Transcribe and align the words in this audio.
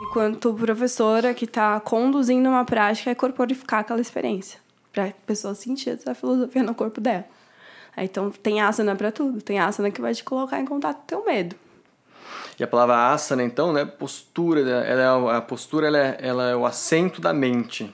Enquanto 0.00 0.54
professora 0.54 1.34
que 1.34 1.44
está 1.44 1.80
conduzindo 1.80 2.48
uma 2.48 2.64
prática 2.64 3.10
é 3.10 3.14
corporificar 3.14 3.80
aquela 3.80 4.00
experiência, 4.00 4.60
para 4.92 5.06
a 5.06 5.12
pessoa 5.26 5.54
sentir 5.54 5.90
essa 5.90 6.14
filosofia 6.14 6.62
no 6.62 6.74
corpo 6.74 7.00
dela. 7.00 7.24
Então 7.96 8.30
tem 8.30 8.60
asana 8.60 8.94
para 8.94 9.10
tudo, 9.10 9.42
tem 9.42 9.58
asana 9.58 9.90
que 9.90 10.00
vai 10.00 10.14
te 10.14 10.22
colocar 10.22 10.60
em 10.60 10.64
contato 10.64 10.98
com 10.98 11.02
o 11.02 11.06
teu 11.06 11.24
medo. 11.24 11.56
E 12.58 12.62
a 12.62 12.66
palavra 12.66 13.12
asana, 13.12 13.42
então, 13.42 13.72
né, 13.72 13.84
postura, 13.84 14.60
ela 14.60 15.32
é, 15.32 15.36
a 15.36 15.40
postura 15.40 15.86
ela 15.88 15.98
é, 15.98 16.18
ela 16.20 16.50
é 16.50 16.56
o 16.56 16.64
assento 16.64 17.20
da 17.20 17.32
mente. 17.32 17.92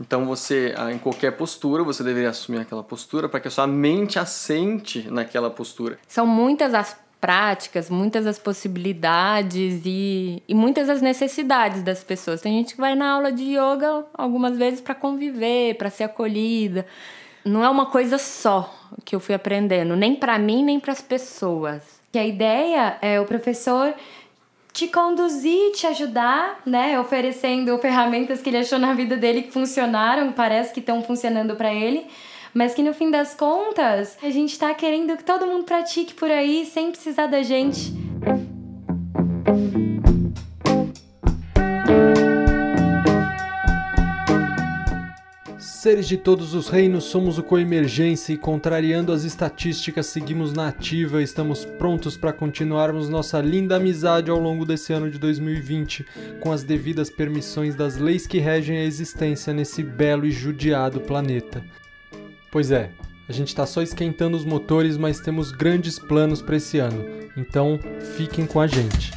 Então 0.00 0.26
você, 0.26 0.74
em 0.92 0.98
qualquer 0.98 1.32
postura, 1.32 1.82
você 1.82 2.04
deveria 2.04 2.30
assumir 2.30 2.60
aquela 2.60 2.84
postura 2.84 3.28
para 3.28 3.40
que 3.40 3.48
a 3.48 3.50
sua 3.50 3.66
mente 3.66 4.18
assente 4.18 5.10
naquela 5.10 5.50
postura. 5.50 5.98
São 6.06 6.26
muitas 6.26 6.72
as 6.72 6.96
práticas, 7.20 7.90
muitas 7.90 8.26
as 8.26 8.38
possibilidades 8.38 9.82
e, 9.84 10.42
e 10.46 10.54
muitas 10.54 10.88
as 10.88 11.02
necessidades 11.02 11.82
das 11.82 12.04
pessoas. 12.04 12.40
Tem 12.40 12.52
gente 12.52 12.74
que 12.74 12.80
vai 12.80 12.94
na 12.94 13.10
aula 13.10 13.32
de 13.32 13.44
yoga 13.44 14.04
algumas 14.14 14.56
vezes 14.56 14.80
para 14.80 14.94
conviver, 14.94 15.74
para 15.74 15.90
ser 15.90 16.04
acolhida. 16.04 16.86
Não 17.44 17.64
é 17.64 17.68
uma 17.68 17.86
coisa 17.86 18.18
só 18.18 18.72
que 19.04 19.14
eu 19.14 19.20
fui 19.20 19.34
aprendendo, 19.34 19.96
nem 19.96 20.14
para 20.14 20.38
mim, 20.38 20.64
nem 20.64 20.78
para 20.78 20.92
as 20.92 21.00
pessoas. 21.00 21.82
Que 22.12 22.18
a 22.18 22.26
ideia 22.26 22.98
é 23.02 23.20
o 23.20 23.24
professor 23.24 23.94
te 24.72 24.86
conduzir, 24.86 25.72
te 25.72 25.86
ajudar, 25.88 26.60
né? 26.64 27.00
Oferecendo 27.00 27.76
ferramentas 27.78 28.40
que 28.40 28.50
ele 28.50 28.58
achou 28.58 28.78
na 28.78 28.94
vida 28.94 29.16
dele 29.16 29.42
que 29.42 29.50
funcionaram, 29.50 30.30
parece 30.30 30.72
que 30.72 30.78
estão 30.78 31.02
funcionando 31.02 31.56
para 31.56 31.74
ele, 31.74 32.06
mas 32.54 32.74
que 32.74 32.82
no 32.82 32.94
fim 32.94 33.10
das 33.10 33.34
contas 33.34 34.16
a 34.22 34.30
gente 34.30 34.52
está 34.52 34.72
querendo 34.74 35.16
que 35.16 35.24
todo 35.24 35.46
mundo 35.46 35.64
pratique 35.64 36.14
por 36.14 36.30
aí 36.30 36.66
sem 36.66 36.90
precisar 36.90 37.26
da 37.26 37.42
gente. 37.42 37.92
Seres 45.58 46.08
de 46.08 46.16
todos 46.16 46.54
os 46.54 46.68
reinos, 46.68 47.04
somos 47.04 47.38
o 47.38 47.42
Coemergência 47.42 48.32
e, 48.32 48.36
contrariando 48.36 49.12
as 49.12 49.22
estatísticas, 49.22 50.06
seguimos 50.06 50.52
na 50.52 50.68
ativa. 50.68 51.22
Estamos 51.22 51.64
prontos 51.64 52.16
para 52.16 52.32
continuarmos 52.32 53.08
nossa 53.08 53.40
linda 53.40 53.76
amizade 53.76 54.28
ao 54.28 54.40
longo 54.40 54.66
desse 54.66 54.92
ano 54.92 55.08
de 55.08 55.18
2020, 55.18 56.04
com 56.40 56.50
as 56.52 56.64
devidas 56.64 57.08
permissões 57.08 57.76
das 57.76 57.96
leis 57.96 58.26
que 58.26 58.38
regem 58.38 58.76
a 58.76 58.84
existência 58.84 59.54
nesse 59.54 59.84
belo 59.84 60.26
e 60.26 60.32
judiado 60.32 61.00
planeta. 61.00 61.64
Pois 62.50 62.70
é, 62.70 62.90
a 63.28 63.32
gente 63.32 63.48
está 63.48 63.66
só 63.66 63.82
esquentando 63.82 64.36
os 64.36 64.44
motores, 64.44 64.96
mas 64.96 65.20
temos 65.20 65.52
grandes 65.52 65.98
planos 65.98 66.40
para 66.40 66.56
esse 66.56 66.78
ano. 66.78 67.04
Então, 67.36 67.78
fiquem 68.16 68.46
com 68.46 68.58
a 68.58 68.66
gente. 68.66 69.12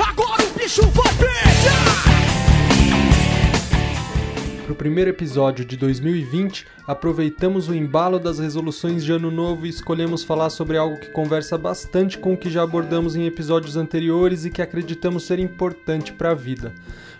Agora 0.00 0.42
o 0.44 0.58
bicho 0.58 0.82
vai 0.82 1.12
pegar! 1.14 2.00
Para 4.62 4.72
o 4.72 4.76
primeiro 4.76 5.10
episódio 5.10 5.64
de 5.64 5.76
2020, 5.76 6.64
aproveitamos 6.86 7.68
o 7.68 7.74
embalo 7.74 8.20
das 8.20 8.38
resoluções 8.38 9.04
de 9.04 9.10
ano 9.10 9.28
novo 9.28 9.66
e 9.66 9.68
escolhemos 9.68 10.22
falar 10.22 10.48
sobre 10.48 10.76
algo 10.76 11.00
que 11.00 11.10
conversa 11.10 11.58
bastante 11.58 12.16
com 12.16 12.34
o 12.34 12.36
que 12.36 12.48
já 12.48 12.62
abordamos 12.62 13.16
em 13.16 13.26
episódios 13.26 13.76
anteriores 13.76 14.44
e 14.44 14.50
que 14.50 14.62
acreditamos 14.62 15.24
ser 15.24 15.40
importante 15.40 16.12
para 16.12 16.30
a 16.30 16.34
vida. 16.34 16.72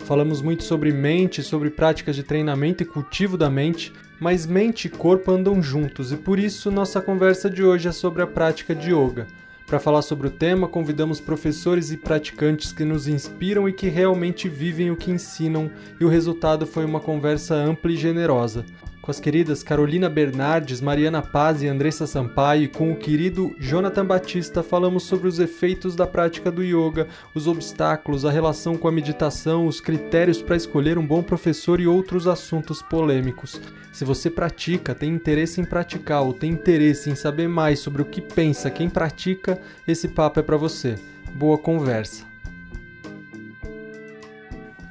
Falamos 0.05 0.41
muito 0.41 0.63
sobre 0.63 0.93
mente, 0.93 1.43
sobre 1.43 1.69
práticas 1.69 2.15
de 2.15 2.23
treinamento 2.23 2.83
e 2.83 2.85
cultivo 2.85 3.37
da 3.37 3.49
mente, 3.49 3.91
mas 4.21 4.45
mente 4.45 4.85
e 4.85 4.89
corpo 4.89 5.31
andam 5.31 5.63
juntos 5.63 6.11
e 6.11 6.15
por 6.15 6.37
isso 6.37 6.69
nossa 6.69 7.01
conversa 7.01 7.49
de 7.49 7.63
hoje 7.63 7.87
é 7.87 7.91
sobre 7.91 8.21
a 8.21 8.27
prática 8.27 8.75
de 8.75 8.93
yoga. 8.93 9.25
Para 9.65 9.79
falar 9.79 10.03
sobre 10.03 10.27
o 10.27 10.31
tema, 10.31 10.67
convidamos 10.67 11.19
professores 11.19 11.91
e 11.91 11.97
praticantes 11.97 12.71
que 12.71 12.85
nos 12.85 13.07
inspiram 13.07 13.67
e 13.67 13.73
que 13.73 13.89
realmente 13.89 14.47
vivem 14.47 14.91
o 14.91 14.95
que 14.95 15.09
ensinam, 15.09 15.71
e 15.99 16.05
o 16.05 16.09
resultado 16.09 16.67
foi 16.67 16.85
uma 16.85 16.99
conversa 16.99 17.55
ampla 17.55 17.91
e 17.91 17.97
generosa 17.97 18.63
com 19.01 19.09
as 19.09 19.19
queridas 19.19 19.63
Carolina 19.63 20.07
Bernardes, 20.07 20.79
Mariana 20.79 21.21
Paz 21.21 21.63
e 21.63 21.67
Andressa 21.67 22.05
Sampaio 22.05 22.63
e 22.63 22.67
com 22.67 22.91
o 22.91 22.95
querido 22.95 23.55
Jonathan 23.59 24.05
Batista 24.05 24.61
falamos 24.61 25.03
sobre 25.03 25.27
os 25.27 25.39
efeitos 25.39 25.95
da 25.95 26.05
prática 26.05 26.51
do 26.51 26.63
yoga, 26.63 27.07
os 27.33 27.47
obstáculos, 27.47 28.25
a 28.25 28.31
relação 28.31 28.77
com 28.77 28.87
a 28.87 28.91
meditação, 28.91 29.65
os 29.65 29.81
critérios 29.81 30.41
para 30.41 30.55
escolher 30.55 30.97
um 30.97 31.05
bom 31.05 31.23
professor 31.23 31.79
e 31.79 31.87
outros 31.87 32.27
assuntos 32.27 32.81
polêmicos. 32.81 33.59
Se 33.91 34.05
você 34.05 34.29
pratica, 34.29 34.93
tem 34.93 35.11
interesse 35.11 35.59
em 35.59 35.65
praticar 35.65 36.21
ou 36.21 36.33
tem 36.33 36.51
interesse 36.51 37.09
em 37.09 37.15
saber 37.15 37.49
mais 37.49 37.79
sobre 37.79 38.01
o 38.01 38.05
que 38.05 38.21
pensa 38.21 38.69
quem 38.69 38.89
pratica, 38.89 39.59
esse 39.87 40.07
papo 40.07 40.39
é 40.39 40.43
para 40.43 40.57
você. 40.57 40.95
Boa 41.33 41.57
conversa. 41.57 42.25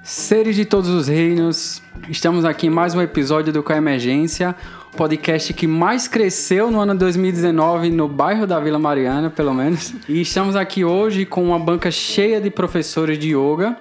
Seres 0.02 0.56
de 0.56 0.64
todos 0.64 0.90
os 0.90 1.06
reinos, 1.06 1.80
estamos 2.08 2.44
aqui 2.44 2.66
em 2.66 2.70
mais 2.70 2.94
um 2.94 3.02
episódio 3.02 3.52
do 3.52 3.62
Com 3.62 3.72
Emergência, 3.72 4.54
podcast 4.96 5.52
que 5.52 5.66
mais 5.66 6.08
cresceu 6.08 6.70
no 6.70 6.80
ano 6.80 6.94
2019 6.94 7.90
no 7.90 8.08
bairro 8.08 8.46
da 8.46 8.58
Vila 8.58 8.78
Mariana, 8.78 9.30
pelo 9.30 9.52
menos. 9.52 9.94
E 10.08 10.20
estamos 10.20 10.56
aqui 10.56 10.84
hoje 10.84 11.26
com 11.26 11.44
uma 11.44 11.58
banca 11.58 11.90
cheia 11.90 12.40
de 12.40 12.50
professores 12.50 13.18
de 13.18 13.34
yoga, 13.34 13.76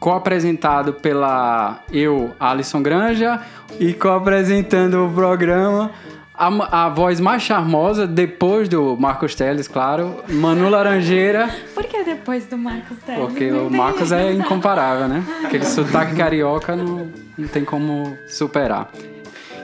co-apresentado 0.00 0.94
pela 0.94 1.82
eu, 1.92 2.34
Alisson 2.38 2.82
Granja, 2.82 3.40
e 3.78 3.92
co-apresentando 3.92 5.06
o 5.06 5.10
programa 5.10 5.90
a, 6.34 6.84
a, 6.84 6.88
voz 6.88 7.20
mais 7.20 7.42
charmosa, 7.42 8.06
depois 8.06 8.68
do 8.68 8.96
Marcos 8.96 9.34
Teles, 9.34 9.68
claro, 9.68 10.22
Manu 10.28 10.68
Laranjeira. 10.68 11.54
Por 11.74 11.84
que 11.84 12.02
depois 12.02 12.46
do 12.46 12.56
Marcos 12.56 12.96
Teles? 13.04 13.20
Porque 13.20 13.50
o 13.50 13.70
Marcos 13.70 14.12
é 14.12 14.32
incomparável, 14.32 15.08
né? 15.08 15.24
Aquele 15.44 15.66
sotaque 15.66 16.16
carioca 16.16 16.74
não, 16.74 17.08
não 17.36 17.48
tem 17.48 17.64
como 17.64 18.16
superar. 18.26 18.90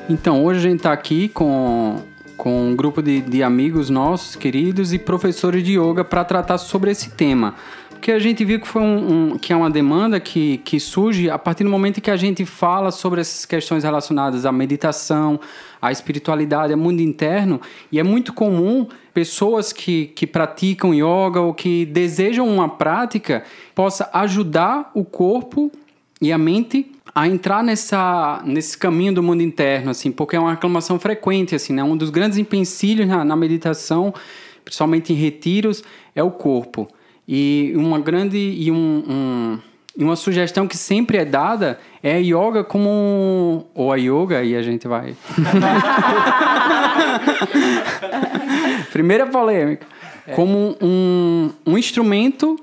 Então, 0.09 0.45
hoje 0.45 0.61
a 0.61 0.63
gente 0.63 0.79
está 0.79 0.93
aqui 0.93 1.29
com, 1.29 2.03
com 2.37 2.71
um 2.71 2.77
grupo 2.77 3.03
de, 3.03 3.21
de 3.21 3.43
amigos 3.43 3.91
nossos, 3.91 4.37
queridos, 4.37 4.93
e 4.93 4.99
professores 4.99 5.63
de 5.63 5.79
yoga 5.79 6.05
para 6.05 6.25
tratar 6.25 6.59
sobre 6.59 6.91
esse 6.91 7.11
tema 7.11 7.55
porque 7.99 8.13
a 8.13 8.19
gente 8.19 8.45
viu 8.45 8.61
que 8.61 8.67
foi 8.67 8.81
um, 8.81 9.33
um, 9.33 9.39
que 9.39 9.53
é 9.53 9.57
uma 9.57 9.69
demanda 9.69 10.21
que, 10.21 10.59
que 10.59 10.79
surge 10.79 11.29
a 11.29 11.37
partir 11.37 11.65
do 11.65 11.71
momento 11.71 12.01
que 12.01 12.11
a 12.11 12.17
gente 12.17 12.47
fala 12.47 12.93
sobre 12.93 13.21
essas 13.21 13.45
questões 13.45 13.83
relacionadas 13.83 14.47
à 14.47 14.53
meditação, 14.53 15.39
à 15.83 15.91
espiritualidade, 15.91 16.73
ao 16.73 16.79
mundo 16.79 17.01
interno, 17.01 17.61
e 17.91 17.99
é 17.99 18.03
muito 18.05 18.33
comum 18.33 18.87
pessoas 19.13 19.73
que, 19.73 20.07
que 20.15 20.29
praticam 20.29 20.95
yoga 20.95 21.41
ou 21.41 21.53
que 21.53 21.85
desejam 21.87 22.49
uma 22.49 22.69
prática 22.69 23.43
possa 23.75 24.09
ajudar 24.13 24.93
o 24.95 25.05
corpo 25.05 25.71
e 26.21 26.33
a 26.33 26.39
mente 26.39 26.93
a 27.13 27.27
entrar 27.27 27.65
nessa, 27.65 28.41
nesse 28.45 28.79
caminho 28.79 29.13
do 29.13 29.23
mundo 29.25 29.43
interno, 29.43 29.91
assim, 29.91 30.13
porque 30.13 30.37
é 30.37 30.41
uma 30.41 30.53
reclamação 30.53 31.01
frequente, 31.01 31.55
assim, 31.55 31.73
né? 31.73 31.83
Um 31.83 31.97
dos 31.97 32.11
grandes 32.11 32.39
empecilhos 32.39 33.09
na, 33.09 33.25
na 33.25 33.35
meditação, 33.35 34.15
principalmente 34.65 35.13
em 35.13 35.17
retiros, 35.17 35.83
é 36.15 36.23
o 36.23 36.31
corpo. 36.31 36.89
E 37.29 37.75
uma 37.77 38.01
grande 38.01 38.39
e 38.39 38.73
um, 38.73 39.05
um, 39.07 39.59
uma 39.99 40.17
sugestão 40.17 40.67
que 40.67 40.79
sempre 40.79 41.19
é 41.19 41.27
dada 41.27 41.79
é 42.03 42.15
a 42.15 42.19
yoga 42.19 42.65
como 42.65 42.89
um, 42.89 43.65
ou 43.75 43.93
a 43.93 43.97
yoga 43.97 44.43
e 44.43 44.57
a 44.57 44.63
gente 44.63 44.89
vai 44.89 45.15
primeira 48.91 49.27
polêmica 49.27 49.87
é. 50.27 50.33
como 50.33 50.75
um, 50.81 51.51
um 51.67 51.77
instrumento 51.77 52.59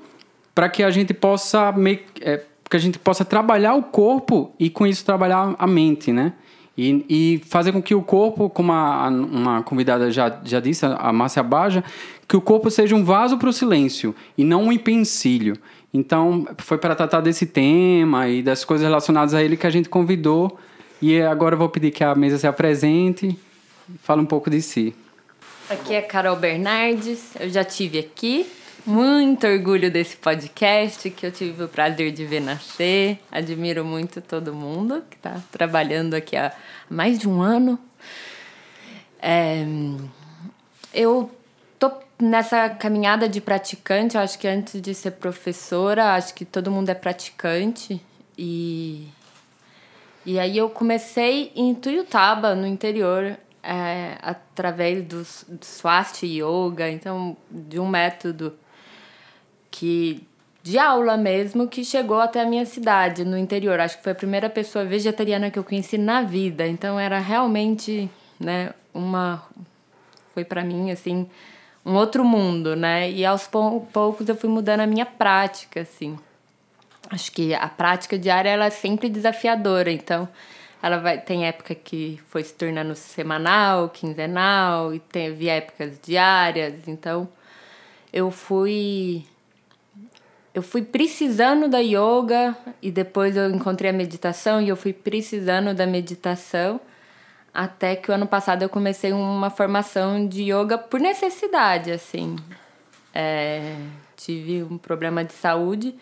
para 0.52 0.68
que 0.68 0.82
a 0.82 0.90
gente 0.90 1.14
possa 1.14 1.72
é, 2.20 2.42
que 2.68 2.76
a 2.76 2.80
gente 2.80 2.98
possa 2.98 3.24
trabalhar 3.24 3.74
o 3.74 3.82
corpo 3.82 4.52
e 4.58 4.68
com 4.68 4.86
isso 4.86 5.04
trabalhar 5.04 5.54
a 5.58 5.66
mente, 5.66 6.12
né? 6.12 6.32
E, 6.78 7.06
e 7.08 7.38
fazer 7.46 7.72
com 7.72 7.80
que 7.80 7.94
o 7.94 8.02
corpo, 8.02 8.50
como 8.50 8.70
a, 8.70 9.08
uma 9.08 9.62
convidada 9.62 10.10
já, 10.10 10.40
já 10.44 10.60
disse, 10.60 10.84
a 10.84 11.10
Márcia 11.10 11.42
Baja, 11.42 11.82
que 12.28 12.36
o 12.36 12.40
corpo 12.40 12.70
seja 12.70 12.94
um 12.94 13.04
vaso 13.04 13.38
para 13.38 13.48
o 13.48 13.52
silêncio 13.52 14.14
e 14.36 14.44
não 14.44 14.64
um 14.64 14.72
empecilho. 14.72 15.56
Então, 15.92 16.46
foi 16.58 16.76
para 16.76 16.94
tratar 16.94 17.20
desse 17.20 17.46
tema 17.46 18.28
e 18.28 18.42
das 18.42 18.64
coisas 18.64 18.86
relacionadas 18.86 19.32
a 19.32 19.42
ele 19.42 19.56
que 19.56 19.66
a 19.66 19.70
gente 19.70 19.88
convidou. 19.88 20.58
E 21.00 21.20
agora 21.20 21.54
eu 21.54 21.58
vou 21.58 21.68
pedir 21.68 21.90
que 21.90 22.02
a 22.02 22.14
mesa 22.14 22.38
se 22.38 22.46
apresente 22.46 23.38
e 23.88 23.98
fale 23.98 24.20
um 24.20 24.26
pouco 24.26 24.50
de 24.50 24.60
si. 24.60 24.94
Aqui 25.70 25.94
é 25.94 26.02
Carol 26.02 26.36
Bernardes, 26.36 27.34
eu 27.38 27.48
já 27.48 27.64
tive 27.64 27.98
aqui. 27.98 28.46
Muito 28.84 29.44
orgulho 29.48 29.90
desse 29.90 30.16
podcast 30.16 31.10
que 31.10 31.26
eu 31.26 31.32
tive 31.32 31.64
o 31.64 31.68
prazer 31.68 32.12
de 32.12 32.24
ver 32.24 32.40
nascer. 32.40 33.18
Admiro 33.32 33.84
muito 33.84 34.20
todo 34.20 34.54
mundo 34.54 35.02
que 35.10 35.16
está 35.16 35.42
trabalhando 35.50 36.14
aqui 36.14 36.36
há 36.36 36.52
mais 36.88 37.18
de 37.18 37.28
um 37.28 37.42
ano. 37.42 37.76
É, 39.20 39.66
eu 40.94 41.35
nessa 42.20 42.68
caminhada 42.70 43.28
de 43.28 43.40
praticante. 43.40 44.16
Eu 44.16 44.22
acho 44.22 44.38
que 44.38 44.48
antes 44.48 44.80
de 44.80 44.94
ser 44.94 45.12
professora, 45.12 46.14
acho 46.14 46.34
que 46.34 46.44
todo 46.44 46.70
mundo 46.70 46.88
é 46.88 46.94
praticante 46.94 48.00
e 48.36 49.08
e 50.24 50.40
aí 50.40 50.58
eu 50.58 50.68
comecei 50.68 51.52
em 51.54 51.72
Tuiutaba, 51.72 52.52
no 52.56 52.66
interior, 52.66 53.38
é, 53.62 54.18
através 54.20 55.04
do, 55.04 55.18
do 55.48 55.64
Swasti 55.64 56.26
Yoga, 56.26 56.90
então 56.90 57.36
de 57.48 57.78
um 57.78 57.86
método 57.86 58.52
que 59.70 60.26
de 60.64 60.80
aula 60.80 61.16
mesmo 61.16 61.68
que 61.68 61.84
chegou 61.84 62.18
até 62.18 62.40
a 62.40 62.44
minha 62.44 62.66
cidade, 62.66 63.24
no 63.24 63.38
interior. 63.38 63.78
Acho 63.78 63.98
que 63.98 64.02
foi 64.02 64.10
a 64.10 64.16
primeira 64.16 64.50
pessoa 64.50 64.84
vegetariana 64.84 65.48
que 65.48 65.60
eu 65.60 65.62
conheci 65.62 65.96
na 65.96 66.22
vida. 66.22 66.66
Então 66.66 66.98
era 66.98 67.20
realmente, 67.20 68.10
né, 68.40 68.74
uma 68.92 69.44
foi 70.34 70.44
para 70.44 70.64
mim 70.64 70.90
assim, 70.90 71.28
um 71.86 71.94
outro 71.94 72.24
mundo, 72.24 72.74
né? 72.74 73.08
E 73.08 73.24
aos 73.24 73.46
poucos 73.46 74.28
eu 74.28 74.34
fui 74.34 74.50
mudando 74.50 74.80
a 74.80 74.86
minha 74.88 75.06
prática, 75.06 75.82
assim. 75.82 76.18
Acho 77.08 77.30
que 77.30 77.54
a 77.54 77.68
prática 77.68 78.18
diária 78.18 78.50
ela 78.50 78.66
é 78.66 78.70
sempre 78.70 79.08
desafiadora, 79.08 79.92
então 79.92 80.28
ela 80.82 80.98
vai 80.98 81.20
tem 81.20 81.46
época 81.46 81.76
que 81.76 82.20
foi 82.28 82.42
se 82.42 82.52
tornando 82.52 82.96
semanal, 82.96 83.88
quinzenal 83.88 84.92
e 84.92 84.98
teve 84.98 85.48
épocas 85.48 86.00
diárias, 86.02 86.88
então 86.88 87.28
eu 88.12 88.32
fui 88.32 89.24
eu 90.52 90.62
fui 90.62 90.82
precisando 90.82 91.68
da 91.68 91.78
yoga 91.78 92.56
e 92.82 92.90
depois 92.90 93.36
eu 93.36 93.48
encontrei 93.50 93.90
a 93.90 93.94
meditação 93.94 94.60
e 94.60 94.68
eu 94.68 94.76
fui 94.76 94.92
precisando 94.92 95.72
da 95.72 95.86
meditação 95.86 96.80
até 97.56 97.96
que 97.96 98.10
o 98.10 98.14
ano 98.14 98.26
passado 98.26 98.62
eu 98.62 98.68
comecei 98.68 99.12
uma 99.12 99.50
formação 99.50 100.28
de 100.28 100.52
yoga 100.52 100.76
por 100.76 101.00
necessidade 101.00 101.90
assim 101.90 102.36
é, 103.14 103.76
tive 104.16 104.62
um 104.62 104.76
problema 104.76 105.24
de 105.24 105.32
saúde 105.32 105.94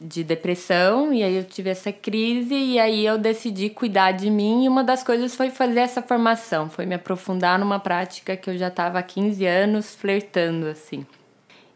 de 0.00 0.22
depressão 0.22 1.12
e 1.12 1.22
aí 1.22 1.36
eu 1.36 1.44
tive 1.44 1.70
essa 1.70 1.90
crise 1.90 2.54
e 2.54 2.78
aí 2.78 3.04
eu 3.04 3.16
decidi 3.16 3.70
cuidar 3.70 4.12
de 4.12 4.30
mim 4.30 4.64
e 4.64 4.68
uma 4.68 4.84
das 4.84 5.02
coisas 5.02 5.34
foi 5.34 5.50
fazer 5.50 5.80
essa 5.80 6.02
formação, 6.02 6.68
foi 6.68 6.84
me 6.84 6.94
aprofundar 6.94 7.58
numa 7.58 7.80
prática 7.80 8.36
que 8.36 8.50
eu 8.50 8.58
já 8.58 8.68
estava 8.68 8.98
há 8.98 9.02
15 9.02 9.46
anos 9.46 9.94
flertando 9.94 10.66
assim. 10.66 11.06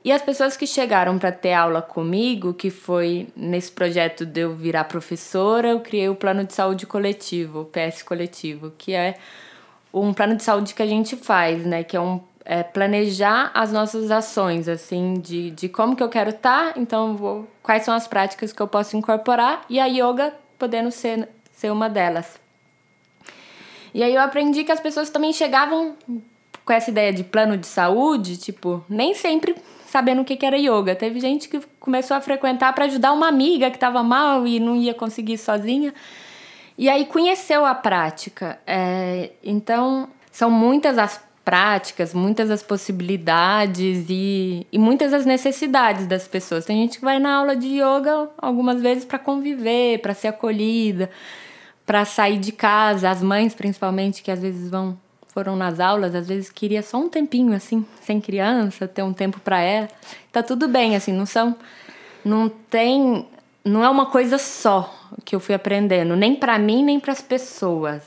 E 0.02 0.11
as 0.11 0.23
pessoas 0.23 0.56
que 0.56 0.67
chegaram 0.67 1.19
para 1.19 1.31
ter 1.31 1.52
aula 1.52 1.82
comigo, 1.82 2.55
que 2.55 2.70
foi 2.70 3.29
nesse 3.37 3.70
projeto 3.70 4.25
de 4.25 4.41
eu 4.41 4.55
virar 4.55 4.85
professora, 4.85 5.69
eu 5.69 5.81
criei 5.81 6.08
o 6.08 6.14
plano 6.14 6.43
de 6.43 6.55
saúde 6.55 6.87
coletivo, 6.87 7.61
o 7.61 7.64
PS 7.67 8.02
coletivo, 8.02 8.73
que 8.79 8.94
é 8.94 9.19
um 9.93 10.14
plano 10.14 10.37
de 10.37 10.43
saúde 10.43 10.73
que 10.73 10.82
a 10.82 10.87
gente 10.87 11.17
faz, 11.17 11.67
né, 11.67 11.85
que 11.85 11.97
é 11.97 12.00
um 12.00 12.20
é, 12.44 12.62
planejar 12.62 13.50
as 13.52 13.73
nossas 13.73 14.11
ações, 14.11 14.69
assim, 14.69 15.14
de, 15.14 15.50
de 15.50 15.69
como 15.69 15.94
que 15.94 16.03
eu 16.03 16.08
quero 16.08 16.31
estar, 16.31 16.73
tá, 16.73 16.81
então 16.81 17.17
vou, 17.17 17.46
quais 17.62 17.82
são 17.82 17.93
as 17.93 18.08
práticas 18.08 18.53
que 18.53 18.62
eu 18.62 18.69
posso 18.69 18.96
incorporar 18.96 19.64
e 19.69 19.79
a 19.79 19.85
yoga 19.87 20.32
podendo 20.58 20.91
ser, 20.91 21.29
ser 21.53 21.70
uma 21.70 21.91
delas. 21.91 22.41
E 23.93 24.03
aí 24.03 24.14
eu 24.14 24.23
aprendi 24.23 24.64
que 24.64 24.73
as 24.73 24.81
pessoas 24.81 25.11
também 25.11 25.32
chegavam 25.32 25.94
com 26.64 26.73
essa 26.73 26.91
ideia 26.91 27.12
de 27.12 27.25
plano 27.25 27.56
de 27.56 27.67
saúde, 27.67 28.37
tipo, 28.37 28.82
nem 28.88 29.14
sempre 29.14 29.56
sabendo 29.91 30.23
o 30.23 30.25
que 30.25 30.47
era 30.47 30.57
yoga. 30.57 30.95
Teve 30.95 31.19
gente 31.19 31.49
que 31.49 31.61
começou 31.81 32.17
a 32.17 32.21
frequentar 32.21 32.73
para 32.73 32.85
ajudar 32.85 33.13
uma 33.13 33.27
amiga 33.27 33.69
que 33.71 33.77
estava 33.77 34.03
mal 34.05 34.47
e 34.47 34.61
não 34.61 34.77
ia 34.77 34.95
conseguir 34.95 35.37
sozinha. 35.37 35.93
E 36.79 36.89
aí 36.89 37.05
conheceu 37.07 37.67
a 37.67 37.75
prática. 37.75 38.61
É, 38.65 39.31
então, 39.43 40.09
são 40.31 40.49
muitas 40.49 40.97
as 40.97 41.21
práticas, 41.45 42.15
muitas 42.15 42.53
as 42.53 42.63
possibilidades 42.63 44.07
e, 44.09 44.65
e 44.71 44.79
muitas 44.79 45.13
as 45.13 45.27
necessidades 45.27 46.07
das 46.07 46.29
pessoas. 46.29 46.65
Tem 46.65 46.77
gente 46.77 46.99
que 47.01 47.05
vai 47.05 47.19
na 47.19 47.35
aula 47.35 47.57
de 47.57 47.67
yoga 47.67 48.31
algumas 48.39 48.81
vezes 48.81 49.05
para 49.05 49.19
conviver, 49.19 49.99
para 49.99 50.15
ser 50.15 50.29
acolhida, 50.29 51.11
para 51.85 52.05
sair 52.05 52.39
de 52.39 52.53
casa, 52.53 53.11
as 53.11 53.21
mães 53.21 53.55
principalmente 53.55 54.23
que 54.23 54.31
às 54.31 54.41
vezes 54.41 54.71
vão 54.71 54.97
foram 55.32 55.56
nas 55.56 55.81
aulas, 55.81 56.15
às 56.15 56.29
vezes 56.29 56.50
queria 56.50 56.82
só 56.82 56.99
um 56.99 57.09
tempinho 57.09 57.55
assim, 57.55 57.85
sem 58.03 58.21
criança, 58.21 58.88
ter 58.88 59.03
um 59.03 59.12
tempo 59.12 59.41
para 59.41 59.61
ela. 59.61 59.88
Tá 60.32 60.43
tudo 60.43 60.69
bem 60.69 60.97
assim, 60.97 61.12
não 61.12 61.27
são 61.27 61.56
não 62.25 62.49
tem 62.49 63.27
não 63.65 63.85
é 63.85 63.88
uma 63.88 64.06
coisa 64.06 64.38
só 64.38 64.94
que 65.25 65.35
eu 65.35 65.41
fui 65.41 65.55
aprendendo, 65.55 66.17
nem 66.17 66.35
para 66.35 66.59
mim, 66.59 66.85
nem 66.85 66.99
para 66.99 67.12
as 67.12 67.21
pessoas. 67.21 68.03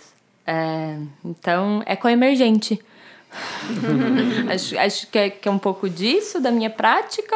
É, 0.45 0.97
então, 1.23 1.81
é 1.85 1.95
coemergente. 1.95 2.79
acho 4.51 4.77
acho 4.77 5.07
que, 5.07 5.17
é, 5.17 5.29
que 5.29 5.47
é 5.47 5.51
um 5.51 5.59
pouco 5.59 5.89
disso, 5.89 6.39
da 6.39 6.51
minha 6.51 6.69
prática. 6.69 7.35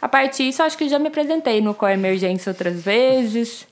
A 0.00 0.08
partir 0.08 0.46
disso, 0.46 0.62
acho 0.62 0.76
que 0.76 0.88
já 0.88 0.98
me 0.98 1.08
apresentei 1.08 1.60
no 1.60 1.74
Coemergência 1.74 2.50
outras 2.50 2.82
vezes. 2.82 3.66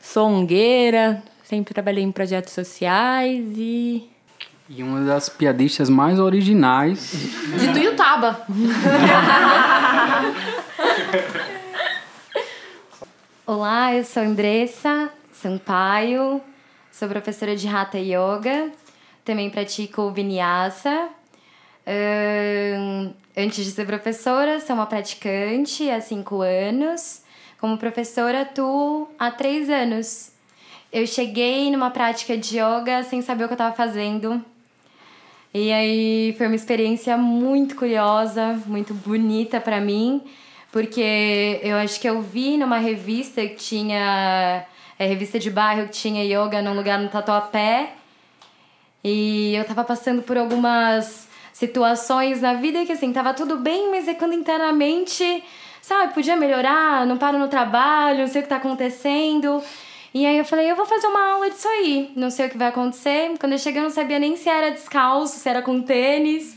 Sou 0.00 0.28
ongueira, 0.28 1.20
sempre 1.42 1.74
trabalhei 1.74 2.04
em 2.04 2.12
projetos 2.12 2.52
sociais 2.52 3.44
e 3.56 4.08
e 4.68 4.82
uma 4.82 5.02
das 5.02 5.28
piadistas 5.28 5.88
mais 5.88 6.18
originais. 6.18 7.12
De 7.58 7.72
Tuiutaba. 7.72 8.44
Olá, 13.46 13.94
eu 13.94 14.02
sou 14.04 14.24
Andressa 14.24 15.08
Sampaio, 15.32 16.40
sou 16.90 17.08
professora 17.08 17.54
de 17.54 17.68
Hatha 17.68 17.98
Yoga, 17.98 18.72
também 19.24 19.48
pratico 19.50 20.10
Vinyasa. 20.10 21.10
Um, 21.86 23.12
antes 23.36 23.64
de 23.64 23.70
ser 23.70 23.86
professora, 23.86 24.58
sou 24.58 24.74
uma 24.74 24.86
praticante 24.86 25.88
há 25.88 26.00
cinco 26.00 26.40
anos. 26.42 27.22
Como 27.60 27.78
professora, 27.78 28.40
atuo 28.42 29.08
há 29.16 29.30
três 29.30 29.70
anos. 29.70 30.32
Eu 30.92 31.06
cheguei 31.06 31.70
numa 31.70 31.90
prática 31.90 32.36
de 32.36 32.58
yoga 32.58 33.04
sem 33.04 33.22
saber 33.22 33.44
o 33.44 33.46
que 33.46 33.52
eu 33.52 33.56
estava 33.56 33.74
fazendo 33.74 34.44
e 35.58 35.72
aí 35.72 36.34
foi 36.36 36.48
uma 36.48 36.54
experiência 36.54 37.16
muito 37.16 37.76
curiosa, 37.76 38.60
muito 38.66 38.92
bonita 38.92 39.58
para 39.58 39.80
mim, 39.80 40.20
porque 40.70 41.58
eu 41.62 41.76
acho 41.78 41.98
que 41.98 42.06
eu 42.06 42.20
vi 42.20 42.58
numa 42.58 42.76
revista 42.76 43.40
que 43.40 43.54
tinha. 43.54 44.66
É, 44.98 45.06
revista 45.06 45.38
de 45.38 45.50
bairro 45.50 45.88
que 45.88 45.94
tinha 45.94 46.22
yoga 46.24 46.60
num 46.60 46.74
lugar 46.74 46.98
no 46.98 47.08
Tatuapé. 47.08 47.94
E 49.02 49.54
eu 49.54 49.64
tava 49.64 49.82
passando 49.82 50.20
por 50.20 50.36
algumas 50.36 51.26
situações 51.54 52.42
na 52.42 52.52
vida 52.52 52.84
que 52.84 52.92
assim, 52.92 53.10
tava 53.10 53.32
tudo 53.32 53.56
bem, 53.56 53.90
mas 53.90 54.06
é 54.08 54.12
quando 54.14 54.34
internamente, 54.34 55.42
sabe, 55.80 56.12
podia 56.12 56.36
melhorar, 56.36 57.06
não 57.06 57.16
paro 57.16 57.38
no 57.38 57.48
trabalho, 57.48 58.20
não 58.20 58.28
sei 58.28 58.42
o 58.42 58.44
que 58.44 58.50
tá 58.50 58.56
acontecendo. 58.56 59.62
E 60.16 60.24
aí 60.24 60.38
eu 60.38 60.46
falei, 60.46 60.70
eu 60.70 60.74
vou 60.74 60.86
fazer 60.86 61.06
uma 61.08 61.32
aula 61.32 61.50
disso 61.50 61.68
aí, 61.68 62.10
não 62.16 62.30
sei 62.30 62.46
o 62.46 62.48
que 62.48 62.56
vai 62.56 62.68
acontecer. 62.68 63.34
Quando 63.38 63.52
eu 63.52 63.58
cheguei 63.58 63.80
eu 63.80 63.82
não 63.82 63.90
sabia 63.90 64.18
nem 64.18 64.34
se 64.34 64.48
era 64.48 64.70
descalço, 64.70 65.38
se 65.38 65.46
era 65.46 65.60
com 65.60 65.82
tênis. 65.82 66.56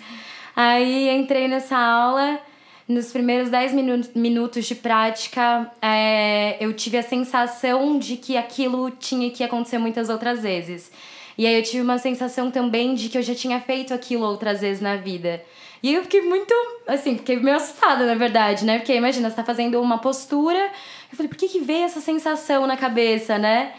Aí 0.56 1.09
entrei 1.09 1.45
nessa 1.50 1.77
aula. 1.77 2.39
Nos 2.88 3.11
primeiros 3.11 3.50
10 3.50 3.73
minu 3.73 4.01
minutos 4.15 4.65
de 4.65 4.75
prática, 4.75 5.69
é, 5.81 6.56
eu 6.61 6.71
tive 6.71 7.00
a 7.00 7.03
sensação 7.03 8.00
de 8.00 8.15
que 8.15 8.38
aquilo 8.38 8.91
tinha 8.91 9.29
que 9.29 9.43
acontecer 9.43 9.77
muitas 9.77 10.07
outras 10.07 10.41
vezes. 10.41 10.89
E 11.38 11.45
aí 11.45 11.55
eu 11.55 11.62
tive 11.62 11.81
uma 11.81 11.98
sensação 11.98 12.50
também 12.50 12.93
de 12.93 13.10
que 13.10 13.17
eu 13.17 13.22
já 13.22 13.36
tinha 13.36 13.60
feito 13.60 13.93
aquilo 13.93 14.24
outras 14.25 14.62
vezes 14.62 14.81
na 14.81 14.95
vida. 14.95 15.43
E 15.81 15.93
eu 15.93 16.03
fiquei 16.03 16.22
muito, 16.22 16.53
assim, 16.88 17.17
fiquei 17.17 17.38
meio 17.38 17.57
assustada, 17.57 18.05
na 18.05 18.15
verdade, 18.15 18.65
né? 18.65 18.79
Porque 18.79 18.93
imagina, 18.93 19.29
você 19.29 19.36
tá 19.36 19.43
fazendo 19.43 19.81
uma 19.81 19.98
postura. 19.98 20.72
Eu 21.12 21.18
falei, 21.18 21.30
por 21.30 21.38
que, 21.38 21.48
que 21.48 21.60
veio 21.60 21.86
essa 21.86 22.00
sensação 22.00 22.68
na 22.68 22.78
cabeça, 22.78 23.38
né? 23.38 23.74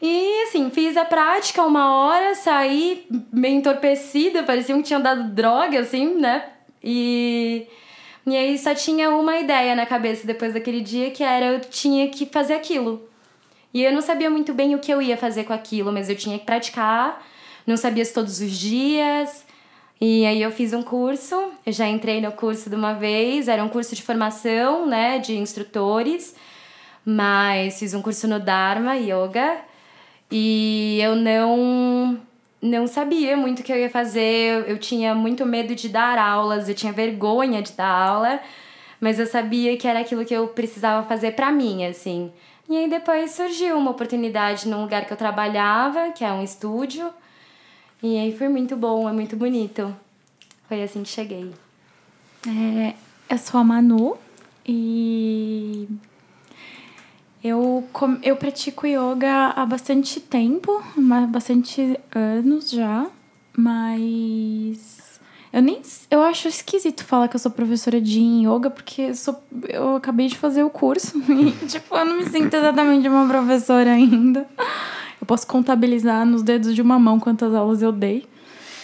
E 0.00 0.42
assim, 0.42 0.70
fiz 0.70 0.96
a 0.96 1.04
prática 1.04 1.62
uma 1.62 1.96
hora, 1.96 2.34
saí 2.34 3.06
meio 3.32 3.56
entorpecida, 3.56 4.42
parecia 4.42 4.76
que 4.76 4.82
tinha 4.82 5.00
dado 5.00 5.30
droga, 5.30 5.80
assim, 5.80 6.14
né? 6.14 6.44
E. 6.82 7.66
E 8.26 8.36
aí 8.36 8.58
só 8.58 8.74
tinha 8.74 9.08
uma 9.10 9.38
ideia 9.38 9.76
na 9.76 9.86
cabeça 9.86 10.26
depois 10.26 10.52
daquele 10.52 10.80
dia 10.80 11.12
que 11.12 11.22
era 11.22 11.46
eu 11.46 11.60
tinha 11.60 12.08
que 12.08 12.26
fazer 12.26 12.54
aquilo. 12.54 13.08
E 13.72 13.84
eu 13.84 13.92
não 13.92 14.00
sabia 14.00 14.28
muito 14.28 14.52
bem 14.52 14.74
o 14.74 14.80
que 14.80 14.92
eu 14.92 15.00
ia 15.00 15.16
fazer 15.16 15.44
com 15.44 15.52
aquilo, 15.52 15.92
mas 15.92 16.08
eu 16.08 16.16
tinha 16.16 16.36
que 16.36 16.44
praticar, 16.44 17.24
não 17.64 17.76
sabia 17.76 18.04
se 18.04 18.12
todos 18.12 18.40
os 18.40 18.50
dias. 18.50 19.46
E 20.00 20.26
aí 20.26 20.42
eu 20.42 20.50
fiz 20.50 20.72
um 20.72 20.82
curso, 20.82 21.52
eu 21.64 21.72
já 21.72 21.86
entrei 21.86 22.20
no 22.20 22.32
curso 22.32 22.68
de 22.68 22.74
uma 22.74 22.94
vez, 22.94 23.48
era 23.48 23.62
um 23.62 23.68
curso 23.68 23.94
de 23.94 24.02
formação, 24.02 24.86
né, 24.86 25.18
de 25.18 25.36
instrutores, 25.36 26.34
mas 27.06 27.78
fiz 27.78 27.94
um 27.94 28.02
curso 28.02 28.26
no 28.26 28.40
Dharma 28.40 28.96
Yoga 28.96 29.58
e 30.28 30.98
eu 31.00 31.14
não 31.14 32.20
não 32.60 32.88
sabia 32.88 33.36
muito 33.36 33.60
o 33.60 33.62
que 33.62 33.70
eu 33.72 33.78
ia 33.78 33.88
fazer, 33.88 34.68
eu 34.68 34.76
tinha 34.76 35.14
muito 35.14 35.46
medo 35.46 35.72
de 35.74 35.88
dar 35.88 36.18
aulas, 36.18 36.68
eu 36.68 36.74
tinha 36.74 36.92
vergonha 36.92 37.62
de 37.62 37.72
dar 37.72 37.88
aula, 37.88 38.40
mas 39.00 39.20
eu 39.20 39.26
sabia 39.26 39.76
que 39.76 39.86
era 39.86 40.00
aquilo 40.00 40.24
que 40.24 40.34
eu 40.34 40.48
precisava 40.48 41.06
fazer 41.06 41.32
para 41.32 41.52
mim, 41.52 41.84
assim. 41.84 42.32
E 42.68 42.76
aí 42.76 42.90
depois 42.90 43.30
surgiu 43.30 43.76
uma 43.78 43.92
oportunidade 43.92 44.68
num 44.68 44.82
lugar 44.82 45.06
que 45.06 45.12
eu 45.12 45.16
trabalhava, 45.16 46.10
que 46.10 46.24
é 46.24 46.32
um 46.32 46.42
estúdio, 46.42 47.08
e 48.02 48.18
aí 48.18 48.36
foi 48.36 48.48
muito 48.48 48.74
bom, 48.74 49.08
é 49.08 49.12
muito 49.12 49.36
bonito. 49.36 49.94
Foi 50.66 50.82
assim 50.82 51.04
que 51.04 51.08
cheguei. 51.08 51.52
É, 52.48 52.94
eu 53.30 53.38
sou 53.38 53.60
a 53.60 53.64
Manu 53.64 54.16
e 54.66 55.88
eu, 57.46 57.84
eu 58.22 58.36
pratico 58.36 58.86
yoga 58.86 59.48
há 59.54 59.66
bastante 59.66 60.20
tempo, 60.20 60.82
há 61.10 61.26
bastante 61.26 61.98
anos 62.14 62.70
já, 62.70 63.06
mas 63.56 65.06
Eu 65.52 65.62
nem. 65.62 65.80
Eu 66.10 66.22
acho 66.22 66.48
esquisito 66.48 67.02
falar 67.02 67.28
que 67.28 67.36
eu 67.36 67.40
sou 67.40 67.50
professora 67.50 67.98
de 67.98 68.20
yoga, 68.20 68.68
porque 68.68 69.02
eu, 69.02 69.14
sou, 69.14 69.42
eu 69.68 69.96
acabei 69.96 70.26
de 70.26 70.36
fazer 70.36 70.62
o 70.62 70.68
curso. 70.70 71.16
E, 71.28 71.66
tipo, 71.66 71.96
eu 71.96 72.04
não 72.04 72.18
me 72.18 72.28
sinto 72.28 72.52
exatamente 72.54 73.08
uma 73.08 73.26
professora 73.26 73.92
ainda. 73.92 74.46
Eu 75.20 75.26
posso 75.26 75.46
contabilizar 75.46 76.26
nos 76.26 76.42
dedos 76.42 76.74
de 76.74 76.82
uma 76.82 76.98
mão 76.98 77.18
quantas 77.18 77.54
aulas 77.54 77.80
eu 77.80 77.90
dei. 77.90 78.26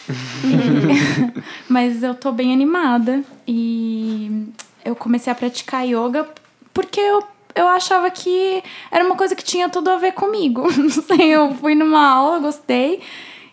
Mas 1.69 2.03
eu 2.03 2.15
tô 2.15 2.33
bem 2.33 2.53
animada. 2.53 3.23
E 3.47 4.47
eu 4.83 4.97
comecei 4.97 5.31
a 5.31 5.37
praticar 5.37 5.87
yoga 5.87 6.27
porque 6.73 7.01
eu, 7.01 7.23
eu 7.55 7.69
achava 7.69 8.11
que 8.11 8.63
era 8.91 9.05
uma 9.05 9.17
coisa 9.17 9.35
que 9.35 9.45
tinha 9.45 9.69
tudo 9.69 9.91
a 9.91 9.97
ver 9.97 10.13
comigo. 10.13 10.63
Não 10.77 10.91
sei, 10.91 11.29
eu 11.35 11.55
fui 11.55 11.75
numa 11.75 12.05
aula, 12.05 12.39
gostei. 12.39 13.01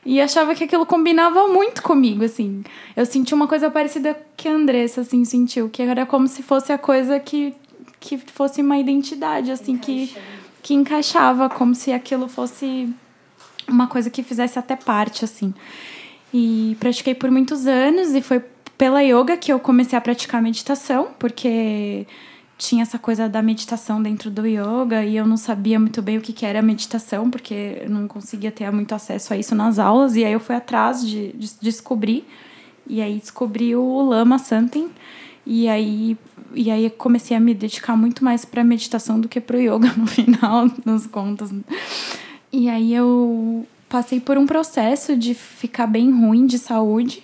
E 0.05 0.21
achava 0.21 0.55
que 0.55 0.63
aquilo 0.63 0.85
combinava 0.85 1.47
muito 1.47 1.83
comigo, 1.83 2.23
assim. 2.23 2.63
Eu 2.95 3.05
senti 3.05 3.33
uma 3.33 3.47
coisa 3.47 3.69
parecida 3.69 4.19
que 4.35 4.47
a 4.47 4.51
Andressa, 4.51 5.01
assim, 5.01 5.23
sentiu. 5.25 5.69
Que 5.69 5.81
era 5.81 6.05
como 6.05 6.27
se 6.27 6.41
fosse 6.41 6.71
a 6.71 6.77
coisa 6.77 7.19
que, 7.19 7.53
que 7.99 8.17
fosse 8.17 8.61
uma 8.61 8.77
identidade, 8.77 9.51
assim, 9.51 9.77
que, 9.77 10.15
que 10.63 10.73
encaixava. 10.73 11.49
Como 11.49 11.75
se 11.75 11.91
aquilo 11.91 12.27
fosse 12.27 12.89
uma 13.67 13.87
coisa 13.87 14.09
que 14.09 14.23
fizesse 14.23 14.57
até 14.57 14.75
parte, 14.75 15.25
assim. 15.25 15.53
E 16.33 16.77
pratiquei 16.79 17.13
por 17.13 17.29
muitos 17.29 17.67
anos 17.67 18.13
e 18.13 18.21
foi 18.21 18.41
pela 18.77 19.01
yoga 19.01 19.35
que 19.35 19.51
eu 19.51 19.59
comecei 19.59 19.97
a 19.97 20.01
praticar 20.01 20.41
meditação, 20.41 21.09
porque 21.19 22.07
tinha 22.59 22.81
essa 22.81 22.99
coisa 22.99 23.29
da 23.29 23.41
meditação 23.41 24.03
dentro 24.03 24.29
do 24.29 24.45
yoga 24.45 25.05
e 25.05 25.15
eu 25.15 25.25
não 25.25 25.37
sabia 25.37 25.79
muito 25.79 26.01
bem 26.01 26.17
o 26.17 26.21
que, 26.21 26.33
que 26.33 26.45
era 26.45 26.61
meditação, 26.61 27.31
porque 27.31 27.79
eu 27.81 27.89
não 27.89 28.05
conseguia 28.05 28.51
ter 28.51 28.69
muito 28.69 28.93
acesso 28.93 29.33
a 29.33 29.37
isso 29.37 29.55
nas 29.55 29.79
aulas. 29.79 30.17
E 30.17 30.25
aí 30.25 30.33
eu 30.33 30.41
fui 30.41 30.55
atrás 30.55 31.07
de, 31.07 31.31
de 31.31 31.51
descobrir. 31.61 32.27
E 32.85 33.01
aí 33.01 33.17
descobri 33.17 33.77
o 33.77 34.01
Lama 34.01 34.37
Santen. 34.37 34.89
E 35.45 35.69
aí, 35.69 36.17
e 36.53 36.69
aí 36.69 36.89
comecei 36.89 37.35
a 37.37 37.39
me 37.39 37.53
dedicar 37.53 37.95
muito 37.95 38.25
mais 38.25 38.43
para 38.43 38.61
meditação 38.61 39.21
do 39.21 39.29
que 39.29 39.39
para 39.39 39.55
o 39.55 39.61
yoga 39.61 39.93
no 39.95 40.05
final, 40.05 40.69
nos 40.85 41.07
contas. 41.07 41.51
E 42.51 42.67
aí 42.67 42.93
eu 42.93 43.65
passei 43.87 44.19
por 44.19 44.37
um 44.37 44.45
processo 44.45 45.15
de 45.15 45.33
ficar 45.33 45.87
bem 45.87 46.11
ruim 46.11 46.45
de 46.45 46.59
saúde 46.59 47.23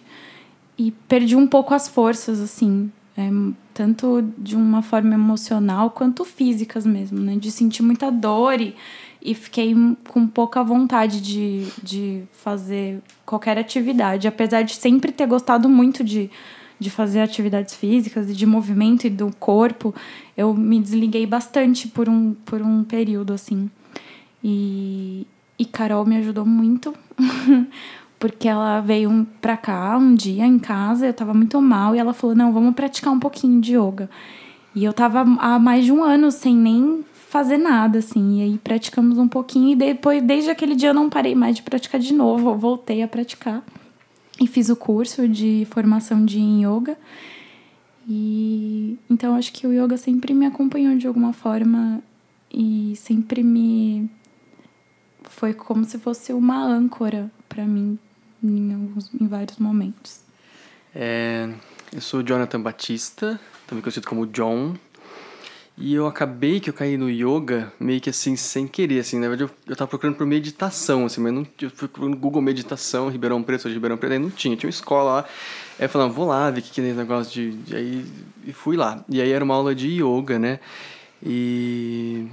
e 0.77 0.91
perdi 1.09 1.35
um 1.35 1.45
pouco 1.45 1.73
as 1.73 1.89
forças, 1.89 2.39
assim, 2.39 2.89
é, 3.17 3.29
tanto 3.73 4.21
de 4.37 4.55
uma 4.55 4.81
forma 4.81 5.13
emocional 5.13 5.89
quanto 5.89 6.25
físicas 6.25 6.85
mesmo, 6.85 7.19
né? 7.19 7.35
De 7.37 7.51
sentir 7.51 7.81
muita 7.81 8.11
dor 8.11 8.59
e, 8.59 8.75
e 9.21 9.33
fiquei 9.33 9.73
com 10.09 10.27
pouca 10.27 10.63
vontade 10.63 11.21
de, 11.21 11.65
de 11.81 12.23
fazer 12.31 13.01
qualquer 13.25 13.57
atividade, 13.57 14.27
apesar 14.27 14.63
de 14.63 14.75
sempre 14.75 15.11
ter 15.11 15.25
gostado 15.27 15.69
muito 15.69 16.03
de, 16.03 16.29
de 16.79 16.89
fazer 16.89 17.21
atividades 17.21 17.73
físicas 17.73 18.29
e 18.29 18.33
de 18.33 18.45
movimento 18.45 19.07
e 19.07 19.09
do 19.09 19.33
corpo, 19.39 19.95
eu 20.35 20.53
me 20.53 20.79
desliguei 20.79 21.25
bastante 21.25 21.87
por 21.87 22.09
um, 22.09 22.33
por 22.45 22.61
um 22.61 22.83
período, 22.83 23.33
assim. 23.33 23.69
E, 24.43 25.25
e 25.57 25.65
Carol 25.65 26.05
me 26.05 26.17
ajudou 26.17 26.45
muito, 26.45 26.93
porque 28.27 28.47
ela 28.47 28.81
veio 28.81 29.27
pra 29.39 29.55
cá 29.55 29.95
um 29.99 30.15
dia 30.15 30.47
em 30.47 30.57
casa, 30.57 31.05
eu 31.05 31.13
tava 31.13 31.31
muito 31.31 31.61
mal, 31.61 31.95
e 31.95 31.99
ela 31.99 32.11
falou: 32.11 32.35
Não, 32.35 32.51
vamos 32.51 32.73
praticar 32.73 33.13
um 33.13 33.19
pouquinho 33.19 33.61
de 33.61 33.77
yoga. 33.77 34.09
E 34.73 34.83
eu 34.83 34.91
tava 34.91 35.19
há 35.21 35.59
mais 35.59 35.85
de 35.85 35.91
um 35.91 36.03
ano 36.03 36.31
sem 36.31 36.55
nem 36.55 37.05
fazer 37.13 37.59
nada, 37.59 37.99
assim. 37.99 38.39
E 38.39 38.41
aí 38.41 38.57
praticamos 38.57 39.19
um 39.19 39.27
pouquinho, 39.27 39.69
e 39.69 39.75
depois, 39.75 40.23
desde 40.23 40.49
aquele 40.49 40.73
dia, 40.73 40.89
eu 40.89 40.93
não 40.95 41.07
parei 41.07 41.35
mais 41.35 41.55
de 41.55 41.61
praticar 41.61 42.01
de 42.01 42.15
novo, 42.15 42.49
eu 42.49 42.57
voltei 42.57 43.03
a 43.03 43.07
praticar. 43.07 43.63
E 44.41 44.47
fiz 44.47 44.69
o 44.69 44.75
curso 44.75 45.27
de 45.27 45.67
formação 45.69 46.25
de 46.25 46.39
yoga. 46.39 46.97
E 48.09 48.97
então 49.07 49.35
acho 49.35 49.53
que 49.53 49.67
o 49.67 49.71
yoga 49.71 49.97
sempre 49.97 50.33
me 50.33 50.47
acompanhou 50.47 50.97
de 50.97 51.05
alguma 51.05 51.31
forma 51.31 52.01
e 52.51 52.95
sempre 52.95 53.43
me 53.43 54.09
foi 55.23 55.53
como 55.53 55.85
se 55.85 55.99
fosse 55.99 56.33
uma 56.33 56.63
âncora 56.63 57.31
para 57.47 57.65
mim 57.65 57.99
em, 58.45 58.73
alguns, 58.73 59.11
em 59.19 59.27
vários 59.27 59.57
momentos. 59.57 60.19
É, 60.93 61.49
eu 61.93 62.01
sou 62.01 62.21
Jonathan 62.23 62.61
Batista, 62.61 63.39
também 63.67 63.81
conhecido 63.81 64.07
como 64.07 64.25
John. 64.27 64.75
E 65.77 65.93
eu 65.93 66.07
acabei 66.07 66.61
que 66.61 66.69
eu 66.69 66.73
caí 66.73 66.95
no 66.95 67.09
yoga 67.09 67.73
meio 67.77 67.99
que 67.99 68.09
assim, 68.09 68.37
sem 68.37 68.65
querer, 68.65 68.99
assim. 68.99 69.19
Na 69.19 69.27
verdade, 69.27 69.51
eu, 69.51 69.71
eu 69.71 69.75
tava 69.75 69.89
procurando 69.89 70.15
por 70.15 70.25
meditação, 70.25 71.05
assim, 71.05 71.19
mas 71.19 71.33
não, 71.33 71.45
eu 71.61 71.69
fui 71.69 71.89
no 72.09 72.15
Google 72.15 72.41
Meditação, 72.41 73.09
Ribeirão 73.09 73.43
Preto, 73.43 73.63
sou 73.63 73.69
de 73.69 73.75
Ribeirão 73.75 73.97
Preto, 73.97 74.13
aí 74.13 74.19
não 74.19 74.29
tinha, 74.29 74.55
tinha 74.55 74.67
uma 74.67 74.73
escola 74.73 75.15
lá. 75.15 75.25
Aí 75.77 75.83
eu 75.85 75.89
falei, 75.89 76.07
ah, 76.07 76.11
vou 76.11 76.27
lá 76.27 76.49
ver 76.49 76.61
que, 76.61 76.71
que 76.71 76.79
é 76.79 76.85
esse 76.87 76.97
negócio 76.97 77.33
de, 77.33 77.51
de. 77.57 77.75
Aí 77.75 78.05
e 78.45 78.53
fui 78.53 78.77
lá. 78.77 79.03
E 79.09 79.19
aí 79.21 79.29
era 79.31 79.43
uma 79.43 79.53
aula 79.53 79.75
de 79.75 80.01
yoga, 80.01 80.39
né? 80.39 80.61
E. 81.21 82.25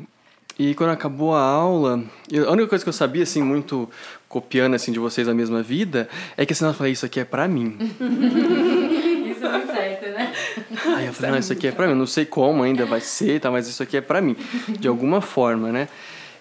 E 0.58 0.74
quando 0.74 0.90
acabou 0.90 1.34
a 1.34 1.40
aula, 1.40 2.04
eu- 2.30 2.46
a 2.48 2.52
única 2.52 2.68
coisa 2.68 2.84
que 2.84 2.88
eu 2.88 2.92
sabia, 2.92 3.22
assim, 3.24 3.42
muito 3.42 3.88
copiando, 4.32 4.72
assim, 4.72 4.90
de 4.90 4.98
vocês 4.98 5.28
a 5.28 5.34
mesma 5.34 5.62
vida, 5.62 6.08
é 6.38 6.46
que 6.46 6.54
assim, 6.54 6.64
eu 6.64 6.72
falei, 6.72 6.94
isso 6.94 7.04
aqui 7.04 7.20
é 7.20 7.24
pra 7.24 7.46
mim. 7.46 7.76
Isso 9.32 9.46
é 9.46 9.50
muito 9.50 9.72
certo, 9.72 10.04
né? 10.10 10.32
Aí 10.96 11.06
eu 11.06 11.12
falei, 11.12 11.32
não, 11.32 11.38
isso 11.38 11.52
aqui 11.52 11.66
é 11.66 11.72
pra 11.72 11.86
mim. 11.86 11.92
Eu 11.92 11.98
não 11.98 12.06
sei 12.06 12.24
como 12.24 12.62
ainda 12.62 12.86
vai 12.86 13.00
ser, 13.00 13.40
tá? 13.40 13.50
Mas 13.50 13.66
isso 13.66 13.82
aqui 13.82 13.96
é 13.96 14.00
pra 14.00 14.20
mim. 14.20 14.36
De 14.78 14.86
alguma 14.86 15.20
forma, 15.20 15.72
né? 15.72 15.88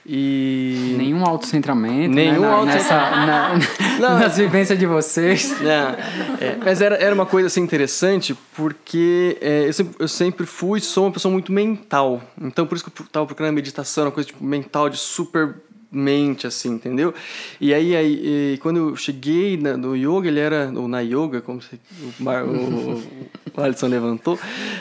E... 0.05 0.95
Nenhum 0.98 1.24
autocentramento, 1.25 2.13
Nenhum 2.13 2.41
né? 2.41 2.48
Na- 2.48 2.53
autocentramento. 2.53 3.60
nessa, 3.60 4.00
na, 4.00 4.10
Não. 4.10 4.19
nas 4.19 4.38
vivências 4.38 4.77
de 4.77 4.86
vocês. 4.86 5.55
É, 5.62 6.45
é, 6.45 6.57
mas 6.63 6.81
era, 6.81 6.95
era 6.95 7.13
uma 7.15 7.25
coisa 7.25 7.48
assim 7.48 7.62
interessante 7.62 8.36
porque 8.55 9.38
é, 9.41 9.67
eu, 9.67 9.74
sempre, 9.74 9.95
eu 10.00 10.07
sempre 10.07 10.45
fui, 10.45 10.79
sou 10.79 11.05
uma 11.05 11.12
pessoa 11.12 11.31
muito 11.31 11.51
mental. 11.51 12.21
Então 12.41 12.65
por 12.67 12.75
isso 12.75 12.83
que 12.89 13.01
eu 13.01 13.05
tava 13.12 13.25
procurando 13.25 13.50
a 13.51 13.55
meditação, 13.55 14.05
uma 14.05 14.12
coisa 14.12 14.27
tipo, 14.27 14.43
mental, 14.43 14.89
de 14.89 14.98
super 14.98 15.55
mente, 15.91 16.48
assim, 16.48 16.69
entendeu? 16.69 17.13
E 17.60 17.74
aí, 17.74 17.95
aí 17.95 18.53
e 18.53 18.57
quando 18.62 18.77
eu 18.77 18.95
cheguei 18.95 19.57
na- 19.57 19.75
no 19.75 19.95
yoga, 19.95 20.27
ele 20.29 20.39
era, 20.39 20.71
ou 20.74 20.88
na 20.88 21.01
yoga, 21.01 21.41
como 21.41 21.62
você, 21.62 21.77
o, 22.21 22.24
o, 22.48 23.03
o 23.57 23.62
Alisson 23.62 23.88
levantou, 23.88 24.39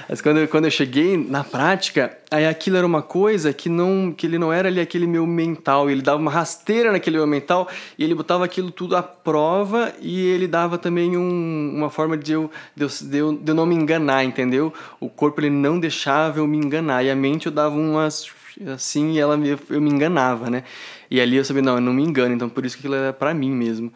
mas 0.09 0.21
quando, 0.21 0.39
eu- 0.39 0.47
quando 0.49 0.67
eu 0.67 0.71
cheguei 0.71 1.17
na 1.17 1.43
prática, 1.43 2.17
aí 2.31 2.47
aquilo 2.47 2.77
era 2.77 2.87
uma 2.87 3.03
coisa 3.03 3.53
que 3.53 3.69
não 3.69 4.15
que 4.17 4.25
ele 4.25 4.39
não 4.39 4.53
era 4.53 4.69
ali 4.69 4.79
aquele 4.81 5.07
meu 5.07 5.27
mental, 5.27 5.91
ele 5.91 6.01
dava 6.01 6.19
uma 6.21 6.31
rasteira 6.31 6.93
naquele 6.93 7.17
meu 7.17 7.27
mental 7.27 7.69
e 7.99 8.05
ele 8.05 8.15
botava 8.15 8.45
aquilo 8.45 8.71
tudo 8.71 8.95
à 8.97 9.03
prova 9.03 9.93
e 10.01 10.21
ele 10.21 10.47
dava 10.47 10.79
também 10.79 11.17
um, 11.17 11.73
uma 11.75 11.91
forma 11.91 12.17
de 12.17 12.33
eu, 12.33 12.49
de, 12.77 12.85
eu, 12.85 12.89
de, 12.89 13.17
eu, 13.19 13.33
de 13.37 13.51
eu 13.51 13.55
não 13.55 13.67
me 13.67 13.75
enganar, 13.75 14.23
entendeu? 14.25 14.73
O 15.01 15.09
corpo 15.09 15.41
ele 15.41 15.51
não 15.51 15.81
deixava 15.81 16.39
eu 16.39 16.47
me 16.47 16.57
enganar 16.57 17.03
e 17.05 17.11
a 17.11 17.17
mente 17.17 17.47
eu 17.47 17.53
dava 17.53 17.75
umas 17.75 18.29
assim 18.75 19.13
e 19.13 19.19
ela 19.19 19.37
me, 19.37 19.57
eu 19.71 19.81
me 19.81 19.91
enganava, 19.91 20.51
né? 20.51 20.65
E 21.11 21.21
ali 21.21 21.37
eu 21.37 21.45
sabia, 21.45 21.63
não, 21.63 21.75
eu 21.75 21.81
não 21.81 21.93
me 21.93 22.03
engano, 22.03 22.35
então 22.35 22.49
por 22.49 22.65
isso 22.65 22.77
que 22.77 22.83
aquilo 22.83 22.95
era 22.95 23.13
pra 23.13 23.35
mim 23.35 23.51
mesmo. 23.51 23.93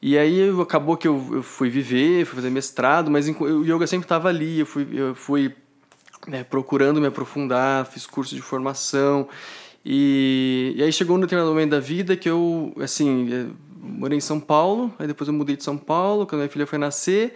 E 0.00 0.18
aí 0.18 0.50
acabou 0.60 0.96
que 0.96 1.08
eu, 1.08 1.30
eu 1.32 1.42
fui 1.42 1.68
viver, 1.68 2.24
fui 2.26 2.36
fazer 2.36 2.50
mestrado, 2.50 3.10
mas 3.10 3.26
o 3.28 3.64
yoga 3.64 3.86
sempre 3.86 4.04
estava 4.04 4.28
ali, 4.28 4.60
eu 4.60 4.66
fui, 4.66 4.86
eu 4.92 5.14
fui 5.14 5.54
né, 6.28 6.44
procurando 6.44 7.00
me 7.00 7.06
aprofundar, 7.06 7.86
fiz 7.86 8.06
curso 8.06 8.34
de 8.34 8.42
formação. 8.42 9.28
E, 9.84 10.74
e 10.76 10.82
aí 10.82 10.92
chegou 10.92 11.16
um 11.16 11.20
determinado 11.20 11.50
momento 11.52 11.70
da 11.70 11.80
vida 11.80 12.16
que 12.16 12.28
eu, 12.28 12.74
assim, 12.80 13.28
eh, 13.32 13.46
morei 13.80 14.16
em 14.16 14.20
São 14.20 14.40
Paulo, 14.40 14.92
aí 14.98 15.06
depois 15.06 15.28
eu 15.28 15.34
mudei 15.34 15.56
de 15.56 15.64
São 15.64 15.76
Paulo, 15.76 16.26
quando 16.26 16.40
minha 16.40 16.50
filha 16.50 16.66
foi 16.66 16.78
nascer. 16.78 17.34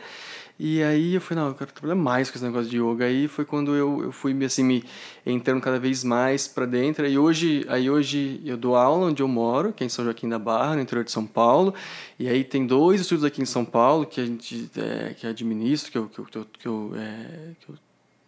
E 0.60 0.82
aí 0.82 1.14
eu 1.14 1.20
falei, 1.20 1.44
não, 1.44 1.50
eu 1.50 1.54
quero 1.54 1.70
trabalhar 1.72 1.94
mais 1.94 2.30
com 2.30 2.36
esse 2.36 2.44
negócio 2.44 2.68
de 2.68 2.78
yoga. 2.78 3.04
Aí 3.04 3.28
foi 3.28 3.44
quando 3.44 3.76
eu, 3.76 4.02
eu 4.02 4.12
fui 4.12 4.36
assim, 4.44 4.64
me 4.64 4.84
entrando 5.24 5.60
cada 5.60 5.78
vez 5.78 6.02
mais 6.02 6.48
para 6.48 6.66
dentro. 6.66 7.06
E 7.06 7.16
hoje, 7.16 7.64
aí 7.68 7.88
hoje 7.88 8.42
eu 8.44 8.56
dou 8.56 8.74
aula 8.74 9.06
onde 9.06 9.22
eu 9.22 9.28
moro, 9.28 9.72
que 9.72 9.84
é 9.84 9.86
em 9.86 9.88
São 9.88 10.04
Joaquim 10.04 10.28
da 10.28 10.38
Barra, 10.38 10.74
no 10.74 10.82
interior 10.82 11.04
de 11.04 11.12
São 11.12 11.24
Paulo. 11.24 11.72
E 12.18 12.28
aí 12.28 12.42
tem 12.42 12.66
dois 12.66 13.00
estúdios 13.00 13.24
aqui 13.24 13.40
em 13.40 13.46
São 13.46 13.64
Paulo 13.64 14.04
que 14.04 14.20
a 14.20 14.26
gente 14.26 14.68
é, 14.76 15.14
que 15.14 15.28
administro, 15.28 15.92
que 15.92 15.98
eu, 15.98 16.08
que 16.08 16.18
eu, 16.18 16.46
que 16.46 16.66
eu, 16.66 16.92
é, 16.96 17.52
que 17.60 17.70
eu 17.70 17.76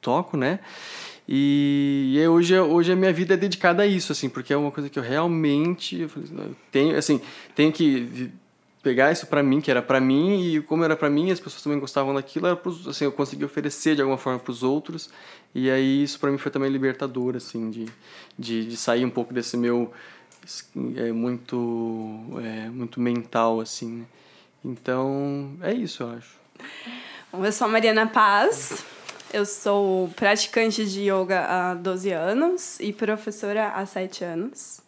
toco, 0.01 0.37
né? 0.37 0.61
E, 1.29 2.15
e 2.17 2.29
hoje, 2.29 2.59
hoje 2.59 2.93
a 2.93 2.97
minha 2.97 3.13
vida 3.13 3.35
é 3.35 3.37
dedicada 3.37 3.83
a 3.83 3.87
isso, 3.87 4.13
assim, 4.13 4.29
porque 4.29 4.53
é 4.53 4.57
uma 4.57 4.71
coisa 4.71 4.89
que 4.89 4.99
eu 4.99 5.03
realmente 5.03 6.01
eu 6.01 6.11
tenho, 6.71 6.97
assim, 6.97 7.21
tenho 7.55 7.73
que 7.73 8.31
pegar 8.83 9.13
isso 9.13 9.27
pra 9.27 9.43
mim, 9.43 9.61
que 9.61 9.71
era 9.71 9.83
pra 9.83 10.01
mim, 10.01 10.43
e 10.43 10.63
como 10.63 10.85
era 10.85 10.97
pra 10.97 11.11
mim, 11.11 11.31
as 11.31 11.39
pessoas 11.39 11.63
também 11.63 11.79
gostavam 11.79 12.15
daquilo, 12.15 12.47
era 12.47 12.57
pros, 12.57 12.89
assim, 12.89 13.05
eu 13.05 13.13
consegui 13.13 13.45
oferecer 13.45 13.95
de 13.95 14.03
alguma 14.03 14.19
forma 14.19 14.39
pros 14.39 14.63
outros, 14.63 15.11
e 15.55 15.71
aí 15.71 16.03
isso 16.03 16.19
pra 16.19 16.31
mim 16.31 16.39
foi 16.39 16.51
também 16.51 16.71
libertador, 16.71 17.37
assim, 17.37 17.71
de, 17.71 17.87
de, 18.39 18.65
de 18.65 18.77
sair 18.77 19.05
um 19.05 19.11
pouco 19.11 19.35
desse 19.35 19.57
meu 19.57 19.93
é, 20.97 21.13
muito, 21.13 22.25
é, 22.43 22.69
muito 22.71 23.01
mental, 23.01 23.61
assim, 23.61 24.01
né? 24.01 24.05
Então, 24.65 25.57
é 25.63 25.73
isso, 25.73 26.03
eu 26.03 26.11
acho. 26.11 26.39
Bom, 27.33 27.45
Eu 27.45 27.53
sou 27.53 27.67
a 27.67 27.71
Mariana 27.71 28.07
Paz, 28.07 28.85
eu 29.33 29.47
sou 29.47 30.09
praticante 30.09 30.85
de 30.85 31.11
yoga 31.11 31.47
há 31.47 31.75
12 31.75 32.11
anos 32.11 32.79
e 32.81 32.93
professora 32.93 33.69
há 33.71 33.87
7 33.87 34.25
anos. 34.25 34.81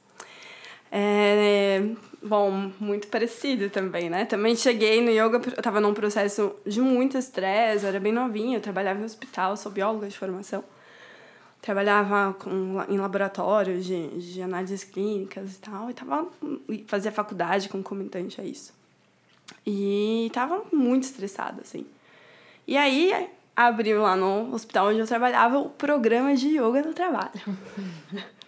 É, 0.91 1.83
bom, 2.23 2.71
muito 2.79 3.09
parecido 3.09 3.69
também, 3.69 4.09
né? 4.09 4.25
Também 4.25 4.55
cheguei 4.55 5.01
no 5.01 5.11
yoga, 5.11 5.41
eu 5.57 5.63
tava 5.63 5.81
num 5.81 5.93
processo 5.93 6.55
de 6.67 6.81
muito 6.81 7.19
estresse, 7.19 7.85
eu 7.85 7.89
era 7.89 8.01
bem 8.01 8.13
novinha, 8.13 8.59
eu 8.59 8.61
trabalhava 8.61 8.99
no 8.99 9.05
hospital, 9.05 9.57
sou 9.57 9.73
bióloga 9.73 10.09
de 10.09 10.17
formação. 10.17 10.63
Trabalhava 11.61 12.35
com, 12.35 12.83
em 12.89 12.99
laboratórios 12.99 13.85
de, 13.85 14.09
de 14.19 14.43
análises 14.43 14.85
clínicas 14.85 15.55
e 15.55 15.59
tal, 15.61 15.91
e 15.91 15.95
tava, 15.95 16.29
fazia 16.87 17.13
faculdade 17.13 17.69
concomitante 17.69 18.41
a 18.41 18.45
isso. 18.45 18.73
E 19.67 20.31
tava 20.33 20.65
muito 20.73 21.05
estressada, 21.05 21.63
assim. 21.63 21.87
E 22.67 22.77
aí, 22.77 23.29
abriu 23.55 24.03
lá 24.03 24.17
no 24.17 24.53
hospital 24.55 24.89
onde 24.89 24.99
eu 24.99 25.07
trabalhava 25.07 25.59
o 25.59 25.71
programa 25.71 26.35
de 26.35 26.49
yoga 26.49 26.83
no 26.83 26.95
trabalho. 26.95 27.31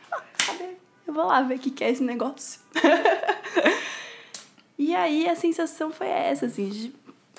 Eu 1.07 1.13
vou 1.13 1.27
lá 1.27 1.43
ver 1.43 1.57
o 1.57 1.59
que 1.59 1.85
é 1.85 1.91
esse 1.91 2.03
negócio. 2.03 2.61
e 4.79 4.95
aí 4.95 5.29
a 5.29 5.37
sensação 5.37 5.91
foi 5.91 6.09
essa, 6.09 6.47
assim, 6.47 6.69
de 6.69 6.95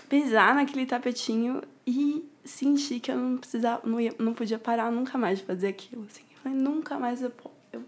pisar 0.07 0.55
naquele 0.55 0.85
tapetinho 0.85 1.61
e 1.85 2.23
sentir 2.43 2.99
que 2.99 3.11
eu 3.11 3.17
não 3.17 3.37
precisava, 3.37 3.81
não, 3.83 3.99
ia, 3.99 4.13
não 4.19 4.33
podia 4.33 4.59
parar 4.59 4.91
nunca 4.91 5.17
mais 5.17 5.39
de 5.39 5.45
fazer 5.45 5.67
aquilo, 5.67 6.05
assim. 6.09 6.23
Eu 6.31 6.37
falei, 6.43 6.57
nunca 6.57 6.99
mais 6.99 7.21
eu, 7.21 7.31
eu 7.73 7.83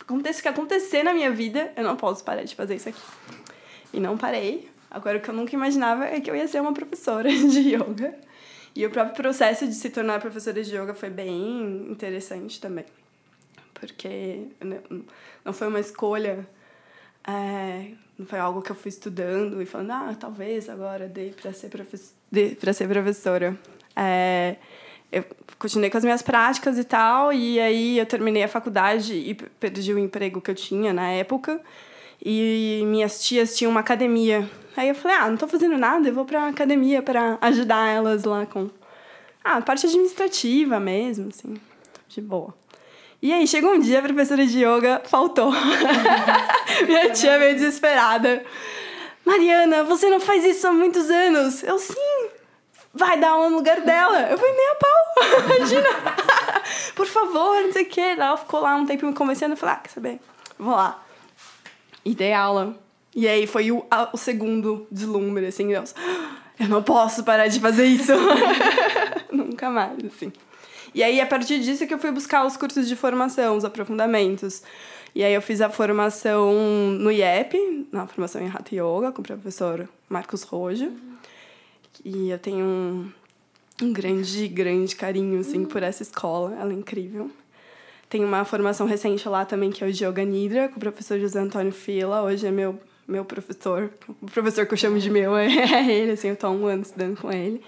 aconteça 0.00 0.40
o 0.40 0.42
que 0.42 0.48
acontecer 0.48 1.02
na 1.02 1.12
minha 1.12 1.30
vida, 1.30 1.72
eu 1.76 1.84
não 1.84 1.96
posso 1.96 2.24
parar 2.24 2.42
de 2.42 2.54
fazer 2.54 2.76
isso 2.76 2.88
aqui. 2.88 3.02
E 3.92 4.00
não 4.00 4.16
parei. 4.16 4.68
Agora 4.90 5.18
o 5.18 5.20
que 5.20 5.28
eu 5.28 5.34
nunca 5.34 5.54
imaginava 5.54 6.06
é 6.06 6.20
que 6.20 6.30
eu 6.30 6.34
ia 6.34 6.48
ser 6.48 6.60
uma 6.60 6.72
professora 6.72 7.30
de 7.30 7.74
yoga. 7.74 8.18
E 8.74 8.86
o 8.86 8.90
próprio 8.90 9.14
processo 9.14 9.66
de 9.66 9.74
se 9.74 9.90
tornar 9.90 10.20
professora 10.20 10.62
de 10.62 10.74
yoga 10.74 10.94
foi 10.94 11.10
bem 11.10 11.86
interessante 11.90 12.60
também. 12.60 12.86
Porque 13.80 14.42
não 15.42 15.52
foi 15.52 15.68
uma 15.68 15.80
escolha, 15.80 16.46
é, 17.26 17.92
não 18.18 18.26
foi 18.26 18.38
algo 18.38 18.60
que 18.60 18.70
eu 18.70 18.76
fui 18.76 18.90
estudando 18.90 19.62
e 19.62 19.66
falando, 19.66 19.90
ah, 19.92 20.16
talvez 20.18 20.68
agora 20.68 21.08
dê 21.08 21.32
para 21.40 21.52
ser, 21.52 21.70
para 21.70 22.72
ser 22.74 22.88
professora. 22.88 23.58
É, 23.96 24.56
eu 25.10 25.24
continuei 25.58 25.90
com 25.90 25.98
as 25.98 26.04
minhas 26.04 26.22
práticas 26.22 26.78
e 26.78 26.84
tal, 26.84 27.32
e 27.32 27.58
aí 27.58 27.98
eu 27.98 28.06
terminei 28.06 28.44
a 28.44 28.48
faculdade 28.48 29.14
e 29.14 29.34
perdi 29.34 29.92
o 29.92 29.98
emprego 29.98 30.40
que 30.40 30.50
eu 30.50 30.54
tinha 30.54 30.92
na 30.92 31.10
época. 31.10 31.60
E 32.22 32.82
minhas 32.86 33.24
tias 33.24 33.56
tinham 33.56 33.70
uma 33.70 33.80
academia. 33.80 34.48
Aí 34.76 34.88
eu 34.88 34.94
falei, 34.94 35.16
ah, 35.16 35.28
não 35.28 35.36
tô 35.36 35.48
fazendo 35.48 35.76
nada, 35.78 36.06
eu 36.06 36.14
vou 36.14 36.24
pra 36.24 36.48
academia 36.48 37.02
para 37.02 37.38
ajudar 37.40 37.88
elas 37.88 38.24
lá 38.24 38.44
com. 38.46 38.68
Ah, 39.42 39.60
parte 39.62 39.86
administrativa 39.86 40.78
mesmo, 40.78 41.28
assim, 41.28 41.54
de 42.08 42.20
boa. 42.20 42.54
E 43.22 43.32
aí, 43.32 43.46
chegou 43.46 43.74
um 43.74 43.78
dia, 43.78 43.98
a 43.98 44.02
professora 44.02 44.46
de 44.46 44.64
yoga 44.64 45.02
faltou. 45.04 45.52
Minha 46.86 47.10
tia 47.10 47.38
veio 47.38 47.54
desesperada. 47.54 48.42
Mariana, 49.26 49.84
você 49.84 50.08
não 50.08 50.18
faz 50.18 50.44
isso 50.44 50.66
há 50.66 50.72
muitos 50.72 51.10
anos. 51.10 51.62
Eu, 51.62 51.78
sim. 51.78 52.28
Vai 52.92 53.18
dar 53.20 53.32
aula 53.32 53.50
no 53.50 53.56
lugar 53.56 53.82
dela. 53.82 54.22
Eu 54.22 54.38
falei, 54.38 54.54
nem 54.54 54.70
a 54.70 54.74
pau. 54.74 55.56
Imagina. 55.56 55.88
Por 56.96 57.06
favor, 57.06 57.62
não 57.62 57.72
sei 57.72 57.82
o 57.84 57.88
quê. 57.88 58.00
Ela 58.00 58.36
ficou 58.36 58.60
lá 58.60 58.74
um 58.74 58.86
tempo 58.86 59.06
me 59.06 59.12
convencendo. 59.12 59.52
Eu 59.52 59.56
falei, 59.56 59.74
ah, 59.76 59.78
quer 59.78 59.90
saber? 59.90 60.18
Vou 60.58 60.74
lá. 60.74 61.02
E 62.04 62.14
dei 62.14 62.32
aula. 62.32 62.74
E 63.14 63.28
aí 63.28 63.46
foi 63.46 63.70
o, 63.70 63.84
o 64.12 64.16
segundo 64.16 64.86
deslumbre, 64.90 65.46
assim. 65.46 65.72
Eu 65.72 65.84
não 66.68 66.82
posso 66.82 67.22
parar 67.22 67.48
de 67.48 67.60
fazer 67.60 67.84
isso. 67.84 68.12
Nunca 69.30 69.70
mais, 69.70 69.98
assim. 70.06 70.32
E 70.94 71.02
aí, 71.02 71.20
a 71.20 71.26
partir 71.26 71.60
disso, 71.60 71.86
que 71.86 71.94
eu 71.94 71.98
fui 71.98 72.10
buscar 72.10 72.44
os 72.44 72.56
cursos 72.56 72.88
de 72.88 72.96
formação, 72.96 73.56
os 73.56 73.64
aprofundamentos. 73.64 74.62
E 75.14 75.22
aí, 75.22 75.32
eu 75.32 75.42
fiz 75.42 75.60
a 75.60 75.70
formação 75.70 76.52
no 76.98 77.10
IEP, 77.10 77.88
na 77.92 78.06
formação 78.06 78.40
em 78.42 78.48
Hatha 78.48 78.74
Yoga, 78.74 79.12
com 79.12 79.20
o 79.20 79.24
professor 79.24 79.88
Marcos 80.08 80.42
Rojo. 80.42 80.92
E 82.04 82.30
eu 82.30 82.38
tenho 82.38 82.64
um, 82.64 83.12
um 83.82 83.92
grande, 83.92 84.48
grande 84.48 84.96
carinho, 84.96 85.40
assim, 85.40 85.64
por 85.64 85.82
essa 85.82 86.02
escola. 86.02 86.56
Ela 86.58 86.72
é 86.72 86.76
incrível. 86.76 87.30
Tem 88.08 88.24
uma 88.24 88.44
formação 88.44 88.86
recente 88.88 89.28
lá 89.28 89.44
também, 89.44 89.70
que 89.70 89.84
é 89.84 89.86
o 89.86 89.92
de 89.92 90.04
Yoga 90.04 90.24
Nidra, 90.24 90.68
com 90.68 90.76
o 90.76 90.80
professor 90.80 91.18
José 91.20 91.38
Antônio 91.38 91.70
Fila. 91.70 92.22
Hoje 92.22 92.44
é 92.44 92.50
meu, 92.50 92.76
meu 93.06 93.24
professor. 93.24 93.88
O 94.20 94.26
professor 94.26 94.66
que 94.66 94.74
eu 94.74 94.78
chamo 94.78 94.98
de 94.98 95.08
meu 95.08 95.36
é 95.38 95.88
ele, 95.88 96.12
assim, 96.12 96.28
eu 96.28 96.36
tô 96.36 96.48
há 96.48 96.50
um 96.50 96.66
ano 96.66 96.82
estudando 96.82 97.20
com 97.20 97.30
ele. 97.30 97.62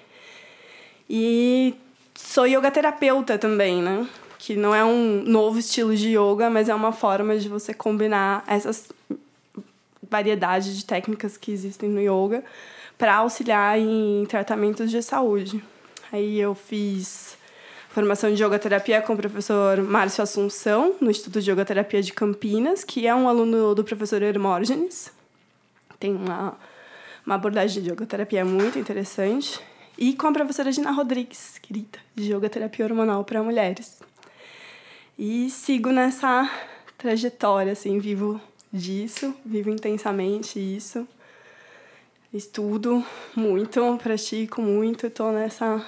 E 1.08 1.74
sou 2.14 2.46
yoga 2.46 2.70
terapeuta 2.70 3.38
também, 3.38 3.82
né? 3.82 4.06
Que 4.38 4.56
não 4.56 4.74
é 4.74 4.84
um 4.84 5.22
novo 5.24 5.58
estilo 5.58 5.94
de 5.94 6.16
yoga, 6.16 6.50
mas 6.50 6.68
é 6.68 6.74
uma 6.74 6.92
forma 6.92 7.36
de 7.36 7.48
você 7.48 7.72
combinar 7.72 8.42
essas 8.46 8.90
variedades 10.10 10.76
de 10.76 10.84
técnicas 10.84 11.36
que 11.36 11.50
existem 11.50 11.88
no 11.88 12.00
yoga 12.00 12.44
para 12.98 13.16
auxiliar 13.16 13.78
em 13.78 14.26
tratamentos 14.26 14.90
de 14.90 15.02
saúde. 15.02 15.62
Aí 16.12 16.38
eu 16.38 16.54
fiz 16.54 17.36
formação 17.88 18.32
de 18.32 18.42
yoga 18.42 18.58
terapia 18.58 19.02
com 19.02 19.12
o 19.14 19.16
professor 19.16 19.82
Márcio 19.82 20.22
Assunção, 20.22 20.94
no 21.00 21.10
Instituto 21.10 21.40
de 21.42 21.50
Yoga 21.50 21.64
Terapia 21.64 22.02
de 22.02 22.12
Campinas, 22.12 22.84
que 22.84 23.06
é 23.06 23.14
um 23.14 23.28
aluno 23.28 23.74
do 23.74 23.84
professor 23.84 24.22
Hermógenes. 24.22 25.12
Tem 25.98 26.14
uma, 26.14 26.56
uma 27.24 27.34
abordagem 27.34 27.82
de 27.82 27.90
yoga 27.90 28.06
terapia 28.06 28.44
muito 28.44 28.78
interessante. 28.78 29.60
E 30.02 30.14
com 30.14 30.26
a 30.26 30.32
professora 30.32 30.72
Gina 30.72 30.90
Rodrigues, 30.90 31.60
querida, 31.62 31.96
de 32.12 32.34
Yoga 32.34 32.50
Terapia 32.50 32.84
Hormonal 32.84 33.22
para 33.22 33.40
Mulheres. 33.40 34.02
E 35.16 35.48
sigo 35.48 35.90
nessa 35.90 36.50
trajetória, 36.98 37.70
assim, 37.70 38.00
vivo 38.00 38.40
disso, 38.72 39.32
vivo 39.46 39.70
intensamente 39.70 40.58
isso. 40.58 41.06
Estudo 42.34 43.06
muito, 43.36 43.96
pratico 44.02 44.60
muito, 44.60 45.06
estou 45.06 45.30
nessa 45.30 45.86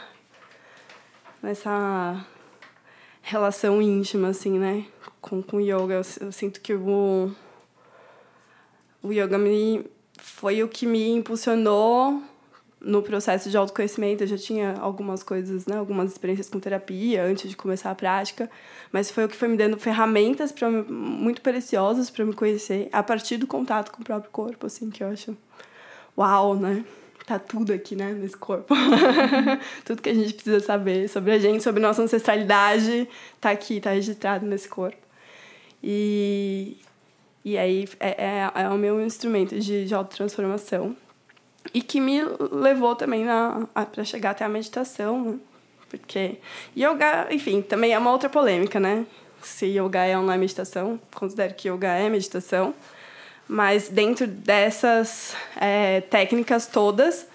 nessa 1.42 2.24
relação 3.20 3.82
íntima 3.82 4.28
assim, 4.28 4.60
né, 4.60 4.86
com 5.20 5.42
com 5.42 5.60
yoga. 5.60 5.94
Eu, 5.94 6.26
eu 6.26 6.30
sinto 6.30 6.60
que 6.60 6.72
o 6.72 7.34
o 9.02 9.12
yoga 9.12 9.38
me 9.38 9.84
foi 10.18 10.62
o 10.62 10.68
que 10.68 10.86
me 10.86 11.10
impulsionou 11.10 12.22
no 12.84 13.02
processo 13.02 13.50
de 13.50 13.56
autoconhecimento, 13.56 14.22
eu 14.22 14.26
já 14.26 14.38
tinha 14.38 14.74
algumas 14.74 15.22
coisas, 15.22 15.66
né, 15.66 15.76
algumas 15.76 16.12
experiências 16.12 16.48
com 16.48 16.60
terapia 16.60 17.24
antes 17.24 17.48
de 17.48 17.56
começar 17.56 17.90
a 17.90 17.94
prática, 17.94 18.50
mas 18.92 19.10
foi 19.10 19.24
o 19.24 19.28
que 19.28 19.36
foi 19.36 19.48
me 19.48 19.56
dando 19.56 19.78
ferramentas 19.78 20.52
para 20.52 20.70
muito 20.70 21.40
preciosas 21.40 22.10
para 22.10 22.24
me 22.24 22.34
conhecer 22.34 22.88
a 22.92 23.02
partir 23.02 23.36
do 23.38 23.46
contato 23.46 23.90
com 23.90 24.02
o 24.02 24.04
próprio 24.04 24.30
corpo, 24.30 24.66
assim, 24.66 24.90
que 24.90 25.02
eu 25.02 25.08
acho 25.08 25.36
uau, 26.16 26.54
né? 26.54 26.84
Tá 27.26 27.38
tudo 27.38 27.72
aqui, 27.72 27.96
né, 27.96 28.12
nesse 28.12 28.36
corpo. 28.36 28.74
tudo 29.84 30.02
que 30.02 30.10
a 30.10 30.14
gente 30.14 30.34
precisa 30.34 30.60
saber 30.60 31.08
sobre 31.08 31.32
a 31.32 31.38
gente, 31.38 31.64
sobre 31.64 31.80
nossa 31.80 32.02
ancestralidade, 32.02 33.08
tá 33.40 33.50
aqui, 33.50 33.80
tá 33.80 33.90
registrado 33.90 34.44
nesse 34.44 34.68
corpo. 34.68 34.98
E 35.82 36.76
e 37.44 37.58
aí 37.58 37.86
é, 38.00 38.08
é, 38.24 38.62
é 38.62 38.68
o 38.70 38.78
meu 38.78 39.00
instrumento 39.04 39.58
de, 39.60 39.84
de 39.84 39.94
autotransformação 39.94 40.96
e 41.72 41.80
que 41.80 42.00
me 42.00 42.22
levou 42.50 42.94
também 42.94 43.24
para 43.92 44.04
chegar 44.04 44.30
até 44.30 44.44
a 44.44 44.48
meditação, 44.48 45.22
né? 45.22 45.38
Porque 45.88 46.38
yoga, 46.76 47.28
enfim, 47.30 47.62
também 47.62 47.92
é 47.92 47.98
uma 47.98 48.10
outra 48.10 48.28
polêmica, 48.28 48.80
né? 48.80 49.06
Se 49.42 49.66
yoga 49.66 50.04
é 50.04 50.16
ou 50.18 50.24
não 50.24 50.32
é 50.32 50.36
meditação, 50.36 51.00
considero 51.14 51.54
que 51.54 51.68
yoga 51.68 51.88
é 51.88 52.08
meditação. 52.08 52.74
Mas 53.46 53.88
dentro 53.88 54.26
dessas 54.26 55.36
é, 55.60 56.00
técnicas 56.00 56.66
todas, 56.66 57.26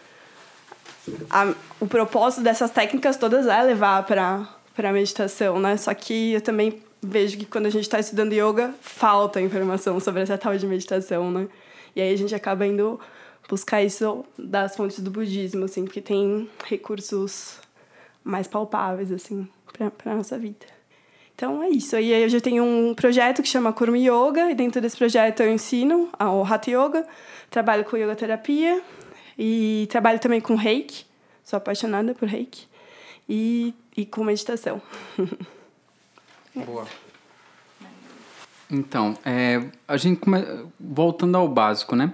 a, 1.30 1.54
o 1.80 1.88
propósito 1.88 2.42
dessas 2.42 2.72
técnicas 2.72 3.16
todas 3.16 3.48
é 3.48 3.62
levar 3.64 4.04
para 4.06 4.48
a 4.78 4.92
meditação, 4.92 5.60
né? 5.60 5.78
Só 5.78 5.94
que 5.94 6.34
eu 6.34 6.42
também 6.42 6.82
vejo 7.02 7.38
que 7.38 7.46
quando 7.46 7.68
a 7.68 7.70
gente 7.70 7.84
está 7.84 8.00
estudando 8.00 8.34
yoga, 8.34 8.74
falta 8.82 9.40
informação 9.40 10.00
sobre 10.00 10.22
essa 10.22 10.38
tal 10.38 10.58
de 10.58 10.68
meditação, 10.68 11.32
né? 11.32 11.48
E 11.96 12.02
aí 12.02 12.14
a 12.14 12.18
gente 12.18 12.36
acaba 12.36 12.66
indo 12.66 13.00
buscar 13.50 13.84
isso 13.84 14.24
das 14.38 14.76
fontes 14.76 15.00
do 15.00 15.10
budismo, 15.10 15.66
assim, 15.66 15.84
porque 15.84 16.00
tem 16.00 16.48
recursos 16.66 17.60
mais 18.24 18.48
palpáveis, 18.48 19.12
assim, 19.12 19.48
para 19.98 20.16
nossa 20.16 20.38
vida. 20.38 20.66
Então 21.36 21.64
é 21.64 21.70
isso. 21.70 21.96
Aí 21.96 22.12
eu 22.12 22.30
já 22.30 22.40
tenho 22.40 22.64
um 22.64 22.94
projeto 22.94 23.42
que 23.42 23.48
chama 23.48 23.74
Kurma 23.74 23.98
Yoga, 23.98 24.52
e 24.52 24.56
dentro 24.56 24.80
desse 24.80 24.96
projeto 24.96 25.42
eu 25.42 25.52
ensino 25.52 26.10
o 26.20 26.44
Hatha 26.44 26.70
Yoga, 26.70 27.08
trabalho 27.50 27.84
com 27.86 27.98
yoga 27.98 28.16
terapia 28.16 28.82
e 29.38 29.88
trabalho 29.90 30.20
também 30.20 30.40
com 30.40 30.54
reiki, 30.56 31.06
sou 31.44 31.58
apaixonada 31.58 32.14
por 32.14 32.28
reiki, 32.28 32.68
e, 33.28 33.74
e 33.98 34.06
com 34.06 34.24
meditação. 34.24 34.82
Boa. 36.54 36.86
Então, 38.70 39.18
é, 39.26 39.64
a 39.88 39.98
gente 39.98 40.20
come... 40.20 40.38
voltando 40.80 41.36
ao 41.36 41.48
básico, 41.48 41.96
né? 41.96 42.14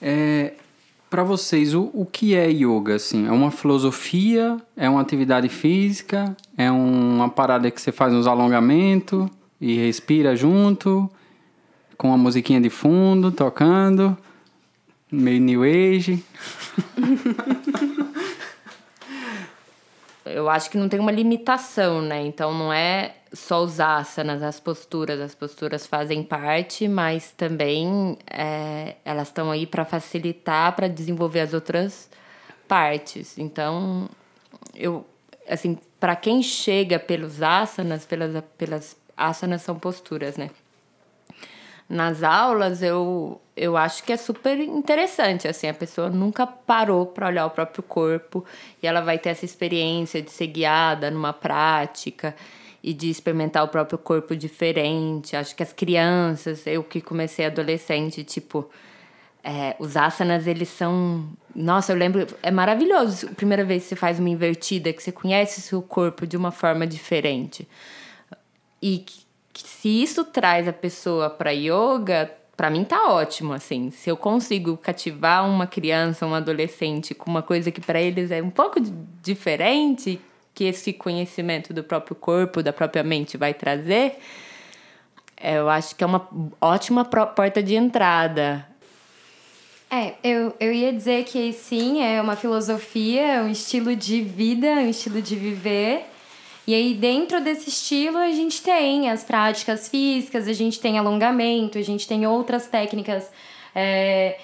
É, 0.00 0.54
para 1.10 1.22
vocês, 1.22 1.74
o, 1.74 1.90
o 1.92 2.06
que 2.06 2.34
é 2.34 2.50
yoga? 2.50 2.96
Assim? 2.96 3.26
É 3.26 3.30
uma 3.30 3.50
filosofia? 3.50 4.56
É 4.76 4.88
uma 4.88 5.00
atividade 5.00 5.48
física? 5.48 6.36
É 6.56 6.70
uma 6.70 7.28
parada 7.28 7.70
que 7.70 7.80
você 7.80 7.92
faz 7.92 8.12
uns 8.12 8.26
alongamentos 8.26 9.28
e 9.60 9.76
respira 9.76 10.36
junto? 10.36 11.10
com 11.98 12.08
uma 12.08 12.16
musiquinha 12.16 12.60
de 12.60 12.70
fundo, 12.70 13.32
tocando, 13.32 14.16
meio 15.10 15.40
new 15.40 15.64
age. 15.64 16.24
Eu 20.24 20.48
acho 20.48 20.70
que 20.70 20.78
não 20.78 20.88
tem 20.88 21.00
uma 21.00 21.10
limitação, 21.10 22.00
né? 22.00 22.22
Então 22.24 22.56
não 22.56 22.72
é 22.72 23.16
só 23.32 23.62
os 23.62 23.80
asanas, 23.80 24.42
as 24.42 24.60
posturas. 24.60 25.20
As 25.20 25.34
posturas 25.34 25.86
fazem 25.86 26.22
parte, 26.22 26.88
mas 26.88 27.30
também 27.32 28.16
é, 28.30 28.96
elas 29.04 29.28
estão 29.28 29.50
aí 29.50 29.66
para 29.66 29.84
facilitar, 29.84 30.74
para 30.74 30.88
desenvolver 30.88 31.40
as 31.40 31.54
outras 31.54 32.08
partes. 32.66 33.38
Então, 33.38 34.08
eu, 34.74 35.06
assim, 35.48 35.78
para 35.98 36.14
quem 36.16 36.42
chega 36.42 36.98
pelos 36.98 37.42
asanas, 37.42 38.04
pelas, 38.04 38.42
pelas 38.56 38.96
asanas 39.16 39.62
são 39.62 39.78
posturas, 39.78 40.36
né? 40.36 40.50
Nas 41.88 42.22
aulas, 42.22 42.82
eu, 42.82 43.40
eu 43.56 43.74
acho 43.74 44.04
que 44.04 44.12
é 44.12 44.16
super 44.18 44.60
interessante, 44.60 45.48
assim, 45.48 45.66
a 45.66 45.72
pessoa 45.72 46.10
nunca 46.10 46.46
parou 46.46 47.06
para 47.06 47.28
olhar 47.28 47.46
o 47.46 47.50
próprio 47.50 47.82
corpo 47.82 48.44
e 48.82 48.86
ela 48.86 49.00
vai 49.00 49.18
ter 49.18 49.30
essa 49.30 49.46
experiência 49.46 50.20
de 50.20 50.30
ser 50.30 50.48
guiada 50.48 51.10
numa 51.10 51.32
prática 51.32 52.36
e 52.82 52.92
de 52.92 53.10
experimentar 53.10 53.64
o 53.64 53.68
próprio 53.68 53.98
corpo 53.98 54.36
diferente. 54.36 55.36
Acho 55.36 55.54
que 55.54 55.62
as 55.62 55.72
crianças, 55.72 56.66
eu 56.66 56.82
que 56.82 57.00
comecei 57.00 57.46
adolescente, 57.46 58.22
tipo, 58.24 58.68
é, 59.42 59.76
os 59.78 59.96
asanas, 59.96 60.46
eles 60.46 60.68
são. 60.68 61.28
Nossa, 61.54 61.92
eu 61.92 61.96
lembro, 61.96 62.26
é 62.42 62.50
maravilhoso. 62.50 63.28
Primeira 63.34 63.64
vez 63.64 63.84
que 63.84 63.88
você 63.90 63.96
faz 63.96 64.18
uma 64.18 64.28
invertida, 64.28 64.92
que 64.92 65.02
você 65.02 65.12
conhece 65.12 65.60
seu 65.60 65.82
corpo 65.82 66.26
de 66.26 66.36
uma 66.36 66.50
forma 66.52 66.86
diferente. 66.86 67.66
E 68.80 68.98
que, 68.98 69.22
que 69.52 69.68
se 69.68 70.02
isso 70.02 70.24
traz 70.24 70.68
a 70.68 70.72
pessoa 70.72 71.30
para 71.30 71.50
yoga, 71.50 72.30
para 72.56 72.70
mim 72.70 72.84
tá 72.84 73.10
ótimo, 73.10 73.52
assim. 73.52 73.90
Se 73.90 74.10
eu 74.10 74.16
consigo 74.16 74.76
cativar 74.76 75.48
uma 75.48 75.66
criança, 75.66 76.26
um 76.26 76.34
adolescente 76.34 77.14
com 77.14 77.30
uma 77.30 77.42
coisa 77.42 77.70
que 77.70 77.80
para 77.80 78.00
eles 78.00 78.30
é 78.30 78.42
um 78.42 78.50
pouco 78.50 78.80
diferente, 79.22 80.20
que 80.58 80.64
esse 80.64 80.92
conhecimento 80.92 81.72
do 81.72 81.84
próprio 81.84 82.16
corpo, 82.16 82.64
da 82.64 82.72
própria 82.72 83.04
mente 83.04 83.36
vai 83.36 83.54
trazer, 83.54 84.18
eu 85.40 85.70
acho 85.70 85.94
que 85.94 86.02
é 86.02 86.06
uma 86.06 86.28
ótima 86.60 87.04
porta 87.04 87.62
de 87.62 87.76
entrada. 87.76 88.66
É, 89.88 90.14
eu, 90.24 90.52
eu 90.58 90.72
ia 90.72 90.92
dizer 90.92 91.22
que 91.26 91.52
sim, 91.52 92.02
é 92.02 92.20
uma 92.20 92.34
filosofia, 92.34 93.40
um 93.44 93.48
estilo 93.48 93.94
de 93.94 94.20
vida, 94.20 94.66
um 94.66 94.90
estilo 94.90 95.22
de 95.22 95.36
viver. 95.36 96.04
E 96.66 96.74
aí, 96.74 96.92
dentro 96.92 97.40
desse 97.40 97.68
estilo, 97.68 98.18
a 98.18 98.32
gente 98.32 98.60
tem 98.60 99.08
as 99.08 99.22
práticas 99.22 99.88
físicas, 99.88 100.48
a 100.48 100.52
gente 100.52 100.80
tem 100.80 100.98
alongamento, 100.98 101.78
a 101.78 101.82
gente 101.82 102.04
tem 102.08 102.26
outras 102.26 102.66
técnicas 102.66 103.30
é, 103.72 104.38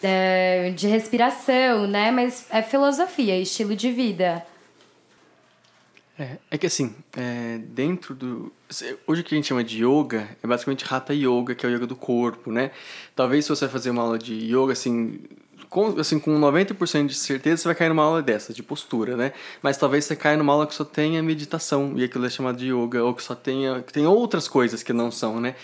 é, 0.00 0.70
de 0.70 0.86
respiração, 0.86 1.88
né? 1.88 2.12
Mas 2.12 2.46
é 2.48 2.62
filosofia, 2.62 3.36
estilo 3.36 3.74
de 3.74 3.90
vida. 3.90 4.46
É, 6.18 6.36
é 6.50 6.58
que 6.58 6.66
assim, 6.66 6.94
é, 7.16 7.58
dentro 7.58 8.12
do. 8.14 8.52
Hoje 9.06 9.20
o 9.20 9.24
que 9.24 9.34
a 9.34 9.38
gente 9.38 9.46
chama 9.46 9.62
de 9.62 9.84
yoga 9.84 10.28
é 10.42 10.46
basicamente 10.46 10.84
Hatha 10.88 11.14
Yoga, 11.14 11.54
que 11.54 11.64
é 11.64 11.68
o 11.68 11.72
yoga 11.72 11.86
do 11.86 11.94
corpo, 11.94 12.50
né? 12.50 12.72
Talvez 13.14 13.44
se 13.44 13.50
você 13.50 13.66
vai 13.66 13.72
fazer 13.72 13.90
uma 13.90 14.02
aula 14.02 14.18
de 14.18 14.34
yoga, 14.34 14.72
assim, 14.72 15.20
com, 15.70 15.98
assim, 16.00 16.18
com 16.18 16.38
90% 16.38 17.06
de 17.06 17.14
certeza 17.14 17.62
você 17.62 17.68
vai 17.68 17.74
cair 17.76 17.88
numa 17.88 18.02
aula 18.02 18.20
dessa, 18.20 18.52
de 18.52 18.64
postura, 18.64 19.16
né? 19.16 19.32
Mas 19.62 19.76
talvez 19.76 20.06
você 20.06 20.16
caia 20.16 20.36
numa 20.36 20.52
aula 20.52 20.66
que 20.66 20.74
só 20.74 20.84
tenha 20.84 21.22
meditação, 21.22 21.92
e 21.96 22.02
aquilo 22.02 22.26
é 22.26 22.30
chamado 22.30 22.58
de 22.58 22.66
yoga, 22.72 23.04
ou 23.04 23.14
que 23.14 23.22
só 23.22 23.36
tenha. 23.36 23.80
que 23.82 23.92
tem 23.92 24.04
outras 24.04 24.48
coisas 24.48 24.82
que 24.82 24.92
não 24.92 25.12
são, 25.12 25.40
né? 25.40 25.54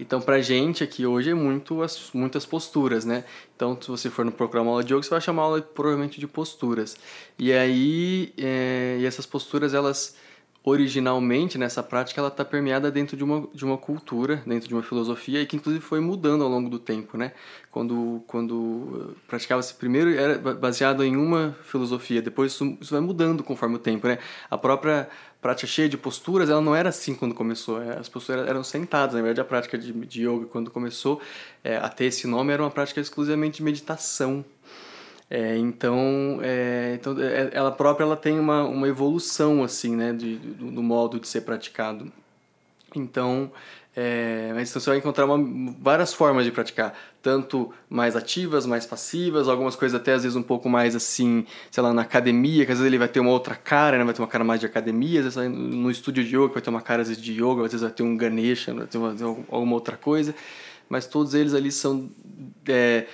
Então, 0.00 0.20
pra 0.20 0.40
gente 0.40 0.84
aqui 0.84 1.04
hoje 1.04 1.30
é 1.30 1.34
muito 1.34 1.82
as, 1.82 2.10
muitas 2.12 2.46
posturas, 2.46 3.04
né? 3.04 3.24
Então, 3.56 3.76
se 3.80 3.88
você 3.88 4.08
for 4.08 4.24
no 4.24 4.30
programa 4.30 4.70
aula 4.70 4.84
de 4.84 4.94
yoga, 4.94 5.02
você 5.02 5.10
vai 5.10 5.20
chamar 5.20 5.42
aula 5.42 5.60
provavelmente 5.60 6.20
de 6.20 6.26
posturas. 6.26 6.96
E 7.38 7.52
aí, 7.52 8.32
é, 8.38 8.98
e 9.00 9.06
essas 9.06 9.26
posturas, 9.26 9.74
elas 9.74 10.16
originalmente 10.64 11.56
nessa 11.56 11.82
prática 11.82 12.20
ela 12.20 12.28
está 12.28 12.44
permeada 12.44 12.90
dentro 12.90 13.16
de 13.16 13.24
uma, 13.24 13.48
de 13.54 13.64
uma 13.64 13.78
cultura, 13.78 14.42
dentro 14.46 14.68
de 14.68 14.74
uma 14.74 14.82
filosofia 14.82 15.40
e 15.40 15.46
que 15.46 15.56
inclusive 15.56 15.82
foi 15.82 16.00
mudando 16.00 16.44
ao 16.44 16.50
longo 16.50 16.68
do 16.68 16.78
tempo, 16.78 17.16
né? 17.16 17.32
Quando 17.70 18.22
quando 18.26 19.16
praticava-se 19.26 19.74
primeiro 19.74 20.10
era 20.10 20.38
baseado 20.54 21.02
em 21.04 21.16
uma 21.16 21.56
filosofia, 21.62 22.20
depois 22.20 22.52
isso, 22.52 22.76
isso 22.80 22.92
vai 22.92 23.00
mudando 23.00 23.42
conforme 23.42 23.76
o 23.76 23.78
tempo, 23.78 24.06
né? 24.08 24.18
A 24.50 24.58
própria 24.58 25.08
prática 25.40 25.66
cheia 25.66 25.88
de 25.88 25.96
posturas, 25.96 26.50
ela 26.50 26.60
não 26.60 26.74
era 26.74 26.88
assim 26.88 27.14
quando 27.14 27.34
começou. 27.34 27.80
É, 27.80 27.98
as 27.98 28.08
posturas 28.08 28.46
eram 28.46 28.64
sentadas. 28.64 29.14
Na 29.14 29.22
verdade, 29.22 29.40
a 29.40 29.44
prática 29.44 29.78
de, 29.78 29.92
de 29.92 30.28
yoga, 30.28 30.46
quando 30.46 30.70
começou 30.70 31.20
é, 31.62 31.76
a 31.76 31.88
ter 31.88 32.06
esse 32.06 32.26
nome, 32.26 32.52
era 32.52 32.62
uma 32.62 32.70
prática 32.70 33.00
exclusivamente 33.00 33.58
de 33.58 33.62
meditação. 33.62 34.44
É, 35.30 35.58
então, 35.58 36.38
é, 36.42 36.94
então 36.94 37.14
é, 37.20 37.50
ela 37.52 37.70
própria 37.70 38.04
ela 38.04 38.16
tem 38.16 38.38
uma, 38.38 38.64
uma 38.64 38.88
evolução 38.88 39.62
assim, 39.62 39.94
né, 39.94 40.12
de, 40.12 40.36
do, 40.36 40.70
do 40.70 40.82
modo 40.82 41.20
de 41.20 41.28
ser 41.28 41.42
praticado. 41.42 42.10
Então, 42.96 43.52
é, 44.00 44.52
mas 44.54 44.70
então 44.70 44.80
você 44.80 44.90
vai 44.90 44.98
encontrar 44.98 45.24
uma, 45.24 45.74
várias 45.80 46.14
formas 46.14 46.44
de 46.44 46.52
praticar, 46.52 46.96
tanto 47.20 47.74
mais 47.90 48.14
ativas, 48.14 48.64
mais 48.64 48.86
passivas, 48.86 49.48
algumas 49.48 49.74
coisas 49.74 50.00
até 50.00 50.14
às 50.14 50.22
vezes 50.22 50.36
um 50.36 50.42
pouco 50.42 50.68
mais 50.68 50.94
assim, 50.94 51.44
sei 51.70 51.82
lá, 51.82 51.92
na 51.92 52.02
academia, 52.02 52.64
que 52.64 52.70
às 52.70 52.78
vezes 52.78 52.86
ele 52.86 52.96
vai 52.96 53.08
ter 53.08 53.18
uma 53.18 53.30
outra 53.30 53.56
cara, 53.56 53.98
né? 53.98 54.04
vai 54.04 54.14
ter 54.14 54.22
uma 54.22 54.28
cara 54.28 54.44
mais 54.44 54.60
de 54.60 54.66
academia, 54.66 55.20
às 55.20 55.34
vezes 55.34 55.52
no 55.52 55.90
estúdio 55.90 56.22
de 56.22 56.36
yoga 56.36 56.54
vai 56.54 56.62
ter 56.62 56.70
uma 56.70 56.80
cara 56.80 57.02
às 57.02 57.08
vezes 57.08 57.22
de 57.22 57.32
yoga, 57.32 57.64
às 57.64 57.72
vezes 57.72 57.80
vai 57.80 57.90
ter 57.90 58.04
um 58.04 58.16
Ganesha, 58.16 58.72
vai 58.72 58.86
ter 58.86 58.98
uma, 58.98 59.10
alguma 59.50 59.74
outra 59.74 59.96
coisa, 59.96 60.32
mas 60.88 61.04
todos 61.06 61.34
eles 61.34 61.52
ali 61.52 61.72
são 61.72 62.08
é, 62.68 63.06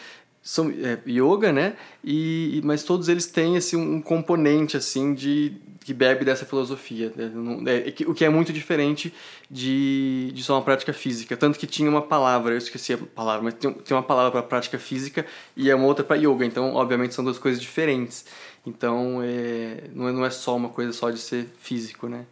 são 0.44 0.70
é, 0.70 0.98
yoga, 1.08 1.50
né? 1.50 1.74
E, 2.04 2.60
mas 2.62 2.84
todos 2.84 3.08
eles 3.08 3.26
têm 3.26 3.56
esse 3.56 3.74
um 3.74 4.00
componente 4.02 4.76
assim 4.76 5.14
de 5.14 5.56
que 5.80 5.92
bebe 5.92 6.24
dessa 6.24 6.46
filosofia, 6.46 7.12
né? 7.14 7.30
é, 7.66 8.10
o 8.10 8.14
que 8.14 8.24
é 8.24 8.28
muito 8.30 8.54
diferente 8.54 9.12
de, 9.50 10.30
de 10.32 10.42
só 10.42 10.54
uma 10.54 10.62
prática 10.62 10.94
física. 10.94 11.36
Tanto 11.36 11.58
que 11.58 11.66
tinha 11.66 11.90
uma 11.90 12.00
palavra, 12.00 12.54
eu 12.54 12.58
esqueci 12.58 12.94
a 12.94 12.98
palavra, 12.98 13.42
mas 13.42 13.54
tem, 13.54 13.70
tem 13.70 13.94
uma 13.94 14.02
palavra 14.02 14.30
para 14.30 14.42
prática 14.42 14.78
física 14.78 15.26
e 15.54 15.70
é 15.70 15.74
uma 15.74 15.86
outra 15.86 16.02
para 16.02 16.16
yoga. 16.16 16.44
Então, 16.44 16.74
obviamente, 16.74 17.14
são 17.14 17.22
duas 17.24 17.38
coisas 17.38 17.60
diferentes. 17.60 18.24
Então, 18.66 19.20
é, 19.22 19.84
não, 19.94 20.08
é, 20.08 20.12
não 20.12 20.24
é 20.24 20.30
só 20.30 20.56
uma 20.56 20.70
coisa 20.70 20.92
só 20.92 21.10
de 21.10 21.18
ser 21.18 21.48
físico, 21.58 22.08
né? 22.08 22.24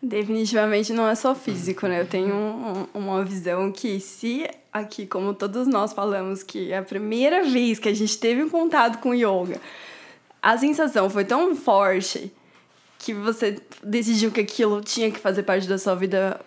Definitivamente 0.00 0.92
não 0.92 1.08
é 1.08 1.14
só 1.14 1.34
físico, 1.34 1.88
né? 1.88 2.00
Eu 2.00 2.06
tenho 2.06 2.34
um, 2.34 2.86
uma 2.94 3.24
visão 3.24 3.72
que 3.72 3.98
se 3.98 4.48
aqui, 4.72 5.06
como 5.06 5.34
todos 5.34 5.66
nós 5.66 5.92
falamos, 5.92 6.42
que 6.44 6.70
é 6.70 6.78
a 6.78 6.82
primeira 6.82 7.42
vez 7.42 7.80
que 7.80 7.88
a 7.88 7.94
gente 7.94 8.16
teve 8.16 8.42
um 8.42 8.48
contato 8.48 9.00
com 9.00 9.12
yoga, 9.12 9.60
a 10.40 10.56
sensação 10.56 11.10
foi 11.10 11.24
tão 11.24 11.56
forte 11.56 12.32
que 12.98 13.12
você 13.12 13.60
decidiu 13.82 14.30
que 14.30 14.40
aquilo 14.40 14.80
tinha 14.80 15.10
que 15.10 15.18
fazer 15.18 15.42
parte 15.42 15.68
da 15.68 15.78
sua 15.78 15.94
vida 15.94 16.40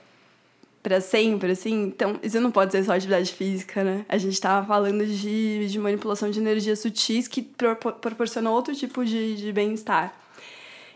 para 0.81 0.99
sempre, 0.99 1.51
assim. 1.51 1.83
Então, 1.83 2.19
isso 2.23 2.39
não 2.39 2.51
pode 2.51 2.71
ser 2.71 2.83
só 2.83 2.93
atividade 2.93 3.31
física, 3.33 3.83
né? 3.83 4.05
A 4.07 4.17
gente 4.17 4.39
tava 4.39 4.65
falando 4.65 5.05
de, 5.05 5.67
de 5.67 5.79
manipulação 5.79 6.29
de 6.29 6.39
energias 6.39 6.79
sutis 6.79 7.27
que 7.27 7.41
proporcionam 7.41 8.51
outro 8.53 8.75
tipo 8.75 9.05
de, 9.05 9.35
de 9.35 9.51
bem-estar. 9.51 10.20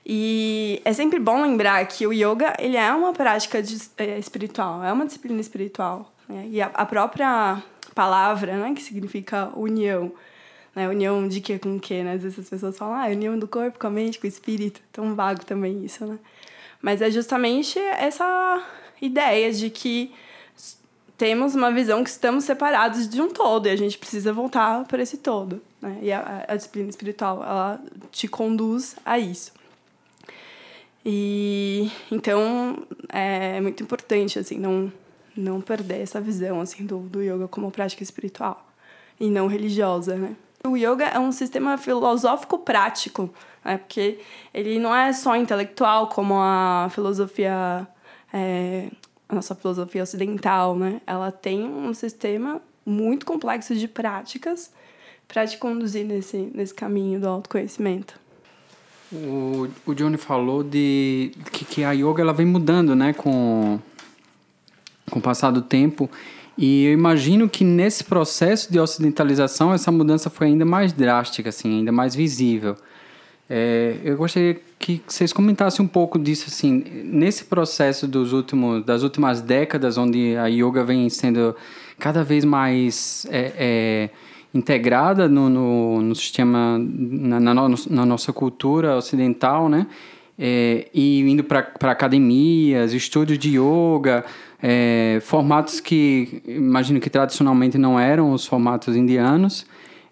E 0.05 0.81
é 0.85 0.93
sempre 0.93 1.19
bom 1.19 1.41
lembrar 1.41 1.83
que 1.87 2.05
o 2.05 2.13
yoga 2.13 2.55
ele 2.59 2.77
é 2.77 2.93
uma 2.93 3.11
prática 3.11 3.61
de, 3.61 3.75
é, 3.97 4.19
espiritual, 4.19 4.83
é 4.83 4.93
uma 4.93 5.05
disciplina 5.05 5.41
espiritual. 5.41 6.13
Né? 6.29 6.47
E 6.51 6.61
a, 6.61 6.67
a, 6.67 6.85
própria 6.85 7.63
palavra, 7.95 8.55
né, 8.55 8.73
que 8.75 8.83
significa 8.83 9.49
união, 9.55 10.11
né? 10.75 10.87
união 10.87 11.27
de 11.27 11.41
que 11.41 11.57
com 11.57 11.79
que, 11.79 12.03
né? 12.03 12.13
Às 12.13 12.21
vezes 12.21 12.37
as 12.37 12.49
pessoas 12.49 12.77
falam, 12.77 12.95
ah, 12.95 13.07
união 13.07 13.39
do 13.39 13.47
corpo 13.47 13.79
com 13.79 13.87
a 13.87 13.89
mente, 13.89 14.19
com 14.19 14.27
o 14.27 14.29
espírito. 14.29 14.79
Tão 14.91 15.15
vago 15.15 15.43
também 15.43 15.83
isso, 15.83 16.05
né? 16.05 16.19
Mas 16.81 17.01
é 17.01 17.09
justamente 17.09 17.79
essa 17.79 18.63
ideia 19.01 19.51
de 19.51 19.71
que 19.71 20.13
temos 21.17 21.55
uma 21.55 21.71
visão 21.71 22.03
que 22.03 22.09
estamos 22.09 22.43
separados 22.43 23.07
de 23.07 23.21
um 23.21 23.29
todo 23.29 23.67
e 23.67 23.71
a 23.71 23.75
gente 23.75 23.97
precisa 23.97 24.31
voltar 24.31 24.83
para 24.85 25.01
esse 25.01 25.17
todo. 25.17 25.61
Né? 25.81 25.97
E 26.03 26.11
a, 26.11 26.45
a 26.47 26.55
disciplina 26.55 26.89
espiritual, 26.89 27.41
ela 27.41 27.81
te 28.11 28.27
conduz 28.27 28.95
a 29.03 29.17
isso. 29.17 29.51
E 31.05 31.91
então 32.11 32.79
é 33.09 33.61
muito 33.61 33.83
importante 33.83 34.39
assim 34.39 34.57
não 34.57 34.91
não 35.37 35.61
perder 35.61 36.01
essa 36.01 36.19
visão 36.19 36.61
assim 36.61 36.85
do, 36.85 36.99
do 36.99 37.21
yoga 37.21 37.47
como 37.47 37.69
prática 37.69 38.01
espiritual 38.01 38.65
e 39.19 39.29
não 39.29 39.47
religiosa, 39.47 40.15
né? 40.15 40.35
O 40.65 40.75
yoga 40.75 41.05
é 41.05 41.19
um 41.19 41.31
sistema 41.31 41.77
filosófico 41.77 42.57
prático, 42.59 43.29
né? 43.63 43.77
Porque 43.77 44.19
ele 44.53 44.79
não 44.79 44.95
é 44.95 45.13
só 45.13 45.35
intelectual 45.35 46.07
como 46.07 46.35
a 46.35 46.87
filosofia 46.89 47.87
é, 48.33 48.89
a 49.29 49.35
nossa 49.35 49.53
filosofia 49.53 50.03
ocidental, 50.03 50.75
né? 50.75 51.01
Ela 51.05 51.31
tem 51.31 51.63
um 51.63 51.93
sistema 51.93 52.61
muito 52.85 53.25
complexo 53.25 53.75
de 53.75 53.87
práticas 53.87 54.71
para 55.27 55.45
te 55.45 55.57
conduzir 55.57 56.05
nesse, 56.05 56.37
nesse 56.53 56.73
caminho 56.73 57.19
do 57.19 57.27
autoconhecimento. 57.27 58.19
O, 59.15 59.67
o 59.85 59.93
Johnny 59.93 60.17
falou 60.17 60.63
de 60.63 61.31
que, 61.51 61.63
que 61.65 61.83
a 61.83 61.91
yoga 61.91 62.21
ela 62.21 62.33
vem 62.33 62.45
mudando, 62.45 62.95
né, 62.95 63.13
com, 63.13 63.79
com 65.09 65.19
o 65.19 65.21
passar 65.21 65.51
do 65.51 65.61
tempo. 65.61 66.09
E 66.57 66.85
eu 66.85 66.93
imagino 66.93 67.49
que 67.49 67.63
nesse 67.63 68.03
processo 68.03 68.71
de 68.71 68.79
ocidentalização 68.79 69.73
essa 69.73 69.91
mudança 69.91 70.29
foi 70.29 70.47
ainda 70.47 70.65
mais 70.65 70.93
drástica, 70.93 71.49
assim, 71.49 71.79
ainda 71.79 71.91
mais 71.91 72.15
visível. 72.15 72.75
É, 73.49 73.97
eu 74.03 74.17
gostaria 74.17 74.59
que 74.79 75.01
vocês 75.07 75.31
comentassem 75.31 75.85
um 75.85 75.87
pouco 75.87 76.17
disso, 76.17 76.45
assim, 76.47 76.83
nesse 77.03 77.45
processo 77.45 78.07
dos 78.07 78.33
últimos, 78.33 78.83
das 78.83 79.03
últimas 79.03 79.41
décadas, 79.41 79.97
onde 79.97 80.35
a 80.37 80.47
yoga 80.47 80.83
vem 80.83 81.09
sendo 81.09 81.55
cada 81.99 82.23
vez 82.23 82.43
mais 82.43 83.25
é, 83.29 83.53
é, 83.57 84.09
integrada 84.55 85.27
no, 85.27 85.49
no, 85.49 86.01
no 86.01 86.15
sistema, 86.15 86.79
na, 86.79 87.39
na, 87.39 87.53
no, 87.53 87.75
na, 87.89 88.05
nossa 88.05 88.31
cultura 88.31 88.95
ocidental, 88.95 89.67
né? 89.67 89.85
É, 90.39 90.87
e 90.93 91.21
indo 91.21 91.43
para 91.43 91.91
academias, 91.91 92.93
estúdios 92.93 93.37
de 93.37 93.57
yoga, 93.57 94.25
é, 94.61 95.19
formatos 95.21 95.79
que 95.79 96.41
imagino 96.45 96.99
que 96.99 97.09
tradicionalmente 97.09 97.77
não 97.77 97.99
eram 97.99 98.31
os 98.31 98.45
formatos 98.45 98.95
indianos. 98.95 99.65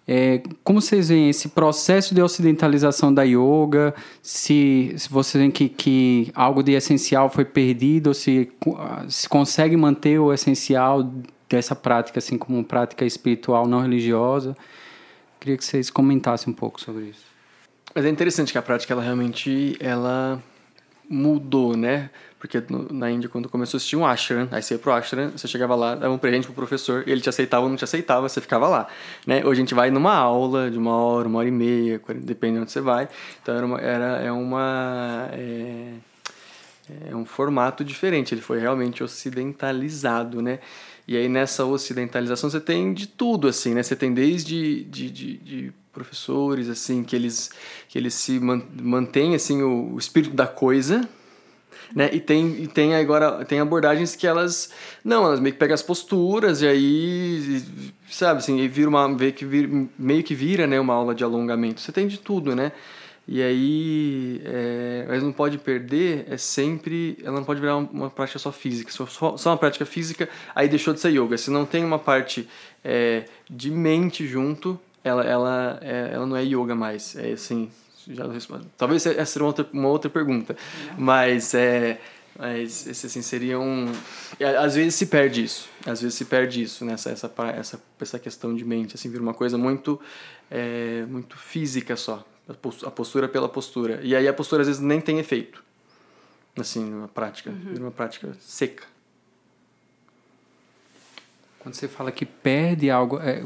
É, 0.06 0.42
como 0.62 0.82
vocês 0.82 1.08
veem 1.08 1.30
esse 1.30 1.48
processo 1.48 2.14
de 2.14 2.20
ocidentalização 2.20 3.12
da 3.12 3.22
yoga? 3.22 3.94
Se, 4.22 4.94
se 4.96 5.08
vocês 5.08 5.40
veem 5.40 5.50
que, 5.50 5.68
que 5.68 6.30
algo 6.34 6.62
de 6.62 6.72
essencial 6.72 7.30
foi 7.30 7.44
perdido, 7.44 8.12
se, 8.12 8.50
se 9.08 9.26
consegue 9.28 9.76
manter 9.76 10.18
o 10.18 10.32
essencial 10.32 11.10
dessa 11.48 11.74
prática, 11.74 12.18
assim 12.18 12.38
como 12.38 12.62
prática 12.64 13.04
espiritual 13.04 13.66
não 13.66 13.80
religiosa? 13.80 14.56
Queria 15.40 15.56
que 15.56 15.64
vocês 15.64 15.90
comentassem 15.90 16.52
um 16.52 16.56
pouco 16.56 16.80
sobre 16.80 17.04
isso. 17.04 17.24
Mas 17.94 18.04
é 18.04 18.08
interessante 18.08 18.50
que 18.50 18.58
a 18.58 18.62
prática 18.62 18.92
ela 18.92 19.02
realmente 19.02 19.76
ela 19.78 20.42
mudou, 21.08 21.76
né? 21.76 22.10
Porque 22.38 22.62
no, 22.68 22.92
na 22.92 23.10
Índia, 23.10 23.28
quando 23.28 23.48
começou 23.48 23.76
a 23.76 23.78
assistir 23.78 23.96
um 23.96 24.04
ashram, 24.04 24.48
aí 24.50 24.62
você 24.62 24.74
ia 24.74 24.78
pro 24.78 24.92
ashram, 24.92 25.30
você 25.30 25.48
chegava 25.48 25.74
lá, 25.74 25.94
dava 25.94 26.12
um 26.12 26.18
presente 26.18 26.44
pro 26.46 26.54
professor, 26.54 27.04
ele 27.06 27.20
te 27.20 27.28
aceitava 27.28 27.62
ou 27.62 27.68
não 27.70 27.76
te 27.76 27.84
aceitava, 27.84 28.28
você 28.28 28.40
ficava 28.40 28.68
lá, 28.68 28.86
né? 29.26 29.38
Hoje 29.40 29.52
a 29.52 29.54
gente 29.64 29.74
vai 29.74 29.90
numa 29.90 30.14
aula 30.14 30.70
de 30.70 30.76
uma 30.76 30.96
hora, 30.96 31.28
uma 31.28 31.38
hora 31.38 31.48
e 31.48 31.52
meia, 31.52 32.00
dependendo 32.16 32.58
de 32.58 32.62
onde 32.64 32.72
você 32.72 32.80
vai. 32.80 33.08
Então 33.42 33.54
era, 33.54 33.66
uma, 33.66 33.80
era 33.80 34.04
é 34.22 34.32
uma... 34.32 35.28
É, 35.32 35.92
é 37.10 37.16
um 37.16 37.24
formato 37.24 37.82
diferente, 37.82 38.34
ele 38.34 38.42
foi 38.42 38.58
realmente 38.60 39.02
ocidentalizado, 39.02 40.42
né? 40.42 40.58
E 41.06 41.16
aí 41.16 41.28
nessa 41.28 41.64
ocidentalização 41.64 42.48
você 42.48 42.60
tem 42.60 42.94
de 42.94 43.06
tudo, 43.06 43.48
assim, 43.48 43.74
né? 43.74 43.82
Você 43.82 43.94
tem 43.94 44.12
desde 44.12 44.84
de, 44.84 45.10
de, 45.10 45.36
de 45.38 45.72
professores, 45.92 46.68
assim, 46.68 47.04
que 47.04 47.14
eles, 47.14 47.50
que 47.88 47.98
eles 47.98 48.14
se 48.14 48.40
mantêm, 48.40 49.34
assim, 49.34 49.62
o, 49.62 49.94
o 49.94 49.98
espírito 49.98 50.34
da 50.34 50.46
coisa, 50.46 51.08
né? 51.94 52.10
E 52.12 52.20
tem, 52.20 52.62
e 52.62 52.66
tem 52.66 52.94
agora 52.94 53.44
tem 53.44 53.60
abordagens 53.60 54.16
que 54.16 54.26
elas 54.26 54.70
não, 55.04 55.24
elas 55.24 55.40
meio 55.40 55.52
que 55.52 55.58
pegam 55.58 55.74
as 55.74 55.82
posturas 55.82 56.62
e 56.62 56.66
aí 56.66 57.62
sabe 58.10 58.38
assim, 58.38 58.58
e 58.58 58.68
vira 58.68 58.88
uma 58.88 59.14
vê 59.14 59.30
que 59.32 59.44
vira, 59.44 59.68
meio 59.98 60.22
que 60.22 60.34
vira, 60.34 60.66
né, 60.66 60.80
uma 60.80 60.94
aula 60.94 61.14
de 61.14 61.22
alongamento. 61.22 61.80
Você 61.80 61.92
tem 61.92 62.08
de 62.08 62.18
tudo, 62.18 62.54
né? 62.54 62.72
E 63.26 63.42
aí, 63.42 64.42
é, 64.44 65.06
mas 65.08 65.22
não 65.22 65.32
pode 65.32 65.56
perder, 65.56 66.26
é 66.28 66.36
sempre, 66.36 67.16
ela 67.24 67.36
não 67.36 67.44
pode 67.44 67.60
virar 67.60 67.76
uma, 67.76 68.10
prática 68.10 68.38
só 68.38 68.52
física. 68.52 68.92
Só, 68.92 69.36
só, 69.36 69.50
uma 69.50 69.56
prática 69.56 69.86
física, 69.86 70.28
aí 70.54 70.68
deixou 70.68 70.92
de 70.92 71.00
ser 71.00 71.10
yoga. 71.10 71.38
Se 71.38 71.50
não 71.50 71.64
tem 71.64 71.84
uma 71.84 71.98
parte 71.98 72.46
é, 72.84 73.24
de 73.48 73.70
mente 73.70 74.26
junto, 74.26 74.78
ela, 75.02 75.24
ela, 75.24 75.78
é, 75.80 76.10
ela 76.12 76.26
não 76.26 76.36
é 76.36 76.44
yoga 76.44 76.74
mais. 76.74 77.16
É 77.16 77.32
assim, 77.32 77.70
já 78.08 78.26
respondi. 78.30 78.66
Talvez 78.76 79.06
essa 79.06 79.24
seja 79.24 79.40
uma 79.42 79.46
outra, 79.46 79.66
uma 79.72 79.88
outra 79.88 80.10
pergunta, 80.10 80.56
mas 80.98 81.54
é, 81.54 81.98
mas 82.38 82.86
esse 82.86 83.06
assim 83.06 83.22
seria 83.22 83.58
um, 83.58 83.86
às 84.58 84.74
vezes 84.74 84.94
se 84.96 85.06
perde 85.06 85.44
isso, 85.44 85.68
às 85.86 86.02
vezes 86.02 86.16
se 86.16 86.24
perde 86.24 86.62
isso 86.62 86.84
nessa 86.84 87.10
essa 87.10 87.32
essa 87.56 87.82
essa 88.00 88.18
questão 88.18 88.54
de 88.54 88.64
mente, 88.64 88.94
assim 88.94 89.08
vira 89.08 89.22
uma 89.22 89.34
coisa 89.34 89.56
muito 89.56 90.00
é, 90.50 91.04
muito 91.08 91.38
física 91.38 91.96
só, 91.96 92.24
a 92.48 92.90
postura 92.90 93.28
pela 93.28 93.48
postura 93.48 94.00
e 94.02 94.14
aí 94.14 94.28
a 94.28 94.32
postura 94.32 94.62
às 94.62 94.68
vezes 94.68 94.82
nem 94.82 95.00
tem 95.00 95.18
efeito, 95.18 95.62
assim 96.58 96.84
numa 96.84 97.08
prática, 97.08 97.50
uhum. 97.50 97.90
prática 97.90 98.34
seca. 98.40 98.84
Quando 101.58 101.74
você 101.74 101.88
fala 101.88 102.12
que 102.12 102.26
perde 102.26 102.90
algo, 102.90 103.18
é, 103.20 103.42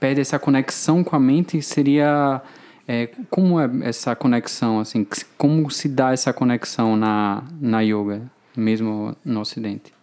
perde 0.00 0.20
essa 0.20 0.40
conexão 0.40 1.04
com 1.04 1.14
a 1.14 1.20
mente, 1.20 1.62
seria 1.62 2.42
é, 2.88 3.08
como 3.30 3.60
é 3.60 3.70
essa 3.82 4.16
conexão, 4.16 4.80
assim, 4.80 5.06
como 5.38 5.70
se 5.70 5.88
dá 5.88 6.12
essa 6.12 6.32
conexão 6.32 6.96
na, 6.96 7.44
na 7.60 7.80
yoga, 7.80 8.22
mesmo 8.56 9.16
no 9.24 9.40
Ocidente? 9.42 9.94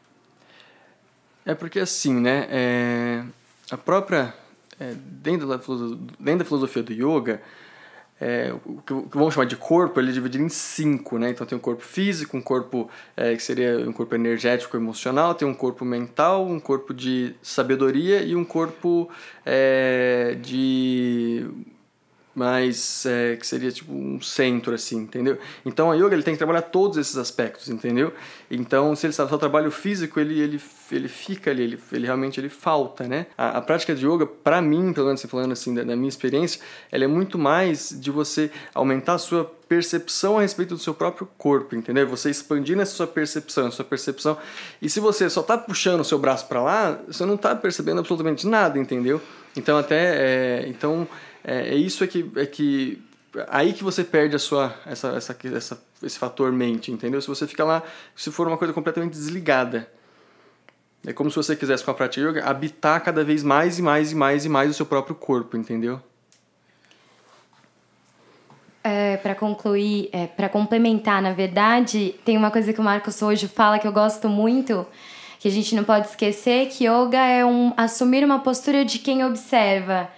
É 1.46 1.54
porque 1.54 1.82
assim, 1.82 2.14
né, 2.14 2.48
é, 2.50 3.24
a 3.70 3.76
própria, 3.76 4.34
é, 4.80 4.94
dentro, 4.96 5.46
da, 5.50 5.58
dentro 6.18 6.40
da 6.40 6.46
filosofia 6.46 6.82
do 6.82 6.94
yoga, 6.94 7.42
é, 8.20 8.52
o 8.66 8.82
que 8.82 9.18
vamos 9.18 9.34
chamar 9.34 9.46
de 9.46 9.56
corpo, 9.56 10.00
ele 10.00 10.10
é 10.10 10.14
dividido 10.14 10.44
em 10.44 10.50
cinco, 10.50 11.20
né? 11.20 11.30
Então 11.30 11.46
tem 11.46 11.58
um 11.58 11.62
corpo 11.62 11.84
físico, 11.84 12.36
um 12.36 12.42
corpo 12.42 12.90
é, 13.16 13.36
que 13.36 13.44
seria 13.44 13.78
um 13.88 13.94
corpo 13.94 14.16
energético, 14.16 14.76
emocional, 14.76 15.36
tem 15.36 15.48
um 15.48 15.54
corpo 15.54 15.86
mental, 15.86 16.46
um 16.46 16.60
corpo 16.60 16.94
de 16.94 17.36
sabedoria 17.42 18.22
e 18.24 18.36
um 18.36 18.44
corpo 18.44 19.10
é, 19.46 20.36
de 20.42 21.46
mas 22.38 23.04
é, 23.08 23.36
que 23.36 23.48
seria 23.48 23.72
tipo 23.72 23.92
um 23.92 24.22
centro 24.22 24.72
assim, 24.72 24.98
entendeu? 24.98 25.40
Então 25.66 25.90
a 25.90 25.96
yoga 25.96 26.14
ele 26.14 26.22
tem 26.22 26.36
que 26.36 26.38
trabalhar 26.38 26.62
todos 26.62 26.96
esses 26.96 27.18
aspectos, 27.18 27.68
entendeu? 27.68 28.14
Então 28.52 28.96
se 28.96 29.08
ele 29.08 29.14
só 29.14 29.26
trabalha 29.26 29.68
o 29.68 29.72
físico, 29.72 30.20
ele 30.20 30.40
ele 30.40 30.62
ele 30.92 31.08
fica 31.08 31.50
ali, 31.50 31.64
ele, 31.64 31.80
ele 31.92 32.06
realmente 32.06 32.40
ele 32.40 32.48
falta, 32.48 33.08
né? 33.08 33.26
A, 33.36 33.58
a 33.58 33.62
prática 33.62 33.96
de 33.96 34.06
yoga, 34.06 34.28
para 34.28 34.62
mim, 34.62 34.94
pelo 34.94 35.08
menos 35.08 35.24
falando 35.24 35.52
assim 35.52 35.74
da, 35.74 35.82
da, 35.82 35.96
minha 35.96 36.08
experiência, 36.08 36.62
ela 36.92 37.04
é 37.04 37.08
muito 37.08 37.40
mais 37.40 37.90
de 37.90 38.12
você 38.12 38.52
aumentar 38.72 39.16
a 39.16 39.18
sua 39.18 39.44
percepção 39.68 40.38
a 40.38 40.42
respeito 40.42 40.76
do 40.76 40.80
seu 40.80 40.94
próprio 40.94 41.28
corpo, 41.40 41.76
entendeu? 41.76 42.08
Você 42.08 42.30
expandir 42.30 42.80
essa 42.80 42.94
sua 42.94 43.08
percepção, 43.08 43.72
sua 43.72 43.84
percepção. 43.84 44.38
E 44.80 44.88
se 44.88 45.00
você 45.00 45.28
só 45.28 45.42
tá 45.42 45.58
puxando 45.58 46.02
o 46.02 46.06
seu 46.06 46.20
braço 46.20 46.46
para 46.46 46.62
lá, 46.62 47.00
você 47.08 47.26
não 47.26 47.36
tá 47.36 47.56
percebendo 47.56 47.98
absolutamente 47.98 48.46
nada, 48.46 48.78
entendeu? 48.78 49.20
Então 49.56 49.76
até 49.76 50.62
é, 50.62 50.68
então 50.68 51.08
é, 51.48 51.70
é 51.70 51.76
isso 51.76 52.04
é 52.04 52.08
que, 52.08 52.30
é 52.36 52.46
que 52.46 53.02
aí 53.48 53.72
que 53.72 53.84
você 53.84 54.04
perde 54.04 54.36
a 54.36 54.40
sua 54.40 54.76
essa, 54.86 55.10
essa, 55.16 55.38
essa, 55.56 55.84
esse 56.04 56.20
fator 56.20 56.52
mente, 56.52 56.92
entendeu? 56.92 57.22
Se 57.22 57.28
você 57.28 57.48
fica 57.48 57.64
lá, 57.64 57.82
se 58.14 58.30
for 58.30 58.48
uma 58.48 58.58
coisa 58.58 58.74
completamente 58.74 59.14
desligada. 59.14 59.90
É 61.06 61.14
como 61.14 61.30
se 61.30 61.38
você 61.38 61.56
quisesse 61.56 61.86
com 61.86 61.92
a 61.92 61.94
prática 61.94 62.28
yoga 62.28 62.44
habitar 62.44 63.02
cada 63.02 63.24
vez 63.24 63.42
mais 63.42 63.80
e 63.80 63.82
mais 63.82 64.12
e 64.12 64.16
mais 64.16 64.44
e 64.44 64.50
mais 64.50 64.72
o 64.72 64.74
seu 64.74 64.86
próprio 64.86 65.16
corpo, 65.16 65.56
entendeu? 65.56 66.02
É, 68.84 69.16
para 69.18 69.34
concluir, 69.34 70.10
é, 70.12 70.28
para 70.28 70.50
complementar, 70.50 71.22
na 71.22 71.32
verdade, 71.32 72.16
tem 72.26 72.36
uma 72.36 72.52
coisa 72.52 72.74
que 72.74 72.82
o 72.82 72.84
Marcos 72.84 73.22
hoje 73.22 73.48
fala 73.48 73.80
que 73.80 73.88
eu 73.88 73.92
gosto 73.92 74.28
muito, 74.28 74.86
que 75.40 75.48
a 75.48 75.52
gente 75.52 75.76
não 75.76 75.84
pode 75.86 76.08
esquecer 76.08 76.68
que 76.68 76.86
yoga 76.86 77.18
é 77.18 77.46
um 77.46 77.74
assumir 77.78 78.24
uma 78.26 78.40
postura 78.40 78.84
de 78.84 79.00
quem 79.00 79.24
observa. 79.24 80.10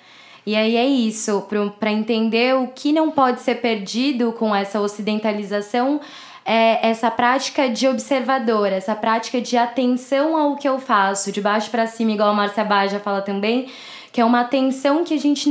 E 0.46 0.56
aí 0.56 0.76
é 0.76 0.86
isso, 0.86 1.46
para 1.80 1.92
entender 1.92 2.56
o 2.56 2.68
que 2.68 2.92
não 2.92 3.12
pode 3.12 3.42
ser 3.42 3.56
perdido 3.56 4.32
com 4.34 4.56
essa 4.56 4.80
ocidentalização, 4.80 6.00
é 6.46 6.90
essa 6.90 7.12
prática 7.12 7.70
de 7.70 7.88
observador, 7.88 8.72
essa 8.72 8.96
prática 8.96 9.40
de 9.40 9.56
atenção 9.56 10.36
ao 10.36 10.56
que 10.56 10.68
eu 10.68 10.80
faço, 10.80 11.32
de 11.32 11.42
baixo 11.42 11.70
para 11.70 11.86
cima, 11.86 12.12
igual 12.12 12.30
a 12.30 12.34
Márcia 12.34 12.64
Baja 12.64 13.00
fala 13.00 13.22
também, 13.22 13.68
que 14.12 14.20
é 14.20 14.26
uma 14.26 14.42
atenção 14.42 15.04
que 15.04 15.14
a 15.14 15.20
gente, 15.20 15.48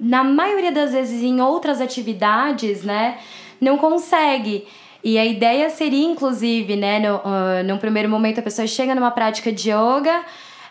na 0.00 0.24
maioria 0.24 0.72
das 0.72 0.92
vezes, 0.92 1.22
em 1.22 1.40
outras 1.42 1.80
atividades, 1.80 2.82
né, 2.82 3.18
não 3.60 3.76
consegue. 3.76 4.66
E 5.04 5.18
a 5.18 5.26
ideia 5.26 5.68
seria, 5.68 6.06
inclusive, 6.06 6.76
né, 6.76 6.98
no, 6.98 7.16
uh, 7.16 7.62
num 7.66 7.76
primeiro 7.76 8.08
momento 8.08 8.38
a 8.38 8.42
pessoa 8.42 8.66
chega 8.66 8.94
numa 8.94 9.10
prática 9.10 9.52
de 9.52 9.70
yoga, 9.70 10.24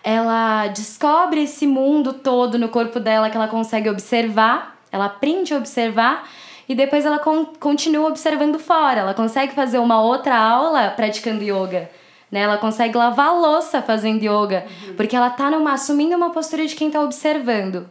ela 0.03 0.67
descobre 0.67 1.43
esse 1.43 1.67
mundo 1.67 2.13
todo 2.13 2.57
no 2.57 2.69
corpo 2.69 2.99
dela 2.99 3.29
que 3.29 3.37
ela 3.37 3.47
consegue 3.47 3.89
observar, 3.89 4.77
ela 4.91 5.05
aprende 5.05 5.53
a 5.53 5.57
observar 5.57 6.27
e 6.67 6.75
depois 6.75 7.05
ela 7.05 7.19
con 7.19 7.45
continua 7.59 8.07
observando 8.07 8.57
fora. 8.57 9.01
Ela 9.01 9.13
consegue 9.13 9.53
fazer 9.53 9.77
uma 9.77 10.01
outra 10.01 10.37
aula 10.37 10.89
praticando 10.89 11.43
yoga. 11.43 11.89
Né? 12.31 12.41
Ela 12.41 12.57
consegue 12.57 12.97
lavar 12.97 13.27
a 13.27 13.33
louça 13.33 13.81
fazendo 13.81 14.23
yoga, 14.23 14.65
uhum. 14.87 14.95
porque 14.95 15.15
ela 15.15 15.27
está 15.27 15.49
numa, 15.49 15.73
assumindo 15.73 16.15
uma 16.15 16.29
postura 16.29 16.65
de 16.65 16.75
quem 16.75 16.87
está 16.87 17.01
observando. 17.01 17.89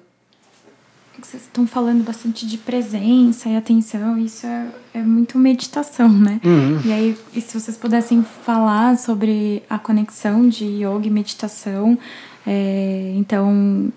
Vocês 1.23 1.43
estão 1.43 1.67
falando 1.67 2.03
bastante 2.05 2.47
de 2.47 2.57
presença 2.59 3.49
e 3.49 3.57
atenção, 3.57 4.17
isso 4.19 4.47
é, 4.47 4.67
é 4.95 5.03
muito 5.03 5.39
meditação, 5.39 6.09
né? 6.09 6.41
Uhum. 6.45 6.81
E 6.85 6.93
aí, 6.93 7.19
e 7.35 7.41
se 7.41 7.59
vocês 7.59 7.77
pudessem 7.77 8.25
falar 8.45 8.97
sobre 8.97 9.63
a 9.69 9.79
conexão 9.79 10.49
de 10.49 10.65
yoga 10.65 11.07
e 11.07 11.11
meditação, 11.11 11.99
é, 12.47 13.13
então 13.17 13.93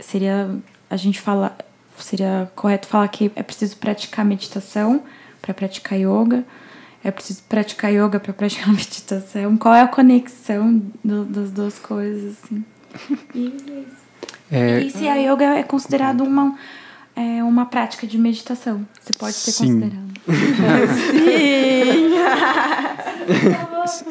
seria 0.00 0.50
a 0.90 0.96
gente 0.96 1.20
falar, 1.20 1.56
seria 1.98 2.50
correto 2.54 2.88
falar 2.88 3.08
que 3.08 3.30
é 3.34 3.42
preciso 3.42 3.76
praticar 3.76 4.24
meditação 4.24 5.02
para 5.40 5.54
praticar 5.54 5.98
yoga. 5.98 6.44
é 7.02 7.10
preciso 7.10 7.42
praticar 7.48 7.92
yoga 7.92 8.18
para 8.18 8.32
praticar 8.32 8.68
meditação? 8.74 9.56
Qual 9.56 9.74
é 9.74 9.82
a 9.82 9.88
conexão 9.88 10.82
do, 11.04 11.24
das 11.24 11.50
duas 11.50 11.78
coisas, 11.78 12.36
assim? 12.42 12.64
E, 13.34 13.52
É, 13.76 14.03
e 14.82 14.90
se 14.90 15.08
a 15.08 15.16
yoga 15.16 15.44
é 15.44 15.62
considerado 15.62 16.22
uma, 16.22 16.54
é, 17.16 17.42
uma 17.42 17.66
prática 17.66 18.06
de 18.06 18.18
meditação? 18.18 18.86
Se 19.00 19.12
pode 19.12 19.34
ser 19.34 19.52
Sim. 19.52 19.80
considerado. 19.80 20.04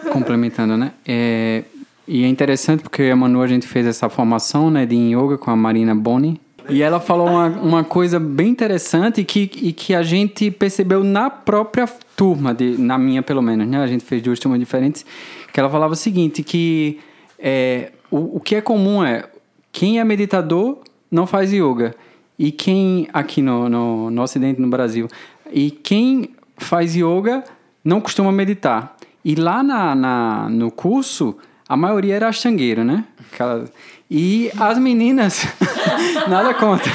complementando, 0.12 0.78
né? 0.78 0.92
É, 1.06 1.64
e 2.08 2.24
é 2.24 2.28
interessante 2.28 2.84
porque 2.84 3.04
a 3.04 3.16
Manu, 3.16 3.42
a 3.42 3.48
gente 3.48 3.68
fez 3.68 3.86
essa 3.86 4.10
formação 4.10 4.70
né, 4.70 4.86
de 4.86 4.96
yoga 4.96 5.38
com 5.38 5.52
a 5.52 5.56
Marina 5.56 5.96
Boni. 5.96 6.40
E 6.70 6.82
ela 6.82 7.00
falou 7.00 7.28
uma, 7.28 7.48
uma 7.48 7.84
coisa 7.84 8.20
bem 8.20 8.50
interessante 8.50 9.22
e 9.22 9.26
que, 9.26 9.52
e 9.56 9.74
que 9.74 9.94
a 9.94 10.02
gente 10.02 10.50
percebeu 10.50 11.04
na 11.04 11.30
própria 11.30 11.88
turma, 12.16 12.54
de, 12.54 12.78
na 12.78 12.98
minha 12.98 13.22
pelo 13.22 13.42
menos, 13.42 13.68
né? 13.68 13.80
A 13.80 13.88
gente 13.88 14.06
fez 14.06 14.22
duas 14.22 14.40
turmas 14.40 14.60
diferentes, 14.60 15.06
que 15.52 15.60
ela 15.60 15.70
falava 15.70 15.92
o 15.92 15.96
seguinte, 15.96 16.42
que 16.42 17.00
é, 17.38 17.92
o, 18.10 18.38
o 18.38 18.40
que 18.40 18.56
é 18.56 18.62
comum 18.62 19.04
é 19.04 19.26
quem 19.74 20.00
é 20.00 20.04
meditador 20.06 20.78
não 21.12 21.28
faz 21.28 21.52
yoga. 21.52 21.94
E 22.40 22.52
quem, 22.52 23.08
aqui 23.12 23.42
no, 23.42 23.68
no, 23.68 24.10
no 24.10 24.22
Ocidente, 24.22 24.62
no 24.62 24.68
Brasil, 24.70 25.08
e 25.52 25.70
quem 25.70 26.30
faz 26.58 26.96
yoga 26.96 27.44
não 27.84 28.00
costuma 28.00 28.32
meditar. 28.32 28.96
E 29.26 29.36
lá 29.36 29.62
na, 29.62 29.94
na, 29.94 30.50
no 30.50 30.72
curso, 30.72 31.38
a 31.68 31.76
maioria 31.76 32.16
era 32.16 32.28
ashtangheiro, 32.30 32.84
né? 32.84 33.04
Aquela- 33.32 33.66
E 34.10 34.52
as 34.60 34.78
meninas, 34.78 35.46
nada 36.30 36.54
contra. 36.54 36.92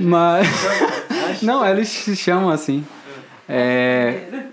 Mas. 0.00 0.46
Não, 1.42 1.66
eles 1.66 1.88
se 1.88 2.14
chamam 2.16 2.50
assim. 2.50 2.84
É, 3.48 4.46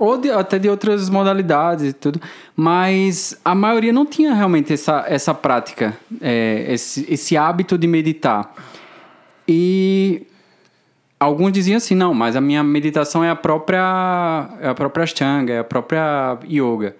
ou 0.00 0.16
de- 0.16 0.30
até 0.30 0.58
de 0.58 0.66
outras 0.66 1.10
modalidades 1.10 1.90
e 1.90 1.92
tudo. 1.92 2.18
Mas 2.56 3.38
a 3.44 3.54
maioria 3.54 3.92
não 3.92 4.06
tinha 4.06 4.32
realmente 4.32 4.72
essa, 4.72 5.04
essa 5.06 5.34
prática, 5.34 5.94
é, 6.22 6.64
esse, 6.70 7.06
esse 7.12 7.36
hábito 7.36 7.76
de 7.76 7.86
meditar. 7.86 8.54
E 9.46 10.26
alguns 11.18 11.52
diziam 11.52 11.76
assim, 11.76 11.94
não, 11.94 12.14
mas 12.14 12.34
a 12.34 12.40
minha 12.40 12.62
meditação 12.64 13.22
é 13.22 13.28
a 13.28 13.36
própria, 13.36 14.48
é 14.60 14.68
a 14.68 14.74
própria 14.74 15.04
Ashtanga, 15.04 15.52
é 15.52 15.58
a 15.58 15.64
própria 15.64 16.38
Yoga. 16.44 16.96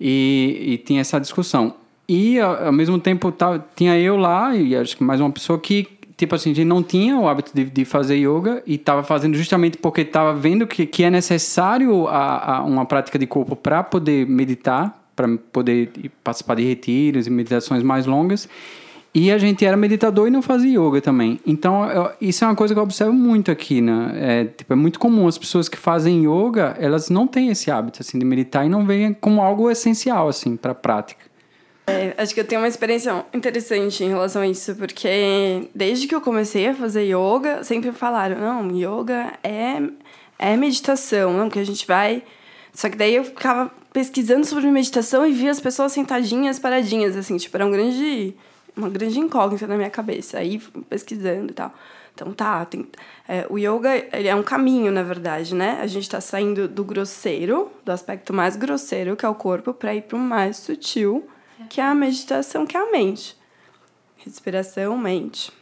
E, 0.00 0.62
e 0.68 0.78
tinha 0.78 1.00
essa 1.00 1.18
discussão. 1.18 1.74
E, 2.08 2.38
ao, 2.38 2.72
mesmo 2.72 3.00
tempo, 3.00 3.32
tá, 3.32 3.60
tinha 3.74 3.98
eu 3.98 4.16
lá 4.16 4.54
e 4.54 4.76
acho 4.76 4.96
que 4.96 5.02
mais 5.02 5.20
uma 5.20 5.30
pessoa 5.32 5.58
que, 5.58 5.88
tipo 6.16 6.34
assim, 6.34 6.50
a 6.52 6.54
gente 6.54 6.66
não 6.66 6.82
tinha 6.82 7.16
o 7.18 7.28
hábito 7.28 7.50
de, 7.54 7.64
de 7.64 7.84
fazer 7.84 8.16
yoga 8.16 8.62
e 8.66 8.74
estava 8.76 9.02
fazendo 9.02 9.36
justamente 9.36 9.76
porque 9.78 10.00
estava 10.00 10.34
vendo 10.34 10.66
que, 10.66 10.86
que 10.86 11.04
é 11.04 11.10
necessário 11.10 12.06
a, 12.08 12.56
a 12.58 12.62
uma 12.64 12.84
prática 12.84 13.18
de 13.18 13.26
corpo 13.26 13.54
para 13.54 13.82
poder 13.82 14.26
meditar, 14.26 15.06
para 15.14 15.28
poder 15.52 15.90
participar 16.24 16.54
de 16.56 16.64
retiros 16.64 17.26
e 17.26 17.30
meditações 17.30 17.82
mais 17.82 18.06
longas. 18.06 18.48
E 19.14 19.30
a 19.32 19.38
gente 19.38 19.64
era 19.64 19.78
meditador 19.78 20.28
e 20.28 20.30
não 20.30 20.42
fazia 20.42 20.78
yoga 20.78 21.00
também. 21.00 21.40
Então, 21.46 21.86
eu- 21.90 22.10
isso 22.20 22.44
é 22.44 22.48
uma 22.48 22.54
coisa 22.54 22.74
que 22.74 22.78
eu 22.78 22.82
observo 22.84 23.14
muito 23.14 23.50
aqui, 23.50 23.80
né? 23.80 24.12
É, 24.14 24.44
tipo, 24.44 24.70
é 24.70 24.76
muito 24.76 24.98
comum 24.98 25.26
as 25.26 25.38
pessoas 25.38 25.70
que 25.70 25.78
fazem 25.78 26.24
yoga, 26.26 26.76
elas 26.78 27.08
não 27.08 27.26
têm 27.26 27.48
esse 27.48 27.70
hábito, 27.70 28.02
assim, 28.02 28.18
de 28.18 28.26
meditar 28.26 28.66
e 28.66 28.68
não 28.68 28.84
veem 28.84 29.14
como 29.14 29.40
algo 29.40 29.70
essencial, 29.70 30.28
assim, 30.28 30.54
para 30.54 30.72
a 30.72 30.74
prática. 30.74 31.24
É, 31.88 32.14
acho 32.18 32.34
que 32.34 32.40
eu 32.40 32.44
tenho 32.44 32.60
uma 32.60 32.68
experiência 32.68 33.24
interessante 33.32 34.02
em 34.02 34.08
relação 34.08 34.42
a 34.42 34.46
isso, 34.48 34.74
porque 34.74 35.68
desde 35.74 36.08
que 36.08 36.14
eu 36.14 36.20
comecei 36.20 36.66
a 36.68 36.74
fazer 36.74 37.04
yoga, 37.04 37.62
sempre 37.62 37.92
falaram, 37.92 38.40
não, 38.40 38.76
yoga 38.76 39.32
é, 39.42 39.80
é 40.38 40.56
meditação, 40.56 41.32
não, 41.32 41.48
que 41.48 41.58
a 41.58 41.64
gente 41.64 41.86
vai... 41.86 42.22
Só 42.72 42.90
que 42.90 42.96
daí 42.96 43.14
eu 43.14 43.24
ficava 43.24 43.70
pesquisando 43.92 44.44
sobre 44.44 44.70
meditação 44.70 45.26
e 45.26 45.32
via 45.32 45.50
as 45.50 45.60
pessoas 45.60 45.92
sentadinhas, 45.92 46.58
paradinhas, 46.58 47.16
assim, 47.16 47.38
tipo, 47.38 47.56
era 47.56 47.64
um 47.64 47.70
grande, 47.70 48.34
uma 48.76 48.90
grande 48.90 49.18
incógnita 49.18 49.66
na 49.66 49.76
minha 49.76 49.88
cabeça. 49.88 50.38
Aí, 50.38 50.58
pesquisando 50.90 51.52
e 51.52 51.54
tal. 51.54 51.72
Então, 52.14 52.32
tá, 52.32 52.64
tem, 52.66 52.86
é, 53.26 53.46
o 53.48 53.56
yoga, 53.58 53.94
ele 54.12 54.28
é 54.28 54.34
um 54.34 54.42
caminho, 54.42 54.92
na 54.92 55.02
verdade, 55.02 55.54
né? 55.54 55.78
A 55.80 55.86
gente 55.86 56.10
tá 56.10 56.20
saindo 56.20 56.66
do 56.66 56.84
grosseiro, 56.84 57.70
do 57.84 57.92
aspecto 57.92 58.34
mais 58.34 58.56
grosseiro, 58.56 59.16
que 59.16 59.24
é 59.24 59.28
o 59.28 59.34
corpo, 59.34 59.72
para 59.72 59.94
ir 59.94 60.02
para 60.02 60.18
mais 60.18 60.58
sutil, 60.58 61.26
que 61.68 61.80
é 61.80 61.84
a 61.84 61.94
meditação, 61.94 62.66
que 62.66 62.76
é 62.76 62.80
a 62.80 62.90
mente. 62.90 63.36
Respiração, 64.16 64.96
mente. 64.96 65.52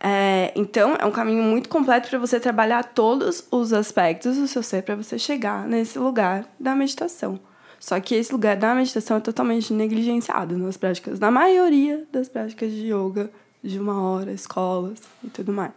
É, 0.00 0.52
então, 0.54 0.96
é 0.98 1.04
um 1.04 1.10
caminho 1.10 1.42
muito 1.42 1.68
completo 1.68 2.08
para 2.08 2.18
você 2.18 2.38
trabalhar 2.38 2.84
todos 2.84 3.46
os 3.50 3.72
aspectos 3.72 4.36
do 4.36 4.46
seu 4.46 4.62
ser 4.62 4.82
para 4.82 4.94
você 4.94 5.18
chegar 5.18 5.66
nesse 5.66 5.98
lugar 5.98 6.44
da 6.58 6.74
meditação. 6.74 7.40
Só 7.80 7.98
que 8.00 8.14
esse 8.14 8.32
lugar 8.32 8.56
da 8.56 8.74
meditação 8.74 9.16
é 9.16 9.20
totalmente 9.20 9.72
negligenciado 9.72 10.56
nas 10.56 10.76
práticas, 10.76 11.18
na 11.18 11.30
maioria 11.30 12.04
das 12.12 12.28
práticas 12.28 12.72
de 12.72 12.92
yoga, 12.92 13.30
de 13.62 13.78
uma 13.78 14.00
hora, 14.00 14.32
escolas 14.32 15.00
e 15.22 15.28
tudo 15.28 15.52
mais. 15.52 15.72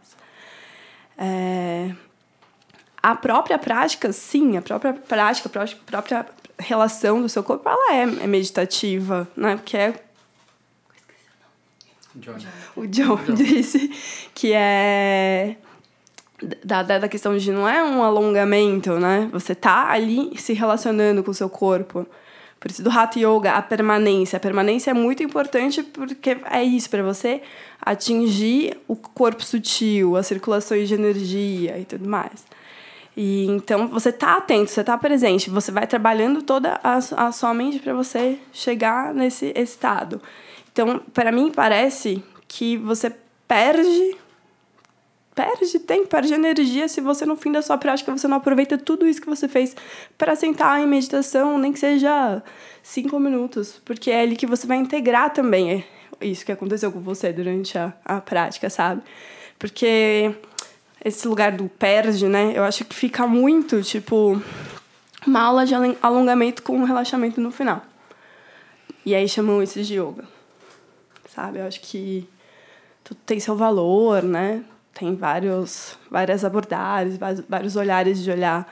É, 1.18 1.94
a 3.02 3.16
própria 3.16 3.58
prática, 3.60 4.12
sim, 4.12 4.58
a 4.58 4.62
própria 4.62 4.94
prática, 4.94 5.48
a 5.48 5.52
pró- 5.52 5.78
própria 5.86 6.26
relação 6.62 7.22
do 7.22 7.30
seu 7.30 7.44
corpo, 7.44 7.68
ela 7.68 7.96
é, 7.96 8.02
é 8.24 8.28
meditativa, 8.28 9.28
né? 9.36 9.56
Porque 9.56 9.78
é 9.78 9.94
o 12.76 12.88
John, 12.88 13.18
disse 13.36 13.90
que 14.34 14.52
é 14.54 15.56
da, 16.64 16.84
da, 16.84 17.00
da 17.00 17.08
questão 17.08 17.38
de 17.38 17.52
não 17.52 17.68
é 17.68 17.84
um 17.84 18.04
alongamento, 18.04 19.00
né? 19.00 19.30
Você 19.32 19.54
tá 19.56 19.90
ali 19.90 20.38
se 20.38 20.54
relacionando 20.54 21.24
com 21.24 21.32
o 21.32 21.34
seu 21.34 21.50
corpo. 21.50 22.06
Por 22.60 22.70
isso, 22.70 22.84
do 22.84 22.92
Hatha 22.92 23.20
Yoga, 23.20 23.54
a 23.54 23.62
permanência. 23.62 24.38
A 24.38 24.40
permanência 24.40 24.92
é 24.92 24.94
muito 24.94 25.24
importante 25.24 25.82
porque 25.82 26.38
é 26.50 26.64
isso, 26.64 26.90
para 26.90 27.02
você 27.02 27.42
atingir 27.82 28.78
o 28.88 28.96
corpo 28.96 29.44
sutil, 29.44 30.16
as 30.16 30.28
circulações 30.28 30.88
de 30.88 30.94
energia 30.94 31.80
e 31.80 31.86
tudo 31.86 32.08
mais. 32.08 32.46
E 33.16 33.46
então 33.48 33.88
você 33.88 34.12
tá 34.12 34.38
atento, 34.38 34.72
você 34.72 34.84
tá 34.84 34.98
presente, 34.98 35.50
você 35.50 35.72
vai 35.72 35.86
trabalhando 35.86 36.42
toda 36.42 36.80
a, 36.84 36.98
a 36.98 37.32
sua 37.32 37.54
mente 37.54 37.80
para 37.80 37.94
você 37.94 38.40
chegar 38.54 39.14
nesse 39.14 39.52
estado. 39.56 40.22
Então, 40.72 41.02
para 41.14 41.32
mim 41.32 41.52
parece 41.52 42.24
que 42.48 42.78
você 42.78 43.14
perde 43.48 44.18
perde 45.34 45.80
tempo, 45.80 46.08
perde 46.08 46.34
energia 46.34 46.88
se 46.88 47.00
você 47.00 47.26
no 47.26 47.38
fim 47.38 47.52
da 47.52 47.62
sua 47.62 47.78
prática 47.78 48.12
você 48.12 48.28
não 48.28 48.38
aproveita 48.38 48.78
tudo 48.78 49.08
isso 49.08 49.22
que 49.22 49.30
você 49.30 49.48
fez 49.48 49.76
para 50.18 50.36
sentar 50.36 50.80
em 50.82 50.86
meditação, 50.86 51.58
nem 51.58 51.72
que 51.72 51.80
seja 51.80 52.44
cinco 52.84 53.18
minutos, 53.20 53.82
porque 53.86 54.12
é 54.12 54.22
ali 54.22 54.36
que 54.36 54.46
você 54.46 54.68
vai 54.68 54.78
integrar 54.78 55.34
também 55.34 55.72
é 55.72 55.84
isso 56.22 56.46
que 56.46 56.52
aconteceu 56.52 56.92
com 56.92 57.00
você 57.00 57.34
durante 57.34 57.78
a, 57.78 57.94
a 58.06 58.22
prática, 58.22 58.70
sabe? 58.70 59.02
Porque 59.58 60.34
esse 61.04 61.28
lugar 61.28 61.52
do 61.52 61.68
perde, 61.68 62.28
né? 62.28 62.54
Eu 62.56 62.64
acho 62.64 62.86
que 62.86 62.96
fica 62.96 63.26
muito, 63.26 63.82
tipo, 63.82 64.42
uma 65.26 65.42
aula 65.42 65.66
de 65.66 65.74
alon- 65.74 65.96
alongamento 66.02 66.62
com 66.64 66.78
um 66.78 66.84
relaxamento 66.84 67.42
no 67.42 67.52
final. 67.52 67.82
E 69.06 69.16
aí 69.16 69.28
chamam 69.28 69.62
isso 69.64 69.82
de 69.82 69.96
yoga. 69.96 70.26
Sabe? 71.34 71.60
Eu 71.60 71.66
acho 71.66 71.82
que 71.82 72.28
tudo 73.04 73.20
tem 73.26 73.40
seu 73.40 73.56
valor, 73.56 74.22
né? 74.22 74.64
Tem 74.94 75.16
vários, 75.16 75.98
várias 76.10 76.46
abordagens, 76.46 77.18
vários 77.48 77.76
olhares 77.76 78.22
de 78.24 78.30
olhar 78.30 78.72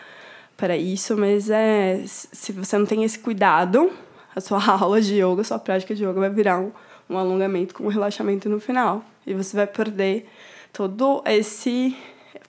para 0.55 0.75
isso, 0.75 1.15
mas 1.17 1.49
é, 1.49 2.03
se 2.05 2.51
você 2.51 2.77
não 2.77 2.85
tem 2.85 3.03
esse 3.05 3.17
cuidado, 3.17 3.91
a 4.35 4.41
sua 4.41 4.63
aula 4.69 5.01
de 5.01 5.15
yoga, 5.15 5.41
a 5.41 5.45
sua 5.45 5.57
prática 5.57 5.95
de 5.95 6.03
yoga 6.03 6.19
vai 6.19 6.29
virar 6.29 6.59
um, 6.59 6.71
um 7.09 7.17
alongamento 7.17 7.73
com 7.73 7.85
um 7.85 7.87
relaxamento 7.87 8.49
no 8.49 8.59
final. 8.59 9.03
E 9.25 9.33
você 9.33 9.55
vai 9.55 9.65
perder 9.65 10.29
todo 10.73 11.23
esse 11.25 11.97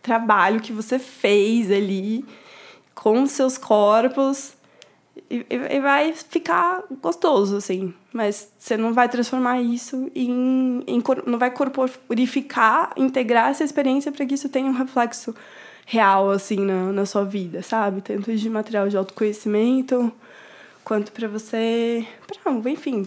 trabalho 0.03 0.61
que 0.61 0.73
você 0.73 0.99
fez 0.99 1.71
ali 1.71 2.25
com 2.95 3.23
os 3.23 3.31
seus 3.31 3.57
corpos 3.57 4.55
e, 5.31 5.47
e- 5.49 5.81
vai 5.81 6.13
ficar 6.15 6.83
gostoso, 7.03 7.57
assim. 7.57 7.95
Mas 8.13 8.51
você 8.59 8.77
não 8.77 8.93
vai 8.93 9.09
transformar 9.09 9.61
isso 9.61 10.11
em, 10.15 10.83
em 10.87 11.03
não 11.27 11.39
vai 11.39 11.51
corporificar, 11.51 12.93
integrar 12.97 13.51
essa 13.51 13.65
experiência 13.65 14.11
para 14.13 14.27
que 14.27 14.35
isso 14.35 14.49
tenha 14.49 14.69
um 14.71 14.75
reflexo 14.75 15.35
real, 15.87 16.31
assim, 16.31 16.59
na, 16.61 16.93
na 16.93 17.07
sua 17.07 17.25
vida, 17.25 17.63
sabe? 17.63 18.01
Tanto 18.01 18.35
de 18.35 18.51
material 18.51 18.89
de 18.89 18.97
autoconhecimento, 18.97 20.13
quanto 20.85 21.13
para 21.13 21.27
você, 21.29 22.07
pra, 22.27 22.53
enfim, 22.71 23.07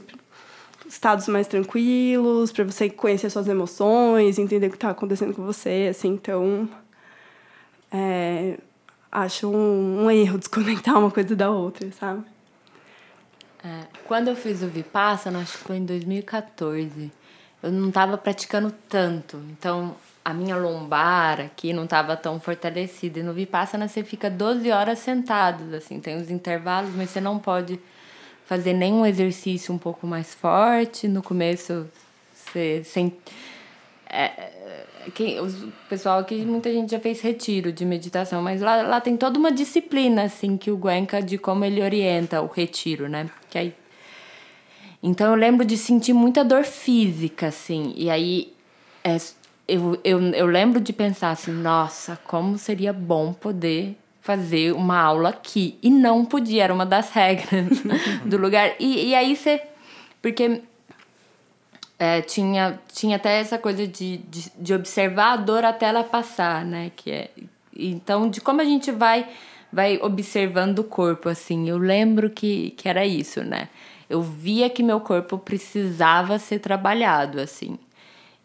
estados 0.87 1.27
mais 1.27 1.47
tranquilos, 1.47 2.51
para 2.51 2.63
você 2.63 2.89
conhecer 2.89 3.29
suas 3.29 3.47
emoções, 3.47 4.37
entender 4.37 4.67
o 4.67 4.69
que 4.69 4.75
está 4.75 4.89
acontecendo 4.89 5.33
com 5.33 5.43
você, 5.43 5.87
assim, 5.89 6.09
então 6.09 6.69
é, 7.91 8.57
acho 9.11 9.47
um, 9.47 10.05
um 10.05 10.11
erro 10.11 10.37
desconectar 10.39 10.97
uma 10.97 11.11
coisa 11.11 11.35
da 11.35 11.49
outra, 11.49 11.91
sabe? 11.91 12.23
É, 13.63 13.85
quando 14.05 14.27
eu 14.27 14.35
fiz 14.35 14.61
o 14.61 14.67
Vipassana, 14.67 15.39
acho 15.39 15.57
que 15.59 15.63
foi 15.63 15.77
em 15.77 15.85
2014, 15.85 17.11
eu 17.61 17.71
não 17.71 17.87
estava 17.87 18.17
praticando 18.17 18.73
tanto. 18.89 19.37
Então, 19.51 19.95
a 20.25 20.33
minha 20.33 20.57
lombar 20.57 21.39
aqui 21.39 21.71
não 21.71 21.85
estava 21.85 22.17
tão 22.17 22.39
fortalecida. 22.41 23.19
E 23.19 23.23
no 23.23 23.33
Vipassana 23.33 23.87
você 23.87 24.03
fica 24.03 24.29
12 24.29 24.69
horas 24.69 24.99
sentado, 24.99 25.73
assim, 25.75 26.01
tem 26.01 26.17
os 26.17 26.29
intervalos, 26.29 26.93
mas 26.93 27.09
você 27.09 27.21
não 27.21 27.39
pode 27.39 27.79
fazer 28.53 28.73
nenhum 28.73 29.03
exercício 29.03 29.73
um 29.73 29.79
pouco 29.79 30.05
mais 30.05 30.33
forte. 30.33 31.07
No 31.07 31.23
começo 31.23 31.89
você 32.33 32.83
sem 32.83 33.11
é, 34.07 34.51
quem, 35.15 35.39
o 35.39 35.73
pessoal 35.89 36.19
aqui, 36.19 36.35
muita 36.45 36.71
gente 36.71 36.91
já 36.91 36.99
fez 36.99 37.19
retiro 37.19 37.71
de 37.71 37.83
meditação, 37.83 38.43
mas 38.43 38.61
lá, 38.61 38.83
lá 38.83 39.01
tem 39.01 39.17
toda 39.17 39.39
uma 39.39 39.51
disciplina, 39.51 40.23
assim, 40.23 40.55
que 40.55 40.69
o 40.69 40.77
Guenca, 40.77 41.19
de 41.19 41.37
como 41.39 41.65
ele 41.65 41.81
orienta 41.81 42.41
o 42.41 42.47
retiro, 42.47 43.09
né? 43.09 43.27
Que 43.49 43.57
aí... 43.57 43.75
Então 45.01 45.31
eu 45.31 45.35
lembro 45.35 45.65
de 45.65 45.75
sentir 45.77 46.13
muita 46.13 46.45
dor 46.45 46.63
física, 46.63 47.47
assim, 47.47 47.93
e 47.97 48.09
aí 48.09 48.53
é, 49.03 49.17
eu, 49.67 49.99
eu, 50.03 50.21
eu 50.29 50.45
lembro 50.45 50.79
de 50.79 50.93
pensar 50.93 51.31
assim, 51.31 51.51
nossa, 51.51 52.17
como 52.27 52.57
seria 52.57 52.93
bom 52.93 53.33
poder 53.33 53.97
fazer 54.23 54.73
uma 54.73 54.97
aula 54.97 55.29
aqui. 55.29 55.77
E 55.83 55.89
não 55.89 56.25
podia, 56.25 56.63
era 56.63 56.73
uma 56.73 56.85
das 56.85 57.11
regras 57.11 57.83
do 58.25 58.37
lugar. 58.37 58.73
E, 58.79 59.09
e 59.09 59.15
aí 59.15 59.35
você. 59.35 59.61
Porque 60.21 60.61
é, 61.99 62.21
tinha, 62.21 62.79
tinha 62.91 63.17
até 63.17 63.39
essa 63.39 63.57
coisa 63.57 63.85
de, 63.85 64.17
de, 64.17 64.51
de, 64.57 64.73
observar 64.73 65.33
a 65.33 65.35
dor 65.35 65.65
até 65.65 65.87
ela 65.87 66.05
passar, 66.05 66.65
né? 66.65 66.91
Que 66.95 67.11
é, 67.11 67.29
então, 67.77 68.29
de 68.29 68.39
como 68.39 68.61
a 68.61 68.65
gente 68.65 68.91
vai 68.91 69.27
vai 69.71 69.99
observando 70.01 70.79
o 70.79 70.83
corpo, 70.83 71.27
assim. 71.27 71.67
Eu 71.67 71.77
lembro 71.77 72.29
que, 72.29 72.71
que 72.71 72.87
era 72.87 73.05
isso, 73.05 73.43
né? 73.43 73.69
Eu 74.09 74.21
via 74.21 74.69
que 74.69 74.83
meu 74.83 75.01
corpo 75.01 75.37
precisava 75.37 76.37
ser 76.39 76.59
trabalhado, 76.59 77.41
assim. 77.41 77.77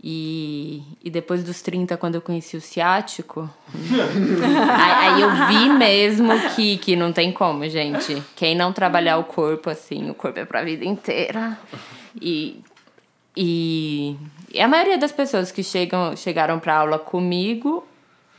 E, 0.02 0.82
e 1.02 1.10
depois 1.10 1.42
dos 1.42 1.60
30, 1.60 1.96
quando 1.96 2.14
eu 2.14 2.20
conheci 2.20 2.56
o 2.56 2.60
ciático, 2.60 3.50
aí, 3.74 5.14
aí, 5.14 5.20
eu 5.20 5.46
vi 5.48 5.70
mesmo 5.70 6.32
que, 6.54 6.78
que 6.78 6.94
não 6.94 7.12
tem 7.12 7.32
como, 7.32 7.68
gente. 7.68 8.22
Quem 8.36 8.54
não 8.54 8.72
trabalhar 8.72 9.18
o 9.18 9.24
corpo, 9.24 9.68
assim, 9.68 10.08
o 10.08 10.14
corpo 10.14 10.38
é 10.38 10.44
pra 10.44 10.62
vida 10.62 10.84
inteira. 10.84 11.58
E, 12.20 12.62
e, 13.36 14.16
e 14.52 14.60
a 14.60 14.68
maioria 14.68 14.98
das 14.98 15.10
pessoas 15.10 15.50
que 15.50 15.64
chegam, 15.64 16.14
chegaram 16.16 16.60
pra 16.60 16.76
aula 16.76 16.98
comigo, 16.98 17.84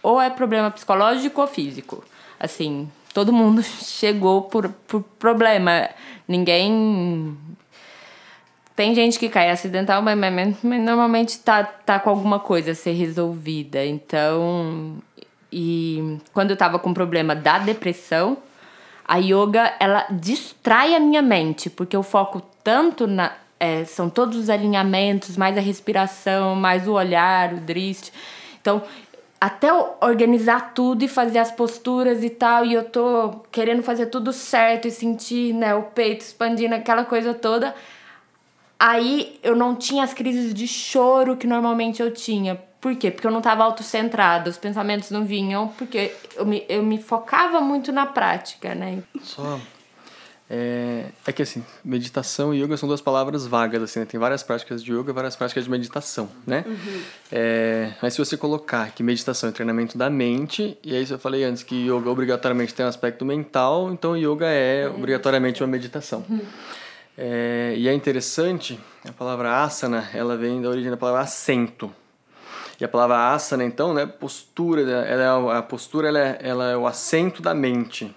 ou 0.01 0.21
é 0.21 0.29
problema 0.29 0.71
psicológico 0.71 1.41
ou 1.41 1.47
físico. 1.47 2.03
Assim, 2.39 2.89
todo 3.13 3.33
mundo 3.33 3.61
chegou 3.83 4.43
por, 4.43 4.69
por 4.87 5.03
problema. 5.19 5.89
Ninguém 6.25 7.37
tem 8.79 8.95
gente 8.95 9.19
que 9.19 9.27
cai 9.27 9.49
acidental, 9.49 10.01
mas, 10.01 10.17
mas, 10.17 10.55
mas, 10.63 10.81
normalmente 10.81 11.37
tá, 11.39 11.65
tá 11.65 11.99
com 11.99 12.09
alguma 12.09 12.39
coisa 12.39 12.71
a 12.71 12.73
ser 12.73 12.93
resolvida. 12.93 13.85
Então, 13.85 14.95
e 15.51 16.17
quando 16.31 16.51
eu 16.51 16.55
tava 16.55 16.79
com 16.79 16.93
problema 16.93 17.35
da 17.35 17.59
depressão, 17.59 18.37
a 19.05 19.17
yoga, 19.17 19.73
ela 19.81 20.07
distrai 20.09 20.95
a 20.95 20.99
minha 21.01 21.21
mente, 21.21 21.69
porque 21.69 21.93
eu 21.93 22.01
foco 22.01 22.41
tanto 22.63 23.05
na... 23.05 23.33
É, 23.59 23.83
são 23.83 24.09
todos 24.09 24.37
os 24.37 24.49
alinhamentos, 24.49 25.35
mais 25.35 25.57
a 25.57 25.61
respiração, 25.61 26.55
mais 26.55 26.87
o 26.87 26.93
olhar, 26.93 27.51
o 27.51 27.57
drist. 27.57 28.13
Então, 28.61 28.81
até 29.41 29.73
organizar 29.99 30.73
tudo 30.73 31.03
e 31.03 31.09
fazer 31.09 31.39
as 31.39 31.51
posturas 31.51 32.23
e 32.23 32.29
tal, 32.29 32.65
e 32.65 32.75
eu 32.75 32.85
tô 32.85 33.41
querendo 33.51 33.83
fazer 33.83 34.05
tudo 34.05 34.31
certo 34.31 34.87
e 34.87 34.91
sentir, 34.91 35.53
né, 35.53 35.75
o 35.75 35.83
peito 35.83 36.21
expandindo, 36.21 36.75
aquela 36.75 37.03
coisa 37.03 37.33
toda 37.33 37.75
Aí 38.79 39.37
eu 39.43 39.55
não 39.55 39.75
tinha 39.75 40.03
as 40.03 40.13
crises 40.13 40.53
de 40.53 40.65
choro 40.65 41.35
que 41.35 41.45
normalmente 41.45 42.01
eu 42.01 42.11
tinha. 42.11 42.55
Por 42.79 42.95
quê? 42.95 43.11
Porque 43.11 43.27
eu 43.27 43.31
não 43.31 43.39
estava 43.39 43.65
autocentrada, 43.65 44.49
os 44.49 44.57
pensamentos 44.57 45.11
não 45.11 45.25
vinham, 45.25 45.67
porque 45.77 46.13
eu 46.37 46.45
me, 46.45 46.65
eu 46.69 46.81
me 46.81 46.97
focava 46.97 47.59
muito 47.59 47.91
na 47.91 48.05
prática, 48.05 48.73
né? 48.73 49.03
Só. 49.21 49.59
É, 50.51 51.05
é 51.27 51.31
que 51.31 51.43
assim, 51.43 51.63
meditação 51.85 52.51
e 52.51 52.63
yoga 52.63 52.75
são 52.75 52.87
duas 52.87 53.01
palavras 53.01 53.45
vagas, 53.45 53.83
assim, 53.83 53.99
né? 53.99 54.05
Tem 54.05 54.19
várias 54.19 54.41
práticas 54.41 54.83
de 54.83 54.91
yoga 54.91 55.13
várias 55.13 55.35
práticas 55.35 55.65
de 55.65 55.69
meditação, 55.69 56.27
né? 56.47 56.63
Uhum. 56.65 57.01
É, 57.31 57.91
mas 58.01 58.13
se 58.13 58.19
você 58.19 58.35
colocar 58.35 58.89
que 58.91 59.03
meditação 59.03 59.49
é 59.49 59.51
treinamento 59.51 59.95
da 59.95 60.09
mente, 60.09 60.75
e 60.83 60.95
aí 60.95 61.05
eu 61.07 61.19
falei 61.19 61.43
antes 61.43 61.61
que 61.61 61.75
yoga 61.75 62.09
obrigatoriamente 62.09 62.73
tem 62.73 62.83
um 62.83 62.89
aspecto 62.89 63.23
mental, 63.23 63.91
então 63.91 64.17
yoga 64.17 64.47
é, 64.47 64.83
é. 64.83 64.89
obrigatoriamente 64.89 65.61
uma 65.61 65.67
meditação. 65.67 66.25
Uhum. 66.27 66.39
É, 67.21 67.73
e 67.75 67.85
é 67.89 67.93
interessante, 67.93 68.79
a 69.05 69.11
palavra 69.11 69.61
asana, 69.61 70.09
ela 70.13 70.37
vem 70.37 70.61
da 70.61 70.69
origem 70.69 70.89
da 70.89 70.95
palavra 70.95 71.19
assento. 71.19 71.93
E 72.79 72.85
a 72.85 72.87
palavra 72.87 73.33
asana, 73.33 73.65
então, 73.65 73.93
né, 73.93 74.05
postura, 74.05 74.83
ela 74.83 75.51
é, 75.53 75.57
a 75.57 75.61
postura 75.61 76.07
ela 76.07 76.17
é, 76.17 76.39
ela 76.41 76.71
é 76.71 76.77
o 76.77 76.87
assento 76.87 77.41
da 77.41 77.53
mente. 77.53 78.15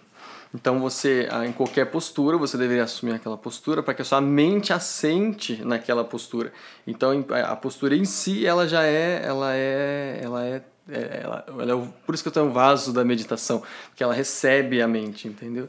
Então 0.55 0.79
você, 0.79 1.29
em 1.45 1.51
qualquer 1.51 1.87
postura, 1.87 2.37
você 2.37 2.57
deveria 2.57 2.85
assumir 2.85 3.15
aquela 3.15 3.37
postura 3.37 3.83
para 3.83 3.93
que 3.93 4.03
a 4.03 4.05
sua 4.05 4.21
mente 4.21 4.73
assente 4.73 5.61
naquela 5.65 6.05
postura. 6.05 6.53
Então 6.87 7.11
a 7.45 7.57
postura 7.57 7.97
em 7.97 8.05
si, 8.05 8.47
ela 8.47 8.69
já 8.69 8.85
é, 8.85 9.21
ela 9.25 9.53
é, 9.53 10.21
ela 10.23 10.45
é, 10.47 10.63
é 10.89 11.21
ela, 11.25 11.45
ela 11.49 11.73
é 11.73 11.89
por 12.07 12.15
isso 12.15 12.23
que 12.23 12.29
eu 12.29 12.33
tenho 12.33 12.47
um 12.47 12.53
vaso 12.53 12.93
da 12.93 13.05
meditação, 13.05 13.65
porque 13.89 14.05
ela 14.05 14.15
recebe 14.15 14.81
a 14.81 14.87
mente, 14.87 15.27
entendeu? 15.27 15.69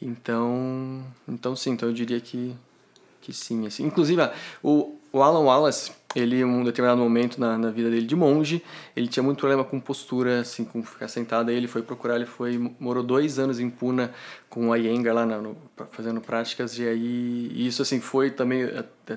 Então, 0.00 1.02
então 1.26 1.56
sim, 1.56 1.70
então 1.70 1.88
eu 1.88 1.94
diria 1.94 2.20
que, 2.20 2.54
que 3.20 3.32
sim. 3.32 3.66
Assim. 3.66 3.84
Inclusive, 3.84 4.22
o, 4.62 4.98
o 5.12 5.22
Alan 5.22 5.40
Wallace, 5.40 5.92
ele, 6.14 6.40
em 6.40 6.44
um 6.44 6.62
determinado 6.62 7.00
momento 7.00 7.40
na, 7.40 7.56
na 7.56 7.70
vida 7.70 7.90
dele 7.90 8.06
de 8.06 8.14
monge, 8.14 8.62
ele 8.94 9.08
tinha 9.08 9.22
muito 9.22 9.38
problema 9.38 9.64
com 9.64 9.80
postura, 9.80 10.40
assim, 10.40 10.64
com 10.64 10.82
ficar 10.82 11.08
sentado. 11.08 11.48
Aí 11.48 11.56
ele 11.56 11.66
foi 11.66 11.82
procurar, 11.82 12.16
ele 12.16 12.26
foi, 12.26 12.58
morou 12.78 13.02
dois 13.02 13.38
anos 13.38 13.58
em 13.58 13.70
Puna 13.70 14.12
com 14.48 14.72
a 14.72 14.78
Iyengar 14.78 15.14
lá 15.14 15.24
no, 15.24 15.56
fazendo 15.90 16.20
práticas. 16.20 16.78
E 16.78 16.86
aí, 16.86 17.50
e 17.52 17.66
isso, 17.66 17.80
assim, 17.82 18.00
foi 18.00 18.30
também... 18.30 18.62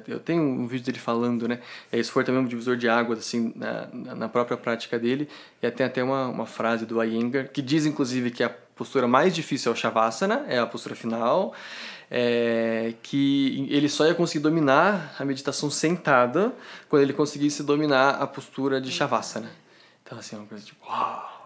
Eu 0.08 0.20
tenho 0.20 0.42
um 0.42 0.68
vídeo 0.68 0.86
dele 0.86 1.00
falando, 1.00 1.48
né? 1.48 1.60
Isso 1.92 2.12
foi 2.12 2.24
também 2.24 2.42
um 2.42 2.48
divisor 2.48 2.78
de 2.78 2.88
águas, 2.90 3.20
assim, 3.20 3.54
na, 3.56 3.88
na 4.16 4.30
própria 4.30 4.58
prática 4.58 4.98
dele. 4.98 5.28
E 5.62 5.70
tem 5.72 5.86
até 5.86 6.04
uma, 6.04 6.28
uma 6.28 6.46
frase 6.46 6.86
do 6.86 7.04
Iyengar, 7.04 7.50
que 7.50 7.62
diz, 7.62 7.86
inclusive, 7.86 8.32
que 8.32 8.44
a 8.44 8.56
postura 8.78 9.08
mais 9.08 9.34
difícil 9.34 9.72
é 9.72 9.76
o 9.76 9.78
Shavasana, 9.78 10.46
é 10.48 10.60
a 10.60 10.66
postura 10.66 10.96
final, 10.96 11.54
é, 12.10 12.94
que 13.02 13.68
ele 13.70 13.90
só 13.90 14.06
ia 14.06 14.16
conseguir 14.16 14.44
dominar 14.44 15.16
a 15.20 15.26
meditação 15.26 15.70
sentada 15.70 16.54
quando 16.88 17.02
ele 17.02 17.14
conseguisse 17.14 17.64
dominar 17.64 18.12
a 18.22 18.28
postura 18.28 18.80
de 18.80 18.92
Shavasana. 18.92 19.52
Então, 20.04 20.18
assim, 20.18 20.36
é 20.36 20.40
uma 20.40 20.48
coisa 20.48 20.64
tipo, 20.64 20.86
uau! 20.86 21.38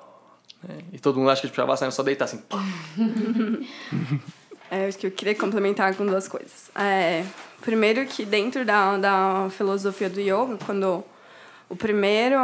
Né? 0.62 0.78
E 0.94 1.00
todo 1.00 1.18
mundo 1.18 1.32
acha 1.32 1.42
que 1.42 1.48
o 1.48 1.56
Shavasana 1.56 1.88
é 1.90 1.92
só 1.92 2.04
deitar 2.04 2.26
assim. 2.26 2.44
é, 4.70 4.86
acho 4.88 4.98
que 4.98 5.08
eu 5.08 5.12
queria 5.12 5.34
complementar 5.34 5.96
com 5.96 6.06
duas 6.06 6.28
coisas. 6.28 6.70
É, 6.76 7.26
primeiro 7.62 8.06
que 8.06 8.26
dentro 8.26 8.64
da, 8.64 8.98
da 8.98 9.48
filosofia 9.50 10.10
do 10.10 10.20
yoga, 10.20 10.60
quando 10.66 11.04
o 11.70 11.76
primeiro 11.76 12.38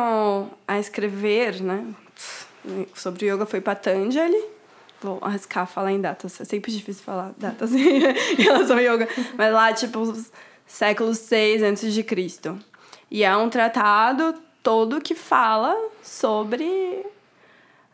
a 0.67 0.79
escrever, 0.79 1.61
né, 1.61 1.85
sobre 2.95 3.27
yoga 3.27 3.45
foi 3.45 3.61
Patanjali, 3.61 4.56
vou 5.01 5.19
arriscar 5.21 5.67
falar 5.67 5.91
em 5.91 6.01
datas. 6.01 6.39
É 6.41 6.45
sempre 6.45 6.71
difícil 6.71 7.03
falar 7.03 7.33
datas 7.37 7.73
em 7.75 8.41
relação 8.41 8.77
ao 8.77 8.81
yoga. 8.81 9.07
Mas 9.37 9.53
lá, 9.53 9.73
tipo, 9.73 10.13
século 10.65 11.13
6 11.13 11.63
antes 11.63 11.93
de 11.93 12.03
Cristo. 12.03 12.57
E 13.09 13.23
é 13.23 13.35
um 13.35 13.49
tratado 13.49 14.35
todo 14.61 15.01
que 15.01 15.15
fala 15.15 15.75
sobre 16.03 17.05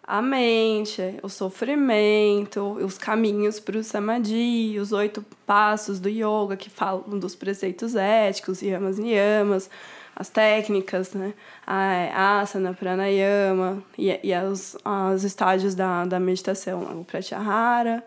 a 0.05 0.21
mente, 0.21 1.01
o 1.23 1.29
sofrimento, 1.29 2.61
os 2.83 2.97
caminhos 2.97 3.59
para 3.59 3.77
o 3.77 3.83
samadhi, 3.83 4.77
os 4.77 4.91
oito 4.91 5.23
passos 5.45 5.99
do 5.99 6.09
yoga 6.09 6.57
que 6.57 6.69
falam 6.69 7.17
dos 7.17 7.35
preceitos 7.35 7.95
éticos, 7.95 8.61
yamas, 8.61 8.97
niyamas, 8.97 9.69
as 10.15 10.29
técnicas, 10.29 11.13
né? 11.13 11.33
A 11.65 12.39
asana, 12.39 12.73
pranayama 12.73 13.83
e, 13.97 14.19
e 14.23 14.37
os, 14.37 14.77
os 15.13 15.23
estágios 15.23 15.73
da, 15.75 16.05
da 16.05 16.19
meditação, 16.19 17.01
o 17.01 17.05
pratyahara, 17.05 18.03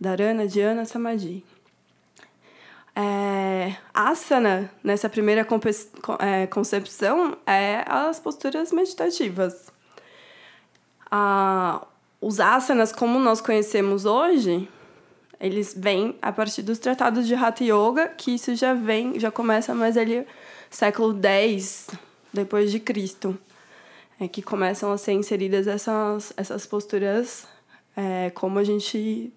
dharana, 0.00 0.46
dhyana, 0.46 0.84
samadhi. 0.84 1.44
É, 2.94 3.74
asana, 3.94 4.70
nessa 4.84 5.08
primeira 5.08 5.46
é, 6.18 6.46
concepção, 6.46 7.36
é 7.46 7.84
as 7.86 8.20
posturas 8.20 8.72
meditativas. 8.72 9.72
Ah, 11.10 11.86
os 12.20 12.38
asanas, 12.40 12.92
como 12.92 13.18
nós 13.18 13.40
conhecemos 13.40 14.04
hoje, 14.04 14.68
eles 15.40 15.74
vêm 15.76 16.16
a 16.22 16.30
partir 16.30 16.62
dos 16.62 16.78
tratados 16.78 17.26
de 17.26 17.34
Hatha 17.34 17.64
Yoga, 17.64 18.08
que 18.08 18.34
isso 18.34 18.54
já 18.54 18.74
vem, 18.74 19.18
já 19.18 19.30
começa 19.30 19.74
mais 19.74 19.96
ali 19.96 20.26
século 20.72 21.16
X 21.22 21.88
depois 22.32 22.72
de 22.72 22.80
Cristo, 22.80 23.38
é 24.18 24.26
que 24.26 24.40
começam 24.40 24.90
a 24.90 24.98
ser 24.98 25.12
inseridas 25.12 25.66
essas, 25.66 26.32
essas 26.36 26.66
posturas 26.66 27.46
é, 27.96 28.30
como 28.30 28.58
a 28.58 28.64
gente 28.64 29.32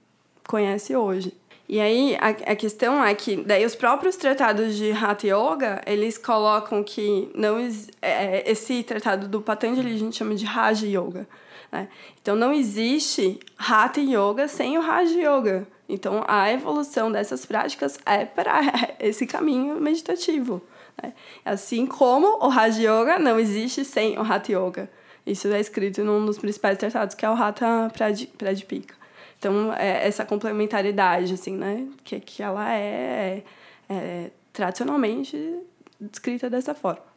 conhece 0.47 0.95
hoje. 0.95 1.33
E 1.67 1.79
aí, 1.79 2.15
a, 2.21 2.51
a 2.51 2.55
questão 2.55 3.03
é 3.03 3.13
que, 3.15 3.37
daí 3.37 3.65
os 3.65 3.75
próprios 3.75 4.15
tratados 4.15 4.75
de 4.75 4.91
Hatha 4.91 5.27
Yoga, 5.27 5.81
eles 5.85 6.17
colocam 6.17 6.83
que 6.83 7.29
não 7.35 7.57
é, 8.01 8.49
esse 8.49 8.83
tratado 8.83 9.27
do 9.27 9.41
Patanjali 9.41 9.93
a 9.93 9.97
gente 9.97 10.15
chama 10.15 10.35
de 10.35 10.45
Raja 10.45 10.85
Yoga. 10.85 11.27
Né? 11.71 11.89
Então, 12.21 12.35
não 12.35 12.53
existe 12.53 13.39
Hatha 13.57 13.99
Yoga 13.99 14.47
sem 14.47 14.77
o 14.77 14.81
Raja 14.81 15.19
Yoga. 15.19 15.67
Então, 15.89 16.23
a 16.27 16.51
evolução 16.51 17.11
dessas 17.11 17.45
práticas 17.45 17.97
é 18.05 18.25
para 18.25 18.61
esse 18.99 19.25
caminho 19.25 19.81
meditativo. 19.81 20.61
Né? 21.01 21.13
Assim 21.43 21.85
como 21.85 22.43
o 22.45 22.47
Raja 22.47 22.81
Yoga 22.81 23.19
não 23.19 23.39
existe 23.39 23.83
sem 23.83 24.17
o 24.17 24.21
Hatha 24.21 24.51
Yoga. 24.51 24.89
Isso 25.25 25.47
é 25.47 25.59
escrito 25.59 26.03
num 26.03 26.25
dos 26.25 26.37
principais 26.37 26.77
tratados, 26.77 27.15
que 27.15 27.25
é 27.25 27.29
o 27.29 27.33
Hatha 27.33 27.91
Pradipika. 28.37 28.95
Então, 29.39 29.73
é 29.73 30.07
essa 30.07 30.23
complementaridade, 30.23 31.33
assim, 31.33 31.55
né? 31.55 31.87
Que, 32.03 32.19
que 32.19 32.43
ela 32.43 32.71
é, 32.73 33.43
é 33.89 34.31
tradicionalmente 34.53 35.59
descrita 35.99 36.49
dessa 36.49 36.73
forma. 36.73 37.15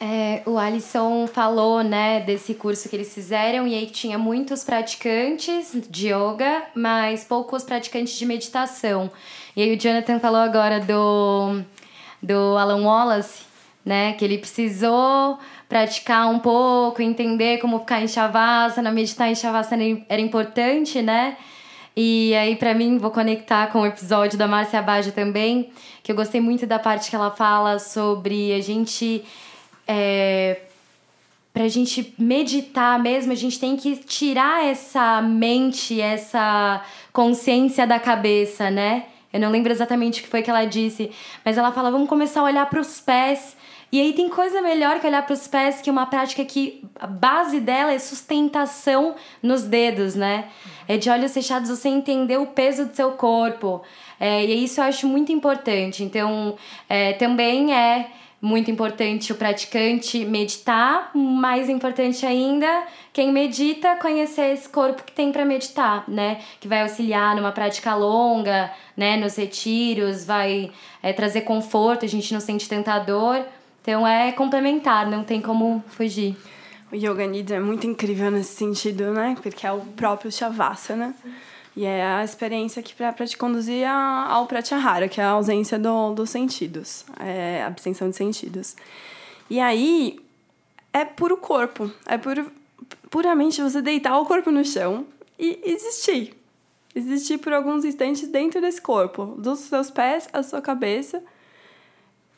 É, 0.00 0.42
o 0.44 0.58
Alisson 0.58 1.26
falou, 1.26 1.82
né, 1.82 2.20
desse 2.20 2.54
curso 2.54 2.88
que 2.88 2.96
eles 2.96 3.14
fizeram 3.14 3.66
e 3.66 3.74
aí 3.74 3.86
tinha 3.86 4.18
muitos 4.18 4.64
praticantes 4.64 5.72
de 5.88 6.08
yoga, 6.08 6.64
mas 6.74 7.24
poucos 7.24 7.62
praticantes 7.62 8.14
de 8.14 8.26
meditação. 8.26 9.10
E 9.56 9.62
aí 9.62 9.74
o 9.74 9.80
Jonathan 9.80 10.18
falou 10.18 10.40
agora 10.40 10.80
do, 10.80 11.62
do 12.24 12.56
Alan 12.56 12.82
Wallace, 12.82 13.42
né, 13.84 14.14
que 14.14 14.24
ele 14.24 14.38
precisou 14.38 15.38
praticar 15.68 16.30
um 16.30 16.38
pouco, 16.38 17.02
entender 17.02 17.58
como 17.58 17.80
ficar 17.80 18.02
em 18.02 18.08
Shavasana, 18.08 18.90
meditar 18.90 19.28
em 19.28 19.34
Shavasana 19.34 19.82
era 20.08 20.22
importante, 20.22 21.02
né? 21.02 21.36
E 21.96 22.34
aí, 22.34 22.56
para 22.56 22.74
mim, 22.74 22.98
vou 22.98 23.10
conectar 23.10 23.68
com 23.68 23.82
o 23.82 23.86
episódio 23.86 24.36
da 24.36 24.48
Márcia 24.48 24.80
Abaja 24.80 25.12
também, 25.12 25.70
que 26.02 26.10
eu 26.10 26.16
gostei 26.16 26.40
muito 26.40 26.66
da 26.66 26.78
parte 26.78 27.08
que 27.08 27.14
ela 27.14 27.30
fala 27.30 27.78
sobre 27.78 28.52
a 28.52 28.60
gente. 28.60 29.24
É, 29.86 30.62
pra 31.52 31.68
gente 31.68 32.12
meditar 32.18 32.98
mesmo, 32.98 33.30
a 33.30 33.36
gente 33.36 33.60
tem 33.60 33.76
que 33.76 33.96
tirar 33.96 34.64
essa 34.64 35.22
mente, 35.22 36.00
essa 36.00 36.82
consciência 37.12 37.86
da 37.86 38.00
cabeça, 38.00 38.70
né? 38.70 39.04
Eu 39.34 39.40
não 39.40 39.50
lembro 39.50 39.70
exatamente 39.70 40.20
o 40.20 40.22
que 40.24 40.30
foi 40.30 40.40
que 40.40 40.48
ela 40.48 40.64
disse, 40.64 41.10
mas 41.44 41.58
ela 41.58 41.72
fala: 41.72 41.90
vamos 41.90 42.08
começar 42.08 42.40
a 42.40 42.44
olhar 42.44 42.64
para 42.70 42.80
os 42.80 43.00
pés 43.00 43.56
e 43.94 44.00
aí 44.00 44.12
tem 44.12 44.28
coisa 44.28 44.60
melhor 44.60 44.98
que 44.98 45.06
olhar 45.06 45.24
para 45.24 45.34
os 45.34 45.46
pés, 45.46 45.80
que 45.80 45.88
uma 45.88 46.04
prática 46.06 46.44
que 46.44 46.82
a 46.98 47.06
base 47.06 47.60
dela 47.60 47.92
é 47.92 47.98
sustentação 48.00 49.14
nos 49.40 49.62
dedos, 49.62 50.16
né? 50.16 50.48
É 50.88 50.96
de 50.96 51.08
olhos 51.08 51.32
fechados 51.32 51.68
você 51.70 51.88
entender 51.88 52.36
o 52.36 52.46
peso 52.46 52.86
do 52.86 52.96
seu 52.96 53.12
corpo. 53.12 53.82
É, 54.18 54.44
e 54.44 54.64
isso 54.64 54.80
eu 54.80 54.84
acho 54.84 55.06
muito 55.06 55.30
importante. 55.30 56.02
Então, 56.02 56.56
é, 56.88 57.12
também 57.12 57.72
é 57.72 58.10
muito 58.44 58.70
importante 58.70 59.32
o 59.32 59.36
praticante 59.36 60.22
meditar, 60.26 61.10
mais 61.14 61.70
importante 61.70 62.26
ainda, 62.26 62.84
quem 63.10 63.32
medita 63.32 63.96
conhecer 63.96 64.52
esse 64.52 64.68
corpo 64.68 65.02
que 65.02 65.12
tem 65.12 65.32
para 65.32 65.46
meditar, 65.46 66.04
né? 66.06 66.42
Que 66.60 66.68
vai 66.68 66.82
auxiliar 66.82 67.34
numa 67.34 67.52
prática 67.52 67.94
longa, 67.94 68.70
né? 68.94 69.16
Nos 69.16 69.36
retiros, 69.36 70.26
vai 70.26 70.70
é, 71.02 71.10
trazer 71.14 71.40
conforto, 71.40 72.04
a 72.04 72.08
gente 72.08 72.34
não 72.34 72.40
sente 72.40 72.68
tanta 72.68 72.98
dor. 72.98 73.42
Então 73.80 74.06
é 74.06 74.30
complementar, 74.30 75.10
não 75.10 75.24
tem 75.24 75.40
como 75.40 75.82
fugir. 75.88 76.36
O 76.92 76.96
Yoga 76.96 77.26
Nidra 77.26 77.56
é 77.56 77.60
muito 77.60 77.86
incrível 77.86 78.30
nesse 78.30 78.56
sentido, 78.56 79.10
né? 79.10 79.38
Porque 79.42 79.66
é 79.66 79.72
o 79.72 79.80
próprio 79.80 80.30
Shavasana. 80.30 81.14
E 81.76 81.84
é 81.84 82.04
a 82.04 82.22
experiência 82.22 82.82
que 82.82 82.94
para 82.94 83.26
te 83.26 83.36
conduzir 83.36 83.86
ao 83.86 84.46
Pratyahara, 84.46 85.08
que 85.08 85.20
é 85.20 85.24
a 85.24 85.30
ausência 85.30 85.78
do, 85.78 86.14
dos 86.14 86.30
sentidos, 86.30 87.04
é 87.18 87.62
a 87.62 87.66
abstenção 87.66 88.08
de 88.08 88.16
sentidos. 88.16 88.76
E 89.50 89.58
aí 89.58 90.20
é 90.92 91.04
puro 91.04 91.36
corpo, 91.36 91.90
é 92.06 92.16
puro, 92.16 92.50
puramente 93.10 93.60
você 93.60 93.82
deitar 93.82 94.16
o 94.18 94.24
corpo 94.24 94.52
no 94.52 94.64
chão 94.64 95.04
e 95.38 95.60
existir. 95.64 96.34
Existir 96.94 97.38
por 97.38 97.52
alguns 97.52 97.84
instantes 97.84 98.28
dentro 98.28 98.60
desse 98.60 98.80
corpo, 98.80 99.34
dos 99.36 99.58
seus 99.60 99.90
pés 99.90 100.28
à 100.32 100.44
sua 100.44 100.62
cabeça 100.62 101.20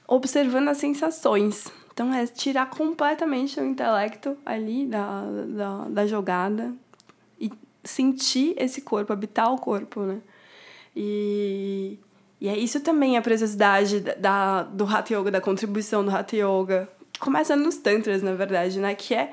observando 0.06 0.68
as 0.68 0.78
sensações. 0.78 1.66
Então, 1.92 2.12
é 2.12 2.26
tirar 2.26 2.70
completamente 2.70 3.58
o 3.58 3.64
intelecto 3.64 4.36
ali 4.44 4.86
da, 4.86 5.24
da, 5.48 5.88
da 5.88 6.06
jogada 6.06 6.74
sentir 7.86 8.54
esse 8.58 8.82
corpo, 8.82 9.12
habitar 9.12 9.52
o 9.52 9.58
corpo, 9.58 10.00
né? 10.00 10.18
E, 10.94 11.98
e 12.40 12.48
é 12.48 12.56
isso 12.56 12.80
também 12.80 13.16
a 13.16 13.22
preciosidade 13.22 14.00
da, 14.00 14.62
do 14.64 14.84
Hatha 14.84 15.14
Yoga, 15.14 15.30
da 15.30 15.40
contribuição 15.40 16.04
do 16.04 16.10
Hatha 16.10 16.36
Yoga, 16.36 16.88
que 17.12 17.20
começa 17.20 17.56
nos 17.56 17.76
Tantras, 17.76 18.22
na 18.22 18.34
verdade, 18.34 18.78
né? 18.78 18.94
Que 18.94 19.14
é 19.14 19.22
a 19.22 19.30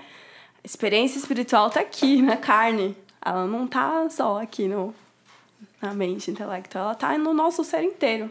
experiência 0.64 1.18
espiritual 1.18 1.70
tá 1.70 1.82
aqui, 1.82 2.22
na 2.22 2.38
carne. 2.38 2.96
Ela 3.24 3.46
não 3.46 3.68
tá 3.68 4.10
só 4.10 4.42
aqui 4.42 4.68
no, 4.68 4.94
na 5.82 5.94
mente, 5.94 6.32
intelecto, 6.32 6.78
ela 6.78 6.96
tá 6.96 7.18
no 7.18 7.34
nosso 7.34 7.64
ser 7.64 7.84
inteiro 7.84 8.30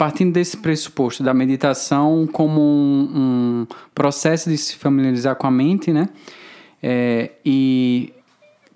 partindo 0.00 0.32
desse 0.32 0.56
pressuposto 0.56 1.22
da 1.22 1.34
meditação 1.34 2.26
como 2.26 2.58
um, 2.58 3.10
um 3.12 3.66
processo 3.94 4.48
de 4.48 4.56
se 4.56 4.76
familiarizar 4.76 5.36
com 5.36 5.46
a 5.46 5.50
mente, 5.50 5.92
né? 5.92 6.08
É, 6.82 7.32
e 7.44 8.10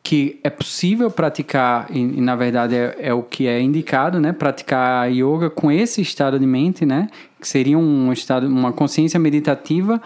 que 0.05 0.39
é 0.45 0.51
possível 0.51 1.11
praticar, 1.11 1.87
e, 1.91 1.99
e 1.99 2.21
na 2.21 2.37
verdade 2.37 2.75
é, 2.75 2.95
é, 3.01 3.15
o 3.15 3.23
que 3.23 3.47
é 3.47 3.59
indicado, 3.59 4.21
né? 4.21 4.35
Praticar 4.35 5.11
yoga 5.11 5.49
com 5.49 5.73
esse 5.73 6.03
estado 6.03 6.39
de 6.39 6.47
mente, 6.47 6.85
né? 6.85 7.09
Que 7.41 7.49
seria 7.49 7.79
um 7.79 8.13
estado, 8.13 8.47
uma 8.47 8.71
consciência 8.71 9.19
meditativa. 9.19 10.01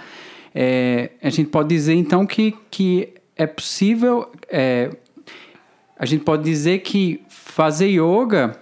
É, 0.55 1.11
a 1.20 1.30
gente 1.30 1.51
pode 1.51 1.68
dizer 1.68 1.94
então 1.94 2.24
que, 2.24 2.55
que 2.70 3.09
é 3.36 3.44
possível. 3.44 4.30
É, 4.49 4.90
a 5.99 6.07
gente 6.07 6.22
pode 6.22 6.44
dizer 6.44 6.78
que 6.78 7.20
fazer 7.28 7.88
yoga, 7.88 8.57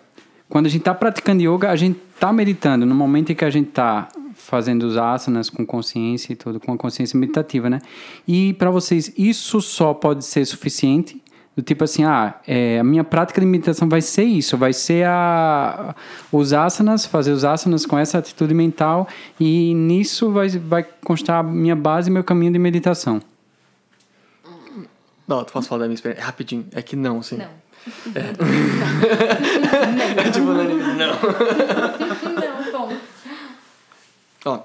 quando 0.48 0.64
a 0.64 0.70
gente 0.70 0.80
está 0.80 0.94
praticando 0.94 1.42
yoga, 1.42 1.70
a 1.70 1.76
gente 1.76 2.00
tá 2.18 2.32
meditando, 2.32 2.86
no 2.86 2.94
momento 2.94 3.30
em 3.30 3.34
que 3.34 3.44
a 3.44 3.50
gente 3.50 3.68
tá 3.68 4.08
fazendo 4.32 4.84
os 4.84 4.96
asanas 4.96 5.50
com 5.50 5.66
consciência 5.66 6.32
e 6.32 6.36
tudo, 6.36 6.58
com 6.58 6.72
a 6.72 6.78
consciência 6.78 7.18
meditativa, 7.18 7.68
né? 7.68 7.80
E 8.26 8.54
para 8.54 8.70
vocês, 8.70 9.12
isso 9.18 9.60
só 9.60 9.92
pode 9.92 10.24
ser 10.24 10.46
suficiente? 10.46 11.20
Do 11.56 11.62
tipo 11.62 11.84
assim, 11.84 12.04
ah, 12.04 12.34
é, 12.46 12.78
a 12.78 12.84
minha 12.84 13.02
prática 13.02 13.40
de 13.40 13.46
meditação 13.46 13.88
vai 13.88 14.02
ser 14.02 14.24
isso, 14.24 14.58
vai 14.58 14.74
ser 14.74 15.06
a, 15.06 15.96
os 16.30 16.52
asanas, 16.52 17.06
fazer 17.06 17.32
os 17.32 17.46
asanas 17.46 17.86
com 17.86 17.98
essa 17.98 18.18
atitude 18.18 18.52
mental 18.52 19.08
e 19.40 19.72
nisso 19.74 20.30
vai, 20.30 20.50
vai 20.50 20.86
constar 21.02 21.40
a 21.40 21.42
minha 21.42 21.74
base 21.74 22.10
e 22.10 22.12
meu 22.12 22.22
caminho 22.22 22.52
de 22.52 22.58
meditação. 22.58 23.22
Não, 25.26 25.42
tu 25.44 25.52
posso 25.54 25.66
falar 25.68 25.80
da 25.80 25.86
minha 25.86 25.94
experiência? 25.94 26.22
É 26.22 26.26
rapidinho, 26.26 26.66
é 26.72 26.82
que 26.82 26.94
não, 26.94 27.22
sim. 27.22 27.38
Não. 27.38 27.48
É. 28.14 28.32
tipo, 30.30 30.46
não. 30.46 30.64
Não, 30.94 31.16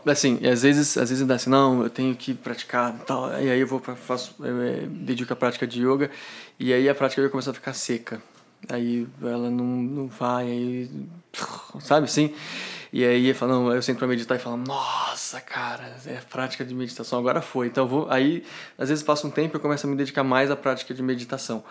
assim, 0.05 0.39
às 0.45 0.63
vezes, 0.63 0.97
às 0.97 1.09
vezes 1.09 1.25
dá 1.25 1.35
assim, 1.35 1.49
não, 1.49 1.83
eu 1.83 1.89
tenho 1.89 2.15
que 2.15 2.33
praticar 2.33 2.93
tal, 3.05 3.31
e 3.41 3.49
aí 3.49 3.59
eu 3.59 3.67
vou 3.67 3.79
faço, 3.79 4.35
eu, 4.39 4.61
é, 4.61 4.79
dedico 4.87 5.33
a 5.33 5.35
prática 5.35 5.65
de 5.65 5.85
yoga, 5.85 6.09
e 6.59 6.73
aí 6.73 6.87
a 6.87 6.95
prática 6.95 7.27
começa 7.29 7.51
a 7.51 7.53
ficar 7.53 7.73
seca. 7.73 8.21
Aí 8.69 9.07
ela 9.21 9.49
não, 9.49 9.65
não 9.65 10.07
vai, 10.07 10.45
aí. 10.45 10.89
Sabe 11.79 12.05
assim? 12.05 12.33
E 12.93 13.05
aí 13.05 13.33
fala, 13.33 13.53
não, 13.53 13.73
eu 13.73 13.81
sento 13.81 13.99
pra 13.99 14.07
meditar 14.07 14.35
e 14.35 14.39
falo, 14.39 14.57
nossa, 14.57 15.39
cara, 15.39 15.95
é 16.05 16.19
prática 16.29 16.65
de 16.65 16.75
meditação, 16.75 17.17
agora 17.17 17.41
foi. 17.41 17.67
Então 17.67 17.87
vou. 17.87 18.07
Aí, 18.09 18.43
às 18.77 18.89
vezes 18.89 19.01
passa 19.01 19.25
um 19.25 19.31
tempo 19.31 19.55
e 19.55 19.57
eu 19.57 19.61
começo 19.61 19.87
a 19.87 19.89
me 19.89 19.95
dedicar 19.95 20.23
mais 20.23 20.51
à 20.51 20.57
prática 20.57 20.93
de 20.93 21.01
meditação. 21.01 21.63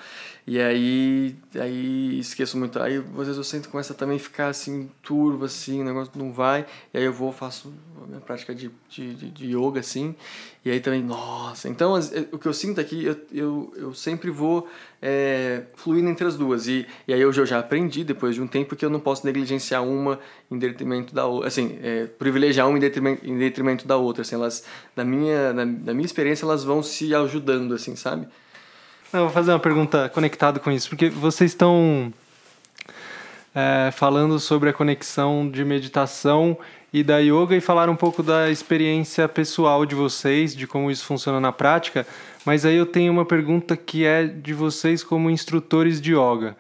E 0.47 0.59
aí, 0.61 1.37
aí 1.55 2.19
esqueço 2.19 2.57
muito. 2.57 2.81
Aí 2.81 2.97
às 2.97 3.27
vezes 3.27 3.37
eu 3.37 3.45
sinto 3.45 3.69
começa 3.69 3.95
também 3.95 4.17
a 4.17 4.21
ficar 4.21 4.49
assim, 4.49 4.91
turvo, 5.03 5.45
assim, 5.45 5.81
o 5.81 5.85
negócio 5.85 6.13
não 6.17 6.33
vai. 6.33 6.67
E 6.93 6.99
aí 6.99 7.05
eu 7.05 7.13
vou, 7.13 7.31
faço 7.33 7.73
a 8.03 8.07
minha 8.07 8.21
prática 8.21 8.55
de, 8.55 8.71
de, 8.89 9.15
de 9.15 9.57
yoga, 9.57 9.81
assim. 9.81 10.15
E 10.65 10.71
aí 10.71 10.81
também, 10.81 11.03
nossa. 11.03 11.69
Então 11.69 11.95
o 12.33 12.39
que 12.39 12.47
eu 12.47 12.53
sinto 12.53 12.81
aqui, 12.81 13.05
eu, 13.05 13.17
eu, 13.33 13.73
eu 13.77 13.95
sempre 13.95 14.31
vou 14.31 14.69
é, 15.01 15.63
fluindo 15.75 16.09
entre 16.09 16.27
as 16.27 16.37
duas. 16.37 16.67
E, 16.67 16.87
e 17.07 17.13
aí 17.13 17.25
hoje 17.25 17.41
eu 17.41 17.47
já 17.47 17.59
aprendi, 17.59 18.03
depois 18.03 18.35
de 18.35 18.43
um 18.43 18.47
tempo, 18.47 18.75
que 18.75 18.85
eu 18.85 18.91
não 18.91 19.01
posso 19.01 19.25
negligenciar 19.27 19.85
uma 19.85 20.19
em 20.51 20.59
detrimento 20.59 21.15
da 21.15 21.27
outra. 21.27 21.49
Assim, 21.49 21.79
é, 21.83 22.07
privilegiar 22.07 22.69
uma 22.69 22.79
em 22.79 22.81
detrimento, 22.81 23.27
em 23.27 23.39
detrimento 23.39 23.87
da 23.87 23.97
outra. 23.97 24.23
Assim, 24.23 24.35
elas, 24.35 24.65
na 24.97 25.05
minha, 25.05 25.53
na, 25.53 25.65
na 25.65 25.95
minha 25.95 26.07
experiência, 26.07 26.45
elas 26.45 26.65
vão 26.65 26.83
se 26.83 27.15
ajudando, 27.15 27.75
assim, 27.75 27.95
sabe? 27.95 28.27
Não, 29.13 29.23
vou 29.23 29.31
fazer 29.31 29.51
uma 29.51 29.59
pergunta 29.59 30.09
conectada 30.09 30.61
com 30.61 30.71
isso, 30.71 30.89
porque 30.89 31.09
vocês 31.09 31.51
estão 31.51 32.13
é, 33.53 33.91
falando 33.91 34.39
sobre 34.39 34.71
a 34.71 34.73
conexão 34.73 35.51
de 35.51 35.65
meditação 35.65 36.57
e 36.93 37.03
da 37.03 37.19
yoga 37.19 37.57
e 37.57 37.61
falaram 37.61 37.93
um 37.95 37.97
pouco 37.97 38.23
da 38.23 38.51
experiência 38.51 39.29
pessoal 39.29 39.85
de 39.85 39.97
vocês, 39.97 40.55
de 40.55 40.65
como 40.65 40.93
isso 40.93 41.05
funciona 41.05 41.41
na 41.41 41.51
prática, 41.51 42.07
mas 42.45 42.65
aí 42.65 42.77
eu 42.77 42.87
tenho 42.87 43.13
uma 43.13 43.25
pergunta 43.25 43.77
que 43.77 44.05
é 44.05 44.25
de 44.25 44.55
vocês 44.55 45.03
como 45.03 45.29
instrutores 45.29 46.01
de 46.01 46.13
yoga. 46.13 46.57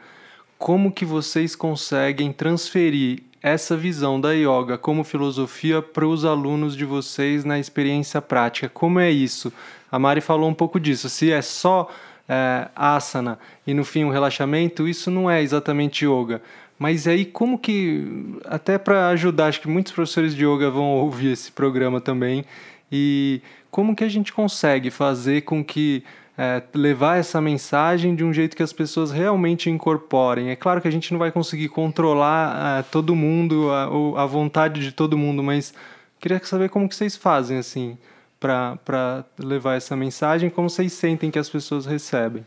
como 0.59 0.92
que 0.92 1.05
vocês 1.07 1.57
conseguem 1.57 2.32
transferir 2.32 3.22
essa 3.42 3.76
visão 3.76 4.20
da 4.20 4.32
yoga 4.32 4.76
como 4.76 5.05
filosofia 5.05 5.80
para 5.80 6.07
os 6.07 6.24
alunos 6.24 6.76
de 6.76 6.84
vocês 6.84 7.44
na 7.44 7.59
experiência 7.59 8.20
prática. 8.20 8.68
Como 8.68 8.98
é 8.98 9.11
isso? 9.11 9.51
A 9.90 9.98
Mari 9.98 10.20
falou 10.20 10.51
um 10.51 10.55
pouco 10.55 10.78
disso. 10.78 11.09
Se 11.09 11.32
é 11.32 11.40
só 11.40 11.88
é, 12.31 12.68
asana 12.76 13.41
e 13.66 13.74
no 13.74 13.85
fim 13.85 14.05
um 14.05 14.11
relaxamento, 14.11 14.87
isso 14.87 15.11
não 15.11 15.28
é 15.28 15.43
exatamente 15.43 16.07
yoga. 16.07 16.41
Mas 16.78 17.09
aí 17.09 17.24
como 17.24 17.59
que, 17.59 18.39
até 18.45 18.78
para 18.78 19.09
ajudar, 19.09 19.49
acho 19.49 19.61
que 19.61 19.68
muitos 19.68 19.93
professores 19.93 20.35
de 20.35 20.47
yoga 20.47 20.70
vão 20.70 20.85
ouvir 20.85 21.33
esse 21.33 21.51
programa 21.51 22.01
também, 22.01 22.45
e 22.91 23.43
como 23.70 23.97
que 23.97 24.05
a 24.05 24.09
gente 24.09 24.33
consegue 24.33 24.91
fazer 24.91 25.43
com 25.43 25.62
que 25.62 26.05
é, 26.39 26.62
levar 26.72 27.18
essa 27.18 27.41
mensagem 27.41 28.14
de 28.14 28.24
um 28.24 28.33
jeito 28.33 28.57
que 28.57 28.62
as 28.62 28.72
pessoas 28.72 29.11
realmente 29.11 29.68
incorporem. 29.68 30.51
É 30.51 30.57
claro 30.57 30.81
que 30.81 30.89
a 30.89 30.91
gente 30.91 31.12
não 31.12 31.18
vai 31.18 31.31
conseguir 31.31 31.68
controlar 31.68 32.78
é, 32.78 32.83
todo 32.85 33.14
mundo, 33.14 33.70
a, 33.70 34.22
a, 34.22 34.26
vontade 34.26 34.81
de 34.81 34.93
todo 34.93 35.18
mundo, 35.18 35.43
mas 35.43 35.74
queria 36.18 36.41
saber 36.45 36.70
como 36.70 36.89
que 36.89 36.95
vocês 36.95 37.16
fazem 37.16 37.59
assim 37.59 37.99
para 38.41 39.24
levar 39.38 39.76
essa 39.76 39.95
mensagem, 39.95 40.49
como 40.49 40.70
vocês 40.70 40.95
sentem 40.95 41.30
que 41.30 41.38
as 41.38 41.49
pessoas 41.49 41.84
recebem. 41.84 42.45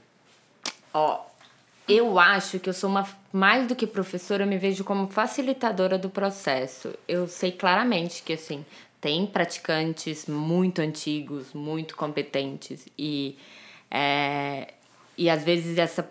Ó, 0.92 1.22
eu 1.88 2.18
acho 2.18 2.60
que 2.60 2.70
eu 2.70 2.74
sou 2.74 2.90
uma 2.90 3.08
mais 3.32 3.68
do 3.68 3.76
que 3.76 3.86
professora, 3.86 4.44
eu 4.44 4.48
me 4.48 4.58
vejo 4.58 4.84
como 4.84 5.08
facilitadora 5.08 5.98
do 5.98 6.10
processo. 6.10 6.94
Eu 7.08 7.28
sei 7.28 7.52
claramente 7.52 8.24
que 8.24 8.34
assim 8.34 8.66
tem 9.00 9.26
praticantes 9.28 10.28
muito 10.28 10.82
antigos, 10.82 11.54
muito 11.54 11.96
competentes 11.96 12.88
e 12.98 13.38
é, 13.92 14.74
e 15.18 15.30
às 15.30 15.44
vezes 15.44 15.78
essa 15.78 16.10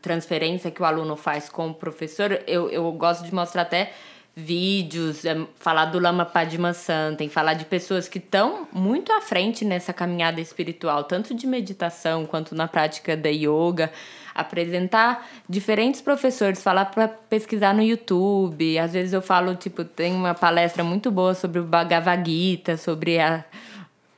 transferência 0.00 0.70
que 0.70 0.82
o 0.82 0.84
aluno 0.84 1.16
faz 1.16 1.48
com 1.48 1.70
o 1.70 1.74
professor, 1.74 2.42
eu, 2.46 2.68
eu 2.68 2.92
gosto 2.92 3.24
de 3.24 3.34
mostrar 3.34 3.62
até 3.62 3.92
vídeos, 4.36 5.24
é, 5.24 5.46
falar 5.56 5.86
do 5.86 5.98
Lama 5.98 6.24
Padmasanta, 6.24 7.28
falar 7.28 7.54
de 7.54 7.64
pessoas 7.64 8.08
que 8.08 8.18
estão 8.18 8.66
muito 8.72 9.12
à 9.12 9.20
frente 9.20 9.64
nessa 9.64 9.92
caminhada 9.92 10.40
espiritual, 10.40 11.04
tanto 11.04 11.34
de 11.34 11.46
meditação 11.46 12.26
quanto 12.26 12.54
na 12.54 12.66
prática 12.66 13.16
da 13.16 13.28
yoga, 13.28 13.92
apresentar 14.34 15.24
diferentes 15.48 16.00
professores, 16.00 16.62
falar 16.62 16.86
para 16.86 17.06
pesquisar 17.06 17.72
no 17.72 17.82
YouTube. 17.82 18.76
Às 18.78 18.92
vezes 18.92 19.12
eu 19.12 19.22
falo, 19.22 19.54
tipo, 19.54 19.84
tem 19.84 20.12
uma 20.12 20.34
palestra 20.34 20.82
muito 20.82 21.10
boa 21.10 21.34
sobre 21.34 21.60
o 21.60 21.64
Bhagavad 21.64 22.28
Gita, 22.28 22.76
sobre 22.76 23.20
a, 23.20 23.44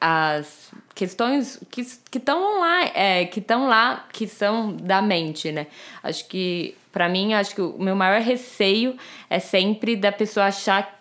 as 0.01 0.71
questões 0.95 1.61
que 1.71 1.83
estão 2.17 2.59
lá, 2.59 2.85
é, 2.95 3.27
que 3.27 3.41
estão 3.41 3.67
lá, 3.67 4.07
que 4.11 4.27
são 4.27 4.73
da 4.75 5.03
mente, 5.03 5.53
né? 5.53 5.67
Acho 6.03 6.27
que, 6.27 6.75
para 6.97 7.11
mim, 7.11 7.35
acho 7.35 7.55
que 7.55 7.61
o 7.61 7.77
meu 7.79 7.95
maior 7.95 8.23
receio 8.23 8.97
é 9.29 9.39
sempre 9.39 9.95
da 9.97 10.11
pessoa 10.11 10.47
achar 10.47 10.99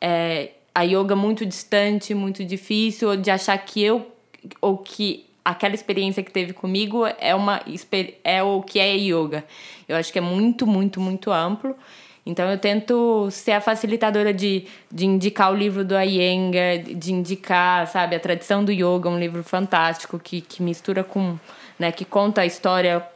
é, 0.00 0.52
a 0.74 0.84
yoga 0.84 1.14
muito 1.14 1.44
distante, 1.44 2.14
muito 2.14 2.42
difícil, 2.42 3.10
ou 3.10 3.14
de 3.14 3.30
achar 3.30 3.58
que 3.58 3.82
eu, 3.82 4.10
ou 4.58 4.78
que 4.78 5.26
aquela 5.44 5.74
experiência 5.74 6.22
que 6.22 6.30
teve 6.30 6.54
comigo 6.54 7.04
é, 7.04 7.34
uma, 7.34 7.60
é 8.24 8.42
o 8.42 8.62
que 8.62 8.80
é 8.80 8.96
yoga. 8.96 9.44
Eu 9.86 9.96
acho 9.96 10.10
que 10.10 10.18
é 10.18 10.22
muito, 10.22 10.66
muito, 10.66 10.98
muito 10.98 11.30
amplo. 11.30 11.76
Então 12.24 12.50
eu 12.50 12.56
tento 12.56 13.28
ser 13.30 13.52
a 13.52 13.60
facilitadora 13.60 14.32
de, 14.32 14.64
de 14.90 15.04
indicar 15.04 15.52
o 15.52 15.54
livro 15.54 15.84
do 15.84 15.94
Iyengar, 15.94 16.78
de 16.78 17.12
indicar, 17.12 17.86
sabe, 17.86 18.16
a 18.16 18.20
tradição 18.20 18.64
do 18.64 18.72
yoga, 18.72 19.10
um 19.10 19.18
livro 19.18 19.44
fantástico 19.44 20.18
que, 20.18 20.40
que 20.40 20.62
mistura 20.62 21.04
com, 21.04 21.38
né, 21.78 21.92
que 21.92 22.06
conta 22.06 22.40
a 22.40 22.46
história 22.46 23.06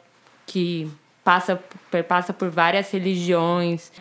que 0.44 0.92
passa, 1.24 1.62
passa 2.08 2.32
por 2.32 2.50
várias 2.50 2.90
religiões. 2.90 3.92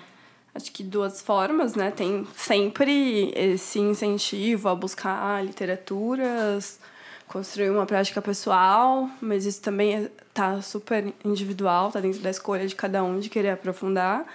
Acho 0.53 0.71
que 0.71 0.83
duas 0.83 1.21
formas, 1.21 1.75
né? 1.75 1.91
Tem 1.91 2.27
sempre 2.35 3.31
esse 3.35 3.79
incentivo 3.79 4.67
a 4.67 4.75
buscar 4.75 5.43
literaturas, 5.43 6.79
construir 7.27 7.69
uma 7.69 7.85
prática 7.85 8.21
pessoal, 8.21 9.09
mas 9.21 9.45
isso 9.45 9.61
também 9.61 10.09
está 10.27 10.61
super 10.61 11.13
individual, 11.23 11.87
está 11.87 12.01
dentro 12.01 12.19
da 12.19 12.29
escolha 12.29 12.67
de 12.67 12.75
cada 12.75 13.01
um 13.03 13.19
de 13.19 13.29
querer 13.29 13.51
aprofundar 13.51 14.25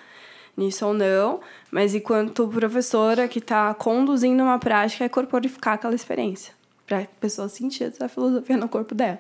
nisso 0.56 0.86
ou 0.86 0.94
não, 0.94 1.40
mas 1.70 1.94
enquanto 1.94 2.48
professora 2.48 3.28
que 3.28 3.38
está 3.38 3.74
conduzindo 3.74 4.42
uma 4.42 4.58
prática 4.58 5.04
é 5.04 5.08
corporificar 5.08 5.74
aquela 5.74 5.94
experiência, 5.94 6.54
para 6.86 7.00
a 7.00 7.06
pessoa 7.20 7.46
sentir 7.48 7.84
essa 7.84 8.08
filosofia 8.08 8.56
no 8.56 8.66
corpo 8.66 8.94
dela. 8.94 9.18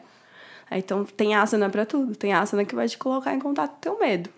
Então, 0.70 1.04
tem 1.04 1.34
asana 1.34 1.70
para 1.70 1.86
tudo. 1.86 2.16
Tem 2.16 2.32
asana 2.32 2.64
que 2.64 2.74
vai 2.74 2.88
te 2.88 2.98
colocar 2.98 3.34
em 3.34 3.38
contato 3.38 3.70
com 3.70 3.76
o 3.76 3.80
teu 3.80 3.98
medo. 3.98 4.30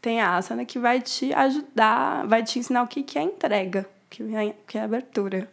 Tem 0.00 0.20
asana 0.20 0.64
que 0.64 0.78
vai 0.78 1.00
te 1.00 1.32
ajudar, 1.32 2.26
vai 2.26 2.42
te 2.42 2.58
ensinar 2.58 2.82
o 2.82 2.86
que, 2.86 3.02
que 3.02 3.18
é 3.18 3.22
entrega, 3.22 3.88
que 4.08 4.22
é, 4.22 4.54
que 4.66 4.78
é 4.78 4.82
abertura. 4.82 5.50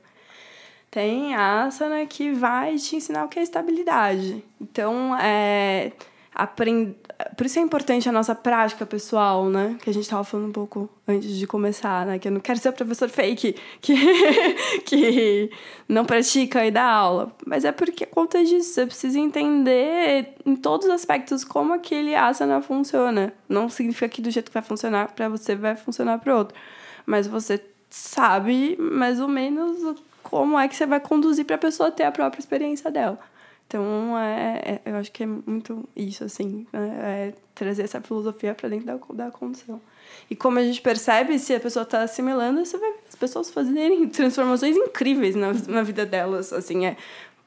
Tem 0.91 1.35
asana 1.35 2.05
que 2.05 2.31
vai 2.31 2.75
te 2.77 2.95
ensinar 2.95 3.25
o 3.25 3.27
que 3.27 3.39
é 3.39 3.43
estabilidade. 3.43 4.43
Então, 4.61 5.17
é, 5.17 5.91
aprender 6.33 6.95
por 7.35 7.45
isso 7.45 7.59
é 7.59 7.61
importante 7.61 8.07
a 8.09 8.11
nossa 8.11 8.35
prática 8.35 8.85
pessoal, 8.85 9.49
né? 9.49 9.77
Que 9.81 9.89
a 9.89 9.93
gente 9.93 10.03
estava 10.03 10.23
falando 10.23 10.49
um 10.49 10.51
pouco 10.51 10.89
antes 11.07 11.37
de 11.37 11.47
começar, 11.47 12.05
né? 12.05 12.19
Que 12.19 12.27
eu 12.27 12.31
não 12.31 12.39
quero 12.39 12.59
ser 12.59 12.71
professor 12.73 13.09
fake 13.09 13.55
que, 13.81 13.95
que 14.85 15.51
não 15.87 16.05
pratica 16.05 16.65
e 16.65 16.71
dá 16.71 16.83
aula. 16.83 17.35
Mas 17.45 17.63
é 17.63 17.71
porque 17.71 18.05
conta 18.05 18.43
disso. 18.43 18.73
Você 18.73 18.85
precisa 18.85 19.19
entender 19.19 20.33
em 20.45 20.55
todos 20.55 20.87
os 20.87 20.93
aspectos 20.93 21.43
como 21.43 21.73
aquele 21.73 22.15
asana 22.15 22.61
funciona. 22.61 23.33
Não 23.47 23.69
significa 23.69 24.09
que 24.09 24.21
do 24.21 24.29
jeito 24.29 24.49
que 24.49 24.53
vai 24.53 24.63
funcionar 24.63 25.13
para 25.13 25.29
você 25.29 25.55
vai 25.55 25.75
funcionar 25.75 26.19
para 26.19 26.35
outro. 26.35 26.57
Mas 27.05 27.27
você 27.27 27.61
sabe 27.89 28.75
mais 28.77 29.19
ou 29.19 29.27
menos 29.27 30.01
como 30.21 30.59
é 30.59 30.67
que 30.67 30.75
você 30.75 30.85
vai 30.85 30.99
conduzir 30.99 31.45
para 31.45 31.55
a 31.55 31.59
pessoa 31.59 31.91
ter 31.91 32.03
a 32.03 32.11
própria 32.11 32.39
experiência 32.39 32.91
dela. 32.91 33.19
Então, 33.67 34.17
é, 34.17 34.81
é, 34.85 34.91
eu 34.91 34.95
acho 34.95 35.11
que 35.11 35.23
é 35.23 35.25
muito 35.25 35.87
isso, 35.95 36.23
assim, 36.23 36.67
né? 36.71 36.99
é 37.01 37.33
trazer 37.55 37.83
essa 37.83 37.99
filosofia 37.99 38.53
para 38.53 38.69
dentro 38.69 38.85
da, 38.85 39.25
da 39.25 39.31
condição. 39.31 39.81
E 40.29 40.35
como 40.35 40.59
a 40.59 40.63
gente 40.63 40.81
percebe, 40.81 41.37
se 41.39 41.53
a 41.53 41.59
pessoa 41.59 41.83
está 41.83 42.01
assimilando, 42.01 42.63
você 42.63 42.77
vai 42.77 42.91
ver 42.91 42.99
as 43.09 43.15
pessoas 43.15 43.49
fazerem 43.49 44.07
transformações 44.09 44.77
incríveis 44.77 45.35
na, 45.35 45.53
na 45.67 45.81
vida 45.81 46.05
delas, 46.05 46.53
assim, 46.53 46.85
é 46.85 46.95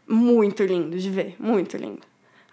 muito 0.06 0.64
lindo 0.64 0.98
de 0.98 1.10
ver, 1.10 1.36
muito 1.38 1.76
lindo. 1.76 2.02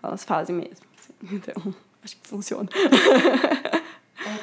Elas 0.01 0.23
fazem 0.23 0.55
mesmo, 0.55 0.85
assim, 0.99 1.13
então, 1.35 1.73
acho 2.03 2.17
que 2.17 2.27
funciona. 2.27 2.69
É, 4.17 4.39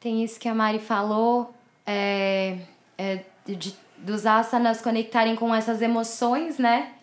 tem 0.00 0.24
isso 0.24 0.38
que 0.38 0.48
a 0.48 0.54
Mari 0.54 0.80
falou, 0.80 1.54
é, 1.86 2.58
é 2.98 3.24
de, 3.46 3.74
dos 3.96 4.26
asanas 4.26 4.82
conectarem 4.82 5.36
com 5.36 5.54
essas 5.54 5.80
emoções, 5.80 6.58
né? 6.58 6.97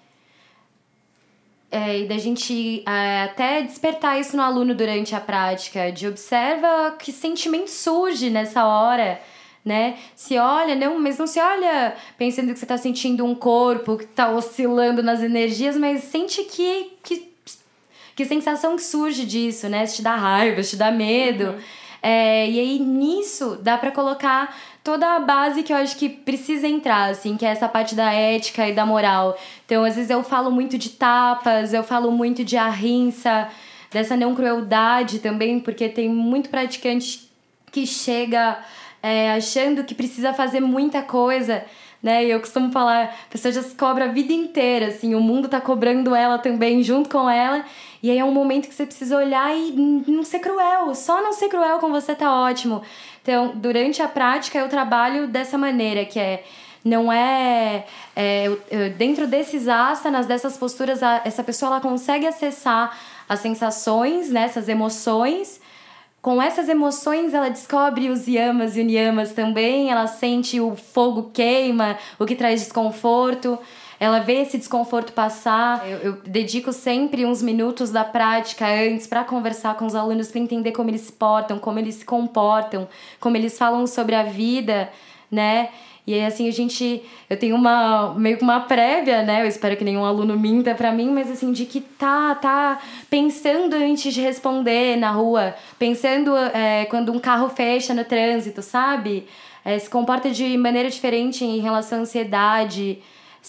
É, 1.72 2.00
e 2.00 2.08
da 2.08 2.18
gente 2.18 2.84
é, 2.88 3.24
até 3.24 3.62
despertar 3.62 4.20
isso 4.20 4.38
no 4.38 4.44
aluno 4.44 4.74
durante 4.74 5.16
a 5.16 5.20
prática, 5.20 5.92
de 5.92 6.08
observa 6.08 6.96
que 6.98 7.12
sentimento 7.12 7.70
surge 7.70 8.30
nessa 8.30 8.66
hora, 8.66 9.20
né? 9.64 9.98
Se 10.16 10.38
olha, 10.38 10.76
não, 10.76 11.00
mas 11.00 11.18
não 11.18 11.28
se 11.28 11.40
olha 11.40 11.96
pensando 12.18 12.54
que 12.54 12.60
você 12.60 12.66
está 12.66 12.78
sentindo 12.78 13.26
um 13.26 13.36
corpo 13.36 13.98
que 13.98 14.06
está 14.06 14.30
oscilando 14.30 15.02
nas 15.02 15.22
energias, 15.22 15.76
mas 15.76 16.04
sente 16.04 16.44
que, 16.44 16.94
que, 17.04 17.34
que 18.16 18.26
sensação 18.26 18.76
que 18.76 18.84
surge 18.84 19.26
disso, 19.26 19.68
né? 19.68 19.86
Se 19.86 19.98
te 19.98 20.02
dá 20.04 20.16
raiva, 20.16 20.62
se 20.64 20.72
te 20.72 20.76
dá 20.78 20.92
medo. 20.92 21.50
Uhum. 21.50 21.60
É, 22.08 22.48
e 22.48 22.60
aí 22.60 22.78
nisso 22.78 23.58
dá 23.64 23.80
para 23.80 23.90
colocar 23.90 24.56
toda 24.84 25.16
a 25.16 25.20
base 25.20 25.64
que 25.64 25.74
eu 25.74 25.78
acho 25.78 25.98
que 25.98 26.08
precisa 26.08 26.68
entrar, 26.68 27.10
assim, 27.10 27.36
que 27.36 27.44
é 27.44 27.50
essa 27.50 27.68
parte 27.68 27.96
da 27.96 28.14
ética 28.14 28.70
e 28.70 28.74
da 28.74 28.86
moral. 28.86 29.36
Então, 29.66 29.84
às 29.84 29.96
vezes 29.96 30.12
eu 30.12 30.22
falo 30.22 30.52
muito 30.52 30.78
de 30.78 30.92
tapas, 30.92 31.74
eu 31.74 31.84
falo 31.84 32.12
muito 32.12 32.44
de 32.44 32.58
arrinça, 32.58 33.50
dessa 33.90 34.16
não 34.16 34.36
crueldade 34.36 35.18
também, 35.18 35.60
porque 35.60 35.90
tem 35.90 36.08
muito 36.08 36.48
praticante 36.48 37.28
que 37.72 37.88
chega 37.88 38.60
é, 39.02 39.32
achando 39.32 39.84
que 39.84 39.96
precisa 39.96 40.32
fazer 40.32 40.60
muita 40.60 41.02
coisa 41.02 41.66
né? 42.06 42.24
E 42.24 42.30
eu 42.30 42.40
costumo 42.40 42.72
falar, 42.72 43.06
a 43.06 43.32
pessoa 43.32 43.52
já 43.52 43.64
se 43.64 43.74
cobra 43.74 44.06
a 44.06 44.08
vida 44.10 44.32
inteira, 44.32 44.90
assim, 44.90 45.16
o 45.16 45.20
mundo 45.20 45.48
tá 45.48 45.60
cobrando 45.60 46.14
ela 46.14 46.38
também 46.38 46.84
junto 46.84 47.10
com 47.10 47.28
ela. 47.28 47.66
E 48.06 48.12
aí 48.12 48.20
é 48.20 48.24
um 48.24 48.32
momento 48.32 48.68
que 48.68 48.76
você 48.76 48.86
precisa 48.86 49.18
olhar 49.18 49.52
e 49.58 49.72
não 50.08 50.24
ser 50.24 50.38
cruel, 50.38 50.94
só 50.94 51.24
não 51.24 51.34
ser 51.34 51.50
cruel 51.50 51.80
com 51.80 51.90
você 51.90 52.14
tá 52.14 52.32
ótimo. 52.32 52.84
Então, 53.24 53.54
durante 53.56 54.00
a 54.00 54.08
prática 54.08 54.60
eu 54.60 54.70
trabalho 54.70 55.26
dessa 55.28 55.58
maneira, 55.58 56.06
que 56.06 56.20
é 56.20 56.44
não 56.84 57.12
é, 57.12 57.84
é 58.16 58.90
dentro 58.96 59.26
desses 59.26 59.68
asanas, 59.68 60.28
dessas 60.28 60.56
posturas, 60.56 61.00
essa 61.24 61.44
pessoa 61.44 61.72
ela 61.72 61.82
consegue 61.82 62.28
acessar 62.28 62.96
as 63.28 63.40
sensações, 63.40 64.30
né, 64.30 64.44
essas 64.44 64.70
emoções 64.70 65.60
com 66.26 66.42
essas 66.42 66.70
emoções, 66.70 67.36
ela 67.36 67.50
descobre 67.50 68.10
os 68.10 68.28
yamas 68.28 68.76
e 68.76 68.82
unyamas 68.82 69.32
também, 69.34 69.92
ela 69.92 70.08
sente 70.08 70.60
o 70.60 70.76
fogo 70.76 71.30
queima, 71.32 72.00
o 72.18 72.26
que 72.26 72.36
traz 72.36 72.62
desconforto. 72.62 73.60
Ela 74.00 74.20
vê 74.20 74.42
esse 74.42 74.58
desconforto 74.58 75.14
passar. 75.14 75.88
Eu, 75.88 75.98
eu 76.00 76.14
dedico 76.26 76.74
sempre 76.74 77.26
uns 77.26 77.42
minutos 77.42 77.92
da 77.92 78.04
prática 78.04 78.66
antes 78.68 79.08
para 79.08 79.24
conversar 79.24 79.76
com 79.76 79.86
os 79.86 79.96
alunos, 79.96 80.30
para 80.30 80.42
entender 80.42 80.72
como 80.72 80.90
eles 80.90 81.02
se 81.02 81.12
portam, 81.12 81.60
como 81.60 81.80
eles 81.80 81.96
se 81.96 82.06
comportam, 82.06 82.88
como 83.20 83.38
eles 83.38 83.58
falam 83.58 83.86
sobre 83.88 84.16
a 84.16 84.24
vida, 84.24 84.90
né? 85.32 85.70
E 86.08 86.14
aí, 86.14 86.24
assim, 86.24 86.48
a 86.48 86.52
gente. 86.52 87.04
Eu 87.28 87.38
tenho 87.38 87.56
uma. 87.56 88.14
meio 88.14 88.38
que 88.38 88.44
uma 88.44 88.60
prévia, 88.60 89.24
né? 89.24 89.42
Eu 89.42 89.48
espero 89.48 89.76
que 89.76 89.84
nenhum 89.84 90.06
aluno 90.06 90.38
minta 90.38 90.76
pra 90.76 90.92
mim, 90.92 91.10
mas 91.10 91.32
assim, 91.32 91.52
de 91.52 91.66
que 91.66 91.82
tá, 91.82 92.36
tá 92.36 92.80
pensando 93.10 93.74
antes 93.74 94.14
de 94.14 94.22
responder 94.22 94.98
na 94.98 95.10
rua, 95.10 95.56
pensando 95.80 96.36
é, 96.38 96.86
quando 96.86 97.12
um 97.12 97.20
carro 97.20 97.50
fecha 97.50 97.94
no 97.94 98.06
trânsito, 98.06 98.62
sabe? 98.62 99.28
É, 99.64 99.80
se 99.80 99.90
comporta 99.90 100.30
de 100.30 100.56
maneira 100.58 100.92
diferente 100.92 101.44
em 101.44 101.60
relação 101.60 102.00
à 102.00 102.02
ansiedade, 102.02 103.00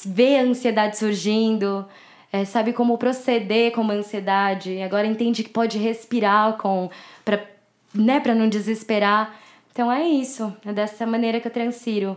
vê 0.05 0.39
a 0.39 0.43
ansiedade 0.43 0.99
surgindo. 0.99 1.87
É, 2.33 2.45
sabe 2.45 2.73
como 2.73 2.99
proceder 2.99 3.73
com 3.73 3.81
uma 3.81 3.95
ansiedade, 3.95 4.83
agora 4.83 5.07
entende 5.07 5.43
que 5.43 5.49
pode 5.49 5.79
respirar 5.79 6.57
com 6.59 6.91
para 7.25 7.47
né, 7.95 8.21
pra 8.21 8.35
não 8.35 8.49
desesperar. 8.49 9.35
Então 9.73 9.91
é 9.91 10.07
isso, 10.07 10.55
é 10.65 10.73
dessa 10.73 11.07
maneira 11.07 11.41
que 11.41 11.47
eu 11.47 11.53
transfiro. 11.53 12.17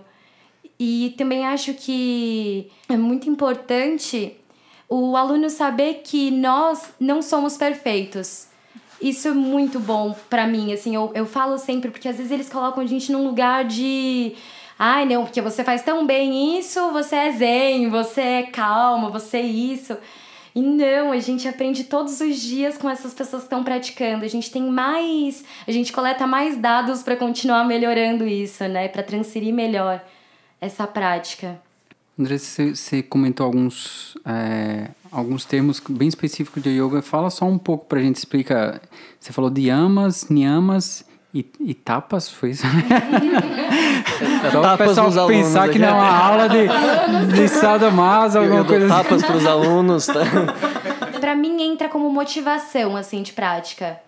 E 0.80 1.13
também 1.17 1.45
acho 1.45 1.73
que 1.73 2.71
é 2.88 2.95
muito 2.95 3.30
importante 3.30 4.36
o 4.88 5.15
aluno 5.15 5.49
saber 5.49 6.01
que 6.03 6.32
nós 6.32 6.93
não 6.99 7.21
somos 7.21 7.57
perfeitos. 7.57 8.47
Isso 9.01 9.27
é 9.27 9.32
muito 9.32 9.80
bom 9.80 10.15
para 10.30 10.47
mim, 10.47 10.73
assim, 10.73 10.95
eu, 10.95 11.11
eu 11.13 11.25
falo 11.25 11.57
sempre, 11.57 11.89
porque 11.89 12.07
às 12.07 12.17
vezes 12.17 12.32
eles 12.32 12.49
colocam 12.49 12.84
a 12.84 12.86
gente 12.86 13.11
num 13.11 13.25
lugar 13.25 13.63
de. 13.63 14.36
Ai, 14.82 15.05
não, 15.05 15.25
porque 15.25 15.41
você 15.41 15.61
faz 15.61 15.82
tão 15.82 16.07
bem 16.07 16.57
isso, 16.57 16.93
você 16.93 17.13
é 17.13 17.32
zen, 17.34 17.89
você 17.89 18.21
é 18.21 18.43
calma, 18.43 19.09
você 19.09 19.36
é 19.36 19.41
isso. 19.41 19.97
E 20.55 20.61
não, 20.61 21.11
a 21.11 21.19
gente 21.19 21.49
aprende 21.49 21.84
todos 21.84 22.21
os 22.21 22.38
dias 22.38 22.77
com 22.77 22.89
essas 22.89 23.13
pessoas 23.13 23.41
que 23.41 23.47
estão 23.47 23.61
praticando. 23.61 24.23
A 24.23 24.27
gente 24.30 24.49
tem 24.49 24.63
mais, 24.63 25.43
a 25.67 25.71
gente 25.73 25.91
coleta 25.91 26.25
mais 26.25 26.55
dados 26.55 27.03
para 27.03 27.17
continuar 27.17 27.65
melhorando 27.65 28.25
isso, 28.25 28.65
né, 28.69 28.88
para 28.88 29.03
transferir 29.03 29.53
melhor 29.53 30.01
essa 30.61 30.88
prática. 30.88 31.59
André, 32.17 32.38
você, 32.38 33.03
comentou 33.03 33.45
alguns, 33.45 34.17
é, 34.25 34.89
alguns 35.11 35.43
termos 35.43 35.82
bem 35.89 36.07
específicos 36.07 36.63
de 36.63 36.69
yoga. 36.69 37.01
Fala 37.01 37.30
só 37.30 37.43
um 37.45 37.57
pouco 37.57 37.86
para 37.86 37.99
a 37.99 38.01
gente 38.01 38.15
explicar. 38.15 38.82
Você 39.19 39.34
falou 39.34 39.49
de 39.49 39.67
yamas, 39.67 40.30
niyamas 40.30 41.09
e, 41.34 41.45
e 41.59 41.73
tapas, 41.73 42.30
foi 42.30 42.51
isso? 42.51 42.65
só 44.51 44.73
o 44.73 44.77
pessoal 44.77 45.27
pensar 45.27 45.69
que 45.69 45.77
não 45.77 45.88
é 45.88 45.91
uma 45.91 46.17
aula 46.17 46.49
de, 46.49 46.67
de 47.36 47.47
sadomaso, 47.47 48.39
alguma 48.39 48.65
coisa 48.65 48.86
assim. 48.86 49.03
Tapas 49.03 49.23
para 49.23 49.38
os 49.38 49.45
alunos. 49.45 50.07
Tá? 50.07 50.21
para 51.19 51.36
mim 51.36 51.61
entra 51.61 51.88
como 51.88 52.09
motivação, 52.09 52.95
assim, 52.95 53.21
de 53.21 53.34
prática. 53.34 53.99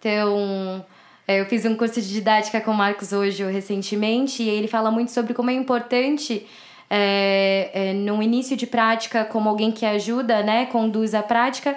Então 0.00 0.84
é, 1.26 1.40
eu 1.40 1.46
fiz 1.46 1.64
um 1.64 1.74
curso 1.74 2.00
de 2.00 2.08
didática 2.08 2.60
com 2.60 2.70
o 2.70 2.74
Marcos 2.74 3.12
hoje 3.12 3.44
recentemente 3.44 4.42
e 4.42 4.48
ele 4.48 4.68
fala 4.68 4.90
muito 4.90 5.10
sobre 5.10 5.32
como 5.32 5.50
é 5.50 5.54
importante 5.54 6.46
é, 6.90 7.70
é, 7.72 7.92
no 7.94 8.22
início 8.22 8.56
de 8.56 8.66
prática, 8.66 9.24
como 9.24 9.48
alguém 9.48 9.72
que 9.72 9.86
ajuda, 9.86 10.42
né, 10.42 10.66
conduz 10.66 11.14
a 11.14 11.22
prática, 11.22 11.76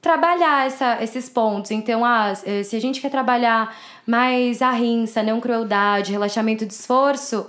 trabalhar 0.00 0.66
essa, 0.66 0.98
esses 1.02 1.28
pontos. 1.28 1.70
Então, 1.70 2.02
ah, 2.04 2.34
se 2.34 2.74
a 2.74 2.80
gente 2.80 3.02
quer 3.02 3.10
trabalhar 3.10 3.76
mais 4.10 4.60
a 4.60 4.72
rinça, 4.72 5.22
não 5.22 5.40
crueldade, 5.40 6.10
relaxamento 6.10 6.66
de 6.66 6.72
esforço, 6.72 7.46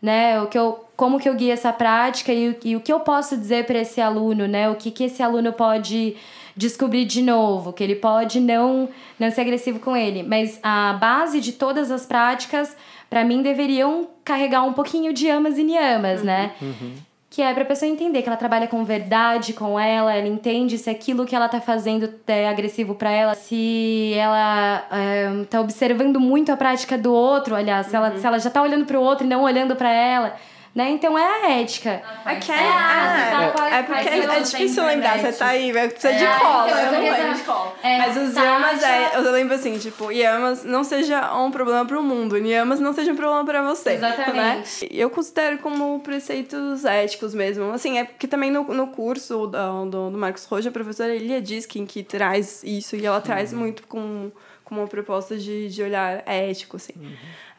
né, 0.00 0.40
o 0.40 0.46
que 0.46 0.56
eu, 0.56 0.84
como 0.96 1.18
que 1.18 1.28
eu 1.28 1.34
guio 1.34 1.52
essa 1.52 1.72
prática 1.72 2.32
e, 2.32 2.56
e 2.64 2.76
o 2.76 2.80
que 2.80 2.92
eu 2.92 3.00
posso 3.00 3.36
dizer 3.36 3.66
para 3.66 3.80
esse 3.80 4.00
aluno, 4.00 4.46
né, 4.46 4.70
o 4.70 4.76
que, 4.76 4.90
que 4.90 5.04
esse 5.04 5.22
aluno 5.22 5.52
pode 5.52 6.16
descobrir 6.56 7.04
de 7.04 7.20
novo, 7.20 7.72
que 7.72 7.82
ele 7.82 7.96
pode 7.96 8.38
não, 8.38 8.88
não 9.18 9.30
ser 9.30 9.40
agressivo 9.40 9.80
com 9.80 9.96
ele. 9.96 10.22
Mas 10.22 10.60
a 10.62 10.92
base 10.92 11.40
de 11.40 11.52
todas 11.52 11.90
as 11.90 12.06
práticas, 12.06 12.76
para 13.10 13.24
mim, 13.24 13.42
deveriam 13.42 14.06
carregar 14.24 14.62
um 14.62 14.72
pouquinho 14.72 15.12
de 15.12 15.28
amas 15.28 15.58
e 15.58 15.64
niamas, 15.64 16.20
uhum. 16.20 16.26
né? 16.26 16.52
Uhum. 16.62 16.94
Que 17.34 17.42
é 17.42 17.52
pra 17.52 17.64
pessoa 17.64 17.90
entender 17.90 18.22
que 18.22 18.28
ela 18.28 18.36
trabalha 18.36 18.68
com 18.68 18.84
verdade 18.84 19.54
com 19.54 19.76
ela, 19.76 20.14
ela 20.14 20.28
entende 20.28 20.78
se 20.78 20.88
aquilo 20.88 21.26
que 21.26 21.34
ela 21.34 21.48
tá 21.48 21.60
fazendo 21.60 22.08
é 22.28 22.48
agressivo 22.48 22.94
para 22.94 23.10
ela, 23.10 23.34
se 23.34 24.14
ela 24.14 24.86
é, 24.92 25.44
tá 25.50 25.60
observando 25.60 26.20
muito 26.20 26.52
a 26.52 26.56
prática 26.56 26.96
do 26.96 27.12
outro, 27.12 27.56
aliás, 27.56 27.88
se, 27.88 27.96
ela, 27.96 28.10
uhum. 28.10 28.18
se 28.18 28.24
ela 28.24 28.38
já 28.38 28.50
tá 28.50 28.62
olhando 28.62 28.84
pro 28.84 29.00
outro 29.00 29.26
e 29.26 29.28
não 29.28 29.42
olhando 29.42 29.74
para 29.74 29.90
ela 29.90 30.36
né? 30.74 30.90
Então 30.90 31.16
é 31.16 31.24
a 31.24 31.50
ética. 31.60 32.02
Aqui 32.24 32.50
é, 32.50 32.58
ah, 32.58 33.52
tá 33.54 33.70
é, 33.70 33.78
é 33.78 33.82
porque 33.84 34.08
é, 34.08 34.40
difícil 34.40 34.84
lembrar, 34.84 35.20
você 35.20 35.32
tá 35.32 35.46
aí, 35.46 35.72
precisa 35.72 36.10
é, 36.10 36.18
de 36.18 36.40
cola. 36.40 36.70
Eu, 36.70 37.04
eu, 37.04 37.34
de 37.34 37.42
cola. 37.42 37.74
É, 37.80 37.98
Mas 37.98 38.16
os 38.16 38.34
tá, 38.34 38.42
yamas, 38.42 38.82
é, 38.82 39.16
eu 39.16 39.30
lembro 39.30 39.54
assim, 39.54 39.78
tipo, 39.78 40.10
yamas 40.10 40.64
não 40.64 40.82
seja 40.82 41.32
um 41.36 41.52
problema 41.52 41.86
pro 41.86 42.02
mundo, 42.02 42.36
yamas 42.36 42.80
não 42.80 42.92
seja 42.92 43.12
um 43.12 43.16
problema 43.16 43.44
pra 43.44 43.62
você. 43.62 43.92
Exatamente. 43.92 44.84
Né? 44.84 44.88
Eu 44.90 45.10
considero 45.10 45.58
como 45.58 46.00
preceitos 46.00 46.84
éticos 46.84 47.34
mesmo. 47.34 47.70
Assim, 47.70 47.98
é 47.98 48.04
porque 48.04 48.26
também 48.26 48.50
no, 48.50 48.64
no 48.64 48.88
curso 48.88 49.46
do, 49.46 49.86
do, 49.86 50.10
do 50.10 50.18
Marcos 50.18 50.44
Rocha, 50.44 50.70
a 50.70 50.72
professora 50.72 51.14
Elia 51.14 51.40
diz 51.40 51.66
que, 51.66 51.84
que 51.86 52.02
traz 52.02 52.64
isso, 52.64 52.96
e 52.96 53.06
ela 53.06 53.20
traz 53.20 53.52
uhum. 53.52 53.60
muito 53.60 53.86
com, 53.86 54.32
com 54.64 54.74
uma 54.74 54.88
proposta 54.88 55.36
de, 55.36 55.68
de 55.68 55.82
olhar 55.84 56.24
ético, 56.26 56.76
assim. 56.76 56.94
Uhum. 56.96 57.12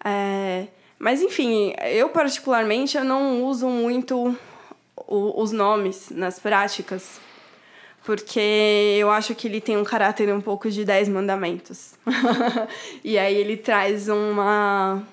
É... 0.03 0.67
Mas 0.97 1.21
enfim, 1.21 1.73
eu 1.91 2.09
particularmente 2.09 2.97
eu 2.97 3.03
não 3.03 3.43
uso 3.43 3.67
muito 3.67 4.35
o, 4.95 5.41
os 5.41 5.51
nomes 5.51 6.09
nas 6.09 6.39
práticas, 6.39 7.19
porque 8.03 8.97
eu 8.99 9.09
acho 9.09 9.35
que 9.35 9.47
ele 9.47 9.59
tem 9.59 9.77
um 9.77 9.83
caráter 9.83 10.33
um 10.33 10.41
pouco 10.41 10.69
de 10.69 10.85
dez 10.85 11.09
mandamentos. 11.09 11.95
e 13.03 13.17
aí 13.17 13.35
ele 13.35 13.57
traz 13.57 14.07
uma 14.07 15.03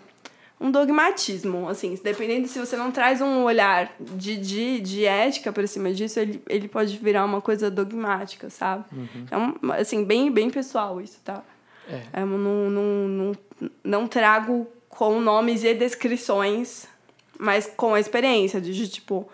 um 0.62 0.70
dogmatismo, 0.70 1.68
assim, 1.68 1.98
dependendo 2.04 2.46
se 2.46 2.56
você 2.56 2.76
não 2.76 2.92
traz 2.92 3.20
um 3.20 3.42
olhar 3.42 3.92
de, 3.98 4.36
de, 4.36 4.80
de 4.80 5.04
ética 5.04 5.50
por 5.52 5.66
cima 5.66 5.92
disso, 5.92 6.20
ele, 6.20 6.40
ele 6.48 6.68
pode 6.68 6.96
virar 6.98 7.24
uma 7.24 7.40
coisa 7.40 7.68
dogmática, 7.68 8.48
sabe? 8.48 8.84
Uhum. 8.92 9.72
É, 9.72 9.80
assim, 9.80 10.04
bem, 10.04 10.30
bem 10.30 10.48
pessoal 10.48 11.00
isso, 11.00 11.18
tá? 11.24 11.42
É. 11.88 12.22
Eu 12.22 12.26
não, 12.26 12.70
não, 12.70 13.08
não, 13.08 13.32
não 13.82 14.06
trago 14.06 14.68
com 14.96 15.18
nomes 15.18 15.64
e 15.64 15.72
descrições, 15.72 16.86
mas 17.38 17.66
com 17.76 17.94
a 17.94 18.00
experiência 18.00 18.60
de, 18.60 18.88
tipo, 18.88 19.26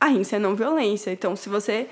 a 0.00 0.06
rinça 0.06 0.36
é 0.36 0.38
não 0.38 0.56
violência. 0.56 1.12
Então, 1.12 1.36
se 1.36 1.48
você 1.48 1.88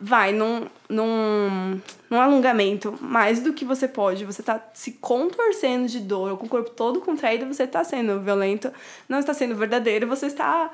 vai 0.00 0.32
num, 0.32 0.66
num, 0.88 1.78
num 2.08 2.18
alongamento 2.18 2.96
mais 2.98 3.40
do 3.40 3.52
que 3.52 3.62
você 3.62 3.86
pode, 3.86 4.24
você 4.24 4.42
tá 4.42 4.70
se 4.72 4.92
contorcendo 4.92 5.86
de 5.86 6.00
dor, 6.00 6.38
com 6.38 6.46
o 6.46 6.48
corpo 6.48 6.70
todo 6.70 7.02
contraído, 7.02 7.46
você 7.46 7.66
tá 7.66 7.84
sendo 7.84 8.18
violento, 8.20 8.72
não 9.06 9.18
está 9.18 9.34
sendo 9.34 9.54
verdadeiro, 9.54 10.06
você 10.06 10.26
está 10.26 10.70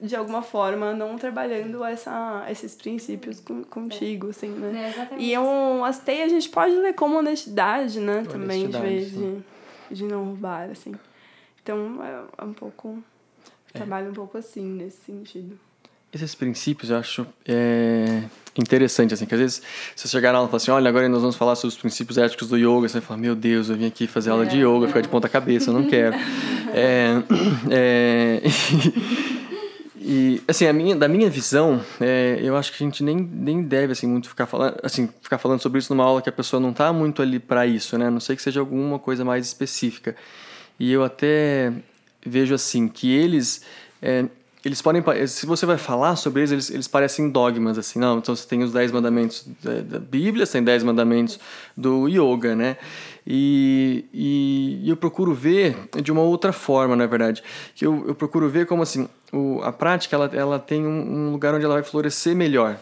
de 0.00 0.16
alguma 0.16 0.42
forma 0.42 0.94
não 0.94 1.16
trabalhando 1.16 1.84
essa, 1.84 2.46
esses 2.50 2.74
princípios 2.74 3.40
com, 3.40 3.62
contigo, 3.62 4.30
assim, 4.30 4.48
né? 4.48 4.92
É, 5.12 5.16
e 5.18 5.38
um, 5.38 5.84
as 5.84 5.98
teias 5.98 6.32
a 6.32 6.34
gente 6.34 6.48
pode 6.48 6.74
ler 6.74 6.94
como 6.94 7.18
honestidade, 7.18 8.00
né? 8.00 8.18
Honestidade, 8.18 8.32
também, 8.32 8.68
de 8.68 8.78
vez 8.78 9.10
de 9.12 9.53
de 9.90 10.04
não 10.04 10.24
roubar, 10.24 10.70
assim. 10.70 10.94
Então, 11.62 12.02
é, 12.02 12.42
é 12.42 12.44
um 12.44 12.52
pouco... 12.52 13.02
É. 13.72 13.78
Trabalho 13.78 14.10
um 14.10 14.14
pouco 14.14 14.38
assim, 14.38 14.64
nesse 14.64 14.98
sentido. 14.98 15.58
Esses 16.12 16.32
princípios 16.32 16.90
eu 16.90 16.98
acho 16.98 17.26
é, 17.44 18.22
interessante, 18.56 19.12
assim, 19.12 19.26
que 19.26 19.34
às 19.34 19.40
vezes 19.40 19.62
se 19.96 20.06
você 20.06 20.08
chegar 20.08 20.30
na 20.30 20.38
aula 20.38 20.48
e 20.48 20.50
falar 20.50 20.58
assim, 20.58 20.70
olha, 20.70 20.88
agora 20.88 21.08
nós 21.08 21.20
vamos 21.20 21.34
falar 21.34 21.56
sobre 21.56 21.74
os 21.74 21.76
princípios 21.76 22.16
éticos 22.16 22.48
do 22.48 22.56
yoga, 22.56 22.88
você 22.88 23.00
vai 23.00 23.02
falar, 23.02 23.18
meu 23.18 23.34
Deus, 23.34 23.68
eu 23.68 23.76
vim 23.76 23.86
aqui 23.86 24.06
fazer 24.06 24.30
aula 24.30 24.44
é, 24.44 24.48
de 24.48 24.58
yoga, 24.58 24.86
ficar 24.86 25.00
de 25.00 25.08
ponta 25.08 25.28
cabeça, 25.28 25.70
eu 25.70 25.74
não 25.74 25.88
quero. 25.88 26.14
é, 26.72 27.20
é, 27.68 28.42
e, 30.06 30.42
assim, 30.46 30.70
minha, 30.70 30.94
da 30.94 31.08
minha 31.08 31.30
visão, 31.30 31.82
é, 31.98 32.38
eu 32.42 32.54
acho 32.58 32.70
que 32.70 32.84
a 32.84 32.86
gente 32.86 33.02
nem, 33.02 33.16
nem 33.16 33.62
deve, 33.62 33.92
assim, 33.94 34.06
muito 34.06 34.28
ficar 34.28 34.44
falando, 34.44 34.76
assim, 34.82 35.08
ficar 35.22 35.38
falando 35.38 35.62
sobre 35.62 35.78
isso 35.78 35.94
numa 35.94 36.04
aula 36.04 36.20
que 36.20 36.28
a 36.28 36.32
pessoa 36.32 36.60
não 36.60 36.72
está 36.72 36.92
muito 36.92 37.22
ali 37.22 37.38
para 37.38 37.66
isso, 37.66 37.96
né? 37.96 38.08
A 38.08 38.10
não 38.10 38.20
sei 38.20 38.36
que 38.36 38.42
seja 38.42 38.60
alguma 38.60 38.98
coisa 38.98 39.24
mais 39.24 39.46
específica. 39.46 40.14
E 40.78 40.92
eu 40.92 41.02
até 41.02 41.72
vejo, 42.24 42.54
assim, 42.54 42.86
que 42.86 43.10
eles... 43.10 43.62
É, 44.02 44.26
eles 44.62 44.80
podem 44.80 45.02
se 45.26 45.46
você 45.46 45.64
vai 45.66 45.76
falar 45.76 46.16
sobre 46.16 46.40
eles, 46.40 46.50
eles, 46.50 46.70
eles 46.70 46.88
parecem 46.88 47.28
dogmas 47.28 47.76
assim 47.76 47.98
não 47.98 48.16
então 48.16 48.34
você 48.34 48.48
tem 48.48 48.62
os 48.62 48.72
dez 48.72 48.90
mandamentos 48.90 49.46
da, 49.62 49.82
da 49.82 49.98
Bíblia 49.98 50.46
tem 50.46 50.64
dez 50.64 50.82
mandamentos 50.82 51.38
do 51.76 52.08
yoga 52.08 52.56
né 52.56 52.78
e, 53.26 54.04
e, 54.12 54.90
eu 54.90 54.96
procuro 54.96 55.32
ver 55.32 55.76
de 56.02 56.12
uma 56.12 56.20
outra 56.20 56.52
forma 56.52 56.94
na 56.94 57.06
verdade 57.06 57.42
que 57.74 57.86
eu, 57.86 58.04
eu 58.06 58.14
procuro 58.14 58.48
ver 58.48 58.66
como 58.66 58.82
assim 58.82 59.08
o, 59.32 59.60
a 59.62 59.72
prática 59.72 60.14
ela, 60.14 60.30
ela 60.34 60.58
tem 60.58 60.86
um, 60.86 61.28
um 61.28 61.32
lugar 61.32 61.54
onde 61.54 61.64
ela 61.64 61.74
vai 61.74 61.82
florescer 61.82 62.36
melhor 62.36 62.78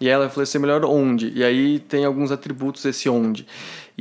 E 0.00 0.08
ela 0.08 0.24
vai 0.24 0.32
florescer 0.32 0.58
melhor 0.60 0.82
onde? 0.84 1.30
E 1.34 1.44
aí 1.44 1.78
tem 1.78 2.06
alguns 2.06 2.32
atributos 2.32 2.82
desse 2.82 3.06
onde. 3.06 3.46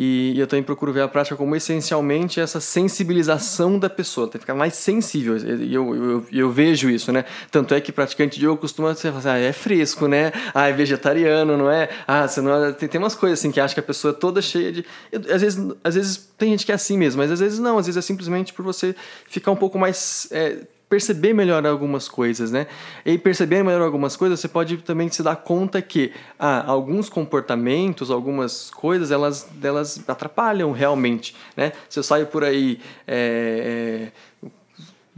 E, 0.02 0.40
eu 0.40 0.48
também 0.48 0.64
procuro 0.64 0.94
ver 0.94 1.02
a 1.02 1.10
prática 1.10 1.36
como 1.36 1.54
essencialmente 1.58 2.40
essa 2.40 2.62
sensibilização 2.62 3.78
da 3.78 3.90
pessoa, 3.90 4.28
tem 4.28 4.40
que 4.40 4.40
ficar 4.40 4.56
mais 4.56 4.74
sensível. 4.76 5.36
E 5.36 5.74
eu, 5.74 5.94
eu, 5.94 6.26
eu, 6.32 6.50
vejo 6.50 6.90
isso, 6.90 7.12
né? 7.12 7.26
Tanto 7.52 7.74
é 7.74 7.82
que 7.82 7.92
praticante 7.92 8.40
de 8.40 8.46
yoga 8.46 8.56
costuma 8.56 8.96
ser 8.96 9.10
assim, 9.10 9.28
ah, 9.28 9.38
é 9.38 9.52
fresco, 9.52 10.08
né? 10.08 10.32
Ah, 10.54 10.70
é 10.70 10.72
vegetariano, 10.72 11.58
não 11.58 11.70
é? 11.70 11.90
Ah, 12.08 12.26
você 12.26 12.40
não 12.40 12.64
é... 12.64 12.72
Tem, 12.72 12.88
tem 12.88 12.98
umas 12.98 13.14
coisas 13.14 13.40
assim 13.40 13.52
que 13.52 13.60
acha 13.60 13.74
que 13.74 13.82
a 13.82 13.84
pessoa 13.84 14.14
é 14.14 14.16
toda 14.18 14.42
cheia 14.42 14.72
de. 14.72 14.86
Às, 15.30 15.42
vezes, 15.42 15.74
às 15.84 15.96
vezes 15.96 16.30
tem 16.38 16.52
gente 16.52 16.66
que 16.66 16.72
é 16.72 16.76
assim 16.76 16.98
mesmo, 16.98 17.22
mas 17.22 17.30
às 17.30 17.42
vezes 17.42 17.60
não, 17.60 17.78
às 17.78 17.86
vezes 17.86 17.98
é 17.98 18.02
simplesmente 18.02 18.54
por 18.54 18.64
você 18.64 18.96
ficar 19.28 19.52
um 19.52 19.58
pouco 19.58 19.78
mais. 19.78 20.30
É, 20.32 20.60
perceber 20.90 21.34
melhor 21.34 21.66
algumas 21.68 22.10
coisas, 22.10 22.52
né? 22.52 22.66
E 23.06 23.18
perceber 23.18 23.64
melhor 23.64 23.84
algumas 23.84 24.16
coisas, 24.16 24.40
você 24.40 24.48
pode 24.48 24.78
também 24.78 25.08
se 25.10 25.22
dar 25.22 25.36
conta 25.36 25.82
que 25.82 26.12
ah, 26.38 26.64
alguns 26.66 27.08
comportamentos, 27.08 28.10
algumas 28.10 28.72
coisas, 28.72 29.12
elas, 29.12 29.48
elas 29.62 30.04
atrapalham 30.08 30.72
realmente, 30.72 31.36
né? 31.56 31.74
Se 31.88 32.00
eu 32.00 32.04
saio 32.04 32.26
por 32.26 32.44
aí 32.44 32.80
é, 33.08 34.12
é, 34.44 34.50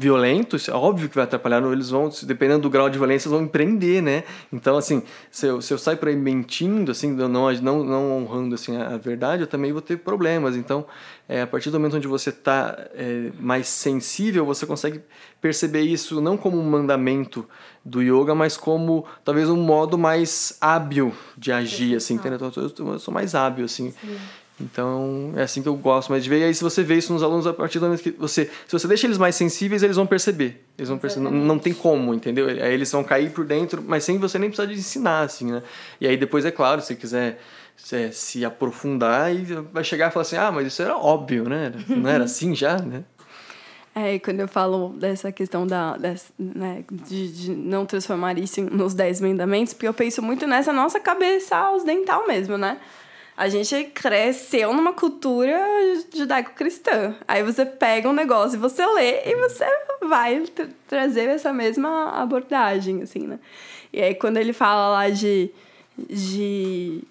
violento, 0.02 0.58
é 0.68 0.74
óbvio 0.74 1.08
que 1.08 1.14
vai 1.14 1.26
atrapalhar, 1.26 1.62
eles 1.72 1.92
vão, 1.92 2.10
dependendo 2.24 2.64
do 2.64 2.70
grau 2.72 2.90
de 2.90 2.98
violência, 2.98 3.28
eles 3.28 3.38
vão 3.38 3.46
empreender, 3.46 4.02
né? 4.02 4.24
Então, 4.52 4.76
assim, 4.76 5.04
se 5.30 5.46
eu, 5.46 5.62
se 5.62 5.72
eu 5.72 5.78
sair 5.78 5.96
por 5.96 6.08
aí 6.08 6.16
mentindo, 6.16 6.92
assim, 6.92 7.12
não, 7.12 7.30
não, 7.30 7.84
não 7.84 8.18
honrando 8.18 8.56
assim, 8.56 8.76
a, 8.76 8.98
verdade, 8.98 9.44
eu 9.44 9.48
também 9.48 9.72
vou 9.72 9.82
ter 9.82 9.98
problemas. 9.98 10.56
Então, 10.56 10.86
é, 11.30 11.44
a 11.44 11.48
partir 11.48 11.70
do 11.70 11.80
momento 11.80 11.98
onde 11.98 12.08
você 12.08 12.32
está 12.32 12.76
é, 12.96 13.30
mais 13.40 13.68
sensível, 13.68 14.44
você 14.44 14.66
consegue 14.66 15.02
perceber 15.40 15.82
isso 15.82 16.20
não 16.20 16.36
como 16.36 16.60
um 16.60 16.68
mandamento 16.68 17.48
do 17.86 18.02
yoga, 18.02 18.34
mas 18.34 18.58
como 18.58 19.06
talvez 19.24 19.50
um 19.50 19.58
modo 19.58 19.98
mais 19.98 20.58
hábil 20.60 21.14
de 21.38 21.52
agir, 21.52 21.96
assim, 21.96 22.16
entendeu? 22.16 22.40
Eu, 22.56 22.86
eu 22.86 23.00
sou 23.00 23.14
mais 23.14 23.36
hábil, 23.36 23.66
assim. 23.66 23.92
Sim. 23.92 24.18
Então, 24.62 25.34
é 25.36 25.44
assim 25.44 25.62
que 25.62 25.68
eu 25.68 25.76
gosto 25.76 26.10
mais 26.10 26.24
de 26.24 26.30
ver. 26.30 26.40
E 26.40 26.44
aí, 26.44 26.54
se 26.54 26.64
você 26.64 26.84
vê 26.84 26.96
isso 26.96 27.12
nos 27.12 27.24
alunos, 27.24 27.48
a 27.48 27.54
partir 27.54 27.80
do 27.80 27.86
momento 27.86 28.04
que 28.04 28.12
você... 28.12 28.46
Se 28.68 28.72
você 28.72 28.88
deixa 28.88 29.08
eles 29.08 29.18
mais 29.18 29.36
sensíveis, 29.36 29.84
eles 29.84 29.96
vão 29.96 30.06
perceber. 30.06 30.64
Eles 30.78 30.90
vão 30.90 30.98
perceber. 30.98 31.26
Não, 31.26 31.32
não 31.32 31.60
tem 31.60 31.74
como, 31.74 32.14
entendeu? 32.14 32.48
Aí 32.48 32.74
eles 32.74 32.92
vão 32.92 33.04
cair 33.04 33.32
por 33.32 33.46
dentro, 33.46 33.84
mas 33.86 34.04
sem 34.04 34.18
você 34.18 34.38
nem 34.38 34.50
precisar 34.50 34.72
de 34.72 34.78
ensinar, 34.78 35.22
assim, 35.22 35.52
né? 35.52 35.64
E 36.00 36.08
aí, 36.08 36.16
depois, 36.16 36.46
é 36.46 36.52
claro, 36.52 36.82
se 36.82 36.96
quiser 36.96 37.40
se, 37.76 38.12
se 38.12 38.46
aprofundar, 38.46 39.34
e 39.34 39.44
vai 39.72 39.84
chegar 39.84 40.10
e 40.10 40.12
falar 40.12 40.22
assim, 40.22 40.38
ah, 40.38 40.52
mas 40.52 40.68
isso 40.68 40.82
era 40.82 40.96
óbvio, 40.96 41.50
né? 41.50 41.74
Não 41.88 42.10
era 42.10 42.26
assim 42.26 42.56
já, 42.56 42.78
né? 42.78 43.04
É, 43.94 44.18
quando 44.20 44.40
eu 44.40 44.48
falo 44.48 44.90
dessa 44.90 45.34
questão 45.34 45.68
da, 45.68 45.98
dessa, 45.98 46.32
né, 46.40 46.86
de, 46.90 47.28
de, 47.28 47.52
não 47.54 47.86
transformar 47.86 48.38
isso 48.38 48.62
nos 48.62 48.94
dez 48.94 49.20
mandamentos, 49.20 49.74
porque 49.74 49.88
eu 49.88 49.94
penso 49.94 50.22
muito 50.22 50.48
nessa 50.48 50.72
nossa 50.72 50.98
cabeça 50.98 51.70
ocidental 51.72 52.26
mesmo, 52.26 52.58
né? 52.58 52.80
A 53.42 53.50
gente 53.50 53.86
cresceu 53.86 54.72
numa 54.72 54.94
cultura 54.94 55.60
judaico-cristã. 56.14 57.16
Aí 57.28 57.42
você 57.42 57.66
pega 57.66 58.08
um 58.08 58.14
negócio 58.14 58.56
e 58.56 58.60
você 58.60 58.86
lê 58.86 59.32
e 59.32 59.36
você 59.36 59.66
vai 60.08 60.42
tra 60.42 60.68
trazer 60.88 61.28
essa 61.28 61.52
mesma 61.52 62.12
abordagem, 62.22 63.02
assim, 63.02 63.26
né? 63.26 63.40
E 63.92 64.00
aí 64.00 64.14
quando 64.14 64.38
ele 64.38 64.54
fala 64.54 64.90
lá 64.90 65.10
de, 65.10 65.50
de 65.98 67.04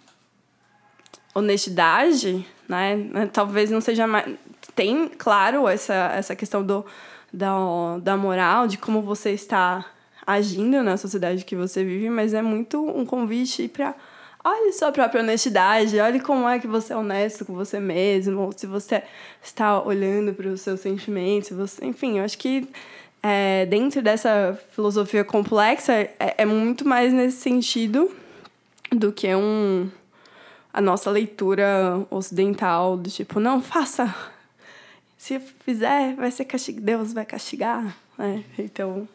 honestidade, 1.34 2.46
né? 2.68 3.28
Talvez 3.32 3.68
não 3.68 3.80
seja 3.80 4.06
mais... 4.06 4.32
Tem, 4.76 5.08
claro, 5.08 5.66
essa, 5.66 6.12
essa 6.14 6.36
questão 6.36 6.64
do, 6.64 6.86
da, 7.32 7.98
da 8.00 8.16
moral, 8.16 8.68
de 8.68 8.78
como 8.78 9.02
você 9.02 9.32
está 9.32 9.84
agindo 10.24 10.80
na 10.80 10.96
sociedade 10.96 11.44
que 11.44 11.56
você 11.56 11.82
vive, 11.82 12.08
mas 12.08 12.34
é 12.34 12.40
muito 12.40 12.88
um 12.88 13.04
convite 13.04 13.66
para 13.66 13.96
olhe 14.44 14.72
sua 14.72 14.92
própria 14.92 15.22
honestidade, 15.22 15.98
olhe 15.98 16.20
como 16.20 16.48
é 16.48 16.58
que 16.58 16.66
você 16.66 16.92
é 16.92 16.96
honesto 16.96 17.44
com 17.44 17.54
você 17.54 17.78
mesmo, 17.78 18.50
se 18.56 18.66
você 18.66 19.02
está 19.42 19.82
olhando 19.82 20.32
para 20.34 20.48
os 20.48 20.60
seus 20.60 20.80
sentimentos, 20.80 21.50
você, 21.50 21.84
enfim, 21.84 22.18
eu 22.18 22.24
acho 22.24 22.38
que 22.38 22.68
é, 23.22 23.66
dentro 23.66 24.00
dessa 24.00 24.58
filosofia 24.72 25.24
complexa 25.24 25.92
é, 25.92 26.12
é 26.18 26.44
muito 26.44 26.86
mais 26.86 27.12
nesse 27.12 27.38
sentido 27.38 28.10
do 28.90 29.12
que 29.12 29.34
um 29.34 29.90
a 30.72 30.80
nossa 30.80 31.10
leitura 31.10 32.06
ocidental 32.10 32.96
do 32.96 33.10
tipo 33.10 33.40
não 33.40 33.60
faça. 33.60 34.14
Se 35.18 35.38
fizer 35.38 36.14
vai 36.14 36.30
ser 36.30 36.44
castigo 36.44 36.80
Deus 36.80 37.12
vai 37.12 37.26
castigar 37.26 37.94
né? 38.20 38.44
Então 38.58 39.08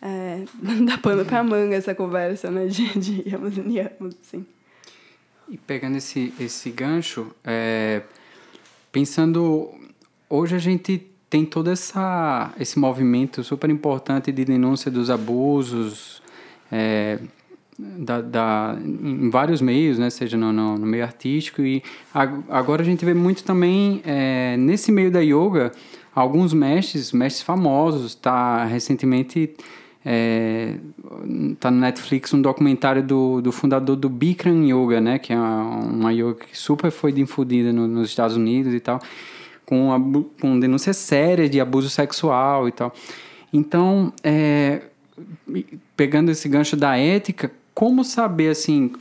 é, 0.00 0.44
dá 0.84 0.98
pano 0.98 1.24
pra 1.24 1.42
manga 1.42 1.74
essa 1.74 1.94
conversa, 1.94 2.50
né? 2.50 2.66
De, 2.66 2.98
de 2.98 3.28
yamos 3.28 3.56
e 3.56 3.60
niyamos, 3.60 4.14
assim. 4.20 4.46
E 5.48 5.56
pegando 5.56 5.96
esse, 5.96 6.32
esse 6.38 6.70
gancho, 6.70 7.32
é, 7.44 8.02
pensando... 8.92 9.70
Hoje 10.30 10.54
a 10.54 10.58
gente 10.58 11.08
tem 11.30 11.44
todo 11.44 11.70
essa, 11.70 12.52
esse 12.60 12.78
movimento 12.78 13.42
super 13.42 13.70
importante 13.70 14.30
de 14.30 14.44
denúncia 14.44 14.90
dos 14.90 15.08
abusos 15.10 16.22
é, 16.70 17.18
da, 17.78 18.20
da, 18.20 18.78
em 18.82 19.30
vários 19.30 19.60
meios, 19.60 19.98
né? 19.98 20.10
seja 20.10 20.36
no, 20.36 20.52
no, 20.52 20.76
no, 20.78 20.86
meio 20.86 21.04
artístico. 21.04 21.62
E 21.62 21.82
agora 22.48 22.82
a 22.82 22.84
gente 22.84 23.04
vê 23.04 23.14
muito 23.14 23.44
também 23.44 24.02
é, 24.04 24.56
nesse 24.56 24.90
meio 24.90 25.10
da 25.10 25.20
yoga 25.20 25.72
alguns 26.14 26.52
mestres, 26.52 27.12
mestres 27.12 27.42
famosos, 27.42 28.14
tá 28.14 28.64
recentemente 28.64 29.54
é, 30.04 30.76
tá 31.58 31.70
no 31.70 31.80
Netflix 31.80 32.32
um 32.32 32.40
documentário 32.40 33.02
do, 33.02 33.40
do 33.40 33.52
fundador 33.52 33.96
do 33.96 34.08
Bikram 34.08 34.64
Yoga, 34.64 35.00
né? 35.00 35.18
Que 35.18 35.32
é 35.32 35.36
uma, 35.36 35.76
uma 35.78 36.12
yoga 36.12 36.34
que 36.34 36.56
super 36.56 36.90
foi 36.90 37.12
difundida 37.12 37.72
no, 37.72 37.86
nos 37.86 38.08
Estados 38.08 38.36
Unidos 38.36 38.72
e 38.72 38.80
tal, 38.80 39.00
com, 39.66 40.24
com 40.40 40.58
denúncias 40.58 40.96
sérias 40.96 41.50
de 41.50 41.60
abuso 41.60 41.90
sexual 41.90 42.68
e 42.68 42.72
tal. 42.72 42.92
Então, 43.52 44.12
é, 44.22 44.82
pegando 45.96 46.30
esse 46.30 46.48
gancho 46.48 46.76
da 46.76 46.96
ética, 46.96 47.50
como 47.74 48.04
saber, 48.04 48.50
assim, 48.50 48.92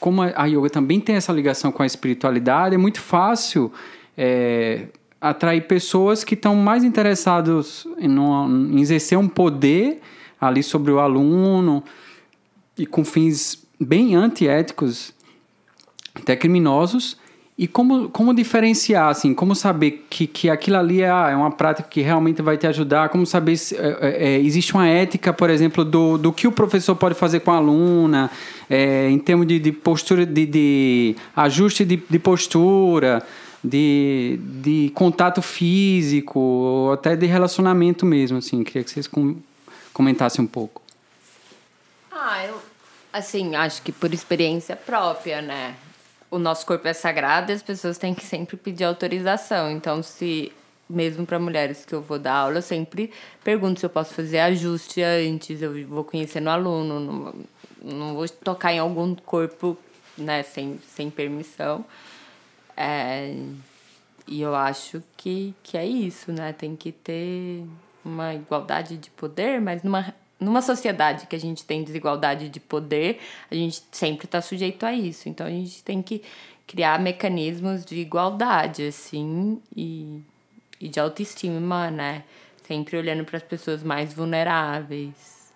como 0.00 0.22
a 0.22 0.46
yoga 0.46 0.70
também 0.70 1.00
tem 1.00 1.16
essa 1.16 1.32
ligação 1.32 1.70
com 1.70 1.82
a 1.82 1.86
espiritualidade, 1.86 2.74
é 2.74 2.78
muito 2.78 3.00
fácil... 3.00 3.72
É, 4.16 4.86
atrair 5.22 5.68
pessoas 5.68 6.24
que 6.24 6.34
estão 6.34 6.56
mais 6.56 6.82
interessados 6.82 7.86
em, 7.96 8.10
em 8.76 8.80
exercer 8.80 9.16
um 9.16 9.28
poder 9.28 10.00
ali 10.42 10.62
sobre 10.62 10.90
o 10.90 10.98
aluno 10.98 11.84
e 12.76 12.84
com 12.84 13.04
fins 13.04 13.64
bem 13.80 14.16
antiéticos, 14.16 15.14
até 16.14 16.34
criminosos. 16.34 17.16
E 17.56 17.68
como, 17.68 18.08
como 18.08 18.34
diferenciar, 18.34 19.08
assim, 19.08 19.32
como 19.32 19.54
saber 19.54 20.06
que, 20.10 20.26
que 20.26 20.50
aquilo 20.50 20.78
ali 20.78 21.02
é, 21.02 21.06
é 21.06 21.36
uma 21.36 21.50
prática 21.50 21.88
que 21.88 22.00
realmente 22.00 22.42
vai 22.42 22.56
te 22.56 22.66
ajudar? 22.66 23.08
Como 23.08 23.24
saber 23.24 23.56
se 23.56 23.76
é, 23.76 23.98
é, 24.00 24.24
é, 24.34 24.40
existe 24.40 24.74
uma 24.74 24.88
ética, 24.88 25.32
por 25.32 25.48
exemplo, 25.48 25.84
do, 25.84 26.18
do 26.18 26.32
que 26.32 26.48
o 26.48 26.50
professor 26.50 26.96
pode 26.96 27.14
fazer 27.14 27.40
com 27.40 27.52
a 27.52 27.58
aluna, 27.58 28.30
é, 28.68 29.08
em 29.08 29.18
termos 29.18 29.46
de, 29.46 29.60
de 29.60 29.70
postura, 29.70 30.26
de, 30.26 30.46
de 30.46 31.16
ajuste 31.36 31.84
de, 31.84 32.02
de 32.08 32.18
postura, 32.18 33.22
de, 33.62 34.40
de 34.60 34.90
contato 34.94 35.40
físico, 35.40 36.40
ou 36.40 36.92
até 36.92 37.14
de 37.14 37.26
relacionamento 37.26 38.04
mesmo, 38.04 38.38
assim. 38.38 38.64
Queria 38.64 38.82
que 38.82 38.90
vocês 38.90 39.06
comentasse 39.92 40.40
um 40.40 40.46
pouco. 40.46 40.82
Ah, 42.10 42.44
eu, 42.46 42.60
assim, 43.12 43.54
acho 43.54 43.82
que 43.82 43.92
por 43.92 44.12
experiência 44.12 44.76
própria, 44.76 45.42
né? 45.42 45.74
O 46.30 46.38
nosso 46.38 46.64
corpo 46.64 46.88
é 46.88 46.92
sagrado 46.92 47.52
e 47.52 47.54
as 47.54 47.62
pessoas 47.62 47.98
têm 47.98 48.14
que 48.14 48.24
sempre 48.24 48.56
pedir 48.56 48.84
autorização. 48.84 49.70
Então, 49.70 50.02
se 50.02 50.52
mesmo 50.88 51.24
para 51.24 51.38
mulheres 51.38 51.84
que 51.84 51.94
eu 51.94 52.02
vou 52.02 52.18
dar 52.18 52.34
aula, 52.34 52.58
eu 52.58 52.62
sempre 52.62 53.10
pergunto 53.42 53.80
se 53.80 53.86
eu 53.86 53.90
posso 53.90 54.14
fazer 54.14 54.40
ajuste 54.40 55.02
antes, 55.02 55.62
eu 55.62 55.86
vou 55.86 56.04
conhecendo 56.04 56.46
o 56.46 56.50
aluno, 56.50 57.00
não, 57.00 57.34
não 57.82 58.14
vou 58.14 58.28
tocar 58.28 58.72
em 58.72 58.78
algum 58.78 59.14
corpo 59.14 59.76
né, 60.16 60.42
sem, 60.42 60.78
sem 60.86 61.10
permissão. 61.10 61.84
É, 62.76 63.34
e 64.26 64.40
eu 64.40 64.54
acho 64.54 65.02
que, 65.16 65.54
que 65.62 65.76
é 65.76 65.86
isso, 65.86 66.32
né? 66.32 66.52
Tem 66.52 66.76
que 66.76 66.92
ter 66.92 67.64
uma 68.04 68.34
igualdade 68.34 68.96
de 68.96 69.10
poder, 69.10 69.60
mas 69.60 69.82
numa, 69.82 70.14
numa 70.38 70.60
sociedade 70.60 71.26
que 71.26 71.36
a 71.36 71.40
gente 71.40 71.64
tem 71.64 71.84
desigualdade 71.84 72.48
de 72.48 72.60
poder, 72.60 73.20
a 73.50 73.54
gente 73.54 73.82
sempre 73.90 74.26
está 74.26 74.40
sujeito 74.40 74.84
a 74.84 74.92
isso. 74.92 75.28
Então 75.28 75.46
a 75.46 75.50
gente 75.50 75.82
tem 75.82 76.02
que 76.02 76.22
criar 76.66 76.98
mecanismos 76.98 77.84
de 77.84 77.98
igualdade, 77.98 78.86
assim, 78.86 79.60
e, 79.76 80.22
e 80.80 80.88
de 80.88 80.98
autoestima, 80.98 81.90
né? 81.90 82.24
Sempre 82.66 82.96
olhando 82.96 83.24
para 83.24 83.36
as 83.36 83.42
pessoas 83.42 83.82
mais 83.82 84.12
vulneráveis. 84.12 85.52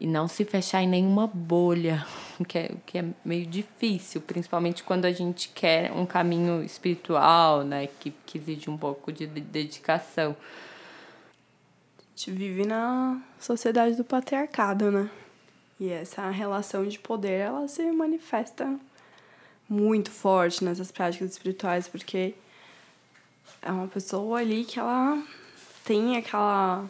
E 0.00 0.06
não 0.06 0.26
se 0.26 0.44
fechar 0.44 0.82
em 0.82 0.88
nenhuma 0.88 1.26
bolha, 1.26 2.04
que 2.48 2.58
é, 2.58 2.70
que 2.84 2.98
é 2.98 3.04
meio 3.24 3.46
difícil, 3.46 4.20
principalmente 4.20 4.82
quando 4.82 5.04
a 5.04 5.12
gente 5.12 5.48
quer 5.50 5.92
um 5.92 6.04
caminho 6.04 6.62
espiritual, 6.64 7.62
né? 7.62 7.88
Que, 8.00 8.12
que 8.26 8.38
exige 8.38 8.68
um 8.68 8.76
pouco 8.76 9.12
de 9.12 9.26
dedicação 9.26 10.36
gente 12.14 12.30
vive 12.30 12.64
na 12.64 13.20
sociedade 13.40 13.96
do 13.96 14.04
patriarcado, 14.04 14.90
né? 14.90 15.10
E 15.80 15.90
essa 15.90 16.30
relação 16.30 16.86
de 16.86 16.98
poder, 16.98 17.40
ela 17.40 17.66
se 17.66 17.82
manifesta 17.90 18.78
muito 19.68 20.10
forte 20.10 20.64
nessas 20.64 20.92
práticas 20.92 21.32
espirituais, 21.32 21.88
porque 21.88 22.34
é 23.60 23.72
uma 23.72 23.88
pessoa 23.88 24.38
ali 24.38 24.64
que 24.64 24.78
ela 24.78 25.20
tem 25.84 26.16
aquela 26.16 26.88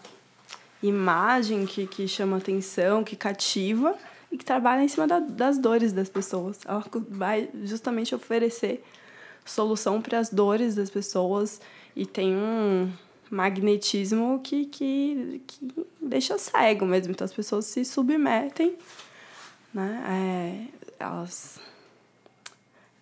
imagem 0.83 1.65
que, 1.65 1.87
que 1.87 2.07
chama 2.07 2.37
atenção, 2.37 3.03
que 3.03 3.17
cativa 3.17 3.97
e 4.31 4.37
que 4.37 4.45
trabalha 4.45 4.83
em 4.83 4.89
cima 4.89 5.07
da, 5.07 5.21
das 5.21 5.57
dores 5.57 5.93
das 5.93 6.11
pessoas. 6.11 6.61
Ela 6.67 6.85
vai 7.09 7.49
justamente 7.63 8.15
oferecer 8.15 8.85
solução 9.47 10.03
para 10.03 10.19
as 10.19 10.29
dores 10.29 10.75
das 10.75 10.91
pessoas 10.91 11.61
e 11.97 12.05
tem 12.05 12.35
um 12.37 12.93
magnetismo 13.31 14.41
que, 14.43 14.67
que, 14.67 15.43
que 15.47 15.87
deixa 16.01 16.39
cego 16.39 16.87
mesmo. 16.87 17.13
Então 17.13 17.25
as 17.25 17.33
pessoas 17.33 17.67
se 17.67 17.85
submetem, 17.85 18.77
né? 19.73 20.69
É, 20.99 21.05
elas 21.05 21.61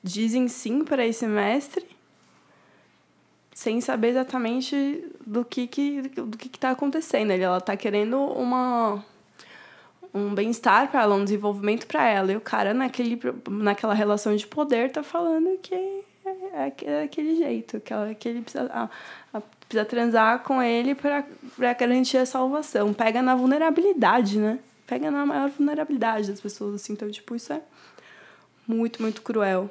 dizem 0.03 0.49
sim 0.49 0.85
para 0.85 1.07
esse 1.07 1.27
mestre 1.27 1.87
sem 3.55 3.81
saber 3.81 4.09
exatamente 4.09 5.05
do 5.25 5.45
que 5.45 5.67
que 5.67 6.03
do 6.03 6.37
que 6.37 6.49
está 6.49 6.71
acontecendo. 6.71 7.31
Ela 7.31 7.59
está 7.59 7.77
querendo 7.77 8.19
uma 8.19 9.05
um 10.15 10.35
bem-estar 10.35 10.91
para 10.91 11.03
ela, 11.03 11.15
um 11.15 11.25
desenvolvimento 11.25 11.87
para 11.87 12.07
ela. 12.07 12.33
E 12.33 12.37
o 12.37 12.41
cara 12.41 12.75
naquele 12.75 13.21
naquela 13.49 13.95
relação 13.95 14.35
de 14.35 14.47
poder 14.47 14.91
tá 14.91 15.03
falando 15.03 15.59
que 15.59 15.75
é, 15.75 16.03
é, 16.25 16.73
é 16.85 17.03
aquele 17.03 17.37
jeito, 17.37 17.81
que, 17.81 17.93
ela, 17.93 18.15
que 18.15 18.29
ele 18.29 18.43
precisa, 18.43 18.71
a, 18.73 18.89
a, 19.37 19.43
precisa 19.73 19.85
transar 19.85 20.41
com 20.41 20.63
ele 20.63 20.95
para 20.95 21.25
garantir 21.79 22.19
a 22.19 22.27
salvação. 22.27 22.93
Pega 22.93 23.23
na 23.23 23.35
vulnerabilidade, 23.35 24.39
né? 24.39 24.59
Pega 24.87 25.11
na 25.11 25.25
maior 25.25 25.49
vulnerabilidade 25.49 26.31
das 26.31 26.41
pessoas, 26.41 26.75
assim. 26.75 26.93
Então, 26.93 27.11
tipo, 27.11 27.35
isso 27.35 27.53
é 27.53 27.63
muito, 28.69 29.01
muito 29.01 29.23
cruel. 29.23 29.71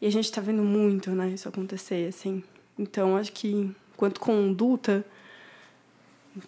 E 0.00 0.06
a 0.06 0.10
gente 0.10 0.30
tá 0.30 0.40
vendo 0.40 0.62
muito, 0.62 1.10
né, 1.10 1.28
isso 1.30 1.48
acontecer, 1.48 2.08
assim. 2.08 2.42
Então, 2.78 3.16
acho 3.16 3.32
que, 3.32 3.74
enquanto 3.92 4.20
conduta, 4.20 5.04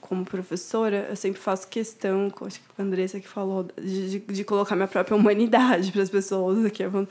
como 0.01 0.25
professora, 0.25 1.07
eu 1.09 1.17
sempre 1.17 1.41
faço 1.41 1.69
questão, 1.69 2.33
acho 2.43 2.61
que 2.61 2.67
a 2.79 2.83
Andressa 2.83 3.21
que 3.21 3.29
falou, 3.29 3.69
de, 3.81 4.19
de 4.19 4.45
colocar 4.45 4.77
minha 4.77 4.89
própria 4.89 5.17
humanidade 5.17 5.91
para 5.93 6.03
as 6.03 6.11
pessoas 6.11 6.65
aqui. 6.65 6.83
Eu 6.83 7.09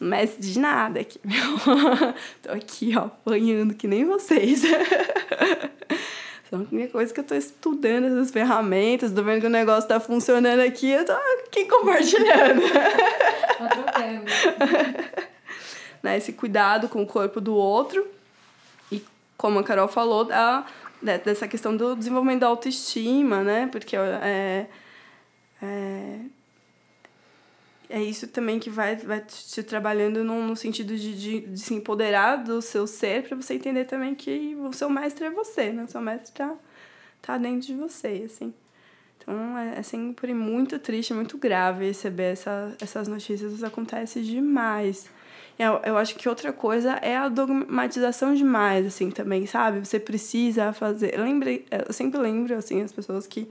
mestre 0.00 0.40
de 0.40 0.58
nada 0.58 1.00
aqui. 1.00 1.20
tô 2.42 2.52
aqui, 2.52 2.96
ó, 2.96 3.02
apanhando 3.04 3.74
que 3.74 3.86
nem 3.86 4.04
vocês. 4.04 4.62
Então, 6.46 6.60
a 6.70 6.74
única 6.74 6.92
coisa 6.92 7.12
que 7.12 7.18
eu 7.18 7.24
tô 7.24 7.34
estudando 7.34 8.04
essas 8.04 8.30
ferramentas, 8.30 9.10
tô 9.12 9.22
vendo 9.22 9.40
que 9.40 9.46
o 9.46 9.50
negócio 9.50 9.88
tá 9.88 9.98
funcionando 9.98 10.60
aqui, 10.60 10.90
eu 10.90 11.04
tô 11.04 11.12
aqui 11.12 11.64
compartilhando. 11.64 12.60
Trocando. 13.58 14.24
né, 16.02 16.18
esse 16.18 16.32
cuidado 16.34 16.88
com 16.88 17.02
o 17.02 17.06
corpo 17.06 17.40
do 17.40 17.56
outro. 17.56 18.06
E 18.92 19.02
como 19.36 19.58
a 19.58 19.64
Carol 19.64 19.88
falou, 19.88 20.24
da, 20.24 20.64
dessa 21.24 21.48
questão 21.48 21.76
do 21.76 21.96
desenvolvimento 21.96 22.40
da 22.40 22.46
autoestima, 22.46 23.42
né? 23.42 23.68
Porque 23.72 23.96
é, 23.96 24.66
é, 25.62 26.18
é 27.88 28.02
isso 28.02 28.28
também 28.28 28.58
que 28.58 28.70
vai, 28.70 28.96
vai 28.96 29.20
te 29.20 29.62
trabalhando 29.62 30.24
no, 30.24 30.46
no 30.46 30.56
sentido 30.56 30.96
de, 30.96 31.14
de, 31.14 31.40
de 31.40 31.60
se 31.60 31.74
empoderar 31.74 32.36
do 32.36 32.60
seu 32.62 32.86
ser 32.86 33.22
para 33.22 33.36
você 33.36 33.54
entender 33.54 33.84
também 33.84 34.14
que 34.14 34.56
o 34.56 34.72
seu 34.72 34.88
mestre 34.88 35.26
é 35.26 35.30
você, 35.30 35.70
né? 35.70 35.84
O 35.84 35.88
seu 35.88 36.00
mestre 36.00 36.32
tá, 36.32 36.54
tá 37.20 37.38
dentro 37.38 37.66
de 37.66 37.74
você, 37.74 38.22
assim. 38.26 38.52
Então, 39.18 39.56
é, 39.56 39.78
é 39.78 39.82
sempre 39.82 40.34
muito 40.34 40.78
triste, 40.78 41.14
muito 41.14 41.38
grave 41.38 41.86
receber 41.86 42.32
essa, 42.32 42.76
essas 42.80 43.08
notícias. 43.08 43.52
Isso 43.52 43.66
acontece 43.66 44.22
demais. 44.22 45.10
Eu, 45.58 45.80
eu 45.84 45.96
acho 45.96 46.16
que 46.16 46.28
outra 46.28 46.52
coisa 46.52 46.94
é 46.94 47.16
a 47.16 47.28
dogmatização 47.28 48.34
demais, 48.34 48.86
assim, 48.86 49.10
também, 49.10 49.46
sabe? 49.46 49.78
Você 49.78 50.00
precisa 50.00 50.72
fazer... 50.72 51.14
Eu, 51.14 51.22
lembrei, 51.22 51.64
eu 51.86 51.92
sempre 51.92 52.18
lembro, 52.18 52.54
assim, 52.54 52.82
as 52.82 52.92
pessoas 52.92 53.26
que 53.26 53.48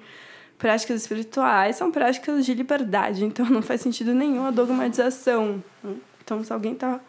práticas 0.64 1.02
espirituais 1.02 1.76
são 1.76 1.92
práticas 1.92 2.46
de 2.46 2.54
liberdade, 2.54 3.26
então 3.26 3.46
não 3.50 3.62
faz 3.62 3.82
sentido 3.82 4.16
nenhum 4.16 4.46
a 4.46 4.50
dogmatização. 4.50 5.62
Então, 6.24 6.42
se 6.42 6.54
alguém 6.54 6.74
tá 6.74 7.02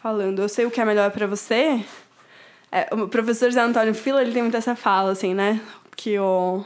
falando, 0.00 0.40
eu 0.40 0.48
sei 0.48 0.66
o 0.66 0.70
que 0.70 0.80
é 0.80 0.84
melhor 0.84 1.10
para 1.10 1.26
você... 1.26 1.84
É, 2.70 2.88
o 2.94 3.08
professor 3.08 3.46
José 3.46 3.60
Antônio 3.60 3.92
Fila, 3.92 4.22
ele 4.22 4.32
tem 4.32 4.40
muito 4.40 4.56
essa 4.56 4.76
fala, 4.76 5.10
assim, 5.10 5.34
né? 5.34 5.60
Que 5.96 6.16
o... 6.16 6.64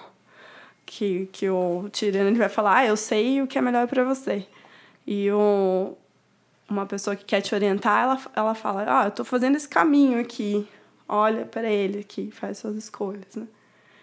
Que, 0.84 1.26
que 1.32 1.48
o 1.48 1.88
tirano 1.90 2.28
ele 2.28 2.38
vai 2.38 2.50
falar, 2.50 2.76
ah, 2.80 2.86
eu 2.86 2.98
sei 2.98 3.40
o 3.40 3.46
que 3.46 3.56
é 3.56 3.62
melhor 3.62 3.88
para 3.88 4.04
você. 4.04 4.46
E 5.06 5.30
o, 5.32 5.96
uma 6.68 6.84
pessoa 6.84 7.16
que 7.16 7.24
quer 7.24 7.40
te 7.40 7.54
orientar, 7.54 8.02
ela, 8.02 8.20
ela 8.36 8.54
fala, 8.54 8.84
ah, 8.86 9.06
eu 9.06 9.10
tô 9.10 9.24
fazendo 9.24 9.56
esse 9.56 9.68
caminho 9.68 10.20
aqui, 10.20 10.68
olha 11.08 11.46
para 11.46 11.68
ele 11.68 12.00
aqui, 12.00 12.30
faz 12.30 12.58
suas 12.58 12.76
escolhas, 12.76 13.34
né? 13.34 13.46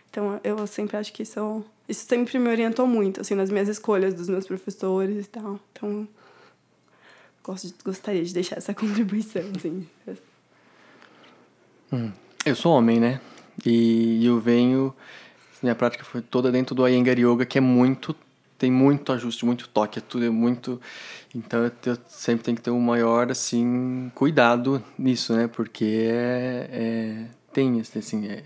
Então, 0.10 0.40
eu 0.44 0.66
sempre 0.66 0.98
acho 0.98 1.14
que 1.14 1.24
isso, 1.24 1.64
isso 1.94 2.06
sempre 2.08 2.38
me 2.40 2.50
orientou 2.50 2.88
muito, 2.88 3.22
assim, 3.22 3.36
nas 3.36 3.50
minhas 3.50 3.70
escolhas 3.70 4.14
dos 4.14 4.28
meus 4.28 4.48
professores 4.48 5.26
e 5.26 5.30
tal. 5.30 5.60
Então, 5.72 6.08
gosto, 7.44 7.74
gostaria 7.86 8.24
de 8.24 8.34
deixar 8.34 8.58
essa 8.58 8.74
contribuição, 8.76 9.44
assim. 9.56 9.88
Hum. 11.92 12.12
Eu 12.46 12.56
sou 12.56 12.74
homem, 12.74 13.00
né? 13.00 13.22
E 13.66 14.26
eu 14.26 14.40
venho... 14.40 14.94
Minha 15.62 15.76
prática 15.76 16.04
foi 16.04 16.22
toda 16.22 16.52
dentro 16.52 16.76
do 16.76 16.86
Iyengar 16.86 17.18
Yoga, 17.18 17.46
que 17.46 17.58
é 17.58 17.62
muito 17.62 18.14
tem 18.58 18.72
muito 18.72 19.12
ajuste, 19.12 19.46
muito 19.46 19.68
toque, 19.68 20.00
é 20.00 20.02
tudo 20.02 20.24
é 20.24 20.30
muito. 20.30 20.80
Então 21.36 21.64
eu, 21.86 21.98
sempre 22.08 22.46
tenho 22.46 22.56
que 22.56 22.64
ter 22.64 22.72
um 22.72 22.80
maior 22.80 23.30
assim 23.30 24.10
cuidado 24.16 24.82
nisso, 24.98 25.34
né? 25.34 25.48
Porque 25.48 25.84
é, 26.10 26.70
é 26.72 27.26
tem 27.52 27.82
assim 27.82 28.28
é, 28.28 28.44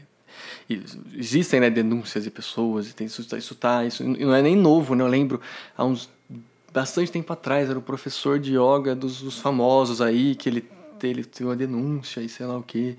existem 1.16 1.60
né, 1.60 1.70
denúncias 1.70 2.24
de 2.24 2.32
pessoas 2.32 2.90
e 2.90 2.94
tem 2.94 3.08
isso 3.08 3.26
isso 3.38 3.56
tá 3.56 3.86
isso 3.86 4.04
não 4.04 4.34
é 4.34 4.42
nem 4.42 4.56
novo, 4.56 4.96
né? 4.96 5.04
Eu 5.04 5.08
lembro 5.08 5.42
há 5.78 5.86
uns 5.86 6.10
bastante 6.74 7.12
tempo 7.12 7.32
atrás 7.32 7.70
era 7.70 7.80
o 7.80 7.82
professor 7.82 8.40
de 8.40 8.54
yoga 8.54 8.94
dos, 8.94 9.22
dos 9.22 9.40
famosos 9.40 10.02
aí 10.02 10.36
que 10.36 10.50
ele 10.50 10.70
ele 11.02 11.24
teve 11.24 11.46
uma 11.46 11.56
denúncia 11.56 12.22
e 12.22 12.30
sei 12.30 12.46
lá 12.46 12.58
o 12.58 12.64
que 12.64 12.98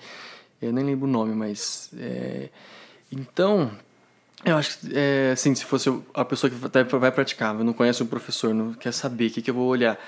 eu 0.61 0.73
nem 0.73 0.85
lembro 0.85 1.07
o 1.07 1.11
nome, 1.11 1.35
mas 1.35 1.91
é, 1.99 2.49
então 3.11 3.71
eu 4.45 4.57
acho 4.57 4.79
que, 4.79 4.97
é, 4.97 5.33
assim, 5.33 5.55
se 5.55 5.65
fosse 5.65 5.93
a 6.15 6.25
pessoa 6.25 6.51
que 6.51 6.57
vai 6.97 7.11
praticar, 7.11 7.55
não 7.55 7.73
conhece 7.73 8.03
o 8.03 8.07
professor, 8.07 8.55
não 8.55 8.73
quer 8.73 8.93
saber 8.93 9.27
o 9.27 9.31
que, 9.31 9.43
que 9.43 9.51
eu 9.51 9.55
vou 9.55 9.67
olhar. 9.67 9.99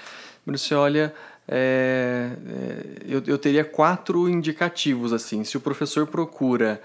Você 0.47 0.75
olha, 0.75 1.13
é, 1.49 2.31
é, 2.47 2.85
eu, 3.07 3.23
eu 3.27 3.39
teria 3.39 3.65
quatro 3.65 4.29
indicativos, 4.29 5.13
assim. 5.13 5.43
Se 5.43 5.57
o 5.57 5.61
professor 5.61 6.07
procura 6.07 6.81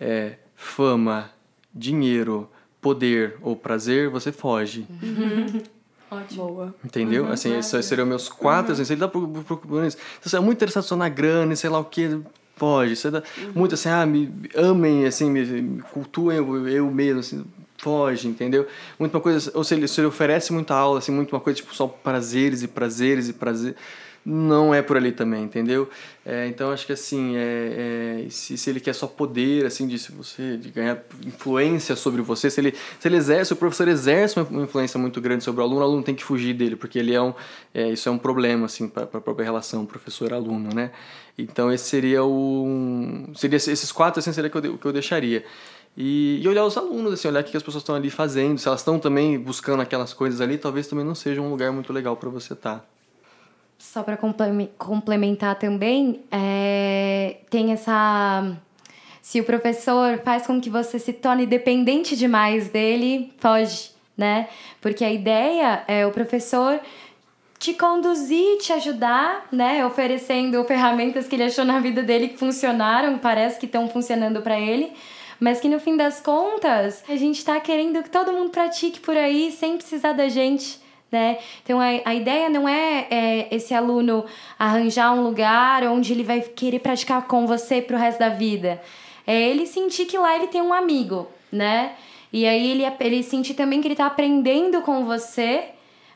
é, 0.00 0.36
fama, 0.54 1.30
dinheiro, 1.74 2.48
poder 2.80 3.36
ou 3.42 3.56
prazer, 3.56 4.08
você 4.08 4.32
foge. 4.32 4.86
Uhum. 5.02 5.62
Ótimo. 6.10 6.46
Boa. 6.46 6.74
Entendeu? 6.84 7.24
Uhum, 7.24 7.32
assim, 7.32 7.56
esses 7.58 7.84
seriam 7.84 8.06
meus 8.06 8.28
quatro. 8.28 8.68
Uhum. 8.68 8.72
Assim, 8.74 8.84
se 8.84 8.92
ele 8.94 9.00
tá 9.00 9.08
procurando 9.08 9.86
isso. 9.86 9.98
Se 10.20 10.30
você 10.30 10.36
é 10.36 10.40
muito 10.40 10.56
interessado 10.56 10.84
só 10.84 10.96
na 10.96 11.08
grana 11.08 11.52
e 11.52 11.56
sei 11.56 11.68
lá 11.68 11.78
o 11.78 11.84
que, 11.84 12.20
Pode. 12.58 12.96
Você 12.96 13.10
dá 13.10 13.22
uhum. 13.38 13.52
muito 13.54 13.74
assim, 13.74 13.88
ah, 13.88 14.04
me 14.04 14.32
amem, 14.54 15.06
assim, 15.06 15.30
me, 15.30 15.44
me 15.44 15.82
cultuem 15.82 16.38
eu, 16.38 16.68
eu 16.68 16.90
mesmo, 16.90 17.20
assim, 17.20 17.44
foge, 17.78 18.26
entendeu? 18.26 18.66
Muito 18.98 19.14
uma 19.14 19.20
coisa, 19.20 19.50
ou 19.54 19.62
seja, 19.62 19.86
se 19.86 20.00
ele 20.00 20.08
oferece 20.08 20.52
muita 20.52 20.74
aula, 20.74 20.98
assim, 20.98 21.12
muito 21.12 21.34
uma 21.34 21.40
coisa 21.40 21.56
tipo 21.56 21.72
só 21.74 21.86
prazeres 21.86 22.62
e 22.62 22.68
prazeres 22.68 23.28
e 23.28 23.32
prazeres 23.32 23.76
não 24.28 24.74
é 24.74 24.82
por 24.82 24.98
ali 24.98 25.10
também, 25.10 25.44
entendeu? 25.44 25.88
É, 26.24 26.46
então 26.48 26.70
acho 26.70 26.84
que 26.84 26.92
assim, 26.92 27.34
é, 27.34 28.24
é, 28.26 28.30
se, 28.30 28.58
se 28.58 28.68
ele 28.68 28.78
quer 28.78 28.92
só 28.92 29.06
poder, 29.06 29.64
assim, 29.64 29.88
de 29.88 29.98
se 29.98 30.12
você 30.12 30.58
de 30.58 30.68
ganhar 30.68 31.02
influência 31.24 31.96
sobre 31.96 32.20
você, 32.20 32.50
se 32.50 32.60
ele, 32.60 32.74
se 33.00 33.08
ele 33.08 33.16
exerce, 33.16 33.54
o 33.54 33.56
professor 33.56 33.88
exerce 33.88 34.38
uma 34.38 34.64
influência 34.64 35.00
muito 35.00 35.18
grande 35.18 35.42
sobre 35.42 35.62
o 35.62 35.64
aluno, 35.64 35.80
o 35.80 35.84
aluno 35.84 36.02
tem 36.02 36.14
que 36.14 36.22
fugir 36.22 36.52
dele, 36.52 36.76
porque 36.76 36.98
ele 36.98 37.14
é 37.14 37.22
um, 37.22 37.32
é, 37.72 37.88
isso 37.88 38.06
é 38.06 38.12
um 38.12 38.18
problema 38.18 38.66
assim 38.66 38.86
para 38.86 39.04
a 39.04 39.06
própria 39.06 39.44
relação 39.44 39.86
professor-aluno, 39.86 40.74
né? 40.74 40.90
Então 41.38 41.72
esse 41.72 41.84
seria 41.84 42.22
o, 42.22 43.30
seria 43.34 43.56
esses 43.56 43.90
quatro 43.90 44.20
assim 44.20 44.32
seria 44.32 44.50
que 44.50 44.58
eu, 44.58 44.76
que 44.76 44.84
eu 44.84 44.92
deixaria. 44.92 45.42
E, 45.96 46.40
e, 46.42 46.46
olhar 46.46 46.64
os 46.64 46.76
alunos, 46.76 47.14
assim, 47.14 47.26
olhar 47.26 47.40
o 47.40 47.44
que 47.44 47.56
as 47.56 47.62
pessoas 47.62 47.82
estão 47.82 47.94
ali 47.94 48.10
fazendo, 48.10 48.58
se 48.58 48.68
elas 48.68 48.80
estão 48.80 49.00
também 49.00 49.38
buscando 49.38 49.80
aquelas 49.80 50.12
coisas 50.12 50.40
ali, 50.40 50.56
talvez 50.58 50.86
também 50.86 51.04
não 51.04 51.14
seja 51.14 51.40
um 51.40 51.50
lugar 51.50 51.72
muito 51.72 51.92
legal 51.92 52.16
para 52.16 52.28
você 52.28 52.52
estar. 52.52 52.80
Tá. 52.80 52.97
Só 53.78 54.02
para 54.02 54.18
complementar 54.76 55.56
também, 55.56 56.20
é, 56.32 57.36
tem 57.48 57.72
essa. 57.72 58.56
Se 59.22 59.40
o 59.40 59.44
professor 59.44 60.18
faz 60.24 60.46
com 60.46 60.60
que 60.60 60.68
você 60.68 60.98
se 60.98 61.12
torne 61.12 61.46
dependente 61.46 62.16
demais 62.16 62.68
dele, 62.68 63.32
foge, 63.38 63.90
né? 64.16 64.48
Porque 64.80 65.04
a 65.04 65.12
ideia 65.12 65.84
é 65.86 66.04
o 66.04 66.10
professor 66.10 66.80
te 67.58 67.74
conduzir, 67.74 68.58
te 68.58 68.72
ajudar, 68.72 69.46
né? 69.50 69.84
Oferecendo 69.84 70.62
ferramentas 70.64 71.28
que 71.28 71.36
ele 71.36 71.44
achou 71.44 71.64
na 71.64 71.78
vida 71.80 72.02
dele 72.02 72.28
que 72.28 72.36
funcionaram, 72.36 73.18
parece 73.18 73.58
que 73.58 73.66
estão 73.66 73.88
funcionando 73.88 74.42
para 74.42 74.58
ele, 74.58 74.92
mas 75.38 75.60
que 75.60 75.68
no 75.68 75.78
fim 75.78 75.96
das 75.96 76.20
contas 76.20 77.04
a 77.08 77.16
gente 77.16 77.44
tá 77.44 77.60
querendo 77.60 78.02
que 78.02 78.10
todo 78.10 78.32
mundo 78.32 78.50
pratique 78.50 79.00
por 79.00 79.16
aí 79.16 79.52
sem 79.52 79.76
precisar 79.76 80.12
da 80.12 80.28
gente. 80.28 80.80
Né? 81.10 81.38
Então 81.64 81.80
a, 81.80 81.86
a 82.04 82.14
ideia 82.14 82.50
não 82.50 82.68
é, 82.68 83.06
é 83.10 83.48
esse 83.50 83.72
aluno 83.72 84.26
arranjar 84.58 85.14
um 85.14 85.22
lugar 85.22 85.82
onde 85.84 86.12
ele 86.12 86.22
vai 86.22 86.40
querer 86.42 86.80
praticar 86.80 87.26
com 87.26 87.46
você 87.46 87.80
pro 87.80 87.96
resto 87.96 88.18
da 88.18 88.28
vida. 88.28 88.82
É 89.26 89.40
ele 89.48 89.66
sentir 89.66 90.04
que 90.04 90.18
lá 90.18 90.36
ele 90.36 90.48
tem 90.48 90.60
um 90.60 90.72
amigo, 90.72 91.26
né? 91.50 91.92
E 92.32 92.46
aí 92.46 92.70
ele, 92.70 92.84
ele 93.00 93.22
sentir 93.22 93.54
também 93.54 93.80
que 93.80 93.88
ele 93.88 93.94
tá 93.94 94.06
aprendendo 94.06 94.82
com 94.82 95.04
você, 95.04 95.70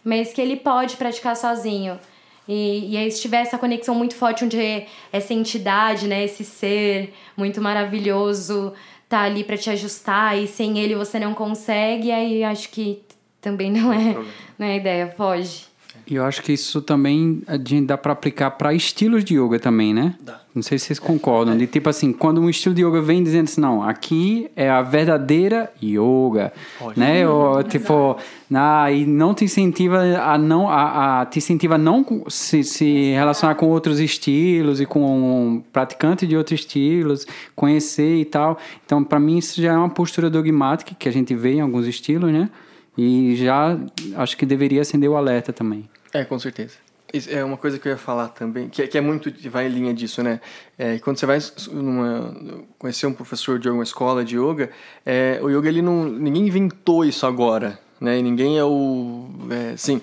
mas 0.04 0.32
que 0.32 0.40
ele 0.40 0.56
pode 0.56 0.96
praticar 0.96 1.36
sozinho. 1.36 1.98
E, 2.46 2.92
e 2.92 2.96
aí, 2.96 3.10
se 3.10 3.20
tiver 3.20 3.40
essa 3.40 3.56
conexão 3.56 3.94
muito 3.94 4.14
forte, 4.14 4.44
onde 4.44 4.86
essa 5.12 5.32
entidade, 5.32 6.08
né, 6.08 6.24
esse 6.24 6.44
ser 6.44 7.14
muito 7.36 7.60
maravilhoso 7.60 8.72
tá 9.08 9.20
ali 9.22 9.44
para 9.44 9.58
te 9.58 9.68
ajustar 9.70 10.38
e 10.38 10.46
sem 10.46 10.78
ele 10.78 10.94
você 10.94 11.18
não 11.18 11.34
consegue, 11.34 12.10
aí 12.10 12.42
acho 12.42 12.70
que 12.70 13.02
também 13.42 13.70
não 13.70 13.92
é, 13.92 14.16
não 14.58 14.66
é 14.66 14.72
a 14.72 14.76
ideia, 14.76 15.08
foge. 15.08 15.72
E 16.06 16.16
eu 16.16 16.24
acho 16.24 16.42
que 16.42 16.52
isso 16.52 16.80
também 16.82 17.42
dá 17.84 17.96
para 17.96 18.12
aplicar 18.12 18.52
para 18.52 18.74
estilos 18.74 19.24
de 19.24 19.38
yoga 19.38 19.58
também, 19.58 19.94
né? 19.94 20.14
Dá. 20.20 20.40
Não 20.54 20.62
sei 20.62 20.78
se 20.78 20.86
vocês 20.86 20.98
concordam. 20.98 21.56
De 21.56 21.66
tipo 21.66 21.88
assim, 21.88 22.12
quando 22.12 22.40
um 22.40 22.50
estilo 22.50 22.74
de 22.74 22.84
yoga 22.84 23.00
vem 23.00 23.22
dizendo 23.22 23.44
assim, 23.44 23.60
não, 23.60 23.82
aqui 23.82 24.50
é 24.56 24.68
a 24.68 24.82
verdadeira 24.82 25.72
yoga, 25.82 26.52
Pode. 26.78 26.98
né? 26.98 27.26
Ou 27.26 27.62
tipo, 27.62 28.16
na, 28.50 28.90
e 28.90 29.06
não 29.06 29.32
te 29.32 29.44
incentiva 29.44 29.98
a 30.18 30.36
não, 30.36 30.68
a, 30.68 31.22
a 31.22 31.26
te 31.26 31.38
incentiva 31.38 31.76
a 31.76 31.78
não 31.78 32.04
se, 32.28 32.64
se 32.64 33.12
relacionar 33.12 33.54
com 33.54 33.68
outros 33.68 34.00
estilos 34.00 34.80
e 34.80 34.86
com 34.86 35.00
um 35.00 35.62
praticante 35.72 36.26
de 36.26 36.36
outros 36.36 36.60
estilos, 36.60 37.26
conhecer 37.54 38.16
e 38.16 38.24
tal. 38.24 38.58
Então, 38.84 39.02
para 39.04 39.20
mim 39.20 39.38
isso 39.38 39.60
já 39.62 39.72
é 39.72 39.76
uma 39.76 39.90
postura 39.90 40.28
dogmática 40.28 40.94
que 40.98 41.08
a 41.08 41.12
gente 41.12 41.34
vê 41.34 41.54
em 41.54 41.60
alguns 41.60 41.86
estilos, 41.86 42.32
né? 42.32 42.50
E 42.96 43.34
já 43.36 43.78
acho 44.16 44.36
que 44.36 44.44
deveria 44.44 44.82
acender 44.82 45.08
o 45.08 45.16
alerta 45.16 45.52
também. 45.52 45.88
É, 46.12 46.24
com 46.24 46.38
certeza. 46.38 46.74
Isso 47.12 47.30
é 47.30 47.44
uma 47.44 47.58
coisa 47.58 47.78
que 47.78 47.86
eu 47.86 47.92
ia 47.92 47.98
falar 47.98 48.28
também, 48.28 48.70
que, 48.70 48.80
é, 48.80 48.86
que 48.86 48.96
é 48.96 49.00
muito, 49.00 49.30
vai 49.50 49.66
em 49.66 49.70
linha 49.70 49.92
disso, 49.92 50.22
né? 50.22 50.40
É, 50.78 50.98
quando 50.98 51.18
você 51.18 51.26
vai 51.26 51.38
numa, 51.70 52.34
conhecer 52.78 53.06
um 53.06 53.12
professor 53.12 53.58
de 53.58 53.68
alguma 53.68 53.84
escola 53.84 54.24
de 54.24 54.38
yoga, 54.38 54.70
é, 55.04 55.38
o 55.42 55.50
yoga, 55.50 55.68
ele 55.68 55.82
não, 55.82 56.04
ninguém 56.04 56.46
inventou 56.46 57.04
isso 57.04 57.26
agora, 57.26 57.78
né? 58.02 58.18
E 58.18 58.22
ninguém 58.22 58.58
é 58.58 58.64
o. 58.64 59.28
É, 59.48 59.76
sim, 59.76 60.00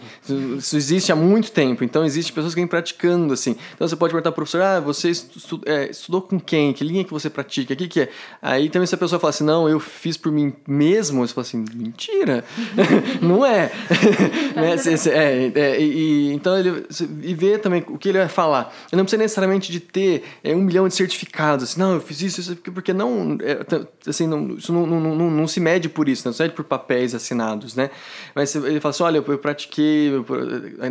isso 0.57 0.77
existe 0.77 1.11
há 1.11 1.15
muito 1.15 1.51
tempo, 1.51 1.83
então 1.83 2.05
existe 2.05 2.31
pessoas 2.31 2.53
que 2.53 2.61
vêm 2.61 2.67
praticando, 2.67 3.33
assim. 3.33 3.55
Então 3.75 3.85
você 3.87 3.95
pode 3.95 4.13
perguntar 4.13 4.31
para 4.31 4.41
o 4.41 4.45
professor: 4.45 4.61
ah, 4.61 4.79
você 4.79 5.09
estu, 5.09 5.59
é, 5.65 5.89
estudou 5.89 6.21
com 6.21 6.39
quem? 6.39 6.71
Que 6.71 6.83
linha 6.83 7.03
que 7.03 7.11
você 7.11 7.29
pratica? 7.29 7.73
O 7.73 7.77
que, 7.77 7.87
que 7.89 8.01
é? 8.01 8.09
Aí 8.41 8.69
também 8.69 8.87
se 8.87 8.95
a 8.95 8.97
pessoa 8.97 9.19
fala 9.19 9.31
assim: 9.31 9.43
não, 9.43 9.67
eu 9.67 9.79
fiz 9.79 10.15
por 10.15 10.31
mim 10.31 10.53
mesmo, 10.65 11.27
você 11.27 11.33
fala 11.33 11.45
assim: 11.45 11.65
mentira, 11.75 12.45
não 13.21 13.45
é. 13.45 13.69
né? 14.55 14.75
é, 15.11 15.59
é 15.59 15.81
e, 15.81 16.31
então 16.31 16.57
ele 16.57 16.85
e 17.21 17.33
vê 17.33 17.57
também 17.57 17.83
o 17.89 17.97
que 17.97 18.07
ele 18.07 18.19
vai 18.19 18.29
falar. 18.29 18.73
Ele 18.91 18.97
não 18.97 19.03
precisa 19.03 19.21
necessariamente 19.21 19.71
de 19.71 19.79
ter 19.81 20.23
é, 20.41 20.55
um 20.55 20.61
milhão 20.61 20.87
de 20.87 20.95
certificados, 20.95 21.65
assim, 21.65 21.79
não, 21.79 21.95
eu 21.95 22.01
fiz 22.01 22.21
isso, 22.21 22.39
isso 22.39 22.55
porque 22.55 22.93
não. 22.93 23.37
É, 23.41 23.59
assim, 24.07 24.25
não, 24.25 24.55
isso 24.55 24.71
não, 24.71 24.85
não, 24.85 25.15
não, 25.15 25.31
não, 25.31 25.47
se 25.47 25.59
mede 25.59 25.89
por 25.89 26.07
isso, 26.07 26.25
não 26.25 26.33
se 26.33 26.41
mede 26.41 26.55
por 26.55 26.63
papéis 26.63 27.13
assinados, 27.13 27.75
né? 27.75 27.88
Mas 28.35 28.53
ele 28.55 28.79
fala 28.79 28.91
assim: 28.91 29.03
olha, 29.03 29.23
eu 29.25 29.37
pratiquei 29.37 30.11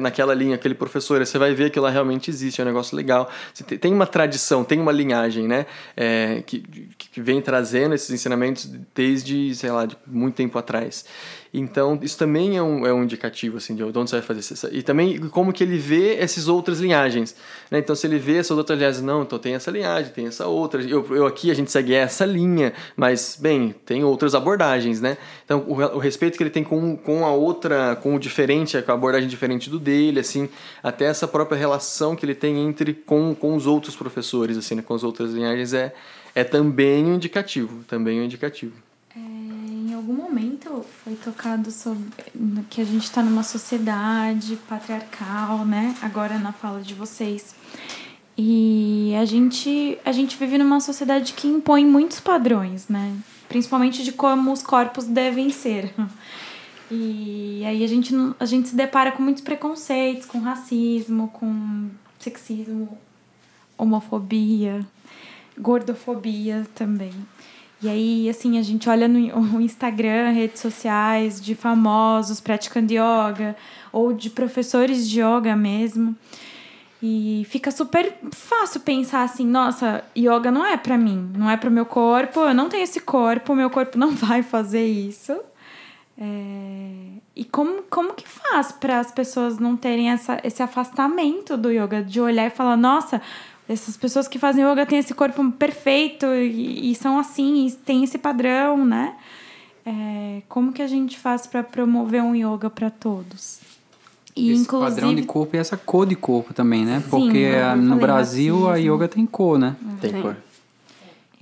naquela 0.01 0.34
linha, 0.34 0.55
aquele 0.55 0.74
professor, 0.74 1.24
você 1.24 1.38
vai 1.38 1.55
ver 1.55 1.70
que 1.70 1.80
lá 1.80 1.90
realmente 1.90 2.30
existe, 2.30 2.61
é 2.61 2.64
um 2.64 2.66
negócio 2.66 2.96
legal. 2.96 3.30
Tem 3.80 3.92
uma 3.92 4.07
tradição, 4.07 4.64
tem 4.64 4.80
uma 4.80 4.92
linhagem, 4.92 5.46
né? 5.46 5.66
É, 5.96 6.42
que, 6.46 6.61
que 6.96 7.20
vem 7.20 7.40
trazendo 7.40 7.94
esses 7.94 8.11
ensinamentos 8.11 8.70
desde, 8.94 9.55
sei 9.55 9.70
lá, 9.70 9.86
de 9.86 9.96
muito 10.07 10.34
tempo 10.34 10.59
atrás. 10.59 11.05
Então, 11.53 11.99
isso 12.03 12.18
também 12.18 12.57
é 12.57 12.62
um, 12.62 12.86
é 12.86 12.92
um 12.92 13.05
indicativo, 13.05 13.57
assim, 13.57 13.74
de 13.74 13.82
onde 13.82 13.92
você 13.92 14.16
vai 14.16 14.22
fazer 14.22 14.40
isso. 14.40 14.68
E 14.70 14.82
também 14.82 15.18
como 15.28 15.53
que 15.53 15.64
ele 15.64 15.78
vê 15.78 16.16
essas 16.16 16.46
outras 16.46 16.80
linhagens. 16.80 17.34
Né? 17.70 17.78
Então, 17.78 17.96
se 17.96 18.07
ele 18.07 18.18
vê 18.18 18.36
essas 18.36 18.57
outras 18.57 18.78
linhagens, 18.78 19.03
não, 19.03 19.22
então 19.22 19.38
tem 19.38 19.55
essa 19.55 19.70
linhagem, 19.70 20.12
tem 20.12 20.26
essa 20.26 20.46
outra. 20.46 20.82
Eu, 20.82 21.07
eu 21.14 21.26
aqui, 21.26 21.51
a 21.51 21.55
gente 21.55 21.70
segue 21.70 21.94
essa 21.94 22.26
linha, 22.26 22.72
mas, 22.96 23.38
bem, 23.40 23.74
tem 23.86 24.05
outras 24.05 24.34
abordagens, 24.34 25.01
né? 25.01 25.16
Então, 25.44 25.64
o, 25.66 25.74
o 25.96 25.99
respeito 25.99 26.36
que 26.36 26.42
ele 26.42 26.51
tem 26.51 26.62
com, 26.62 26.96
com 26.96 27.24
a 27.24 27.32
outra, 27.32 27.96
com 27.96 28.14
o 28.14 28.18
diferente, 28.18 28.80
com 28.82 28.92
a 28.92 28.94
abordagem 28.94 29.28
diferente 29.28 29.70
do 29.70 29.78
dele, 29.78 30.20
assim, 30.20 30.49
até 30.82 31.07
essa 31.07 31.26
própria 31.26 31.57
relação 31.57 32.14
que 32.14 32.26
ele 32.26 32.34
tem 32.34 32.59
entre 32.59 32.92
com, 32.92 33.34
com 33.34 33.55
os 33.55 33.66
outros 33.66 33.96
professores, 33.96 34.57
assim, 34.57 34.74
né? 34.74 34.82
com 34.82 34.94
as 34.94 35.03
outras 35.03 35.32
linhagens, 35.32 35.72
é, 35.72 35.94
é 36.34 36.44
também 36.44 37.07
um 37.07 37.14
indicativo, 37.14 37.84
também 37.84 38.20
um 38.20 38.24
indicativo 38.24 38.88
algum 39.99 40.14
momento 40.14 40.84
foi 41.05 41.14
tocado 41.16 41.70
sobre 41.70 42.05
que 42.70 42.80
a 42.80 42.84
gente 42.84 43.05
está 43.05 43.22
numa 43.22 43.42
sociedade 43.42 44.57
patriarcal, 44.68 45.64
né? 45.64 45.94
Agora 46.01 46.38
na 46.38 46.53
fala 46.53 46.80
de 46.80 46.94
vocês. 46.94 47.55
E 48.36 49.12
a 49.20 49.24
gente, 49.24 49.99
a 50.05 50.12
gente 50.12 50.36
vive 50.36 50.57
numa 50.57 50.80
sociedade 50.80 51.32
que 51.32 51.49
impõe 51.49 51.84
muitos 51.84 52.20
padrões, 52.20 52.88
né? 52.88 53.16
Principalmente 53.49 54.05
de 54.05 54.12
como 54.12 54.53
os 54.53 54.62
corpos 54.62 55.05
devem 55.05 55.51
ser. 55.51 55.94
E 56.90 57.62
aí 57.66 57.84
a 57.84 57.86
gente, 57.86 58.14
a 58.40 58.46
gente 58.46 58.68
se 58.68 58.74
depara 58.74 59.12
com 59.12 59.22
muitos 59.22 59.42
preconceitos, 59.42 60.24
com 60.24 60.38
racismo, 60.38 61.28
com 61.28 61.90
sexismo, 62.18 62.96
homofobia, 63.76 64.86
gordofobia 65.59 66.66
também. 66.74 67.12
E 67.81 67.89
aí, 67.89 68.29
assim, 68.29 68.59
a 68.59 68.62
gente 68.62 68.89
olha 68.89 69.07
no 69.07 69.18
Instagram, 69.61 70.31
redes 70.31 70.61
sociais 70.61 71.41
de 71.41 71.55
famosos 71.55 72.41
praticando 72.41 72.93
yoga 72.93 73.57
ou 73.93 74.12
de 74.12 74.31
professores 74.31 75.09
de 75.09 75.20
yoga 75.20 75.55
mesmo. 75.55 76.16
E 77.01 77.47
fica 77.49 77.70
super 77.70 78.12
fácil 78.33 78.81
pensar 78.81 79.22
assim, 79.22 79.47
nossa, 79.47 80.03
yoga 80.16 80.51
não 80.51 80.66
é 80.66 80.76
para 80.76 80.99
mim, 80.99 81.31
não 81.37 81.49
é 81.49 81.57
para 81.57 81.70
o 81.70 81.72
meu 81.72 81.87
corpo, 81.87 82.41
eu 82.41 82.53
não 82.53 82.68
tenho 82.68 82.83
esse 82.83 83.01
corpo, 83.01 83.55
meu 83.55 83.70
corpo 83.70 83.97
não 83.99 84.11
vai 84.11 84.43
fazer 84.43 84.85
isso. 84.85 85.39
É... 86.20 87.18
E 87.37 87.45
como, 87.45 87.85
como 87.85 88.14
que 88.14 88.26
faz 88.26 88.72
para 88.72 88.99
as 88.99 89.12
pessoas 89.12 89.61
não 89.61 89.76
terem 89.76 90.11
essa, 90.11 90.41
esse 90.43 90.61
afastamento 90.61 91.57
do 91.57 91.70
yoga, 91.70 92.03
de 92.03 92.20
olhar 92.20 92.47
e 92.47 92.51
falar, 92.51 92.76
nossa, 92.76 93.22
essas 93.69 93.97
pessoas 93.97 94.27
que 94.27 94.39
fazem 94.39 94.64
yoga 94.64 94.87
têm 94.87 94.99
esse 94.99 95.12
corpo 95.12 95.53
perfeito 95.53 96.27
e, 96.27 96.91
e 96.91 96.95
são 96.95 97.19
assim, 97.19 97.66
e 97.66 97.73
tem 97.73 98.03
esse 98.03 98.16
padrão, 98.16 98.85
né? 98.85 99.14
É, 99.85 100.43
como 100.49 100.73
que 100.73 100.81
a 100.81 100.87
gente 100.87 101.19
faz 101.19 101.47
para 101.47 101.62
promover 101.62 102.23
um 102.23 102.35
yoga 102.35 102.71
para 102.71 102.91
todos? 102.91 103.61
E 104.35 104.51
esse 104.51 104.62
inclusive... 104.62 104.91
padrão 104.91 105.14
de 105.14 105.23
corpo 105.23 105.57
e 105.57 105.59
essa 105.59 105.77
cor 105.77 106.07
de 106.07 106.16
corpo 106.16 106.55
também, 106.55 106.85
né? 106.85 107.01
Sim, 107.01 107.11
Porque 107.11 107.51
no 107.77 107.97
Brasil 107.97 108.69
a 108.71 108.77
yoga 108.77 109.07
tem 109.07 109.27
cor, 109.27 109.59
né? 109.59 109.77
Tem 110.01 110.21
cor. 110.23 110.37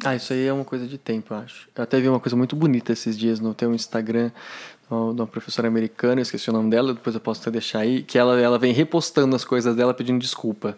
Ah, 0.04 0.14
isso 0.14 0.32
aí 0.32 0.46
é 0.46 0.52
uma 0.52 0.64
coisa 0.64 0.86
de 0.86 0.98
tempo, 0.98 1.32
eu 1.32 1.38
acho. 1.38 1.68
Eu 1.74 1.82
até 1.82 2.00
vi 2.00 2.08
uma 2.08 2.20
coisa 2.20 2.36
muito 2.36 2.54
bonita 2.54 2.92
esses 2.92 3.16
dias 3.16 3.40
no 3.40 3.54
teu 3.54 3.74
Instagram, 3.74 4.30
de 4.88 5.20
uma 5.20 5.26
professora 5.26 5.68
americana, 5.68 6.20
eu 6.20 6.22
esqueci 6.22 6.50
o 6.50 6.52
nome 6.52 6.70
dela, 6.70 6.94
depois 6.94 7.14
eu 7.14 7.20
posso 7.20 7.40
até 7.40 7.50
deixar 7.50 7.80
aí, 7.80 8.02
que 8.02 8.18
ela, 8.18 8.38
ela 8.40 8.58
vem 8.58 8.72
repostando 8.72 9.34
as 9.34 9.44
coisas 9.44 9.74
dela 9.74 9.94
pedindo 9.94 10.20
desculpa 10.20 10.76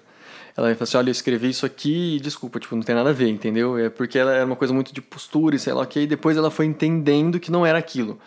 ela 0.59 0.75
falar 0.75 0.85
assim, 0.85 0.97
olha, 0.97 1.09
eu 1.09 1.13
escrevi 1.13 1.49
isso 1.49 1.65
aqui 1.65 2.17
e 2.17 2.21
desculpa, 2.21 2.59
tipo, 2.59 2.75
não 2.75 2.83
tem 2.83 2.95
nada 2.95 3.11
a 3.11 3.13
ver, 3.13 3.29
entendeu? 3.29 3.79
É 3.79 3.89
porque 3.89 4.19
ela 4.19 4.33
era 4.33 4.45
uma 4.45 4.57
coisa 4.57 4.75
muito 4.75 4.93
de 4.93 5.01
postura 5.01 5.55
e 5.55 5.59
sei 5.59 5.73
lá 5.73 5.83
o 5.83 5.87
que, 5.87 6.01
e 6.01 6.07
depois 6.07 6.37
ela 6.37 6.51
foi 6.51 6.67
entendendo 6.67 7.39
que 7.39 7.51
não 7.51 7.65
era 7.65 7.79
aquilo. 7.79 8.19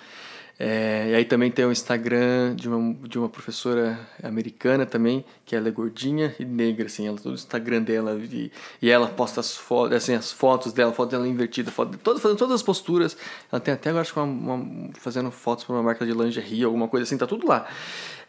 É, 0.63 1.07
e 1.09 1.15
aí 1.15 1.25
também 1.25 1.49
tem 1.49 1.65
o 1.65 1.71
Instagram 1.71 2.53
de 2.53 2.69
uma, 2.69 2.93
de 3.07 3.17
uma 3.17 3.27
professora 3.27 3.99
americana 4.21 4.85
também, 4.85 5.25
que 5.43 5.55
ela 5.55 5.67
é 5.67 5.71
gordinha 5.71 6.35
e 6.39 6.45
negra, 6.45 6.85
assim, 6.85 7.07
ela, 7.07 7.17
todo 7.17 7.31
o 7.31 7.33
Instagram 7.33 7.81
dela, 7.81 8.15
e, 8.31 8.51
e 8.79 8.87
ela 8.87 9.07
posta 9.07 9.39
as 9.39 9.57
fotos, 9.57 9.97
assim, 9.97 10.13
as 10.13 10.31
fotos 10.31 10.71
dela, 10.71 10.93
foto 10.93 11.09
dela 11.09 11.27
invertida, 11.27 11.71
foto, 11.71 11.97
todo, 11.97 12.19
fazendo 12.19 12.37
todas 12.37 12.53
as 12.53 12.61
posturas. 12.61 13.17
Ela 13.51 13.59
tem 13.59 13.73
até 13.73 13.89
agora, 13.89 14.03
acho 14.03 14.13
que 14.13 14.19
uma, 14.19 14.53
uma, 14.53 14.89
fazendo 14.99 15.31
fotos 15.31 15.63
para 15.63 15.73
uma 15.73 15.81
marca 15.81 16.05
de 16.05 16.11
lingerie, 16.11 16.63
alguma 16.63 16.87
coisa 16.87 17.05
assim, 17.05 17.17
tá 17.17 17.25
tudo 17.25 17.47
lá. 17.47 17.65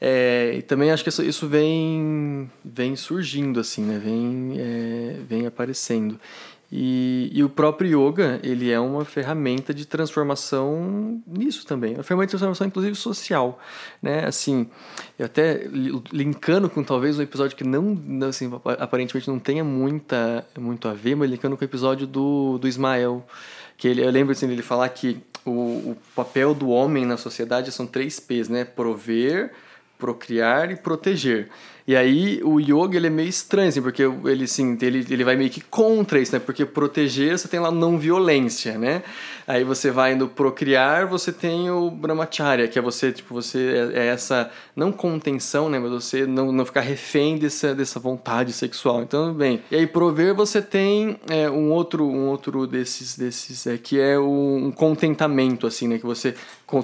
É, 0.00 0.54
e 0.56 0.62
também 0.62 0.90
acho 0.90 1.02
que 1.02 1.10
isso, 1.10 1.22
isso 1.22 1.46
vem, 1.46 2.50
vem 2.64 2.96
surgindo, 2.96 3.60
assim, 3.60 3.82
né, 3.82 4.00
vem, 4.02 4.54
é, 4.58 5.16
vem 5.28 5.46
aparecendo. 5.46 6.18
E, 6.74 7.30
e, 7.34 7.44
o 7.44 7.50
próprio 7.50 8.08
yoga, 8.08 8.40
ele 8.42 8.70
é 8.70 8.80
uma 8.80 9.04
ferramenta 9.04 9.74
de 9.74 9.84
transformação 9.84 11.22
nisso 11.26 11.66
também. 11.66 11.92
Uma 11.92 12.02
ferramenta 12.02 12.28
de 12.28 12.30
transformação, 12.30 12.66
inclusive, 12.66 12.94
social. 12.94 13.60
Né? 14.00 14.24
Assim, 14.24 14.66
eu 15.18 15.26
até 15.26 15.68
linkando 16.10 16.70
com 16.70 16.82
talvez 16.82 17.18
um 17.18 17.22
episódio 17.22 17.58
que 17.58 17.62
não, 17.62 18.00
assim, 18.26 18.50
aparentemente 18.78 19.28
não 19.28 19.38
tenha 19.38 19.62
muita, 19.62 20.46
muito 20.58 20.88
a 20.88 20.94
ver, 20.94 21.14
mas 21.14 21.30
linkando 21.30 21.58
com 21.58 21.62
o 21.62 21.68
episódio 21.68 22.06
do, 22.06 22.56
do 22.56 22.66
Ismael. 22.66 23.22
Que 23.76 23.88
ele, 23.88 24.02
eu 24.02 24.10
lembro 24.10 24.32
assim, 24.32 24.48
dele 24.48 24.62
falar 24.62 24.88
que 24.88 25.20
o, 25.44 25.50
o 25.90 25.96
papel 26.16 26.54
do 26.54 26.70
homem 26.70 27.04
na 27.04 27.18
sociedade 27.18 27.70
são 27.70 27.86
três 27.86 28.18
P's, 28.18 28.48
né? 28.48 28.64
Prover, 28.64 29.52
procriar 29.98 30.70
e 30.70 30.76
proteger. 30.76 31.50
E 31.86 31.96
aí 31.96 32.40
o 32.44 32.60
yoga 32.60 32.96
ele 32.96 33.08
é 33.08 33.10
meio 33.10 33.28
estranho, 33.28 33.68
assim, 33.68 33.82
porque 33.82 34.02
ele, 34.02 34.44
assim, 34.44 34.78
ele, 34.80 35.04
ele 35.10 35.24
vai 35.24 35.34
meio 35.34 35.50
que 35.50 35.60
contra 35.60 36.20
isso, 36.20 36.32
né? 36.32 36.38
Porque 36.38 36.64
proteger 36.64 37.36
você 37.36 37.48
tem 37.48 37.58
lá 37.58 37.72
não 37.72 37.98
violência, 37.98 38.78
né? 38.78 39.02
Aí 39.46 39.64
você 39.64 39.90
vai 39.90 40.14
no 40.14 40.28
procriar, 40.28 41.06
você 41.06 41.32
tem 41.32 41.68
o 41.70 41.90
brahmacharya, 41.90 42.68
que 42.68 42.78
é 42.78 42.82
você, 42.82 43.10
tipo, 43.10 43.34
você 43.34 43.90
é, 43.94 44.02
é 44.02 44.06
essa, 44.06 44.50
não 44.76 44.92
contenção, 44.92 45.68
né? 45.68 45.78
Mas 45.80 45.90
você 45.90 46.24
não, 46.24 46.52
não 46.52 46.64
ficar 46.64 46.82
refém 46.82 47.36
dessa, 47.36 47.74
dessa 47.74 47.98
vontade 47.98 48.52
sexual. 48.52 49.02
Então, 49.02 49.34
bem. 49.34 49.60
E 49.68 49.74
aí 49.74 49.86
prover 49.86 50.34
você 50.34 50.62
tem 50.62 51.18
é, 51.28 51.50
um 51.50 51.72
outro 51.72 52.04
um 52.04 52.28
outro 52.28 52.66
desses, 52.66 53.16
desses 53.18 53.66
é, 53.66 53.76
que 53.76 53.98
é 53.98 54.16
um 54.18 54.70
contentamento, 54.70 55.66
assim, 55.66 55.88
né? 55.88 55.98
Que 55.98 56.06
você 56.06 56.34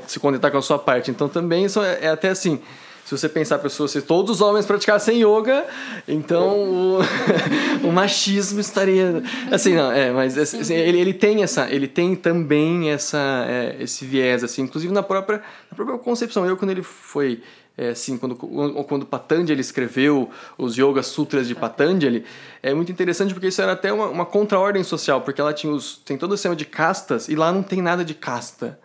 se 0.09 0.19
contentar 0.19 0.51
com 0.51 0.59
a 0.59 0.62
sua 0.62 0.79
parte. 0.79 1.11
Então 1.11 1.29
também 1.29 1.66
é, 1.66 2.07
é 2.07 2.09
até 2.09 2.31
assim 2.31 2.61
se 3.09 3.16
você 3.16 3.26
pensar 3.26 3.59
pessoas, 3.59 3.90
se 3.90 4.02
todos 4.02 4.32
os 4.32 4.40
homens 4.43 4.66
praticassem 4.66 5.22
yoga, 5.22 5.64
então 6.06 6.59
o, 6.59 6.98
o 7.89 7.90
machismo 7.90 8.60
estaria 8.60 9.22
assim, 9.51 9.74
não, 9.74 9.90
é, 9.90 10.12
mas 10.12 10.36
assim, 10.36 10.59
ele, 10.74 11.01
ele 11.01 11.14
tem 11.14 11.43
essa, 11.43 11.70
ele 11.70 11.89
tem 11.89 12.14
também 12.14 12.90
essa 12.90 13.47
é, 13.48 13.76
esse 13.80 14.05
viés 14.05 14.44
assim, 14.44 14.60
inclusive 14.60 14.93
na 14.93 15.02
própria 15.02 15.39
na 15.70 15.74
própria 15.74 15.97
concepção. 15.97 16.44
Eu 16.44 16.55
quando 16.59 16.70
ele 16.70 16.82
foi 16.82 17.40
é, 17.78 17.89
assim, 17.89 18.18
quando, 18.18 18.36
quando 18.36 19.06
Patanjali 19.06 19.59
escreveu 19.59 20.28
os 20.59 20.76
Yoga 20.76 21.02
Sutras 21.02 21.48
de 21.48 21.55
Patanjali, 21.55 22.26
é 22.62 22.74
muito 22.74 22.93
interessante 22.93 23.32
porque 23.32 23.47
isso 23.47 23.62
era 23.62 23.72
até 23.72 23.90
uma, 23.90 24.09
uma 24.09 24.26
contra-ordem 24.26 24.85
social, 24.85 25.22
porque 25.22 25.40
ela 25.40 25.55
tinha 25.55 25.72
os, 25.72 25.97
tem 26.05 26.18
todo 26.18 26.32
o 26.32 26.36
sistema 26.36 26.55
de 26.55 26.66
castas 26.66 27.26
e 27.26 27.35
lá 27.35 27.51
não 27.51 27.62
tem 27.62 27.80
nada 27.80 28.05
de 28.05 28.12
casta. 28.12 28.78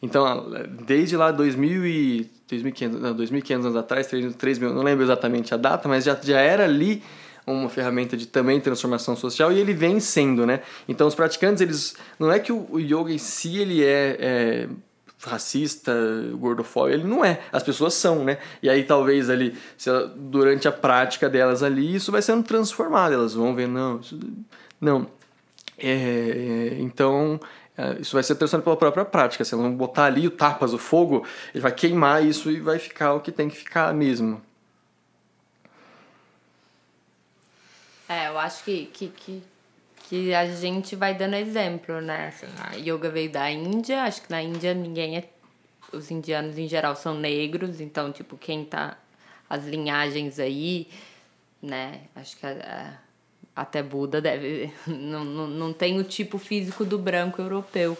Então, 0.00 0.46
desde 0.86 1.16
lá 1.16 1.32
2000 1.32 1.86
e 1.86 2.30
2.500, 2.50 2.88
não, 2.98 3.14
2.500 3.16 3.54
anos 3.54 3.76
atrás, 3.76 4.06
3, 4.06 4.58
mil, 4.58 4.72
não 4.72 4.82
lembro 4.82 5.04
exatamente 5.04 5.52
a 5.52 5.56
data, 5.56 5.88
mas 5.88 6.04
já, 6.04 6.16
já 6.22 6.40
era 6.40 6.64
ali 6.64 7.02
uma 7.46 7.68
ferramenta 7.68 8.16
de 8.16 8.26
também 8.26 8.60
transformação 8.60 9.16
social 9.16 9.50
e 9.52 9.58
ele 9.58 9.72
vem 9.72 10.00
sendo, 10.00 10.46
né? 10.46 10.60
Então 10.88 11.06
os 11.06 11.14
praticantes, 11.14 11.60
eles 11.62 11.96
não 12.18 12.30
é 12.30 12.38
que 12.38 12.52
o, 12.52 12.66
o 12.70 12.78
yoga 12.78 13.10
em 13.10 13.18
si 13.18 13.58
ele 13.58 13.82
é, 13.82 14.16
é 14.20 14.68
racista, 15.26 15.92
gordofóbico, 16.34 17.00
ele 17.00 17.08
não 17.08 17.24
é. 17.24 17.40
As 17.50 17.62
pessoas 17.62 17.94
são, 17.94 18.24
né? 18.24 18.38
E 18.62 18.68
aí 18.68 18.84
talvez 18.84 19.28
ali, 19.30 19.56
ela, 19.84 20.06
durante 20.16 20.68
a 20.68 20.72
prática 20.72 21.28
delas 21.28 21.62
ali, 21.62 21.94
isso 21.94 22.12
vai 22.12 22.22
sendo 22.22 22.44
transformado. 22.44 23.14
Elas 23.14 23.34
vão 23.34 23.54
ver, 23.54 23.66
não, 23.66 23.98
isso, 23.98 24.18
não. 24.80 25.06
É, 25.76 25.90
é 25.90 26.76
então 26.80 27.40
é, 27.78 28.00
isso 28.00 28.14
vai 28.14 28.24
ser 28.24 28.34
transformado 28.34 28.64
pela 28.64 28.76
própria 28.76 29.04
prática. 29.04 29.44
Se 29.44 29.54
não 29.54 29.72
botar 29.72 30.06
ali 30.06 30.26
o 30.26 30.32
tapas, 30.32 30.74
o 30.74 30.78
fogo, 30.78 31.24
ele 31.54 31.62
vai 31.62 31.70
queimar 31.70 32.26
isso 32.26 32.50
e 32.50 32.60
vai 32.60 32.76
ficar 32.76 33.14
o 33.14 33.20
que 33.20 33.30
tem 33.30 33.48
que 33.48 33.56
ficar 33.56 33.94
mesmo. 33.94 34.42
É, 38.08 38.26
eu 38.26 38.36
acho 38.36 38.64
que, 38.64 38.86
que, 38.86 39.08
que, 39.08 39.42
que 40.08 40.34
a 40.34 40.46
gente 40.46 40.96
vai 40.96 41.14
dando 41.14 41.36
exemplo, 41.36 42.00
né? 42.00 42.28
Assim, 42.28 42.46
a 42.58 42.74
yoga 42.74 43.10
veio 43.10 43.30
da 43.30 43.48
Índia, 43.48 44.02
acho 44.02 44.22
que 44.22 44.30
na 44.30 44.42
Índia 44.42 44.74
ninguém 44.74 45.16
é. 45.16 45.30
Os 45.92 46.10
indianos 46.10 46.58
em 46.58 46.68
geral 46.68 46.94
são 46.96 47.14
negros, 47.14 47.80
então, 47.80 48.10
tipo, 48.10 48.36
quem 48.36 48.64
tá. 48.64 48.98
As 49.48 49.64
linhagens 49.64 50.38
aí, 50.38 50.88
né? 51.62 52.00
Acho 52.14 52.36
que 52.36 52.44
a, 52.44 52.98
até 53.58 53.82
Buda 53.82 54.20
deve. 54.20 54.72
Não, 54.86 55.24
não, 55.24 55.46
não 55.48 55.72
tem 55.72 55.98
o 55.98 56.04
tipo 56.04 56.38
físico 56.38 56.84
do 56.84 56.96
branco 56.96 57.42
europeu. 57.42 57.98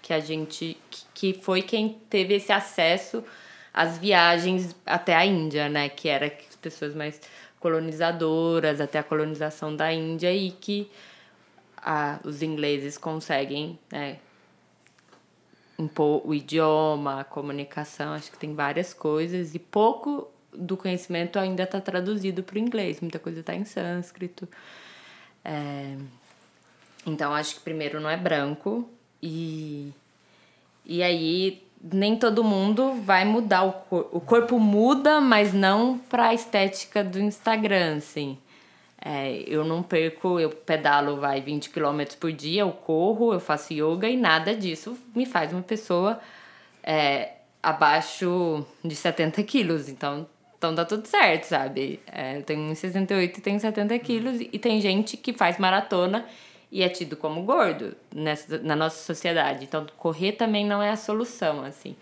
Que 0.00 0.12
a 0.12 0.20
gente. 0.20 0.76
Que 1.12 1.34
foi 1.34 1.62
quem 1.62 1.98
teve 2.08 2.34
esse 2.34 2.52
acesso 2.52 3.24
às 3.72 3.98
viagens 3.98 4.76
até 4.86 5.16
a 5.16 5.26
Índia, 5.26 5.68
né? 5.68 5.88
Que 5.88 6.08
era 6.08 6.26
as 6.26 6.56
pessoas 6.56 6.94
mais 6.94 7.20
colonizadoras, 7.58 8.80
até 8.80 9.00
a 9.00 9.02
colonização 9.02 9.74
da 9.74 9.92
Índia, 9.92 10.32
e 10.32 10.52
que 10.52 10.88
a, 11.76 12.20
os 12.22 12.42
ingleses 12.42 12.96
conseguem 12.96 13.78
né, 13.90 14.18
impor 15.78 16.22
o 16.24 16.34
idioma, 16.34 17.20
a 17.20 17.24
comunicação, 17.24 18.12
acho 18.12 18.30
que 18.30 18.38
tem 18.38 18.54
várias 18.54 18.92
coisas, 18.92 19.54
e 19.54 19.58
pouco 19.58 20.28
do 20.56 20.76
conhecimento 20.76 21.38
ainda 21.38 21.64
está 21.64 21.80
traduzido 21.80 22.42
para 22.42 22.56
o 22.56 22.58
inglês, 22.58 23.00
muita 23.00 23.18
coisa 23.18 23.40
está 23.40 23.54
em 23.54 23.64
sânscrito. 23.64 24.48
É... 25.44 25.96
Então, 27.06 27.34
acho 27.34 27.56
que 27.56 27.60
primeiro 27.60 28.00
não 28.00 28.08
é 28.08 28.16
branco 28.16 28.88
e, 29.22 29.92
e 30.86 31.02
aí 31.02 31.62
nem 31.92 32.16
todo 32.16 32.42
mundo 32.42 32.94
vai 33.02 33.24
mudar 33.24 33.64
o 33.64 33.72
corpo. 33.72 34.16
O 34.16 34.20
corpo 34.20 34.58
muda, 34.58 35.20
mas 35.20 35.52
não 35.52 35.98
para 35.98 36.28
a 36.28 36.34
estética 36.34 37.04
do 37.04 37.20
Instagram, 37.20 37.96
assim. 37.96 38.38
É, 39.04 39.44
eu 39.46 39.64
não 39.64 39.82
perco, 39.82 40.40
eu 40.40 40.48
pedalo 40.48 41.20
vai 41.20 41.42
20 41.42 41.68
km 41.68 42.00
por 42.18 42.32
dia, 42.32 42.62
eu 42.62 42.72
corro, 42.72 43.34
eu 43.34 43.40
faço 43.40 43.74
yoga 43.74 44.08
e 44.08 44.16
nada 44.16 44.54
disso 44.56 44.96
me 45.14 45.26
faz 45.26 45.52
uma 45.52 45.60
pessoa 45.60 46.18
é, 46.82 47.32
abaixo 47.62 48.64
de 48.82 48.96
70 48.96 49.42
quilos. 49.42 49.90
Então 49.90 50.26
então 50.64 50.74
tá 50.74 50.84
tudo 50.84 51.06
certo, 51.06 51.44
sabe? 51.44 52.00
É, 52.10 52.38
eu 52.38 52.42
tenho 52.42 52.74
68 52.74 53.38
e 53.38 53.42
tenho 53.42 53.60
70 53.60 53.98
quilos, 53.98 54.40
e 54.40 54.58
tem 54.58 54.80
gente 54.80 55.16
que 55.16 55.32
faz 55.32 55.58
maratona 55.58 56.24
e 56.72 56.82
é 56.82 56.88
tido 56.88 57.16
como 57.16 57.42
gordo 57.42 57.94
nessa, 58.14 58.58
na 58.58 58.74
nossa 58.74 59.04
sociedade. 59.04 59.64
Então, 59.64 59.86
correr 59.98 60.32
também 60.32 60.66
não 60.66 60.82
é 60.82 60.90
a 60.90 60.96
solução, 60.96 61.64
assim. 61.64 61.94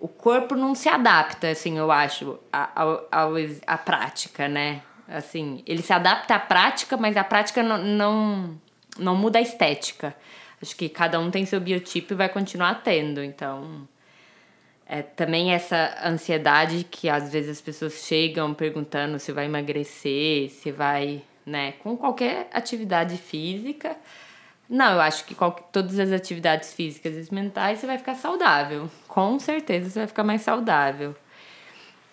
O 0.00 0.08
corpo 0.08 0.56
não 0.56 0.74
se 0.74 0.88
adapta, 0.88 1.48
assim, 1.48 1.78
eu 1.78 1.90
acho, 1.90 2.38
à, 2.52 3.78
prática, 3.78 4.48
né? 4.48 4.82
Assim, 5.06 5.62
ele 5.64 5.80
se 5.80 5.92
adapta 5.92 6.34
à 6.34 6.40
prática, 6.40 6.96
mas 6.96 7.16
a 7.16 7.22
prática 7.22 7.62
não, 7.62 7.78
não, 7.78 8.60
não 8.98 9.16
muda 9.16 9.38
a 9.38 9.42
estética. 9.42 10.14
Acho 10.60 10.76
que 10.76 10.88
cada 10.88 11.20
um 11.20 11.30
tem 11.30 11.46
seu 11.46 11.60
biotipo 11.60 12.12
e 12.12 12.16
vai 12.16 12.28
continuar 12.28 12.82
tendo, 12.82 13.22
então 13.22 13.88
é, 14.86 15.02
também 15.02 15.52
essa 15.52 15.96
ansiedade 16.04 16.84
que 16.90 17.08
às 17.08 17.32
vezes 17.32 17.50
as 17.50 17.60
pessoas 17.60 18.04
chegam 18.04 18.52
perguntando 18.52 19.18
se 19.18 19.32
vai 19.32 19.46
emagrecer, 19.46 20.50
se 20.50 20.70
vai, 20.70 21.22
né, 21.44 21.72
com 21.82 21.96
qualquer 21.96 22.48
atividade 22.52 23.16
física. 23.16 23.96
Não, 24.68 24.92
eu 24.94 25.00
acho 25.00 25.24
que 25.24 25.36
todas 25.72 25.98
as 25.98 26.10
atividades 26.12 26.72
físicas 26.72 27.28
e 27.28 27.34
mentais 27.34 27.78
você 27.78 27.86
vai 27.86 27.98
ficar 27.98 28.14
saudável. 28.14 28.90
Com 29.08 29.38
certeza 29.38 29.90
você 29.90 29.98
vai 30.00 30.08
ficar 30.08 30.24
mais 30.24 30.42
saudável. 30.42 31.14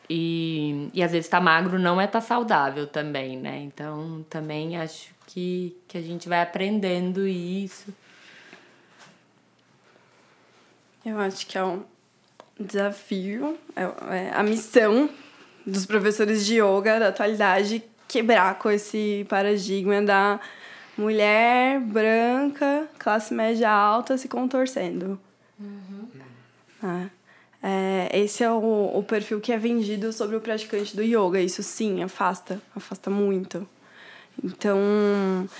E, 0.09 0.89
e 0.93 1.01
às 1.01 1.11
vezes 1.11 1.27
estar 1.27 1.37
tá 1.37 1.43
magro 1.43 1.79
não 1.79 1.99
é 1.99 2.05
estar 2.05 2.19
tá 2.19 2.25
saudável 2.25 2.85
também, 2.87 3.37
né? 3.37 3.59
Então 3.59 4.25
também 4.29 4.77
acho 4.77 5.13
que, 5.27 5.77
que 5.87 5.97
a 5.97 6.01
gente 6.01 6.27
vai 6.27 6.41
aprendendo 6.41 7.25
isso. 7.25 7.93
Eu 11.05 11.17
acho 11.19 11.47
que 11.47 11.57
é 11.57 11.63
um, 11.63 11.83
desafio, 12.61 13.57
é, 13.75 13.83
é, 14.15 14.31
a 14.33 14.43
missão 14.43 15.09
dos 15.65 15.85
professores 15.85 16.45
de 16.45 16.55
yoga 16.55 16.99
da 16.99 17.09
atualidade 17.09 17.83
quebrar 18.07 18.57
com 18.59 18.69
esse 18.69 19.25
paradigma 19.29 20.01
da 20.01 20.39
mulher 20.97 21.79
branca, 21.79 22.87
classe 22.99 23.33
média 23.33 23.69
alta 23.69 24.17
se 24.17 24.27
contorcendo. 24.27 25.19
Uhum. 25.59 26.07
É, 26.83 27.09
é, 27.63 28.19
esse 28.19 28.43
é 28.43 28.51
o, 28.51 28.91
o 28.95 29.03
perfil 29.03 29.39
que 29.39 29.51
é 29.51 29.57
vendido 29.57 30.11
sobre 30.11 30.35
o 30.35 30.41
praticante 30.41 30.95
do 30.95 31.03
yoga. 31.03 31.39
Isso 31.39 31.61
sim, 31.63 32.01
afasta, 32.03 32.61
afasta 32.75 33.09
muito. 33.09 33.67
Então, 34.43 34.79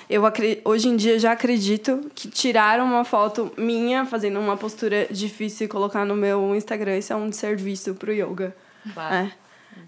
eu 0.09 0.23
hoje 0.65 0.87
em 0.87 0.95
dia 0.95 1.19
já 1.19 1.31
acredito 1.31 2.09
que 2.15 2.27
tiraram 2.27 2.85
uma 2.85 3.03
foto 3.03 3.51
minha 3.57 4.05
fazendo 4.05 4.39
uma 4.39 4.57
postura 4.57 5.07
difícil 5.11 5.65
e 5.65 5.69
colocar 5.69 6.05
no 6.05 6.15
meu 6.15 6.55
Instagram, 6.55 6.97
isso 6.97 7.13
é 7.13 7.15
um 7.15 7.31
serviço 7.31 7.93
pro 7.93 8.11
yoga. 8.11 8.55
É. 9.11 9.31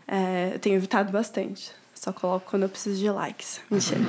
É, 0.07 0.51
eu 0.53 0.59
tenho 0.59 0.75
evitado 0.75 1.11
bastante. 1.11 1.71
Só 1.95 2.11
coloco 2.11 2.49
quando 2.49 2.63
eu 2.63 2.69
preciso 2.69 2.99
de 2.99 3.09
likes. 3.09 3.61
Mentira. 3.71 4.01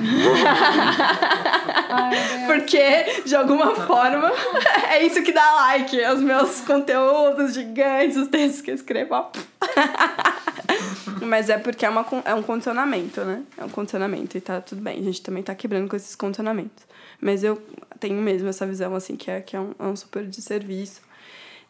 Porque, 2.45 3.23
de 3.25 3.35
alguma 3.35 3.73
forma, 3.73 4.31
é 4.91 5.01
isso 5.01 5.23
que 5.23 5.31
dá 5.31 5.49
like. 5.55 5.97
Os 6.07 6.19
meus 6.19 6.59
conteúdos 6.61 7.53
gigantes, 7.53 8.17
os 8.17 8.27
textos 8.27 8.61
que 8.61 8.71
eu 8.71 8.75
escrevo. 8.75 9.15
Ó. 9.15 9.31
Mas 11.25 11.49
é 11.49 11.57
porque 11.57 11.85
é, 11.85 11.89
uma, 11.89 12.05
é 12.25 12.33
um 12.33 12.43
condicionamento, 12.43 13.21
né? 13.23 13.43
É 13.57 13.63
um 13.63 13.69
condicionamento 13.69 14.37
e 14.37 14.41
tá 14.41 14.61
tudo 14.61 14.81
bem. 14.81 14.99
A 14.99 15.03
gente 15.03 15.21
também 15.21 15.43
tá 15.43 15.53
quebrando 15.55 15.89
com 15.89 15.95
esses 15.95 16.15
condicionamentos. 16.15 16.85
Mas 17.19 17.43
eu 17.43 17.61
tenho 17.99 18.21
mesmo 18.21 18.47
essa 18.47 18.65
visão, 18.65 18.95
assim, 18.95 19.15
que 19.15 19.29
é, 19.31 19.41
que 19.41 19.55
é, 19.55 19.59
um, 19.59 19.73
é 19.77 19.83
um 19.83 19.95
super 19.95 20.25
de 20.25 20.41
serviço. 20.41 21.01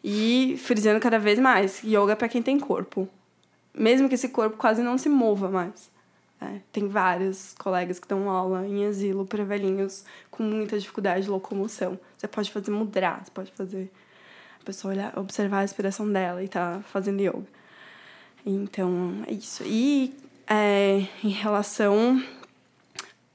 E 0.02 0.56
frisando 0.58 1.00
cada 1.00 1.18
vez 1.18 1.38
mais, 1.38 1.82
yoga 1.82 2.12
é 2.12 2.14
pra 2.14 2.28
quem 2.28 2.42
tem 2.42 2.58
corpo. 2.58 3.08
Mesmo 3.74 4.08
que 4.08 4.14
esse 4.14 4.28
corpo 4.28 4.56
quase 4.56 4.82
não 4.82 4.96
se 4.96 5.08
mova 5.08 5.50
mais. 5.50 5.90
É, 6.40 6.60
tem 6.70 6.86
vários 6.86 7.54
colegas 7.58 7.98
que 7.98 8.06
dão 8.06 8.28
aula 8.28 8.66
em 8.66 8.86
asilo 8.86 9.24
para 9.24 9.42
velhinhos 9.42 10.04
com 10.30 10.42
muita 10.42 10.78
dificuldade 10.78 11.24
de 11.24 11.30
locomoção. 11.30 11.98
Você 12.16 12.28
pode 12.28 12.52
fazer 12.52 12.70
mudrar, 12.70 13.24
você 13.24 13.30
pode 13.30 13.50
fazer 13.52 13.90
a 14.60 14.64
pessoa 14.64 14.92
olhar, 14.92 15.18
observar 15.18 15.58
a 15.58 15.62
respiração 15.62 16.10
dela 16.10 16.42
e 16.42 16.48
tá 16.48 16.82
fazendo 16.92 17.20
yoga. 17.20 17.55
Então, 18.46 19.24
é 19.26 19.32
isso. 19.32 19.64
E 19.66 20.14
é, 20.46 21.04
em 21.24 21.30
relação 21.30 22.22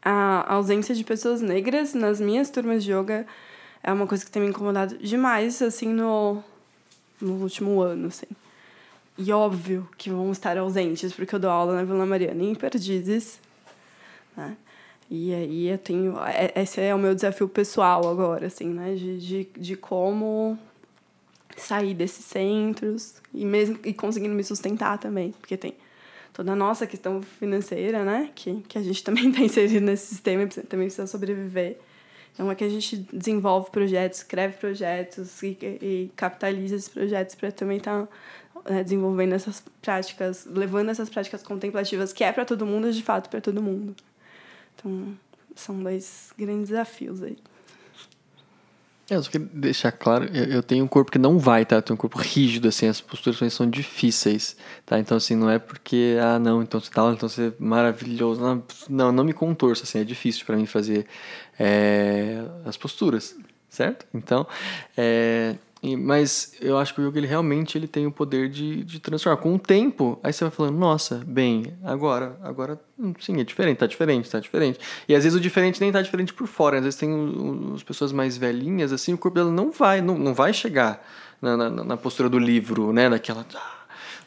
à 0.02 0.54
ausência 0.54 0.96
de 0.96 1.04
pessoas 1.04 1.42
negras 1.42 1.94
nas 1.94 2.22
minhas 2.22 2.50
turmas 2.50 2.84
de 2.84 2.94
yoga, 2.94 3.28
é 3.84 3.92
uma 3.92 4.08
coisa 4.08 4.24
que 4.24 4.32
tem 4.32 4.42
me 4.42 4.48
incomodado 4.48 4.98
demais, 4.98 5.62
assim, 5.62 5.90
no, 5.90 6.42
no 7.20 7.34
último 7.42 7.82
ano, 7.82 8.08
assim. 8.08 8.28
E 9.18 9.32
óbvio 9.34 9.88
que 9.98 10.10
vão 10.10 10.32
estar 10.32 10.58
ausentes, 10.58 11.12
porque 11.14 11.36
eu 11.36 11.40
dou 11.40 11.52
aula 11.52 11.76
na 11.76 11.84
Vila 11.84 12.06
Mariana 12.06 12.42
em 12.42 12.56
Perdizes, 12.56 13.40
né? 14.36 14.56
E 15.10 15.34
aí 15.34 15.68
eu 15.68 15.78
tenho... 15.78 16.18
é- 16.26 16.54
Esse 16.56 16.80
é 16.80 16.96
o 16.96 16.98
meu 16.98 17.14
desafio 17.14 17.50
pessoal 17.50 18.08
agora, 18.10 18.48
assim, 18.48 18.68
né? 18.68 18.96
De, 18.96 19.20
de, 19.20 19.44
de 19.58 19.76
como 19.76 20.58
sair 21.64 21.94
desses 21.94 22.26
centros 22.26 23.16
e 23.34 23.46
mesmo 23.46 23.80
e 23.84 23.94
conseguindo 23.94 24.34
me 24.34 24.44
sustentar 24.44 24.98
também, 24.98 25.32
porque 25.32 25.58
tem 25.58 25.76
toda 26.34 26.54
a 26.54 26.56
nossa 26.56 26.88
questão 26.88 27.22
financeira, 27.22 28.04
né? 28.04 28.30
Que, 28.34 28.62
que 28.68 28.78
a 28.78 28.82
gente 28.82 29.04
também 29.06 29.30
está 29.30 29.42
inserido 29.42 29.86
nesse 29.86 30.08
sistema 30.08 30.44
e 30.44 30.48
também 30.48 30.88
precisa 30.88 31.08
sobreviver. 31.08 31.78
Então 32.34 32.50
é 32.50 32.56
que 32.56 32.64
a 32.64 32.70
gente 32.70 32.98
desenvolve 33.12 33.70
projetos, 33.72 34.20
escreve 34.20 34.58
projetos 34.58 35.44
e, 35.44 35.58
e 35.62 36.12
capitaliza 36.16 36.76
esses 36.76 36.90
projetos 36.90 37.36
para 37.36 37.52
também 37.52 37.78
estar 37.78 38.08
desenvolvendo 38.84 39.34
essas 39.34 39.64
práticas, 39.82 40.46
levando 40.46 40.90
essas 40.90 41.10
práticas 41.10 41.44
contemplativas 41.44 42.14
que 42.14 42.24
é 42.24 42.32
para 42.32 42.46
todo 42.46 42.66
mundo, 42.66 42.92
de 42.92 43.04
fato 43.04 43.30
para 43.30 43.42
todo 43.42 43.62
mundo. 43.62 43.96
Então 44.76 45.18
são 45.56 45.82
dois 45.82 46.32
grandes 46.38 46.70
desafios 46.70 47.22
aí. 47.22 47.38
É, 49.10 49.16
eu 49.16 49.24
só 49.24 49.30
queria 49.30 49.48
deixar 49.54 49.92
claro, 49.92 50.26
eu, 50.34 50.46
eu 50.46 50.64
tenho 50.64 50.86
um 50.86 50.88
corpo 50.88 51.12
que 51.12 51.20
não 51.20 51.38
vai, 51.38 51.66
tá? 51.66 51.78
Eu 51.78 51.82
tenho 51.82 51.96
um 51.96 51.98
corpo 51.98 52.18
rígido, 52.18 52.68
assim, 52.68 52.88
as 52.88 53.02
posturas 53.02 53.54
são 53.54 53.70
difíceis, 53.70 54.56
tá? 54.86 55.00
Então, 55.00 55.18
assim, 55.18 55.36
não 55.36 55.50
é 55.50 55.60
porque, 55.60 56.18
ah, 56.22 56.40
não, 56.40 56.62
então 56.62 56.80
você 56.80 56.90
tá 56.90 57.04
lá, 57.04 57.12
então 57.12 57.28
você 57.28 57.48
é 57.48 57.54
maravilhoso. 57.60 58.40
Não, 58.42 58.64
não, 58.90 59.12
não 59.12 59.24
me 59.24 59.34
contorço, 59.34 59.84
assim, 59.84 60.00
é 60.00 60.04
difícil 60.04 60.46
para 60.46 60.56
mim 60.56 60.66
fazer 60.66 61.06
é, 61.60 62.42
as 62.66 62.78
posturas, 62.78 63.36
certo? 63.70 64.06
Então, 64.14 64.48
é, 64.96 65.56
e- 65.84 65.96
mas 65.98 66.54
eu 66.62 66.78
acho 66.78 66.94
que 66.94 67.02
o 67.02 67.08
yoga, 67.08 67.18
ele 67.20 67.28
realmente 67.28 67.78
ele 67.78 67.88
tem 67.88 68.06
o 68.06 68.12
poder 68.12 68.50
de, 68.50 68.84
de 68.84 69.00
transformar. 69.00 69.38
Com 69.42 69.56
o 69.56 69.60
tempo, 69.60 70.20
aí 70.24 70.32
você 70.32 70.44
vai 70.44 70.52
falando, 70.52 70.78
nossa, 70.78 71.24
bem, 71.26 71.74
agora, 71.84 72.38
agora, 72.44 72.80
hum, 73.00 73.14
sim, 73.20 73.40
é 73.40 73.44
diferente, 73.44 73.78
tá 73.78 73.88
diferente, 73.88 74.30
tá 74.30 74.40
diferente. 74.40 74.80
E 75.08 75.16
às 75.16 75.24
vezes 75.24 75.38
o 75.38 75.42
diferente 75.42 75.82
nem 75.82 75.92
tá 75.92 76.02
diferente 76.02 76.34
por 76.34 76.48
fora, 76.48 76.78
às 76.78 76.84
vezes 76.84 77.00
tem 77.00 77.10
as 77.76 77.84
pessoas 77.84 78.12
mais 78.12 78.38
velhinhas, 78.38 78.94
assim, 78.94 79.14
o 79.14 79.18
corpo 79.18 79.36
dela 79.36 79.52
não 79.52 79.72
vai, 79.72 80.02
não, 80.02 80.18
não 80.18 80.34
vai 80.34 80.54
chegar 80.54 81.06
na, 81.42 81.58
na, 81.58 81.70
na 81.70 81.98
postura 81.98 82.30
do 82.30 82.38
livro, 82.38 82.94
né, 82.94 83.10
daquela... 83.10 83.46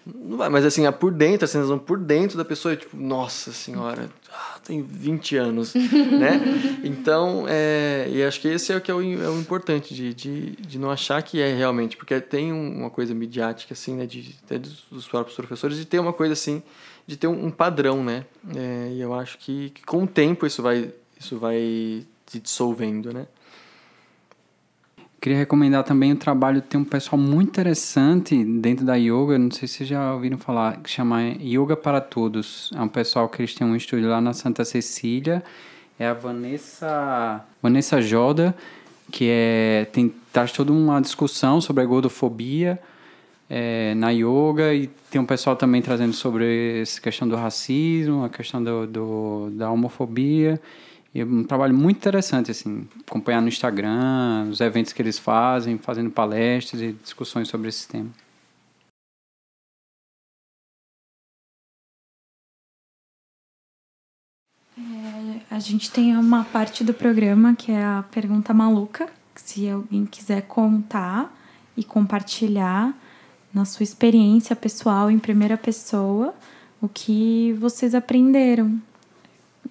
Não 0.06 0.36
vai, 0.36 0.48
mas 0.50 0.64
assim, 0.66 0.84
a 0.84 0.92
por 0.92 1.10
dentro, 1.12 1.46
assim, 1.46 1.56
elas 1.56 1.70
vão 1.70 1.78
por 1.78 1.98
dentro 1.98 2.36
da 2.36 2.44
pessoa, 2.44 2.74
e, 2.74 2.76
tipo, 2.76 2.94
nossa 2.96 3.52
senhora, 3.52 4.10
ah, 4.30 4.58
tem 4.62 4.82
20 4.82 5.36
anos, 5.36 5.72
né? 5.74 6.40
Então, 6.84 7.46
é, 7.48 8.06
e 8.12 8.22
acho 8.22 8.40
que 8.40 8.48
esse 8.48 8.72
é 8.72 8.76
o 8.76 8.80
que 8.80 8.90
é 8.90 8.94
o, 8.94 9.00
é 9.00 9.28
o 9.30 9.38
importante, 9.40 9.94
de, 9.94 10.12
de, 10.12 10.50
de 10.56 10.78
não 10.78 10.90
achar 10.90 11.22
que 11.22 11.40
é 11.40 11.54
realmente, 11.54 11.96
porque 11.96 12.20
tem 12.20 12.52
um- 12.52 12.80
uma 12.80 12.90
coisa 12.90 13.14
midiática, 13.14 13.72
assim, 13.72 13.94
né, 13.94 14.04
de, 14.06 14.34
até 14.44 14.58
dos, 14.58 14.84
dos 14.90 15.06
próprios 15.08 15.36
professores, 15.36 15.76
de 15.78 15.84
ter 15.86 15.98
uma 15.98 16.12
coisa 16.12 16.34
assim, 16.34 16.62
de 17.06 17.16
ter 17.16 17.26
um, 17.26 17.46
um 17.46 17.50
padrão, 17.50 18.04
né? 18.04 18.26
É, 18.54 18.90
e 18.92 19.00
eu 19.00 19.14
acho 19.14 19.38
que, 19.38 19.70
que 19.70 19.82
com 19.86 20.02
o 20.04 20.06
tempo 20.06 20.46
isso 20.46 20.62
vai, 20.62 20.92
isso 21.18 21.38
vai 21.38 22.04
se 22.26 22.38
dissolvendo, 22.40 23.12
né? 23.12 23.26
Queria 25.24 25.38
recomendar 25.38 25.82
também 25.84 26.12
o 26.12 26.16
trabalho, 26.16 26.60
tem 26.60 26.78
um 26.78 26.84
pessoal 26.84 27.18
muito 27.18 27.48
interessante 27.48 28.44
dentro 28.44 28.84
da 28.84 28.94
yoga, 28.94 29.38
não 29.38 29.50
sei 29.50 29.66
se 29.66 29.76
vocês 29.76 29.88
já 29.88 30.12
ouviram 30.12 30.36
falar, 30.36 30.76
que 30.82 30.90
chama 30.90 31.22
Yoga 31.40 31.74
para 31.74 31.98
Todos. 31.98 32.70
É 32.76 32.82
um 32.82 32.88
pessoal 32.88 33.26
que 33.26 33.40
eles 33.40 33.54
têm 33.54 33.66
um 33.66 33.74
estúdio 33.74 34.10
lá 34.10 34.20
na 34.20 34.34
Santa 34.34 34.66
Cecília. 34.66 35.42
É 35.98 36.08
a 36.08 36.12
Vanessa, 36.12 37.42
Vanessa 37.62 38.02
Joda, 38.02 38.54
que 39.10 39.26
é, 39.30 39.86
tem, 39.90 40.14
traz 40.30 40.52
toda 40.52 40.70
uma 40.70 41.00
discussão 41.00 41.58
sobre 41.58 41.82
a 41.82 41.86
gordofobia 41.86 42.78
é, 43.48 43.94
na 43.94 44.10
yoga 44.10 44.74
e 44.74 44.88
tem 45.10 45.18
um 45.18 45.26
pessoal 45.26 45.56
também 45.56 45.80
trazendo 45.80 46.12
sobre 46.12 46.82
essa 46.82 47.00
questão 47.00 47.26
do 47.26 47.34
racismo, 47.34 48.24
a 48.24 48.28
questão 48.28 48.62
do, 48.62 48.86
do, 48.86 49.50
da 49.52 49.70
homofobia. 49.70 50.60
E 51.14 51.20
é 51.20 51.24
um 51.24 51.44
trabalho 51.44 51.72
muito 51.72 51.98
interessante, 51.98 52.50
assim, 52.50 52.88
acompanhar 53.06 53.40
no 53.40 53.46
Instagram, 53.46 54.48
os 54.50 54.60
eventos 54.60 54.92
que 54.92 55.00
eles 55.00 55.16
fazem, 55.16 55.78
fazendo 55.78 56.10
palestras 56.10 56.82
e 56.82 56.92
discussões 56.92 57.46
sobre 57.46 57.68
esse 57.68 57.86
tema. 57.86 58.10
A 65.48 65.60
gente 65.60 65.88
tem 65.88 66.16
uma 66.16 66.42
parte 66.42 66.82
do 66.82 66.92
programa 66.92 67.54
que 67.54 67.70
é 67.70 67.84
a 67.84 68.04
pergunta 68.10 68.52
maluca, 68.52 69.08
se 69.36 69.68
alguém 69.68 70.04
quiser 70.04 70.42
contar 70.42 71.32
e 71.76 71.84
compartilhar 71.84 72.92
na 73.52 73.64
sua 73.64 73.84
experiência 73.84 74.56
pessoal 74.56 75.08
em 75.08 75.18
primeira 75.18 75.56
pessoa 75.56 76.34
o 76.82 76.88
que 76.88 77.52
vocês 77.52 77.94
aprenderam 77.94 78.82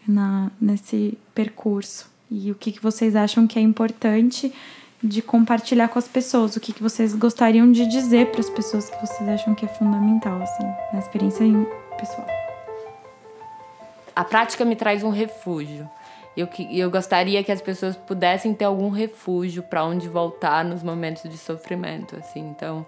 na, 0.08 0.52
nesse 0.60 1.18
percurso 1.34 2.12
e 2.30 2.52
o 2.52 2.56
que, 2.56 2.72
que 2.72 2.82
vocês 2.82 3.16
acham 3.16 3.46
que 3.46 3.60
é 3.60 3.62
importante 3.62 4.54
de 5.04 5.22
compartilhar 5.22 5.90
com 5.90 6.00
as 6.00 6.08
pessoas, 6.08 6.56
o 6.56 6.60
que, 6.60 6.72
que 6.72 6.82
vocês 6.82 7.14
gostariam 7.14 7.72
de 7.72 7.86
dizer 7.86 8.32
para 8.32 8.40
as 8.40 8.50
pessoas 8.50 8.90
que 8.90 9.06
vocês 9.06 9.28
acham 9.30 9.54
que 9.54 9.66
é 9.66 9.68
fundamental, 9.68 10.42
assim, 10.42 10.64
na 10.94 11.00
experiência 11.00 11.46
pessoal. 12.00 12.26
a 14.16 14.24
prática 14.24 14.64
me 14.64 14.76
traz 14.76 15.04
um 15.04 15.10
refúgio. 15.10 15.90
Eu, 16.36 16.48
eu 16.72 16.90
gostaria 16.90 17.44
que 17.44 17.52
as 17.52 17.62
pessoas 17.62 17.96
pudessem 17.96 18.54
ter 18.54 18.66
algum 18.66 18.90
refúgio 18.90 19.62
para 19.62 19.84
onde 19.84 20.08
voltar 20.08 20.66
nos 20.66 20.82
momentos 20.82 21.30
de 21.30 21.38
sofrimento, 21.38 22.16
assim. 22.16 22.40
Então, 22.40 22.86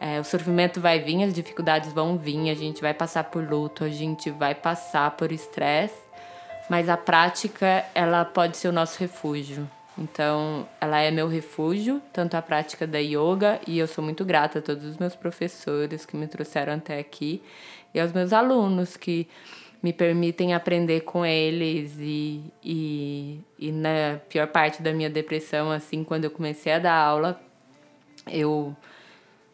é, 0.00 0.18
o 0.18 0.24
sofrimento 0.24 0.80
vai 0.80 0.98
vir, 0.98 1.22
as 1.22 1.32
dificuldades 1.32 1.92
vão 1.92 2.18
vir, 2.18 2.50
a 2.50 2.54
gente 2.54 2.80
vai 2.80 2.92
passar 2.92 3.24
por 3.24 3.48
luto, 3.48 3.84
a 3.84 3.88
gente 3.88 4.30
vai 4.30 4.54
passar 4.54 5.10
por 5.12 5.30
estresse, 5.30 6.03
mas 6.68 6.88
a 6.88 6.96
prática, 6.96 7.84
ela 7.94 8.24
pode 8.24 8.56
ser 8.56 8.68
o 8.68 8.72
nosso 8.72 8.98
refúgio. 8.98 9.68
Então, 9.96 10.66
ela 10.80 11.00
é 11.00 11.10
meu 11.10 11.28
refúgio, 11.28 12.02
tanto 12.12 12.36
a 12.36 12.42
prática 12.42 12.86
da 12.86 12.98
yoga, 12.98 13.60
e 13.66 13.78
eu 13.78 13.86
sou 13.86 14.02
muito 14.02 14.24
grata 14.24 14.58
a 14.58 14.62
todos 14.62 14.84
os 14.84 14.96
meus 14.98 15.14
professores 15.14 16.04
que 16.04 16.16
me 16.16 16.26
trouxeram 16.26 16.74
até 16.74 16.98
aqui, 16.98 17.40
e 17.92 18.00
aos 18.00 18.12
meus 18.12 18.32
alunos 18.32 18.96
que 18.96 19.28
me 19.80 19.92
permitem 19.92 20.54
aprender 20.54 21.02
com 21.02 21.26
eles 21.26 21.92
e, 22.00 22.42
e, 22.62 23.38
e 23.58 23.70
na 23.70 24.18
pior 24.30 24.46
parte 24.46 24.82
da 24.82 24.92
minha 24.92 25.10
depressão, 25.10 25.70
assim, 25.70 26.02
quando 26.02 26.24
eu 26.24 26.30
comecei 26.30 26.72
a 26.72 26.78
dar 26.78 26.94
aula, 26.94 27.38
eu, 28.26 28.74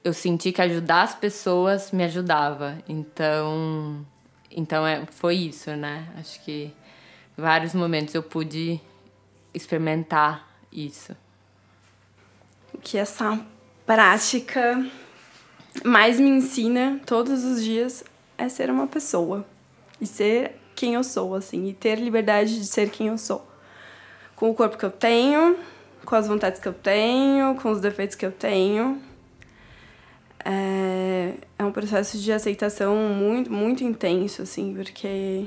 eu 0.04 0.12
senti 0.12 0.52
que 0.52 0.62
ajudar 0.62 1.02
as 1.02 1.16
pessoas 1.16 1.90
me 1.90 2.04
ajudava. 2.04 2.78
Então, 2.88 4.06
então 4.50 4.86
é, 4.86 5.04
foi 5.06 5.34
isso, 5.34 5.70
né? 5.72 6.06
Acho 6.16 6.40
que 6.44 6.72
vários 7.40 7.74
momentos 7.74 8.14
eu 8.14 8.22
pude 8.22 8.80
experimentar 9.52 10.48
isso. 10.72 11.16
Que 12.82 12.96
essa 12.98 13.40
prática 13.84 14.86
mais 15.84 16.20
me 16.20 16.28
ensina 16.28 17.00
todos 17.04 17.44
os 17.44 17.62
dias 17.62 18.04
é 18.38 18.48
ser 18.48 18.70
uma 18.70 18.86
pessoa. 18.86 19.44
E 20.00 20.06
ser 20.06 20.56
quem 20.74 20.94
eu 20.94 21.04
sou, 21.04 21.34
assim. 21.34 21.68
E 21.68 21.74
ter 21.74 21.96
liberdade 21.96 22.58
de 22.58 22.66
ser 22.66 22.90
quem 22.90 23.08
eu 23.08 23.18
sou. 23.18 23.46
Com 24.34 24.50
o 24.50 24.54
corpo 24.54 24.78
que 24.78 24.84
eu 24.84 24.90
tenho, 24.90 25.58
com 26.04 26.14
as 26.14 26.26
vontades 26.26 26.60
que 26.60 26.68
eu 26.68 26.72
tenho, 26.72 27.54
com 27.56 27.70
os 27.70 27.80
defeitos 27.80 28.16
que 28.16 28.24
eu 28.24 28.32
tenho. 28.32 29.00
É, 30.42 31.34
é 31.58 31.64
um 31.64 31.72
processo 31.72 32.18
de 32.18 32.32
aceitação 32.32 32.96
muito, 32.96 33.52
muito 33.52 33.84
intenso, 33.84 34.40
assim, 34.40 34.74
porque 34.74 35.46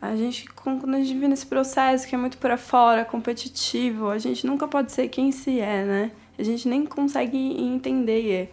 a 0.00 0.14
gente, 0.14 0.48
quando 0.50 0.94
a 0.94 0.98
gente 0.98 1.12
vive 1.12 1.28
nesse 1.28 1.46
processo 1.46 2.06
que 2.06 2.14
é 2.14 2.18
muito 2.18 2.38
para 2.38 2.56
fora, 2.56 3.04
competitivo, 3.04 4.10
a 4.10 4.18
gente 4.18 4.46
nunca 4.46 4.68
pode 4.68 4.92
ser 4.92 5.08
quem 5.08 5.32
se 5.32 5.58
é, 5.60 5.84
né? 5.84 6.12
A 6.38 6.42
gente 6.42 6.68
nem 6.68 6.86
consegue 6.86 7.36
entender 7.36 8.48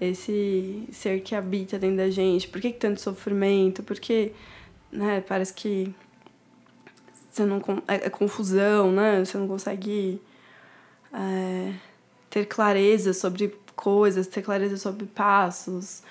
esse 0.00 0.88
ser 0.90 1.20
que 1.20 1.34
habita 1.34 1.78
dentro 1.78 1.98
da 1.98 2.10
gente. 2.10 2.48
Por 2.48 2.60
que, 2.60 2.72
que 2.72 2.78
tanto 2.78 3.00
sofrimento? 3.00 3.84
Porque, 3.84 4.32
né, 4.90 5.20
parece 5.20 5.54
que 5.54 5.94
você 7.30 7.44
não 7.44 7.62
é, 7.86 8.06
é 8.06 8.10
confusão, 8.10 8.90
né? 8.90 9.24
Você 9.24 9.38
não 9.38 9.46
consegue 9.46 10.20
é, 11.12 11.72
ter 12.28 12.46
clareza 12.46 13.12
sobre 13.12 13.54
coisas, 13.76 14.26
ter 14.26 14.42
clareza 14.42 14.76
sobre 14.76 15.06
passos, 15.06 16.02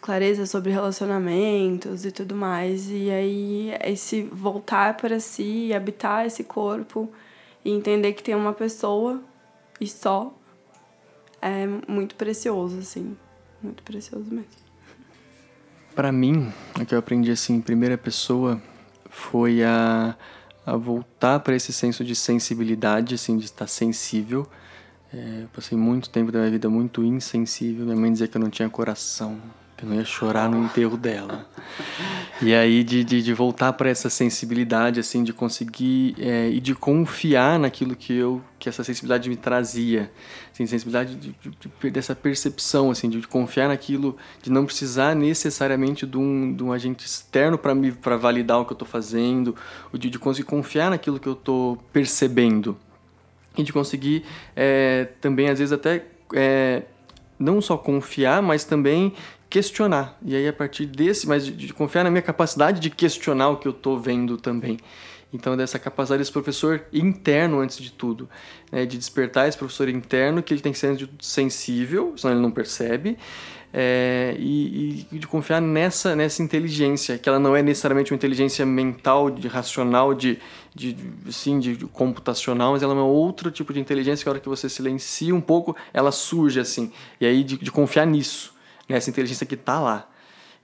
clareza 0.00 0.46
sobre 0.46 0.72
relacionamentos 0.72 2.04
e 2.04 2.10
tudo 2.10 2.34
mais. 2.34 2.88
E 2.90 3.10
aí, 3.10 3.74
esse 3.82 4.22
voltar 4.22 4.96
para 4.96 5.20
si, 5.20 5.72
habitar 5.74 6.26
esse 6.26 6.44
corpo 6.44 7.10
e 7.64 7.70
entender 7.70 8.12
que 8.12 8.22
tem 8.22 8.34
uma 8.34 8.52
pessoa 8.52 9.22
e 9.80 9.86
só 9.86 10.32
é 11.40 11.66
muito 11.86 12.14
precioso, 12.14 12.78
assim. 12.78 13.16
Muito 13.62 13.82
precioso 13.82 14.26
mesmo. 14.30 14.64
Para 15.94 16.10
mim, 16.10 16.52
o 16.80 16.84
que 16.84 16.94
eu 16.94 16.98
aprendi 16.98 17.30
assim 17.30 17.54
em 17.54 17.60
primeira 17.60 17.96
pessoa 17.96 18.60
foi 19.08 19.62
a, 19.62 20.16
a 20.66 20.76
voltar 20.76 21.40
para 21.40 21.54
esse 21.54 21.72
senso 21.72 22.04
de 22.04 22.16
sensibilidade, 22.16 23.14
assim, 23.14 23.36
de 23.36 23.44
estar 23.44 23.66
sensível. 23.66 24.46
É, 25.12 25.42
eu 25.42 25.48
passei 25.52 25.78
muito 25.78 26.10
tempo 26.10 26.32
da 26.32 26.40
minha 26.40 26.50
vida 26.50 26.68
muito 26.68 27.04
insensível. 27.04 27.84
Minha 27.84 27.96
mãe 27.96 28.10
dizia 28.10 28.26
que 28.26 28.36
eu 28.36 28.40
não 28.40 28.50
tinha 28.50 28.68
coração, 28.68 29.40
eu 29.84 29.90
não 29.90 29.96
ia 29.96 30.04
chorar 30.04 30.48
no 30.48 30.64
enterro 30.64 30.96
dela. 30.96 31.46
E 32.42 32.54
aí 32.54 32.82
de, 32.82 33.04
de, 33.04 33.22
de 33.22 33.34
voltar 33.34 33.72
para 33.74 33.88
essa 33.88 34.10
sensibilidade, 34.10 34.98
assim, 34.98 35.22
de 35.22 35.32
conseguir 35.32 36.16
é, 36.18 36.48
e 36.48 36.58
de 36.58 36.74
confiar 36.74 37.58
naquilo 37.58 37.94
que 37.94 38.12
eu 38.12 38.42
que 38.58 38.68
essa 38.68 38.82
sensibilidade 38.82 39.28
me 39.28 39.36
trazia, 39.36 40.10
assim, 40.50 40.66
sensibilidade 40.66 41.16
de, 41.16 41.36
de, 41.38 41.70
de, 41.80 41.90
dessa 41.90 42.14
percepção, 42.14 42.90
assim, 42.90 43.10
de, 43.10 43.20
confiar 43.28 43.68
naquilo, 43.68 44.16
de 44.42 44.50
não 44.50 44.64
precisar 44.64 45.14
necessariamente 45.14 46.06
de 46.06 46.16
um, 46.16 46.56
de 46.56 46.64
um 46.64 46.72
agente 46.72 47.04
externo 47.04 47.58
para 47.58 47.74
me 47.74 47.92
para 47.92 48.16
validar 48.16 48.58
o 48.58 48.64
que 48.64 48.72
eu 48.72 48.76
estou 48.76 48.88
fazendo, 48.88 49.54
de, 49.92 50.08
de 50.08 50.18
conseguir 50.18 50.48
confiar 50.48 50.90
naquilo 50.90 51.20
que 51.20 51.28
eu 51.28 51.34
estou 51.34 51.76
percebendo 51.92 52.76
e 53.56 53.62
de 53.62 53.72
conseguir 53.72 54.24
é, 54.56 55.08
também 55.20 55.50
às 55.50 55.58
vezes 55.58 55.72
até 55.72 56.06
é, 56.32 56.84
não 57.38 57.60
só 57.60 57.76
confiar, 57.76 58.42
mas 58.42 58.64
também 58.64 59.12
questionar. 59.54 60.18
E 60.26 60.34
aí, 60.34 60.48
a 60.48 60.52
partir 60.52 60.84
desse, 60.84 61.28
mas 61.28 61.46
de, 61.46 61.52
de 61.52 61.72
confiar 61.72 62.02
na 62.02 62.10
minha 62.10 62.22
capacidade 62.22 62.80
de 62.80 62.90
questionar 62.90 63.50
o 63.50 63.56
que 63.56 63.68
eu 63.68 63.70
estou 63.70 63.96
vendo 63.96 64.36
também. 64.36 64.78
Então, 65.32 65.56
dessa 65.56 65.78
capacidade 65.78 66.18
desse 66.18 66.32
professor 66.32 66.84
interno, 66.92 67.60
antes 67.60 67.78
de 67.78 67.92
tudo, 67.92 68.28
né, 68.72 68.84
de 68.84 68.98
despertar 68.98 69.48
esse 69.48 69.56
professor 69.56 69.88
interno, 69.88 70.42
que 70.42 70.52
ele 70.52 70.60
tem 70.60 70.72
que 70.72 70.78
ser 70.78 71.08
sensível, 71.20 72.14
senão 72.16 72.34
ele 72.34 72.42
não 72.42 72.50
percebe, 72.50 73.16
é, 73.72 74.34
e, 74.40 75.06
e, 75.12 75.18
de 75.20 75.26
confiar 75.28 75.60
nessa, 75.60 76.16
nessa 76.16 76.42
inteligência, 76.42 77.16
que 77.16 77.28
ela 77.28 77.38
não 77.38 77.54
é 77.54 77.62
necessariamente 77.62 78.10
uma 78.10 78.16
inteligência 78.16 78.66
mental, 78.66 79.30
de 79.30 79.46
racional, 79.46 80.14
de, 80.14 80.40
de, 80.74 80.96
sim, 81.30 81.60
de, 81.60 81.76
de 81.76 81.86
computacional, 81.86 82.72
mas 82.72 82.82
ela 82.82 82.92
é 82.92 82.96
um 82.96 83.04
outro 83.04 83.52
tipo 83.52 83.72
de 83.72 83.78
inteligência 83.78 84.24
que 84.24 84.28
a 84.28 84.32
hora 84.32 84.40
que 84.40 84.48
você 84.48 84.68
silencia 84.68 85.32
um 85.32 85.40
pouco, 85.40 85.76
ela 85.92 86.10
surge 86.10 86.58
assim. 86.58 86.90
E 87.20 87.26
aí 87.26 87.44
de, 87.44 87.56
de 87.56 87.70
confiar 87.70 88.04
nisso 88.04 88.53
nessa 88.88 89.10
inteligência 89.10 89.46
que 89.46 89.54
está 89.54 89.80
lá. 89.80 90.08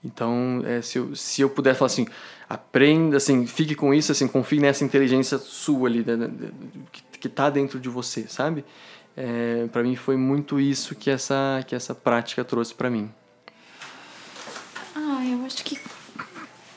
Então, 0.05 0.63
é, 0.65 0.81
se, 0.81 0.99
eu, 0.99 1.15
se 1.15 1.43
eu 1.43 1.51
puder 1.51 1.75
falar 1.75 1.87
assim, 1.87 2.07
aprenda, 2.49 3.19
assim, 3.19 3.47
fique 3.47 3.75
com 3.75 3.93
isso, 3.93 4.11
assim, 4.11 4.27
confie 4.27 4.59
nessa 4.59 4.85
inteligência 4.85 5.39
sua 5.39 5.89
ali, 5.89 6.05
né, 6.05 6.17
né 6.17 6.29
que 7.21 7.27
está 7.27 7.51
dentro 7.51 7.79
de 7.79 7.89
você, 7.89 8.27
sabe? 8.27 8.65
É, 9.15 9.69
para 9.71 9.83
mim 9.83 9.95
foi 9.95 10.17
muito 10.17 10.59
isso 10.59 10.95
que 10.95 11.11
essa, 11.11 11.63
que 11.67 11.75
essa 11.75 11.95
prática 11.95 12.43
trouxe 12.43 12.75
para 12.75 12.89
mim. 12.89 13.11
Ah, 14.97 15.23
eu 15.27 15.45
acho 15.45 15.63
que 15.63 15.79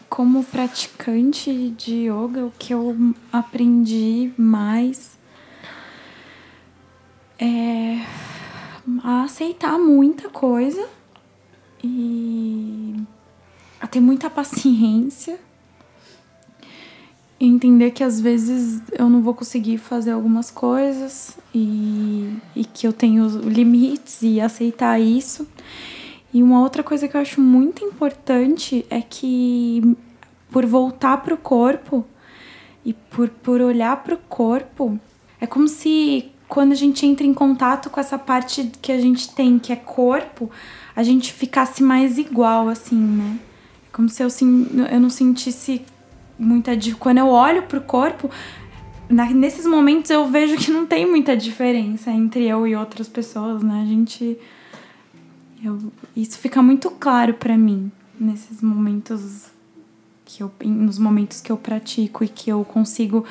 como 0.10 0.44
praticante 0.44 1.70
de 1.70 2.10
yoga, 2.10 2.46
o 2.46 2.54
que 2.60 2.74
eu 2.74 2.96
aprendi 3.32 4.34
mais 4.38 5.18
é 7.40 8.06
a 9.04 9.24
aceitar 9.24 9.80
muita 9.80 10.30
coisa 10.30 10.88
e 11.84 12.96
a 13.80 13.88
ter 13.88 14.00
muita 14.00 14.30
paciência 14.30 15.38
e 17.40 17.46
entender 17.46 17.92
que 17.92 18.04
às 18.04 18.22
vezes 18.22 18.82
eu 18.94 19.10
não 19.10 19.22
vou 19.22 19.34
conseguir 19.34 19.78
fazer 19.78 20.12
algumas 20.12 20.50
coisas 20.50 21.38
e, 21.54 22.38
e 22.56 22.64
que 22.64 22.88
eu 22.88 22.94
tenho 22.94 23.28
limites 23.40 24.22
e 24.22 24.40
aceitar 24.40 25.00
isso. 25.00 25.46
E 26.34 26.42
uma 26.42 26.62
outra 26.62 26.82
coisa 26.82 27.08
que 27.08 27.18
eu 27.18 27.22
acho 27.22 27.42
muito 27.42 27.84
importante 27.84 28.86
é 28.90 29.02
que 29.02 29.98
por 30.50 30.66
voltar 30.66 31.18
para 31.18 31.34
o 31.34 31.38
corpo 31.38 32.06
e 32.86 32.94
por, 32.94 33.28
por 33.28 33.60
olhar 33.60 33.98
para 34.04 34.16
o 34.16 34.18
corpo, 34.18 34.98
é 35.42 35.46
como 35.46 35.68
se 35.68 36.32
quando 36.48 36.72
a 36.72 36.76
gente 36.76 37.06
entra 37.06 37.26
em 37.26 37.34
contato 37.34 37.90
com 37.90 38.00
essa 38.00 38.18
parte 38.18 38.72
que 38.82 38.92
a 38.92 39.00
gente 39.00 39.34
tem, 39.34 39.60
que 39.60 39.74
é 39.74 39.76
corpo, 39.76 40.50
a 40.96 41.04
gente 41.04 41.34
ficasse 41.34 41.82
mais 41.82 42.18
igual, 42.18 42.70
assim, 42.70 42.96
né? 42.96 43.40
Como 43.92 44.10
se 44.10 44.24
eu, 44.24 44.28
eu 44.92 45.00
não 45.00 45.10
sentisse 45.10 45.82
muita 46.38 46.72
quando 47.00 47.20
eu 47.20 47.28
olho 47.28 47.64
pro 47.64 47.82
corpo 47.82 48.30
na, 49.10 49.30
nesses 49.30 49.66
momentos 49.66 50.10
eu 50.10 50.28
vejo 50.28 50.58
que 50.58 50.72
não 50.72 50.86
tem 50.86 51.10
muita 51.10 51.36
diferença 51.38 52.12
entre 52.12 52.46
eu 52.48 52.68
e 52.68 52.76
outras 52.76 53.08
pessoas 53.08 53.62
né 53.62 53.82
a 53.82 53.86
gente 53.86 54.38
eu, 55.64 55.92
isso 56.16 56.38
fica 56.40 56.62
muito 56.62 56.90
claro 56.92 57.36
para 57.36 57.58
mim 57.58 57.92
nesses 58.20 58.62
momentos 58.62 59.48
que 60.26 60.42
eu 60.42 60.52
nos 60.66 60.98
momentos 60.98 61.40
que 61.42 61.52
eu 61.52 61.58
pratico 61.58 62.24
e 62.24 62.28
que 62.28 62.50
eu 62.50 62.66
consigo 62.66 63.24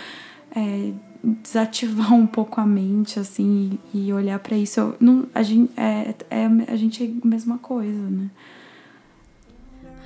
é, 0.54 0.92
desativar 1.22 2.12
um 2.12 2.26
pouco 2.26 2.60
a 2.60 2.66
mente 2.66 3.18
assim 3.18 3.78
e, 3.94 4.12
olhar 4.12 4.38
para 4.38 4.56
isso. 4.56 4.80
Eu, 4.80 4.96
não 5.00 5.26
a 5.34 5.42
gente 5.42 5.70
é, 5.76 6.14
é 6.30 6.46
a 6.68 6.76
gente 6.76 7.02
é 7.04 7.06
a 7.06 7.26
mesma 7.26 7.58
coisa 7.58 8.00
né? 8.10 8.30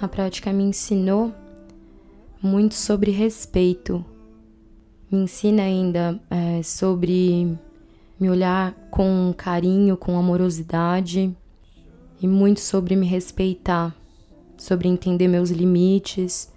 A 0.00 0.06
prática 0.06 0.52
me 0.52 0.62
ensinou 0.62 1.32
muito 2.42 2.74
sobre 2.74 3.10
respeito. 3.10 4.04
Me 5.10 5.18
ensina 5.20 5.62
ainda 5.62 6.20
é, 6.28 6.62
sobre 6.62 7.56
me 8.20 8.28
olhar 8.28 8.74
com 8.90 9.32
carinho, 9.36 9.96
com 9.96 10.18
amorosidade 10.18 11.34
e 12.20 12.26
muito 12.26 12.60
sobre 12.60 12.94
me 12.94 13.06
respeitar, 13.06 13.94
sobre 14.56 14.88
entender 14.88 15.28
meus 15.28 15.50
limites, 15.50 16.52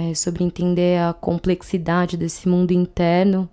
é, 0.00 0.14
sobre 0.14 0.42
entender 0.42 0.98
a 0.98 1.12
complexidade 1.12 2.16
desse 2.16 2.48
mundo 2.48 2.72
interno. 2.72 3.46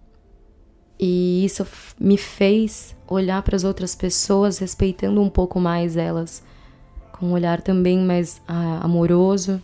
E 0.97 1.43
isso 1.43 1.67
me 1.99 2.17
fez 2.17 2.95
olhar 3.05 3.41
para 3.41 3.55
as 3.55 3.65
outras 3.65 3.93
pessoas 3.93 4.57
respeitando 4.57 5.21
um 5.21 5.29
pouco 5.29 5.59
mais 5.59 5.97
elas, 5.97 6.41
com 7.11 7.27
um 7.27 7.31
olhar 7.33 7.61
também 7.61 7.99
mais 7.99 8.41
ah, 8.47 8.79
amoroso 8.81 9.61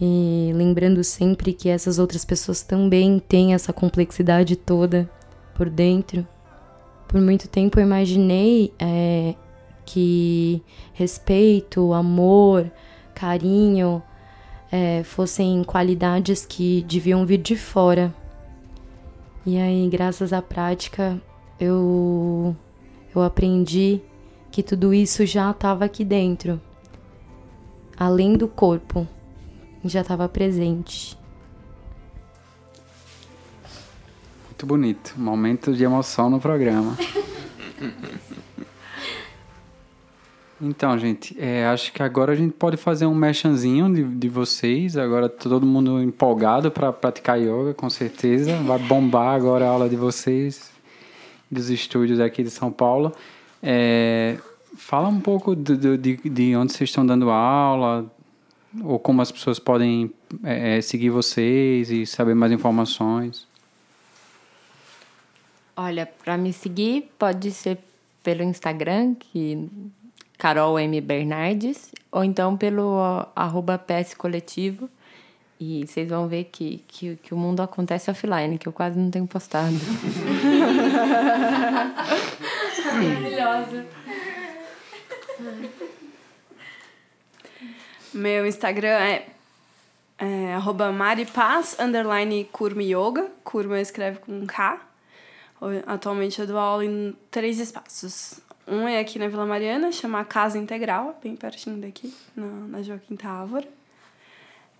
e 0.00 0.50
lembrando 0.54 1.02
sempre 1.02 1.52
que 1.52 1.68
essas 1.68 1.98
outras 1.98 2.24
pessoas 2.24 2.62
também 2.62 3.18
têm 3.18 3.54
essa 3.54 3.72
complexidade 3.72 4.56
toda 4.56 5.08
por 5.54 5.70
dentro. 5.70 6.26
Por 7.08 7.20
muito 7.20 7.48
tempo 7.48 7.78
eu 7.78 7.84
imaginei 7.84 8.74
é, 8.78 9.34
que 9.86 10.62
respeito, 10.92 11.94
amor, 11.94 12.70
carinho 13.14 14.02
é, 14.70 15.02
fossem 15.04 15.62
qualidades 15.64 16.44
que 16.44 16.82
deviam 16.88 17.24
vir 17.24 17.38
de 17.38 17.56
fora. 17.56 18.14
E 19.44 19.58
aí, 19.58 19.88
graças 19.88 20.32
à 20.32 20.42
prática, 20.42 21.20
eu, 21.58 22.56
eu 23.14 23.22
aprendi 23.22 24.00
que 24.50 24.62
tudo 24.62 24.92
isso 24.92 25.24
já 25.24 25.50
estava 25.50 25.84
aqui 25.84 26.04
dentro, 26.04 26.60
além 27.96 28.36
do 28.36 28.48
corpo 28.48 29.06
já 29.84 30.00
estava 30.00 30.28
presente. 30.28 31.16
Muito 34.46 34.66
bonito. 34.66 35.14
Momento 35.16 35.74
de 35.74 35.84
emoção 35.84 36.30
no 36.30 36.40
programa. 36.40 36.96
Então, 40.60 40.98
gente, 40.98 41.36
é, 41.38 41.66
acho 41.66 41.92
que 41.92 42.02
agora 42.02 42.32
a 42.32 42.34
gente 42.34 42.52
pode 42.52 42.78
fazer 42.78 43.04
um 43.04 43.14
mechanzinho 43.14 43.92
de, 43.92 44.02
de 44.02 44.28
vocês. 44.28 44.96
Agora 44.96 45.28
tá 45.28 45.50
todo 45.50 45.66
mundo 45.66 46.02
empolgado 46.02 46.70
para 46.70 46.92
praticar 46.92 47.38
yoga, 47.38 47.74
com 47.74 47.90
certeza. 47.90 48.56
Vai 48.62 48.78
bombar 48.78 49.34
agora 49.34 49.66
a 49.66 49.68
aula 49.68 49.88
de 49.88 49.96
vocês, 49.96 50.70
dos 51.50 51.68
estúdios 51.68 52.20
aqui 52.20 52.42
de 52.42 52.50
São 52.50 52.72
Paulo. 52.72 53.12
É, 53.62 54.38
fala 54.76 55.08
um 55.08 55.20
pouco 55.20 55.54
de, 55.54 55.96
de, 55.98 56.16
de 56.16 56.56
onde 56.56 56.72
vocês 56.72 56.88
estão 56.88 57.04
dando 57.04 57.28
aula, 57.28 58.10
ou 58.82 58.98
como 58.98 59.20
as 59.20 59.30
pessoas 59.30 59.58
podem 59.58 60.10
é, 60.42 60.78
é, 60.78 60.80
seguir 60.80 61.10
vocês 61.10 61.90
e 61.90 62.06
saber 62.06 62.34
mais 62.34 62.50
informações? 62.50 63.46
Olha, 65.76 66.06
para 66.06 66.38
me 66.38 66.52
seguir 66.54 67.10
pode 67.18 67.50
ser 67.50 67.78
pelo 68.22 68.42
Instagram, 68.42 69.14
que 69.14 69.68
Carol 70.38 70.78
M 70.78 71.00
Bernardes, 71.00 71.90
ou 72.12 72.22
então 72.22 72.56
pelo 72.56 72.98
arroba 73.34 73.78
PS 73.78 74.14
Coletivo. 74.14 74.88
E 75.58 75.86
vocês 75.86 76.06
vão 76.08 76.28
ver 76.28 76.44
que, 76.44 76.84
que, 76.86 77.16
que 77.16 77.32
o 77.32 77.36
mundo 77.36 77.62
acontece 77.62 78.10
offline, 78.10 78.58
que 78.58 78.68
eu 78.68 78.72
quase 78.72 78.98
não 78.98 79.10
tenho 79.10 79.26
postado. 79.26 79.74
Maravilhosa. 82.92 83.86
Meu 88.12 88.46
Instagram 88.46 88.98
é, 88.98 89.26
é 90.18 90.54
arroba 90.54 90.92
maripaz, 90.92 91.76
underline 91.78 92.44
kurma 92.52 92.82
yoga. 92.82 93.30
Kurma 93.42 93.80
escreve 93.80 94.18
com 94.18 94.46
K. 94.46 94.78
Atualmente 95.86 96.38
eu 96.38 96.46
dou 96.46 96.58
aula 96.58 96.84
em 96.84 97.16
três 97.30 97.58
espaços. 97.58 98.40
Um 98.66 98.88
é 98.88 98.98
aqui 98.98 99.18
na 99.18 99.28
Vila 99.28 99.46
Mariana, 99.46 99.92
chama 99.92 100.24
Casa 100.24 100.58
Integral, 100.58 101.18
bem 101.22 101.36
pertinho 101.36 101.80
daqui, 101.80 102.12
na, 102.34 102.46
na 102.46 102.82
Joaquim 102.82 103.16
Távora. 103.16 103.68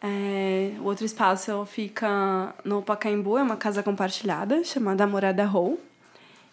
É, 0.02 0.72
o 0.80 0.84
outro 0.84 1.04
espaço 1.04 1.64
fica 1.66 2.54
no 2.64 2.82
Pacaembu, 2.82 3.38
é 3.38 3.42
uma 3.42 3.56
casa 3.56 3.82
compartilhada, 3.82 4.62
chamada 4.64 5.06
Morada 5.06 5.44
Hall. 5.44 5.78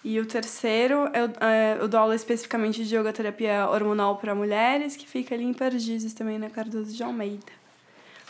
E 0.04 0.20
o 0.20 0.26
terceiro, 0.26 1.10
eu, 1.14 1.48
é, 1.48 1.78
eu 1.80 1.88
dou 1.88 2.00
aula 2.00 2.16
especificamente 2.16 2.84
de 2.84 2.96
yoga 2.96 3.14
terapia 3.14 3.70
hormonal 3.70 4.18
para 4.18 4.36
mulheres, 4.36 4.96
que 4.96 5.08
fica 5.08 5.34
ali 5.34 5.46
em 5.46 5.54
Perdizes, 5.54 6.14
também 6.14 6.38
na 6.38 6.50
Cardoso 6.50 6.94
de 6.94 7.02
Almeida. 7.04 7.52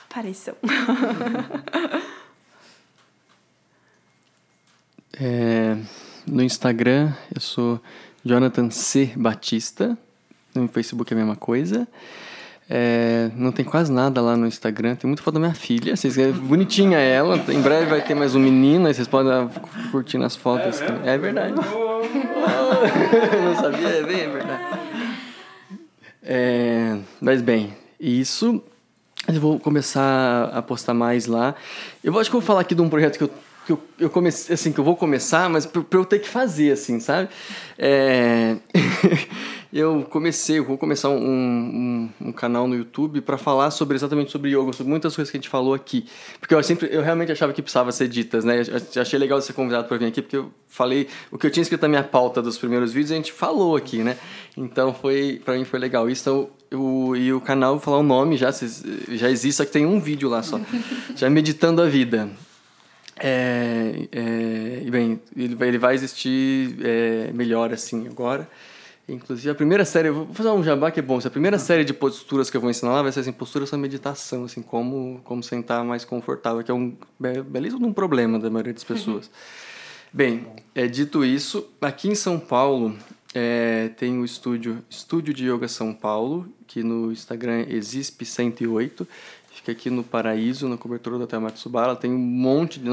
Apareçam. 0.10 0.56
É, 5.16 5.78
no 6.26 6.42
Instagram, 6.42 7.14
eu 7.34 7.40
sou 7.40 7.80
Jonathan 8.26 8.70
C. 8.70 9.12
Batista. 9.16 9.98
No 10.56 10.68
Facebook 10.68 11.12
é 11.14 11.16
a 11.16 11.20
mesma 11.20 11.36
coisa. 11.36 11.88
É, 12.70 13.30
não 13.36 13.52
tem 13.52 13.66
quase 13.66 13.92
nada 13.92 14.22
lá 14.22 14.38
no 14.38 14.48
Instagram. 14.48 14.96
Tem 14.96 15.08
muita 15.08 15.22
foto 15.22 15.36
da 15.36 15.40
minha 15.40 15.54
filha. 15.54 15.96
Vocês, 15.96 16.18
é 16.18 16.32
bonitinha 16.32 16.98
ela. 16.98 17.38
Em 17.50 17.62
breve 17.62 17.88
vai 17.88 18.02
ter 18.02 18.16
mais 18.16 18.36
um 18.36 18.40
menino. 18.40 18.88
Aí 18.88 18.94
vocês 18.94 19.08
podem 19.08 19.50
curtir 19.92 20.18
nas 20.18 20.36
fotos. 20.36 20.82
É, 20.82 21.16
é 21.16 21.18
verdade. 21.18 21.54
não 23.44 23.56
sabia? 23.56 23.90
É 23.90 24.04
bem 24.04 24.22
é 24.22 24.30
verdade. 24.30 24.64
É, 26.24 26.98
mas 27.20 27.42
bem, 27.42 27.74
isso. 28.00 28.64
Eu 29.28 29.40
vou 29.40 29.60
começar 29.60 30.50
a 30.54 30.62
postar 30.62 30.94
mais 30.94 31.26
lá. 31.26 31.56
Eu 32.04 32.18
acho 32.20 32.30
que 32.30 32.36
eu 32.36 32.40
vou 32.40 32.46
falar 32.48 32.62
aqui 32.62 32.76
de 32.76 32.82
um 32.82 32.90
projeto 32.90 33.18
que 33.18 33.24
eu 33.24 33.32
que 33.66 33.72
eu, 33.72 33.80
eu 34.00 34.10
comecei 34.10 34.54
assim 34.54 34.72
que 34.72 34.80
eu 34.80 34.84
vou 34.84 34.96
começar 34.96 35.50
mas 35.50 35.66
para 35.66 35.84
eu 35.92 36.06
ter 36.06 36.20
que 36.20 36.28
fazer 36.28 36.72
assim 36.72 37.00
sabe? 37.00 37.30
É... 37.78 38.58
eu 39.72 40.06
comecei 40.10 40.60
eu 40.60 40.66
vou 40.66 40.78
começar 40.78 41.10
um, 41.10 41.18
um, 41.18 42.10
um 42.22 42.32
canal 42.32 42.68
no 42.68 42.76
YouTube 42.76 43.22
para 43.22 43.38
falar 43.38 43.72
sobre 43.72 43.96
exatamente 43.96 44.32
sobre 44.32 44.52
yoga 44.52 44.74
sobre 44.74 44.90
muitas 44.90 45.16
coisas 45.16 45.32
que 45.32 45.38
a 45.38 45.40
gente 45.40 45.50
falou 45.50 45.74
aqui. 45.74 46.06
Porque 46.40 46.54
eu 46.54 46.62
sempre 46.62 46.90
eu 46.92 47.02
realmente 47.02 47.32
achava 47.32 47.54
que 47.54 47.62
precisava 47.62 47.92
ser 47.92 48.08
ditas 48.08 48.44
né? 48.44 48.62
Eu 48.62 49.02
achei 49.02 49.18
legal 49.18 49.42
ser 49.42 49.54
convidado 49.54 49.88
para 49.88 49.98
vir 49.98 50.08
aqui 50.08 50.22
porque 50.22 50.38
eu 50.38 50.52
falei 50.68 51.08
o 51.32 51.38
que 51.38 51.48
eu 51.48 51.52
tinha 51.52 51.62
escrito 51.62 51.82
na 51.84 51.90
minha 51.90 52.04
pauta 52.04 52.42
dos 52.42 52.58
primeiros 52.58 52.92
vídeos 52.92 53.12
a 53.12 53.16
gente 53.16 53.32
falou 53.32 53.76
aqui 53.76 54.04
né? 54.04 54.18
Então 54.58 54.94
foi 54.94 55.42
para 55.44 55.56
mim 55.56 55.64
foi 55.64 55.80
legal. 55.80 56.10
Isso 56.10 56.24
então 56.24 56.50
eu, 56.70 57.16
e 57.16 57.32
o 57.32 57.40
canal 57.40 57.74
vou 57.74 57.80
falar 57.80 58.00
o 58.00 58.04
nome 58.04 58.36
já 58.36 58.50
já 58.52 59.30
existe 59.30 59.58
só 59.58 59.66
que 59.66 59.72
tem 59.72 59.86
um 59.86 60.00
vídeo 60.00 60.28
lá 60.28 60.44
só. 60.44 60.60
Já 61.16 61.30
meditando 61.30 61.82
a 61.82 61.86
vida 61.86 62.30
é, 63.20 64.08
é, 64.12 64.90
bem, 64.90 65.20
ele 65.36 65.56
vai, 65.56 65.68
ele 65.68 65.78
vai 65.78 65.96
existir 65.96 66.78
é, 66.84 67.32
melhor 67.34 67.74
assim 67.74 68.08
agora. 68.08 68.48
Inclusive, 69.08 69.50
a 69.50 69.56
primeira 69.56 69.84
série, 69.84 70.10
vou 70.10 70.28
fazer 70.28 70.50
um 70.50 70.64
jabá 70.64 70.90
que 70.90 71.00
é 71.00 71.04
bom. 71.04 71.20
A 71.24 71.30
primeira 71.30 71.60
série 71.60 71.84
de 71.84 71.94
posturas 71.94 72.50
que 72.50 72.56
eu 72.56 72.62
vou 72.62 72.70
ensinar 72.70 72.94
lá 72.94 73.02
vai 73.02 73.12
ser 73.12 73.20
assim, 73.20 73.34
posturas 73.34 73.70
para 73.70 73.78
meditação, 73.78 74.46
assim, 74.46 74.62
como, 74.62 75.20
como 75.26 75.44
sentar 75.44 75.84
mais 75.84 76.06
confortável, 76.06 76.64
que 76.64 76.72
é 76.72 76.74
um 76.74 76.96
belíssimo 77.20 77.86
um 77.86 77.94
problema 77.94 78.40
da 78.40 78.50
maioria 78.50 78.74
das 78.74 78.84
pessoas. 78.84 79.30
Bem, 80.12 80.48
é, 80.74 80.88
dito 80.88 81.26
isso, 81.26 81.68
aqui 81.82 82.08
em 82.08 82.16
São 82.16 82.40
Paulo 82.40 82.96
é, 83.34 83.90
tem 83.98 84.20
o 84.20 84.24
estúdio 84.24 84.84
Estúdio 84.90 85.34
de 85.34 85.50
Yoga 85.50 85.68
São 85.68 85.94
Paulo, 85.94 86.48
que 86.66 86.84
no 86.84 87.12
Instagram 87.12 87.62
é 87.62 87.66
Exisp108, 87.66 89.08
fica 89.54 89.72
aqui 89.72 89.90
no 89.90 90.04
Paraíso, 90.04 90.68
na 90.68 90.78
cobertura 90.78 91.18
do 91.18 91.24
Hotel 91.24 91.40
Matsubara. 91.40 91.96
Tem 91.96 92.12
um 92.12 92.18
monte 92.18 92.80
de. 92.80 92.90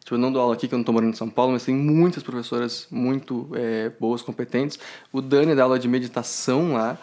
Tipo, 0.00 0.14
eu 0.14 0.18
não 0.18 0.32
dou 0.32 0.42
aula 0.42 0.54
aqui, 0.54 0.68
que 0.68 0.74
eu 0.74 0.78
não 0.78 0.82
estou 0.82 0.92
morando 0.92 1.12
em 1.12 1.16
São 1.16 1.28
Paulo, 1.28 1.52
mas 1.52 1.64
tem 1.64 1.74
muitas 1.74 2.22
professoras 2.22 2.86
muito 2.90 3.48
é, 3.54 3.90
boas, 3.98 4.22
competentes. 4.22 4.78
O 5.12 5.20
Dani 5.20 5.54
dá 5.54 5.64
aula 5.64 5.78
de 5.78 5.88
meditação 5.88 6.74
lá. 6.74 6.98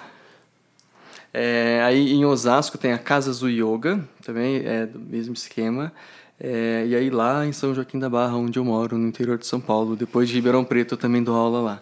É, 1.34 1.82
aí 1.84 2.12
em 2.12 2.26
Osasco 2.26 2.78
tem 2.78 2.92
a 2.92 2.98
Casa 2.98 3.34
do 3.34 3.50
Yoga, 3.50 4.06
também 4.24 4.66
é 4.66 4.86
do 4.86 5.00
mesmo 5.00 5.34
esquema. 5.34 5.92
É, 6.40 6.86
e 6.88 6.96
aí 6.96 7.10
lá 7.10 7.46
em 7.46 7.54
São 7.54 7.74
Joaquim 7.74 8.00
da 8.00 8.10
Barra, 8.10 8.36
onde 8.36 8.58
eu 8.58 8.66
moro, 8.66 8.98
no 8.98 9.08
interior 9.08 9.38
de 9.38 9.46
São 9.46 9.62
Paulo, 9.62 9.96
depois 9.96 10.28
de 10.28 10.36
Ribeirão 10.36 10.64
Preto, 10.64 10.96
eu 10.96 10.98
também 10.98 11.24
dou 11.24 11.36
aula 11.36 11.62
lá. 11.62 11.82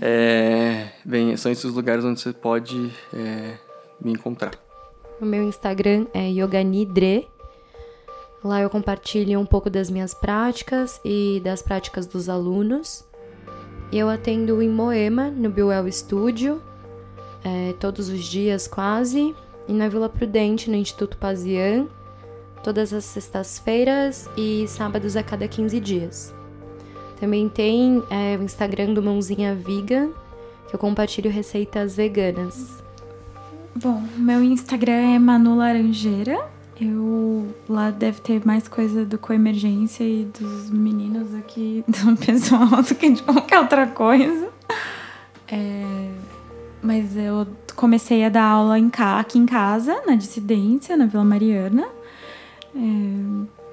É, 0.00 0.88
bem, 1.04 1.36
são 1.36 1.52
esses 1.52 1.72
lugares 1.72 2.04
onde 2.04 2.20
você 2.20 2.32
pode 2.32 2.90
é, 3.12 3.54
me 4.00 4.12
encontrar. 4.12 4.63
O 5.20 5.24
meu 5.24 5.42
Instagram 5.44 6.06
é 6.12 6.28
yoganidre. 6.28 7.28
Lá 8.42 8.60
eu 8.60 8.68
compartilho 8.68 9.38
um 9.40 9.46
pouco 9.46 9.70
das 9.70 9.88
minhas 9.88 10.12
práticas 10.12 11.00
e 11.04 11.40
das 11.42 11.62
práticas 11.62 12.06
dos 12.06 12.28
alunos. 12.28 13.04
Eu 13.92 14.08
atendo 14.08 14.60
em 14.60 14.68
Moema, 14.68 15.30
no 15.30 15.48
Biwell 15.48 15.90
Studio, 15.90 16.60
é, 17.44 17.72
todos 17.74 18.08
os 18.08 18.24
dias 18.24 18.66
quase, 18.66 19.34
e 19.68 19.72
na 19.72 19.88
Vila 19.88 20.08
Prudente, 20.08 20.68
no 20.68 20.76
Instituto 20.76 21.16
Pazian, 21.16 21.86
todas 22.62 22.92
as 22.92 23.04
sextas-feiras 23.04 24.28
e 24.36 24.66
sábados 24.66 25.16
a 25.16 25.22
cada 25.22 25.46
15 25.46 25.80
dias. 25.80 26.34
Também 27.20 27.48
tem 27.48 28.02
é, 28.10 28.36
o 28.36 28.42
Instagram 28.42 28.92
do 28.92 29.02
Mãozinha 29.02 29.54
Vegan, 29.54 30.10
que 30.68 30.74
eu 30.74 30.78
compartilho 30.78 31.30
receitas 31.30 31.96
veganas. 31.96 32.83
Bom, 33.76 34.02
meu 34.16 34.42
Instagram 34.42 35.14
é 35.14 35.18
Manu 35.18 35.56
Laranjeira. 35.56 36.48
Eu 36.80 37.54
lá 37.68 37.90
deve 37.90 38.20
ter 38.20 38.44
mais 38.44 38.68
coisa 38.68 39.04
do 39.04 39.18
Coemergência 39.18 40.04
e 40.04 40.24
dos 40.24 40.70
meninos 40.70 41.34
aqui, 41.34 41.84
do 41.88 42.16
pessoal, 42.16 42.82
do 42.82 42.94
que 42.94 43.10
de 43.10 43.22
qualquer 43.22 43.58
outra 43.58 43.86
coisa. 43.86 44.48
É, 45.48 46.10
mas 46.80 47.16
eu 47.16 47.46
comecei 47.74 48.24
a 48.24 48.28
dar 48.28 48.44
aula 48.44 48.78
em, 48.78 48.90
aqui 49.18 49.38
em 49.38 49.46
casa, 49.46 50.02
na 50.06 50.14
dissidência, 50.14 50.96
na 50.96 51.06
Vila 51.06 51.24
Mariana. 51.24 51.88
É, 52.76 52.78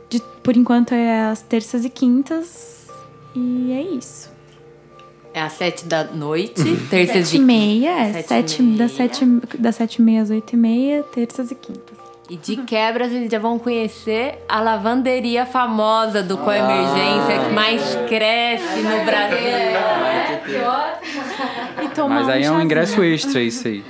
de, 0.09 0.19
por 0.41 0.57
enquanto 0.57 0.93
é 0.93 1.25
às 1.25 1.41
terças 1.43 1.85
e 1.85 1.89
quintas. 1.89 2.87
E 3.35 3.71
é 3.71 3.81
isso. 3.81 4.30
É 5.33 5.41
às 5.41 5.53
sete 5.53 5.85
da 5.85 6.03
noite, 6.03 6.61
terças 6.89 7.29
sete 7.29 7.37
e 7.37 7.39
meia, 7.39 7.89
é. 7.89 8.13
Sete, 8.13 8.27
sete 8.27 8.61
meia. 8.63 8.77
Das, 8.77 8.91
sete, 8.91 9.25
das 9.57 9.75
sete 9.75 9.95
e 9.95 10.01
meia 10.01 10.21
às 10.21 10.29
oito 10.29 10.53
e 10.53 10.57
meia, 10.57 11.03
terças 11.03 11.51
e 11.51 11.55
quintas. 11.55 11.97
E 12.29 12.37
de 12.37 12.57
quebra, 12.57 13.09
vocês 13.09 13.29
já 13.29 13.39
vão 13.39 13.59
conhecer 13.59 14.37
a 14.47 14.61
lavanderia 14.61 15.45
famosa 15.45 16.23
do 16.23 16.37
Coemergência, 16.37 17.35
ah, 17.35 17.45
que 17.45 17.53
mais 17.53 17.95
cresce 18.07 18.79
no 18.79 19.03
Brasil. 19.03 19.37
É, 19.37 20.41
Mas 22.07 22.29
aí 22.29 22.43
é 22.43 22.51
um 22.51 22.61
ingresso 22.61 23.03
extra 23.03 23.41
isso 23.41 23.67
aí. 23.67 23.83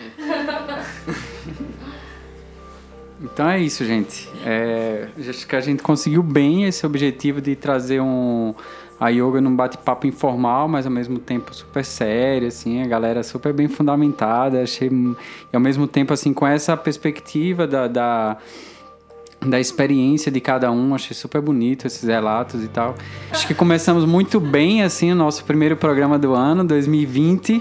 Então 3.21 3.47
é 3.47 3.59
isso, 3.59 3.85
gente. 3.85 4.27
É, 4.43 5.07
acho 5.29 5.45
que 5.45 5.55
a 5.55 5.61
gente 5.61 5.83
conseguiu 5.83 6.23
bem 6.23 6.65
esse 6.65 6.83
objetivo 6.83 7.39
de 7.39 7.55
trazer 7.55 8.01
um 8.01 8.55
a 9.01 9.09
yoga 9.09 9.41
num 9.41 9.55
bate-papo 9.55 10.05
informal, 10.05 10.67
mas 10.67 10.85
ao 10.85 10.91
mesmo 10.91 11.17
tempo 11.17 11.55
super 11.55 11.83
sério, 11.83 12.47
assim, 12.47 12.83
a 12.83 12.85
galera 12.85 13.23
super 13.23 13.51
bem 13.51 13.67
fundamentada, 13.67 14.61
achei, 14.61 14.89
e 14.89 15.55
ao 15.55 15.59
mesmo 15.59 15.87
tempo, 15.87 16.13
assim, 16.13 16.31
com 16.31 16.45
essa 16.45 16.77
perspectiva 16.77 17.65
da, 17.65 17.87
da, 17.87 18.37
da 19.43 19.59
experiência 19.59 20.31
de 20.31 20.39
cada 20.39 20.71
um, 20.71 20.93
achei 20.93 21.15
super 21.15 21.41
bonito 21.41 21.87
esses 21.87 22.07
relatos 22.07 22.63
e 22.63 22.67
tal. 22.67 22.93
Acho 23.31 23.47
que 23.47 23.55
começamos 23.55 24.05
muito 24.05 24.39
bem, 24.39 24.83
assim, 24.83 25.11
o 25.11 25.15
nosso 25.15 25.43
primeiro 25.45 25.75
programa 25.75 26.19
do 26.19 26.35
ano, 26.35 26.63
2020, 26.63 27.59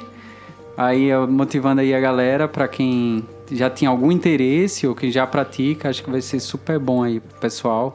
aí 0.77 1.09
motivando 1.27 1.81
aí 1.81 1.95
a 1.95 2.01
galera 2.01 2.49
para 2.49 2.69
quem 2.69 3.25
já 3.51 3.71
tinha 3.71 3.89
algum 3.89 4.12
interesse 4.12 4.87
ou 4.87 4.95
que 4.95 5.11
já 5.11 5.27
pratica, 5.27 5.89
acho 5.89 6.05
que 6.05 6.11
vai 6.11 6.21
ser 6.21 6.39
super 6.39 6.79
bom 6.79 7.03
aí 7.03 7.19
pro 7.19 7.41
pessoal. 7.41 7.95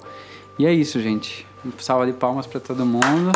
E 0.58 0.66
é 0.66 0.74
isso, 0.74 1.00
gente. 1.00 1.45
Salva 1.80 2.06
de 2.06 2.14
palmas 2.14 2.46
para 2.48 2.60
todo 2.60 2.86
mundo. 2.86 3.32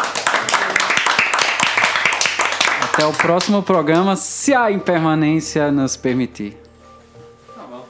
Até 2.84 3.06
o 3.06 3.14
próximo 3.14 3.64
programa, 3.64 4.16
se 4.16 4.54
a 4.54 4.72
impermanência 4.72 5.72
nos 5.72 5.96
permitir. 5.96 6.58
Tá 7.56 7.64
bom. 7.70 7.86